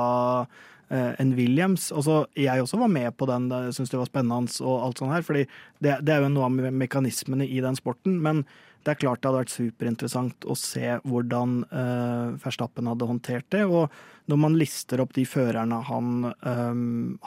eh, 0.93 1.13
en 1.19 1.33
Williams. 1.37 1.89
så 1.89 2.23
jeg 2.37 2.61
også 2.61 2.79
var 2.79 2.91
med 2.93 3.17
på 3.17 3.27
den, 3.29 3.49
syntes 3.73 3.93
det 3.93 4.01
var 4.01 4.11
spennende 4.11 4.53
og 4.61 4.85
alt 4.85 5.01
sånt 5.01 5.15
her. 5.15 5.25
fordi 5.25 5.47
det, 5.79 5.97
det 6.05 6.13
er 6.13 6.23
jo 6.23 6.29
noe 6.33 6.47
av 6.47 6.71
mekanismene 6.83 7.47
i 7.49 7.59
den 7.65 7.75
sporten. 7.79 8.21
Men 8.21 8.45
det 8.83 8.91
er 8.91 8.99
klart 8.99 9.21
det 9.21 9.29
hadde 9.29 9.43
vært 9.45 9.53
superinteressant 9.53 10.45
å 10.49 10.55
se 10.59 10.97
hvordan 11.07 11.61
eh, 11.71 12.33
Verstappen 12.43 12.89
hadde 12.91 13.07
håndtert 13.07 13.47
det. 13.55 13.63
Og 13.63 13.93
når 14.31 14.41
man 14.43 14.57
lister 14.59 15.03
opp 15.03 15.13
de 15.15 15.23
førerne 15.27 15.79
han 15.87 16.27
eh, 16.33 16.83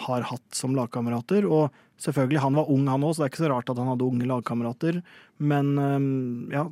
har 0.06 0.28
hatt 0.32 0.46
som 0.56 0.76
lagkamerater 0.76 1.48
og 1.48 1.82
Selvfølgelig, 1.96 2.42
han 2.42 2.56
var 2.58 2.68
ung 2.68 2.82
han 2.92 3.04
òg, 3.08 3.14
så 3.16 3.22
det 3.22 3.24
er 3.24 3.30
ikke 3.30 3.40
så 3.40 3.48
rart 3.48 3.70
at 3.72 3.78
han 3.80 3.86
hadde 3.88 4.04
unge 4.04 4.26
lagkamerater. 4.28 4.98
Men 5.40 5.70
eh, 5.80 6.58
ja 6.58 6.66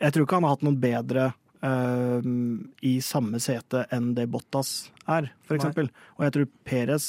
Jeg 0.00 0.14
tror 0.14 0.24
ikke 0.24 0.38
han 0.38 0.46
har 0.48 0.54
hatt 0.56 0.64
noen 0.64 0.78
bedre 0.80 1.26
i 1.62 2.94
samme 3.04 3.38
sete 3.42 3.84
enn 3.94 4.12
det 4.16 4.24
Bottas 4.32 4.90
er, 5.06 5.28
for 5.46 5.54
eksempel. 5.58 5.90
Og 6.18 6.24
jeg 6.26 6.34
tror 6.34 6.48
Perez 6.66 7.06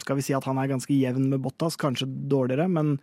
skal 0.00 0.16
vi 0.16 0.22
si 0.24 0.32
at 0.36 0.44
han 0.48 0.56
er 0.62 0.70
ganske 0.70 0.94
jevn 0.94 1.28
med 1.32 1.42
Bottas, 1.44 1.76
kanskje 1.80 2.06
dårligere, 2.30 2.68
men 2.72 2.96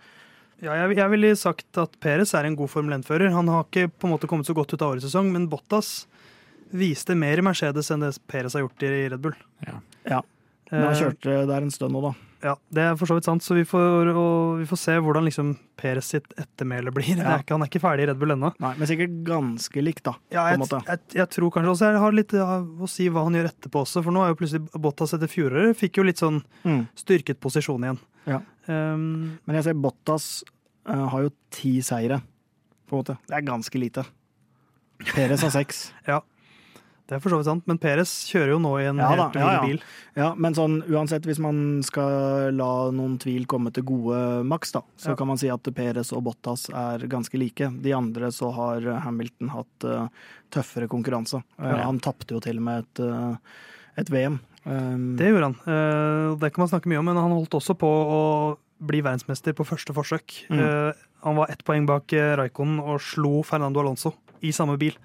Ja, 0.64 0.78
jeg, 0.80 0.96
jeg 0.96 1.10
ville 1.12 1.34
sagt 1.36 1.78
at 1.82 1.98
Peres 2.00 2.32
er 2.38 2.46
en 2.48 2.56
god 2.56 2.70
Formel 2.72 2.94
1-fører. 2.96 3.34
Han 3.36 3.50
har 3.52 3.66
ikke 3.66 3.90
på 4.00 4.08
en 4.08 4.14
måte 4.14 4.30
kommet 4.32 4.48
så 4.48 4.54
godt 4.56 4.72
ut 4.72 4.82
av 4.82 4.94
årets 4.94 5.04
sesong, 5.10 5.28
men 5.34 5.50
Bottas 5.52 6.06
viste 6.72 7.18
mer 7.20 7.42
i 7.42 7.44
Mercedes 7.44 7.90
enn 7.92 8.06
det 8.06 8.14
Peres 8.32 8.56
har 8.56 8.64
gjort 8.64 8.86
i 8.88 8.92
Red 9.12 9.20
Bull. 9.22 9.36
Ja. 9.68 10.22
men 10.72 10.86
han 10.88 10.94
Eh, 10.94 11.02
kjørte 11.02 11.36
der 11.50 11.62
en 11.66 11.74
stund 11.74 11.92
nå, 11.94 12.00
da. 12.06 12.14
Ja, 12.44 12.56
det 12.76 12.84
er 12.84 12.96
for 13.00 13.08
så 13.08 13.16
vidt 13.16 13.24
sant, 13.28 13.44
så 13.46 13.56
vi 13.56 13.64
får, 13.64 14.10
vi 14.60 14.66
får 14.68 14.80
se 14.82 14.96
hvordan 15.00 15.24
liksom 15.24 15.54
Peres 15.80 16.10
sitt 16.12 16.26
ettermæle 16.38 16.92
blir. 16.92 17.14
Det 17.16 17.24
Ja. 17.24 17.38
er 17.38 17.44
ikke, 17.46 17.56
han 17.56 17.64
er 17.64 17.70
ikke 17.72 17.82
ferdig 17.82 18.04
i 18.04 18.08
Red 18.10 18.20
Bull 18.20 18.34
ennå. 18.36 18.50
Nei, 18.60 18.74
men 18.78 18.88
sikkert 18.90 19.14
ganske 19.28 19.84
likt, 19.84 20.04
da. 20.04 20.14
Ja, 20.36 20.44
jeg, 20.52 20.60
jeg, 20.90 21.00
jeg 21.16 21.30
tror 21.38 21.54
kanskje 21.56 21.72
også 21.72 21.92
jeg 21.94 22.02
har 22.04 22.12
litt 22.18 22.34
ja, 22.36 22.48
å 22.60 22.90
si 22.92 23.08
hva 23.10 23.24
han 23.24 23.34
gjør 23.40 23.48
etterpå 23.54 23.86
også, 23.86 24.04
for 24.04 24.12
nå 24.12 24.26
er 24.26 24.34
jo 24.34 24.40
plutselig 24.42 24.68
Bottas 24.84 25.16
etter 25.16 25.32
fjoråret 25.32 25.78
fikk 25.80 25.98
jo 26.02 26.04
litt 26.10 26.20
sånn 26.20 26.42
Mm. 26.68 26.84
styrket 27.00 27.40
posisjon 27.40 27.84
igjen. 27.88 28.00
Ja. 28.28 28.42
Um, 28.68 29.40
Men 29.48 29.56
jeg 29.60 29.64
ser 29.70 29.74
Bottas 29.80 30.44
uh, 30.88 31.08
har 31.12 31.24
jo 31.24 31.32
ti 31.52 31.78
seire, 31.82 32.22
på 32.88 32.96
en 32.98 33.04
måte. 33.04 33.18
Det 33.28 33.36
er 33.40 33.48
ganske 33.48 33.80
lite. 33.80 34.04
Peres 35.16 35.42
har 35.44 35.50
seks. 35.56 35.92
Det 37.10 37.18
er 37.18 37.20
for 37.20 37.34
så 37.34 37.40
vidt 37.40 37.50
sant, 37.50 37.66
men 37.68 37.80
Peres 37.82 38.12
kjører 38.30 38.54
jo 38.54 38.60
nå 38.64 38.70
i 38.80 38.86
en 38.88 39.02
Ja 39.02 39.10
helt 39.12 39.36
helt 39.36 39.40
ja, 39.42 39.50
ja. 39.58 39.64
bil. 39.66 39.82
Ja, 40.16 40.30
men 40.40 40.56
sånn 40.56 40.78
uansett, 40.88 41.26
hvis 41.28 41.42
man 41.44 41.82
skal 41.84 42.56
la 42.56 42.70
noen 42.96 43.18
tvil 43.20 43.44
komme 43.50 43.74
til 43.76 43.84
gode 43.90 44.20
maks, 44.48 44.72
da, 44.76 44.84
så 44.96 45.18
kan 45.20 45.28
man 45.28 45.42
si 45.42 45.52
at 45.52 45.68
Peres 45.76 46.14
og 46.16 46.24
Bottas 46.30 46.70
er 46.72 47.04
ganske 47.12 47.40
like. 47.40 47.68
De 47.84 47.94
andre 47.98 48.32
så 48.32 48.54
har 48.56 48.88
Hamilton 49.04 49.52
hatt 49.52 49.88
uh, 49.90 50.08
tøffere 50.54 50.88
konkurranse. 50.92 51.44
Ja. 51.60 51.84
Han 51.84 52.00
tapte 52.04 52.38
jo 52.38 52.42
til 52.44 52.62
og 52.62 52.68
med 52.70 52.86
et, 52.86 53.04
uh, 53.04 53.70
et 54.00 54.12
VM 54.14 54.40
Um, 54.64 55.18
Det 55.20 55.28
gjorde 55.28 55.50
han. 55.50 56.38
Det 56.40 56.50
kan 56.54 56.62
man 56.62 56.70
snakke 56.72 56.88
mye 56.88 57.02
om, 57.02 57.10
men 57.10 57.18
han 57.20 57.34
holdt 57.36 57.58
også 57.58 57.74
på 57.76 57.88
å 57.90 58.20
bli 58.80 59.02
verdensmester 59.04 59.52
på 59.58 59.66
første 59.68 59.92
forsøk. 59.92 60.38
Mm. 60.48 60.96
Han 61.28 61.36
var 61.36 61.52
ett 61.52 61.66
poeng 61.68 61.84
bak 61.84 62.16
Raikonen 62.40 62.80
og 62.80 63.02
slo 63.04 63.42
Fernando 63.44 63.82
Alonso 63.84 64.14
i 64.40 64.54
samme 64.56 64.78
bil. 64.80 64.96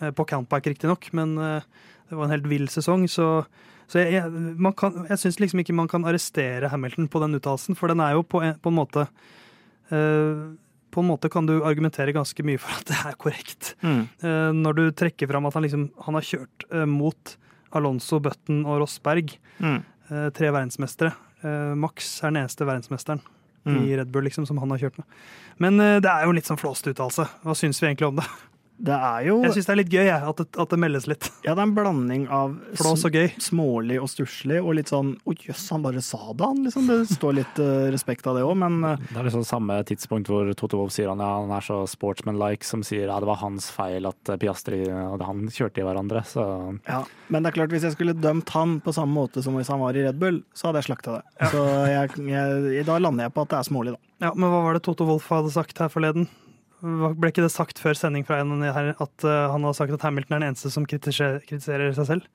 Eh, 0.00 0.10
på 0.12 0.26
countback, 0.28 0.66
riktignok, 0.66 1.06
men 1.16 1.38
eh, 1.38 1.62
det 2.10 2.16
var 2.18 2.24
en 2.26 2.30
helt 2.34 2.46
vill 2.50 2.66
sesong, 2.68 3.06
så 3.08 3.46
så 3.88 4.00
jeg, 4.02 4.12
jeg, 4.18 4.74
kan- 4.76 5.06
jeg 5.08 5.18
syns 5.22 5.36
liksom 5.38 5.60
ikke 5.62 5.72
man 5.78 5.86
kan 5.88 6.02
arrestere 6.04 6.68
Hamilton 6.72 7.06
på 7.08 7.20
den 7.22 7.36
uttalelsen, 7.38 7.76
for 7.78 7.86
den 7.88 8.00
er 8.02 8.16
jo 8.16 8.24
på 8.26 8.40
en, 8.42 8.54
på 8.58 8.66
en 8.72 8.74
måte 8.80 9.04
uh, 9.92 10.54
På 10.90 11.00
en 11.04 11.06
måte 11.10 11.28
kan 11.30 11.46
du 11.46 11.60
argumentere 11.62 12.12
ganske 12.16 12.42
mye 12.46 12.58
for 12.58 12.72
at 12.74 12.86
det 12.88 12.96
er 13.04 13.14
korrekt. 13.20 13.74
mm. 13.82 14.02
Når 14.58 14.74
du 14.78 14.84
trekker 14.96 15.28
fram 15.28 15.46
at 15.46 15.54
han 15.54 15.62
liksom 15.66 15.90
Han 16.06 16.14
har 16.18 16.22
kjørt 16.24 16.66
mot 16.88 17.36
Alonso, 17.76 18.18
Button 18.20 18.64
og 18.66 18.80
Rosberg, 18.80 19.36
Mm. 19.60 19.82
tre 20.32 20.50
verdensmestere. 20.54 21.12
Max 21.76 22.22
er 22.22 22.30
den 22.30 22.42
eneste 22.42 22.64
verdensmesteren 22.66 23.20
Mm. 23.66 23.80
i 23.82 23.96
Red 23.98 24.10
Bull 24.12 24.22
liksom, 24.24 24.46
som 24.46 24.58
han 24.58 24.70
har 24.70 24.78
kjørt 24.78 24.98
med. 24.98 25.06
Men 25.58 25.76
det 26.00 26.06
er 26.10 26.22
jo 26.24 26.30
en 26.30 26.36
litt 26.36 26.46
sånn 26.46 26.58
flåst 26.60 26.86
uttalelse. 26.86 27.28
Hva 27.44 27.54
syns 27.54 27.80
vi 27.82 27.88
egentlig 27.88 28.08
om 28.08 28.16
det? 28.16 28.24
Det 28.76 28.92
er 28.92 29.26
jo 29.28 29.36
Jeg 29.44 29.54
syns 29.56 29.68
det 29.68 29.72
er 29.72 29.78
litt 29.80 29.92
gøy 29.92 30.04
jeg, 30.04 30.20
at, 30.30 30.40
det, 30.40 30.46
at 30.60 30.72
det 30.72 30.78
meldes 30.80 31.06
litt. 31.08 31.28
Ja, 31.46 31.54
det 31.54 31.62
er 31.62 31.68
en 31.68 31.74
blanding 31.76 32.26
av 32.32 32.56
Flås 32.76 33.06
og 33.08 33.16
gøy. 33.16 33.30
smålig 33.42 33.98
og 34.02 34.10
stusslig, 34.12 34.58
og 34.60 34.76
litt 34.78 34.92
sånn 34.92 35.14
Å 35.24 35.34
jøss, 35.34 35.64
han 35.72 35.84
bare 35.86 36.02
sa 36.04 36.20
det, 36.32 36.44
han. 36.44 36.62
Liksom. 36.66 36.90
Det 36.90 36.98
står 37.14 37.36
litt 37.38 37.60
uh, 37.62 37.88
respekt 37.94 38.28
av 38.28 38.36
det 38.38 38.44
òg, 38.46 38.54
men 38.60 38.78
uh, 38.84 38.94
Det 39.00 39.16
er 39.16 39.28
liksom 39.28 39.46
samme 39.48 39.78
tidspunkt 39.88 40.30
hvor 40.32 40.50
Toto 40.58 40.80
Wolff 40.80 40.94
sier 40.96 41.10
han, 41.12 41.22
ja, 41.24 41.32
han 41.40 41.54
er 41.56 41.64
så 41.64 41.82
sportsmanlike, 41.90 42.66
som 42.66 42.84
sier 42.86 43.08
ja, 43.08 43.18
det 43.22 43.30
var 43.30 43.40
hans 43.40 43.68
feil 43.72 44.08
at 44.08 44.32
eh, 44.32 44.38
Piastri 44.40 44.82
og 44.90 45.22
han 45.24 45.46
kjørte 45.52 45.82
i 45.82 45.86
hverandre. 45.86 46.22
Så 46.28 46.44
ja. 46.86 47.02
Men 47.32 47.44
det 47.44 47.52
er 47.52 47.58
klart, 47.60 47.72
hvis 47.74 47.86
jeg 47.86 47.96
skulle 47.96 48.16
dømt 48.16 48.50
han 48.54 48.78
på 48.84 48.94
samme 48.94 49.16
måte 49.16 49.42
som 49.44 49.56
hvis 49.56 49.70
han 49.72 49.82
var 49.82 49.96
i 49.96 50.04
Red 50.06 50.20
Bull, 50.20 50.42
så 50.56 50.68
hadde 50.68 50.82
jeg 50.82 50.90
slakta 50.90 51.18
det. 51.18 51.50
Så 51.52 51.62
jeg, 51.90 52.26
jeg, 52.32 52.86
da 52.88 52.98
lander 53.02 53.28
jeg 53.28 53.36
på 53.36 53.46
at 53.46 53.54
det 53.54 53.60
er 53.60 53.70
smålig, 53.70 53.96
da. 53.96 54.02
Ja, 54.26 54.32
Men 54.32 54.48
hva 54.52 54.62
var 54.64 54.76
det 54.76 54.84
Toto 54.86 55.06
Wolff 55.08 55.28
hadde 55.32 55.52
sagt 55.52 55.80
her 55.82 55.92
forleden? 55.92 56.28
Ble 56.82 57.30
ikke 57.32 57.44
det 57.44 57.52
sagt 57.54 57.78
før 57.80 57.96
sending 57.96 58.26
fra 58.28 58.40
en 58.42 58.58
her 58.62 58.94
at 59.00 59.24
eh, 59.24 59.44
han 59.52 59.64
har 59.64 59.76
sagt 59.78 59.94
at 59.96 60.02
Hamilton 60.04 60.36
er 60.36 60.42
den 60.44 60.50
eneste 60.52 60.70
som 60.74 60.84
kritiserer, 60.88 61.40
kritiserer 61.46 61.94
seg 61.96 62.10
selv? 62.14 62.26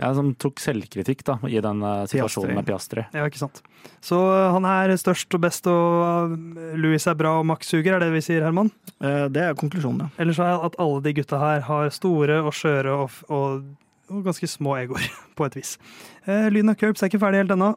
ja, 0.00 0.08
som 0.16 0.30
tok 0.40 0.60
selvkritikk 0.62 1.20
da, 1.28 1.34
i 1.48 1.60
den 1.60 1.82
eh, 1.84 2.04
situasjonen 2.08 2.54
Piastri. 2.54 2.56
med 2.56 2.68
Piastri. 2.68 3.02
Ja, 3.12 3.26
ikke 3.28 3.42
sant. 3.42 3.60
Så 4.00 4.16
eh, 4.32 4.46
han 4.54 4.64
er 4.68 4.94
størst 4.96 5.36
og 5.36 5.42
best, 5.44 5.68
og 5.68 6.32
Louis 6.80 7.04
er 7.06 7.18
bra 7.18 7.34
og 7.40 7.46
Max 7.50 7.68
suger, 7.68 7.98
er 7.98 8.00
det 8.00 8.08
vi 8.14 8.22
sier, 8.24 8.40
Herman? 8.46 8.72
Eh, 9.04 9.26
Det 9.32 9.44
er 9.44 9.58
konklusjonen, 9.60 10.06
ja. 10.06 10.22
Ellers 10.24 10.40
er 10.40 10.64
at 10.64 10.78
alle 10.80 11.02
de 11.04 11.12
gutta 11.20 11.40
her 11.42 11.60
har 11.68 11.92
store 11.92 12.40
og 12.40 12.54
skjøre 12.56 12.96
og, 13.04 13.18
og, 13.28 13.66
og 14.08 14.24
ganske 14.30 14.48
små 14.48 14.78
egoer, 14.80 15.04
på 15.36 15.48
et 15.50 15.60
vis. 15.60 15.76
Eh, 16.24 16.48
Lyden 16.48 16.72
av 16.72 16.80
Curbs 16.80 17.04
er 17.04 17.12
ikke 17.12 17.20
ferdig 17.26 17.44
helt 17.44 17.56
ennå. 17.58 17.74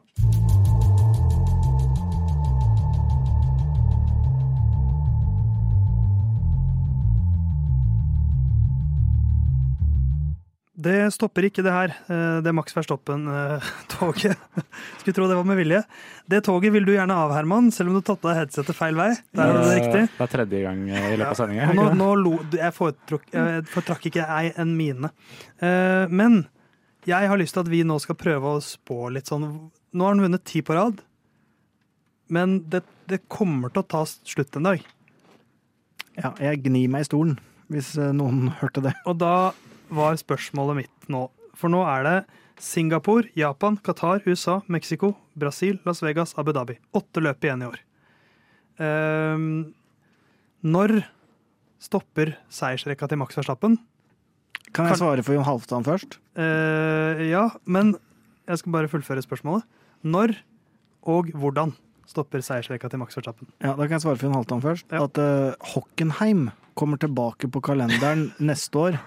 Det 10.86 10.96
stopper 11.14 11.48
ikke 11.48 11.64
det 11.66 11.72
her, 11.74 11.92
eh, 12.06 12.38
det 12.44 12.52
Max 12.54 12.74
Verstoppen-toget. 12.76 14.36
Skulle 15.00 15.14
tro 15.16 15.26
det 15.26 15.38
var 15.38 15.46
med 15.48 15.58
vilje. 15.58 15.80
Det 16.30 16.42
toget 16.46 16.74
vil 16.74 16.86
du 16.86 16.92
gjerne 16.94 17.16
av, 17.16 17.32
Herman, 17.34 17.72
selv 17.74 17.90
om 17.90 17.98
du 17.98 18.04
tatt 18.06 18.22
av 18.22 18.30
deg 18.30 18.40
headsetet 18.44 18.78
feil 18.78 18.98
vei. 18.98 19.08
Der 19.34 19.50
har 19.50 19.58
det 19.58 19.78
riktig. 19.80 20.02
Det 20.12 20.26
er 20.26 20.32
tredje 20.32 20.60
gang 20.62 20.84
eh, 20.90 21.08
i 21.10 21.16
løpet 21.16 21.32
av 21.32 21.40
sendinga. 21.40 21.66
Ja. 21.66 21.74
nå, 21.78 21.88
nå 21.98 22.10
lo, 22.20 22.34
jeg 22.54 22.76
foretrakk, 22.76 24.06
ikke 24.12 24.28
ei 24.38 24.52
en 24.54 24.76
mine. 24.78 25.10
Eh, 25.58 26.06
men 26.12 26.44
jeg 27.06 27.30
har 27.30 27.38
lyst 27.40 27.56
til 27.56 27.64
at 27.66 27.70
vi 27.70 27.82
nå 27.86 27.98
skal 28.02 28.18
prøve 28.18 28.56
å 28.56 28.62
spå 28.64 29.10
litt 29.14 29.30
sånn 29.30 29.46
Nå 29.96 30.04
har 30.04 30.12
han 30.12 30.20
vunnet 30.20 30.42
ti 30.44 30.60
på 30.66 30.74
rad, 30.76 30.98
men 32.28 32.58
det, 32.68 32.82
det 33.08 33.22
kommer 33.32 33.70
til 33.72 33.80
å 33.80 33.86
ta 33.88 34.02
slutt 34.04 34.58
en 34.58 34.66
dag. 34.68 34.82
ja. 36.18 36.34
Jeg 36.42 36.66
gnir 36.66 36.90
meg 36.92 37.06
i 37.06 37.08
stolen, 37.08 37.38
hvis 37.72 37.94
eh, 37.96 38.12
noen 38.12 38.50
hørte 38.60 38.82
det. 38.84 38.92
Og 39.08 39.16
da 39.22 39.54
var 39.92 40.18
spørsmålet 40.20 40.82
mitt 40.82 41.08
nå 41.12 41.26
For 41.56 41.72
nå 41.72 41.82
er 41.88 42.04
det 42.04 42.16
Singapore, 42.60 43.28
Japan, 43.36 43.76
Qatar, 43.84 44.22
USA, 44.26 44.60
Mexico, 44.72 45.14
Brasil, 45.36 45.78
Las 45.84 46.00
Vegas, 46.02 46.32
Abu 46.40 46.54
Dhabi. 46.56 46.78
Åtte 46.96 47.20
løp 47.20 47.44
igjen 47.44 47.64
i 47.64 47.68
år. 47.68 47.78
Um, 48.80 49.74
når 50.64 51.02
stopper 51.80 52.32
seiersrekka 52.52 53.08
til 53.10 53.20
Max 53.20 53.36
Verstappen? 53.36 53.76
Kan 54.76 54.88
jeg 54.88 55.00
svare 55.00 55.24
for 55.24 55.36
Jon 55.36 55.46
Halvdan 55.46 55.84
først? 55.86 56.18
Uh, 56.36 57.20
ja, 57.28 57.46
men 57.64 57.94
jeg 58.48 58.62
skal 58.62 58.76
bare 58.76 58.90
fullføre 58.92 59.24
spørsmålet. 59.24 59.66
Når 60.04 60.36
og 61.06 61.30
hvordan 61.38 61.74
stopper 62.06 62.42
seiersrekka 62.42 62.90
til 62.90 63.00
Max 63.02 63.16
Verstappen? 63.18 63.48
Ja, 63.60 63.74
Da 63.76 63.84
kan 63.84 63.96
jeg 63.96 64.04
svare 64.04 64.18
for 64.18 64.28
Jon 64.28 64.38
Halvdan 64.38 64.64
først. 64.64 64.88
Ja. 64.90 65.04
At 65.06 65.20
uh, 65.20 65.54
Hockenheim 65.74 66.48
kommer 66.76 67.00
tilbake 67.00 67.48
på 67.52 67.62
kalenderen 67.64 68.30
neste 68.50 68.78
år. 68.78 68.98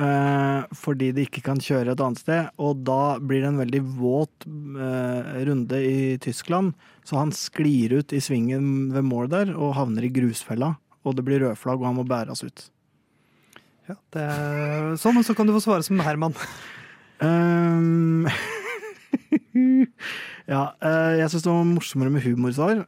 Eh, 0.00 0.60
fordi 0.76 1.10
de 1.14 1.26
ikke 1.26 1.42
kan 1.44 1.60
kjøre 1.62 1.94
et 1.94 2.02
annet 2.02 2.22
sted. 2.22 2.50
Og 2.62 2.82
da 2.86 3.18
blir 3.20 3.42
det 3.42 3.50
en 3.52 3.60
veldig 3.60 3.82
våt 3.98 4.46
eh, 4.46 5.32
runde 5.48 5.80
i 5.82 6.18
Tyskland. 6.22 6.74
Så 7.04 7.18
han 7.18 7.34
sklir 7.36 7.98
ut 8.00 8.14
i 8.14 8.22
svingen 8.22 8.92
ved 8.94 9.06
mål 9.08 9.30
der 9.32 9.54
og 9.56 9.76
havner 9.78 10.06
i 10.06 10.12
grusfella. 10.14 10.74
Og 11.02 11.16
det 11.18 11.26
blir 11.26 11.42
rødflagg, 11.42 11.80
og 11.80 11.88
han 11.90 11.98
må 11.98 12.06
bæres 12.06 12.44
ut. 12.46 12.68
Ja, 13.90 13.96
det 14.14 14.26
er 14.30 14.92
sånn, 15.02 15.18
og 15.18 15.26
så 15.26 15.34
kan 15.34 15.48
du 15.48 15.56
få 15.56 15.64
svare 15.64 15.82
som 15.82 15.98
Herman. 16.00 16.36
Um, 17.22 18.28
ja, 20.52 20.62
eh, 20.78 21.14
jeg 21.18 21.32
syns 21.32 21.42
det 21.42 21.50
var 21.50 21.66
morsommere 21.66 22.14
med 22.14 22.22
humorsvar, 22.22 22.84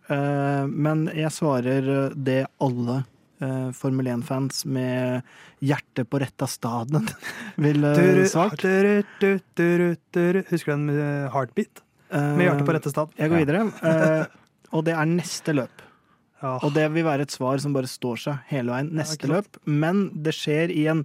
men 0.71 1.09
jeg 1.11 1.35
svarer 1.35 2.15
det 2.15 2.45
alle 2.63 3.03
eh, 3.45 3.70
Formel 3.76 4.11
1-fans 4.16 4.64
med 4.66 5.24
hjertet 5.64 6.09
på 6.11 6.20
retta 6.22 6.49
staden 6.51 7.09
ville 7.64 7.95
Duru, 7.97 8.24
svart. 8.30 8.64
Husker 8.64 9.59
du 9.59 10.72
den 10.72 10.86
med 10.90 11.34
Heartbeat? 11.34 11.84
Med 12.11 12.47
hjertet 12.47 12.68
på 12.68 12.76
rette 12.76 12.92
stad? 12.92 13.14
Jeg 13.18 13.32
går 13.32 13.45
videre. 13.45 13.66
eh, 13.90 14.24
og 14.74 14.86
det 14.86 14.97
er 14.97 15.11
neste 15.11 15.55
løp. 15.55 15.84
Ja. 16.45 16.59
Og 16.66 16.74
det 16.76 16.88
vil 16.92 17.07
være 17.07 17.24
et 17.24 17.32
svar 17.32 17.61
som 17.62 17.74
bare 17.76 17.88
står 17.88 18.20
seg 18.20 18.49
hele 18.51 18.74
veien. 18.74 18.90
Neste 18.97 19.28
ja, 19.28 19.38
løp. 19.38 19.61
Men 19.64 20.09
det 20.26 20.34
skjer 20.36 20.72
i 20.74 20.86
en 20.92 21.05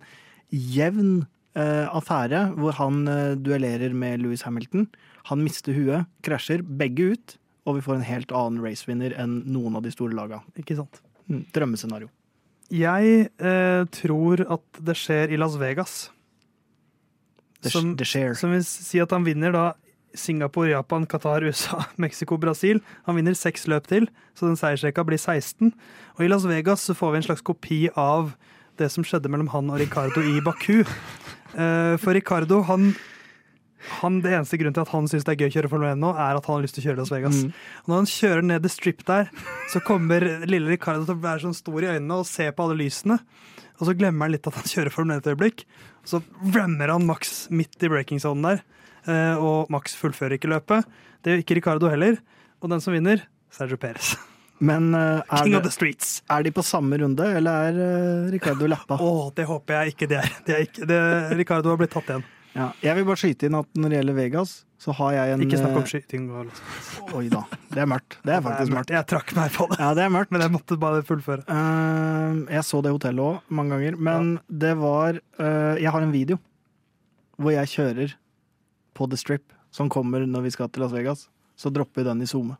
jevn 0.49 1.21
eh, 1.55 1.85
affære 1.87 2.49
hvor 2.57 2.75
han 2.79 3.05
eh, 3.07 3.35
duellerer 3.39 3.95
med 3.95 4.23
Louis 4.23 4.43
Hamilton. 4.47 4.89
Han 5.31 5.45
mister 5.45 5.75
huet, 5.77 6.09
krasjer, 6.25 6.63
begge 6.63 7.13
ut, 7.13 7.37
og 7.69 7.77
vi 7.77 7.85
får 7.85 7.99
en 7.99 8.07
helt 8.07 8.33
annen 8.35 8.63
racevinner 8.65 9.15
enn 9.21 9.43
noen 9.53 9.77
av 9.77 9.85
de 9.85 9.93
store 9.93 10.17
laga. 10.17 10.41
Ikke 10.59 10.77
sant. 10.79 11.01
Mm, 11.29 11.45
drømmescenario. 11.55 12.09
Jeg 12.69 13.29
eh, 13.41 13.83
tror 13.95 14.43
at 14.45 14.81
det 14.85 14.95
skjer 14.99 15.31
i 15.33 15.37
Las 15.41 15.55
Vegas. 15.57 16.09
Som- 17.65 17.95
det 17.97 18.05
skjer. 18.07 18.35
Som 18.37 18.51
vil 18.55 18.63
si 18.63 18.99
at 19.03 19.11
han 19.11 19.25
vinner 19.25 19.51
da 19.55 19.63
Singapore, 20.15 20.71
Japan, 20.71 21.05
Qatar, 21.05 21.43
USA, 21.45 21.83
Mexico, 21.97 22.37
Brasil. 22.37 22.79
Han 23.05 23.17
vinner 23.19 23.35
seks 23.37 23.67
løp 23.69 23.87
til, 23.89 24.07
så 24.37 24.47
den 24.47 24.57
seiersrekka 24.59 25.03
blir 25.05 25.19
16. 25.21 25.73
Og 26.17 26.23
i 26.25 26.29
Las 26.31 26.45
Vegas 26.49 26.85
så 26.87 26.95
får 26.97 27.11
vi 27.13 27.17
en 27.21 27.27
slags 27.29 27.45
kopi 27.45 27.81
av 27.97 28.31
det 28.79 28.87
som 28.93 29.03
skjedde 29.03 29.29
mellom 29.29 29.49
han 29.51 29.69
og 29.73 29.79
Ricardo 29.81 30.21
i 30.25 30.39
Baku. 30.45 30.83
Eh, 31.49 31.95
For 31.97 32.13
Ricardo, 32.13 32.59
han, 32.67 32.91
han 33.99 34.19
Det 34.23 34.33
eneste 34.35 34.59
grunnen 34.59 34.75
til 34.75 34.83
at 34.83 34.91
han 34.93 35.07
syns 35.09 35.25
det 35.27 35.33
er 35.33 35.43
gøy 35.43 35.49
å 35.49 35.53
kjøre 35.57 35.71
Formel 35.71 35.91
1 35.93 36.01
nå, 36.01 36.11
er 36.13 36.39
at 36.39 36.49
han 36.49 36.57
har 36.57 36.65
lyst 36.65 36.77
til 36.77 36.83
å 36.83 36.87
kjøre 36.89 36.99
Las 37.01 37.13
Vegas. 37.13 37.43
Mm. 37.43 37.53
Og 37.83 37.91
når 37.91 38.01
han 38.01 38.09
kjører 38.13 38.47
ned 38.49 38.65
the 38.65 38.71
strip 38.73 39.05
der, 39.07 39.31
så 39.71 39.81
kommer 39.85 40.25
lille 40.49 40.73
Ricardo 40.73 41.07
til 41.07 41.15
å 41.15 41.23
være 41.23 41.45
sånn 41.45 41.57
stor 41.57 41.85
i 41.85 41.91
øynene 41.93 42.19
og 42.19 42.27
se 42.29 42.49
på 42.51 42.65
alle 42.65 42.79
lysene. 42.81 43.19
Og 43.79 43.87
så 43.87 43.95
glemmer 43.95 44.27
han 44.27 44.35
litt 44.35 44.49
at 44.49 44.57
han 44.59 44.67
kjører 44.67 44.93
Formel 44.93 45.17
1 45.17 45.23
et 45.23 45.31
øyeblikk. 45.33 45.63
Så 46.07 46.21
rammer 46.55 46.91
han 46.91 47.07
Max 47.07 47.47
midt 47.53 47.79
i 47.83 47.91
breaking 47.91 48.19
zone 48.23 48.43
der, 48.43 48.65
eh, 49.07 49.35
og 49.39 49.71
Max 49.71 49.95
fullfører 49.99 50.35
ikke 50.39 50.51
løpet. 50.51 50.87
Det 51.23 51.33
gjør 51.33 51.45
ikke 51.45 51.59
Ricardo 51.61 51.91
heller. 51.91 52.19
Og 52.59 52.73
den 52.73 52.83
som 52.83 52.95
vinner, 52.95 53.23
Sergio 53.55 53.79
Perez. 53.79 54.17
Men 54.59 54.91
eh, 54.95 55.21
er, 55.23 55.61
det, 55.63 55.71
streets. 55.71 56.19
er 56.29 56.43
de 56.43 56.51
på 56.51 56.63
samme 56.65 56.99
runde, 56.99 57.23
eller 57.39 57.69
er 57.69 57.79
uh, 57.79 58.31
Ricardo 58.33 58.67
lappa? 58.67 58.99
Å, 58.99 59.29
det 59.35 59.47
håper 59.47 59.79
jeg 59.79 59.95
ikke 59.95 60.09
det 60.11 60.19
er. 60.19 60.35
Det 60.45 60.55
er 60.55 60.67
ikke, 60.67 60.89
det, 60.89 60.99
Ricardo 61.39 61.71
har 61.71 61.79
blitt 61.79 61.95
tatt 61.95 62.11
igjen. 62.11 62.27
Ja. 62.55 62.71
Jeg 62.81 62.97
vil 62.97 63.05
bare 63.07 63.19
skyte 63.21 63.47
inn 63.47 63.57
at 63.59 63.69
når 63.77 63.91
det 63.91 63.99
gjelder 63.99 64.17
Vegas, 64.17 64.53
så 64.79 64.93
har 64.95 65.13
jeg 65.13 65.33
en 65.35 65.43
Ikke 65.43 65.59
snakk 65.59 65.75
om 65.75 65.83
eh, 65.83 65.89
skyting. 65.91 66.27
Oi 67.19 67.25
da, 67.31 67.43
det 67.73 67.83
er 67.83 67.89
mørkt. 67.91 68.17
Det 68.25 68.33
er 68.35 68.43
faktisk 68.45 68.73
mørkt. 68.73 68.93
Jeg 68.95 69.07
trakk 69.11 69.33
meg 69.37 69.51
på 69.55 69.67
det, 69.69 69.79
Ja, 69.81 69.89
det 69.97 70.05
er 70.05 70.13
mørkt. 70.13 70.31
men 70.33 70.43
jeg 70.45 70.53
måtte 70.53 70.77
bare 70.79 71.03
fullføre. 71.05 71.43
Uh, 71.45 72.47
jeg 72.49 72.63
så 72.65 72.81
det 72.85 72.93
hotellet 72.95 73.25
òg 73.25 73.53
mange 73.59 73.75
ganger, 73.75 73.99
men 74.09 74.31
det 74.47 74.73
var 74.79 75.19
uh, 75.19 75.75
Jeg 75.79 75.91
har 75.93 76.05
en 76.05 76.15
video 76.15 76.39
hvor 77.39 77.53
jeg 77.55 77.71
kjører 77.71 78.15
på 78.97 79.07
The 79.07 79.19
Strip, 79.19 79.53
som 79.71 79.91
kommer 79.91 80.25
når 80.27 80.47
vi 80.47 80.55
skal 80.55 80.71
til 80.71 80.83
Las 80.83 80.95
Vegas. 80.95 81.27
Så 81.59 81.71
dropper 81.71 82.01
vi 82.01 82.09
den 82.09 82.23
i 82.23 82.27
SoMe. 82.27 82.57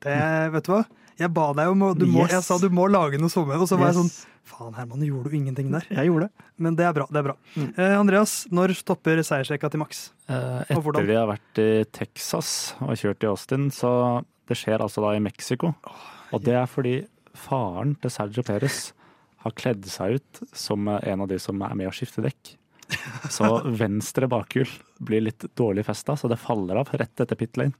Det, 0.00 0.16
vet 0.54 0.66
du 0.66 0.72
hva? 0.72 0.84
Jeg 1.20 1.32
ba 1.36 1.50
deg 1.56 1.70
om 1.72 1.82
å 1.84 1.90
du 1.96 2.06
må, 2.08 2.24
Yes. 2.24 2.32
Jeg 2.38 2.46
sa 2.46 2.56
du 2.62 2.70
må 2.72 2.86
lage 2.90 3.20
noe 3.20 3.32
sommer, 3.32 3.60
og 3.60 3.68
så 3.68 3.76
var 3.80 3.92
jeg 3.92 4.00
sånn 4.00 4.12
Faen, 4.50 4.72
Herman, 4.74 5.02
gjorde 5.04 5.30
du 5.30 5.36
ingenting 5.36 5.68
der? 5.70 5.84
Jeg 5.92 6.08
gjorde 6.08 6.26
det. 6.26 6.46
Men 6.58 6.74
det 6.78 6.86
er 6.88 6.94
bra. 6.96 7.04
det 7.12 7.20
er 7.20 7.26
bra. 7.28 7.34
Mm. 7.54 7.66
Eh, 7.76 7.92
Andreas, 8.00 8.32
når 8.50 8.72
stopper 8.74 9.20
seiersrekka 9.22 9.68
til 9.70 9.82
Max? 9.82 10.00
Eh? 10.26 10.72
Etter 10.74 11.06
vi 11.06 11.14
har 11.18 11.28
vært 11.30 11.60
i 11.62 11.68
Texas 11.94 12.72
og 12.80 12.96
kjørt 12.98 13.22
i 13.22 13.28
Austin, 13.30 13.68
så 13.70 13.92
det 14.50 14.56
skjer 14.58 14.82
altså 14.82 15.04
da 15.04 15.12
i 15.14 15.22
Mexico. 15.22 15.74
Og 16.34 16.42
det 16.42 16.56
er 16.58 16.66
fordi 16.66 16.96
faren 17.36 17.94
til 18.00 18.10
Sergio 18.10 18.42
Perez 18.46 18.88
har 19.44 19.54
kledd 19.56 19.86
seg 19.88 20.18
ut 20.18 20.42
som 20.56 20.88
en 20.88 21.22
av 21.24 21.30
de 21.30 21.38
som 21.40 21.60
er 21.62 21.76
med 21.78 21.92
å 21.92 21.94
skifte 21.94 22.24
dekk. 22.24 22.56
Så 23.30 23.46
venstre 23.78 24.26
bakhjul 24.26 24.66
blir 24.98 25.22
litt 25.28 25.44
dårlig 25.54 25.84
festa, 25.86 26.16
så 26.18 26.26
det 26.26 26.40
faller 26.42 26.80
av 26.80 26.90
rett 26.90 27.22
etter 27.22 27.38
pit 27.38 27.54
lane. 27.60 27.76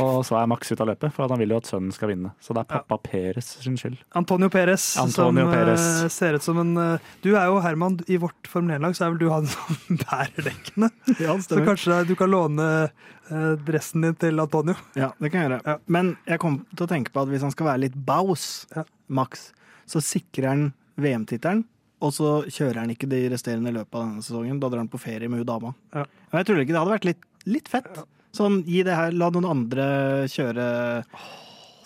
Og 0.00 0.24
så 0.26 0.36
er 0.40 0.48
Max 0.50 0.70
ute 0.72 0.82
av 0.82 0.88
løpet, 0.90 1.12
for 1.14 1.30
han 1.30 1.40
vil 1.40 1.52
jo 1.54 1.58
at 1.60 1.68
sønnen 1.70 1.92
skal 1.94 2.10
vinne. 2.10 2.32
Så 2.42 2.54
det 2.56 2.64
er 2.64 2.70
pappa 2.72 2.98
Peres 3.04 3.48
sin 3.64 3.76
skyld. 3.80 3.98
Antonio 4.18 4.48
Peres, 4.52 4.86
Antonio 5.00 5.46
som 5.50 5.74
eh, 5.74 6.08
ser 6.12 6.38
ut 6.38 6.46
som 6.46 6.60
en 6.62 6.72
eh, 6.80 7.10
Du 7.24 7.30
er 7.36 7.46
jo 7.50 7.60
Herman, 7.64 7.98
i 8.10 8.18
vårt 8.22 8.48
Formel 8.50 8.76
1-lag 8.78 8.96
så 8.98 9.06
er 9.06 9.14
vel 9.14 9.20
du 9.22 9.28
han 9.32 9.46
som 9.50 9.98
bærer 10.04 10.48
dekkene. 10.50 10.90
Ja, 11.22 11.36
Så 11.42 11.60
kanskje 11.66 12.00
du 12.08 12.14
kan 12.18 12.32
låne 12.32 12.68
eh, 12.84 13.52
dressen 13.66 14.06
din 14.06 14.16
til 14.20 14.40
Antonio. 14.42 14.74
Ja, 14.98 15.12
det 15.20 15.30
kan 15.34 15.42
jeg 15.44 15.50
gjøre. 15.50 15.60
Ja. 15.68 15.76
Men 15.86 16.14
jeg 16.28 16.42
kom 16.42 16.62
til 16.74 16.86
å 16.88 16.90
tenke 16.90 17.14
på 17.14 17.22
at 17.24 17.30
hvis 17.32 17.44
han 17.46 17.54
skal 17.54 17.70
være 17.72 17.84
litt 17.88 18.00
baus, 18.08 18.64
Ja. 18.74 18.86
Max, 19.06 19.50
så 19.86 20.00
sikrer 20.00 20.48
han 20.48 20.66
VM-tittelen. 20.96 21.64
Og 22.04 22.10
så 22.12 22.30
kjører 22.52 22.82
han 22.82 22.90
ikke 22.92 23.08
de 23.08 23.22
resterende 23.32 23.72
løpet 23.72 23.94
av 23.96 24.02
denne 24.08 24.24
sesongen. 24.24 24.58
Da 24.60 24.68
drar 24.68 24.82
han 24.82 24.90
på 24.92 25.00
ferie 25.00 25.28
med 25.30 25.40
hun 25.40 25.48
dama. 25.48 25.70
Ja. 25.94 26.02
Jeg 26.34 26.48
tror 26.48 26.60
ikke 26.60 26.74
det 26.74 26.80
hadde 26.82 26.92
vært 26.96 27.06
litt, 27.08 27.22
litt 27.48 27.70
fett. 27.72 27.88
Sånn, 28.34 28.62
gi 28.66 28.82
det 28.86 28.96
her, 28.98 29.14
la 29.14 29.30
noen 29.30 29.46
andre 29.46 29.86
kjøre 30.32 30.68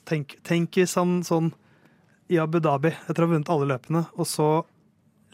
Tenk, 0.08 0.38
tenk 0.46 0.78
hvis 0.80 0.94
han 0.96 1.18
sånn 1.26 1.50
i 2.32 2.38
Abu 2.40 2.62
Dhabi, 2.64 2.94
etter 3.08 3.24
å 3.24 3.26
ha 3.26 3.32
vunnet 3.34 3.50
alle 3.52 3.66
løpene, 3.68 4.06
og 4.16 4.28
så 4.28 4.46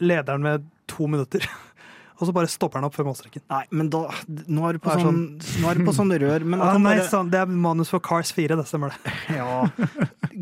leder 0.03 0.35
han 0.35 0.43
med 0.43 0.65
to 0.91 1.07
minutter. 1.07 1.45
Og 2.15 2.29
så 2.29 2.31
bare 2.31 2.47
stopper 2.47 2.79
han 2.79 2.85
opp 2.87 2.95
før 2.95 3.09
målstreken. 3.09 3.43
Nei, 3.51 3.65
men 3.75 3.89
da 3.91 4.05
Nå 4.47 4.61
er 4.63 4.77
du 4.77 4.79
på, 4.79 4.87
Det 4.87 5.01
er 5.01 5.03
sånn, 5.03 5.17
nå 5.59 5.67
er 5.67 5.79
du 5.79 5.83
på 5.83 5.95
sånn 5.97 6.13
rør. 6.23 6.45
Men 6.47 6.61
Ah, 6.63 6.77
nei, 6.79 6.93
bare, 6.95 7.07
sånn, 7.11 7.31
det 7.33 7.41
er 7.41 7.49
manus 7.51 7.91
for 7.91 8.03
Cars 8.03 8.31
4, 8.35 8.55
det 8.55 8.63
stemmer 8.69 8.95
det. 8.95 9.15
Ja. 9.41 9.65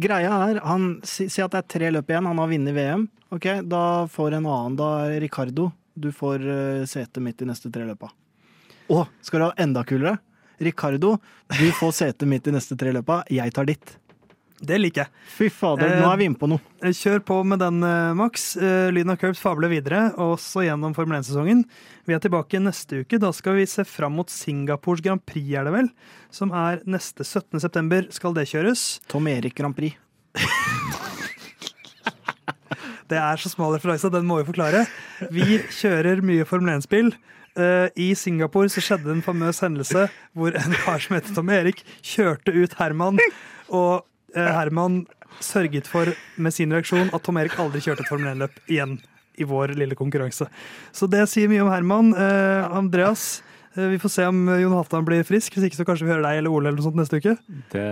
Greia 0.04 0.36
er, 0.52 0.60
han 0.66 0.86
si, 1.08 1.26
si 1.34 1.42
at 1.42 1.56
det 1.56 1.64
er 1.64 1.72
tre 1.74 1.90
løp 1.96 2.14
igjen, 2.14 2.30
han 2.30 2.42
har 2.42 2.52
vunnet 2.52 2.78
VM. 2.78 3.08
Ok, 3.34 3.48
Da 3.70 3.82
får 4.14 4.38
en 4.38 4.46
annen, 4.46 4.78
da 4.78 4.92
Ricardo. 5.24 5.72
Du 5.98 6.12
får 6.14 6.46
uh, 6.46 6.86
sete 6.90 7.22
midt 7.22 7.42
i 7.42 7.50
neste 7.50 7.74
tre 7.74 7.86
løpa. 7.90 8.12
Å, 8.94 9.08
skal 9.26 9.42
du 9.42 9.48
ha 9.48 9.52
enda 9.66 9.82
kulere? 9.88 10.20
Ricardo, 10.68 11.18
du 11.58 11.68
får 11.80 11.92
sete 12.00 12.30
mitt 12.30 12.48
i 12.48 12.54
neste 12.56 12.78
tre 12.80 12.94
løpa. 12.96 13.22
Jeg 13.32 13.54
tar 13.56 13.68
ditt. 13.70 13.98
Det 14.64 14.78
liker 14.80 15.04
jeg. 15.04 15.12
Fy 15.36 15.48
fader, 15.52 15.98
nå 16.00 16.08
er 16.08 16.20
vi 16.22 16.28
inne 16.30 16.40
på 16.40 16.48
noe. 16.48 16.62
Eh, 16.80 16.94
Kjør 16.96 17.20
på 17.28 17.40
med 17.44 17.60
den, 17.60 17.82
eh, 17.84 18.14
Max. 18.16 18.56
Eh, 18.56 18.92
Lyden 18.96 19.12
av 19.12 19.18
Curbs 19.20 19.42
fabler 19.44 19.68
videre, 19.68 20.14
også 20.16 20.64
gjennom 20.64 20.96
Formel 20.96 21.20
1-sesongen. 21.20 21.66
Vi 22.08 22.16
er 22.16 22.22
tilbake 22.24 22.62
neste 22.64 23.02
uke. 23.04 23.20
Da 23.20 23.34
skal 23.36 23.58
vi 23.60 23.66
se 23.68 23.84
fram 23.84 24.16
mot 24.16 24.30
Singapores 24.32 25.04
Grand 25.04 25.26
Prix, 25.26 25.52
er 25.60 25.68
det 25.68 25.74
vel? 25.76 25.90
Som 26.32 26.54
er 26.56 26.80
neste 26.88 27.28
17. 27.28 27.60
september, 27.60 28.08
skal 28.10 28.34
det 28.34 28.48
kjøres. 28.48 29.02
Tom 29.12 29.28
Erik 29.28 29.56
Grand 29.56 29.76
Prix. 29.76 29.98
Det 33.12 33.20
er 33.20 33.38
så 33.38 33.52
smal 33.52 33.76
referanse, 33.76 34.10
den 34.10 34.26
må 34.26 34.40
vi 34.40 34.48
forklare. 34.48 34.88
Vi 35.30 35.60
kjører 35.76 36.24
mye 36.26 36.48
Formel 36.50 36.72
1-spill. 36.80 37.12
Eh, 37.54 37.88
I 37.96 38.14
Singapore 38.18 38.70
så 38.74 38.82
skjedde 38.82 39.12
en 39.14 39.22
famøs 39.22 39.62
hendelse 39.62 40.08
hvor 40.34 40.56
en 40.58 40.78
kar 40.84 41.02
som 41.04 41.18
heter 41.18 41.36
Tom 41.36 41.52
Erik, 41.54 41.84
kjørte 42.02 42.54
ut 42.56 42.74
Herman. 42.80 43.22
Og 43.70 44.04
uh, 44.36 44.50
Herman 44.58 45.04
sørget 45.44 45.88
for 45.90 46.10
med 46.38 46.54
sin 46.54 46.74
reaksjon 46.74 47.14
at 47.14 47.26
Tom 47.26 47.38
Erik 47.42 47.58
aldri 47.62 47.82
kjørte 47.84 48.06
et 48.06 48.10
Formel 48.10 48.34
1-løp 48.34 48.58
igjen 48.68 48.98
i 49.38 49.46
vår 49.50 49.74
lille 49.78 49.98
konkurranse. 49.98 50.46
Så 50.94 51.10
det 51.10 51.24
sier 51.30 51.50
mye 51.50 51.64
om 51.66 51.72
Herman. 51.74 52.12
Uh, 52.18 52.74
Andreas, 52.74 53.44
vi 53.76 54.00
får 54.00 54.12
se 54.14 54.26
om 54.30 54.44
Jon 54.60 54.76
Halvdan 54.78 55.06
blir 55.08 55.24
frisk. 55.26 55.56
Hvis 55.56 55.66
ikke 55.70 55.80
så 55.80 55.86
kanskje 55.88 56.06
vi 56.06 56.14
hører 56.14 56.26
deg 56.28 56.42
eller 56.44 56.54
Ole 56.54 56.70
eller 56.70 56.78
noe 56.78 56.86
sånt 56.86 57.00
neste 57.00 57.18
uke. 57.18 57.36
Det 57.74 57.88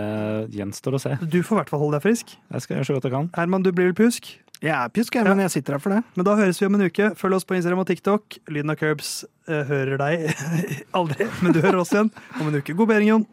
gjenstår 0.54 0.98
å 0.98 1.02
se. 1.02 1.16
Du 1.26 1.40
får 1.42 1.56
i 1.56 1.60
hvert 1.62 1.72
fall 1.72 1.82
holde 1.82 1.98
deg 1.98 2.06
frisk. 2.06 2.36
Jeg 2.54 2.64
skal 2.64 2.78
gjøre 2.78 2.88
så 2.88 2.96
godt 2.98 3.08
jeg 3.08 3.14
kan. 3.16 3.30
Herman, 3.36 3.66
du 3.66 3.72
blir 3.74 3.90
vel 3.90 3.98
pjusk? 3.98 4.30
Jeg 4.62 4.70
er 4.70 4.92
pjusk, 4.94 5.16
jeg, 5.18 5.26
men 5.26 5.42
jeg 5.42 5.50
sitter 5.56 5.74
her 5.74 5.82
for 5.82 5.90
det. 5.90 6.04
Men 6.14 6.26
da 6.28 6.36
høres 6.38 6.60
vi 6.62 6.68
om 6.68 6.76
en 6.78 6.86
uke. 6.86 7.08
Følg 7.18 7.34
oss 7.34 7.46
på 7.48 7.56
Instagram 7.58 7.82
og 7.82 7.88
TikTok. 7.88 8.36
Lyden 8.46 8.70
av 8.70 8.78
Curbs 8.78 9.24
eh, 9.50 9.64
hører 9.66 9.98
deg 9.98 10.28
aldri, 11.00 11.26
men 11.42 11.56
du 11.56 11.58
hører 11.64 11.80
oss 11.82 11.90
igjen 11.90 12.12
om 12.38 12.46
en 12.46 12.60
uke. 12.62 12.76
God 12.78 12.92
bedring, 12.92 13.10
Jon. 13.10 13.26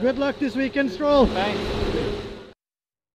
Good 0.00 0.18
luck 0.18 0.38
this 0.38 0.54
weekend, 0.54 0.92
Stroll. 0.92 1.26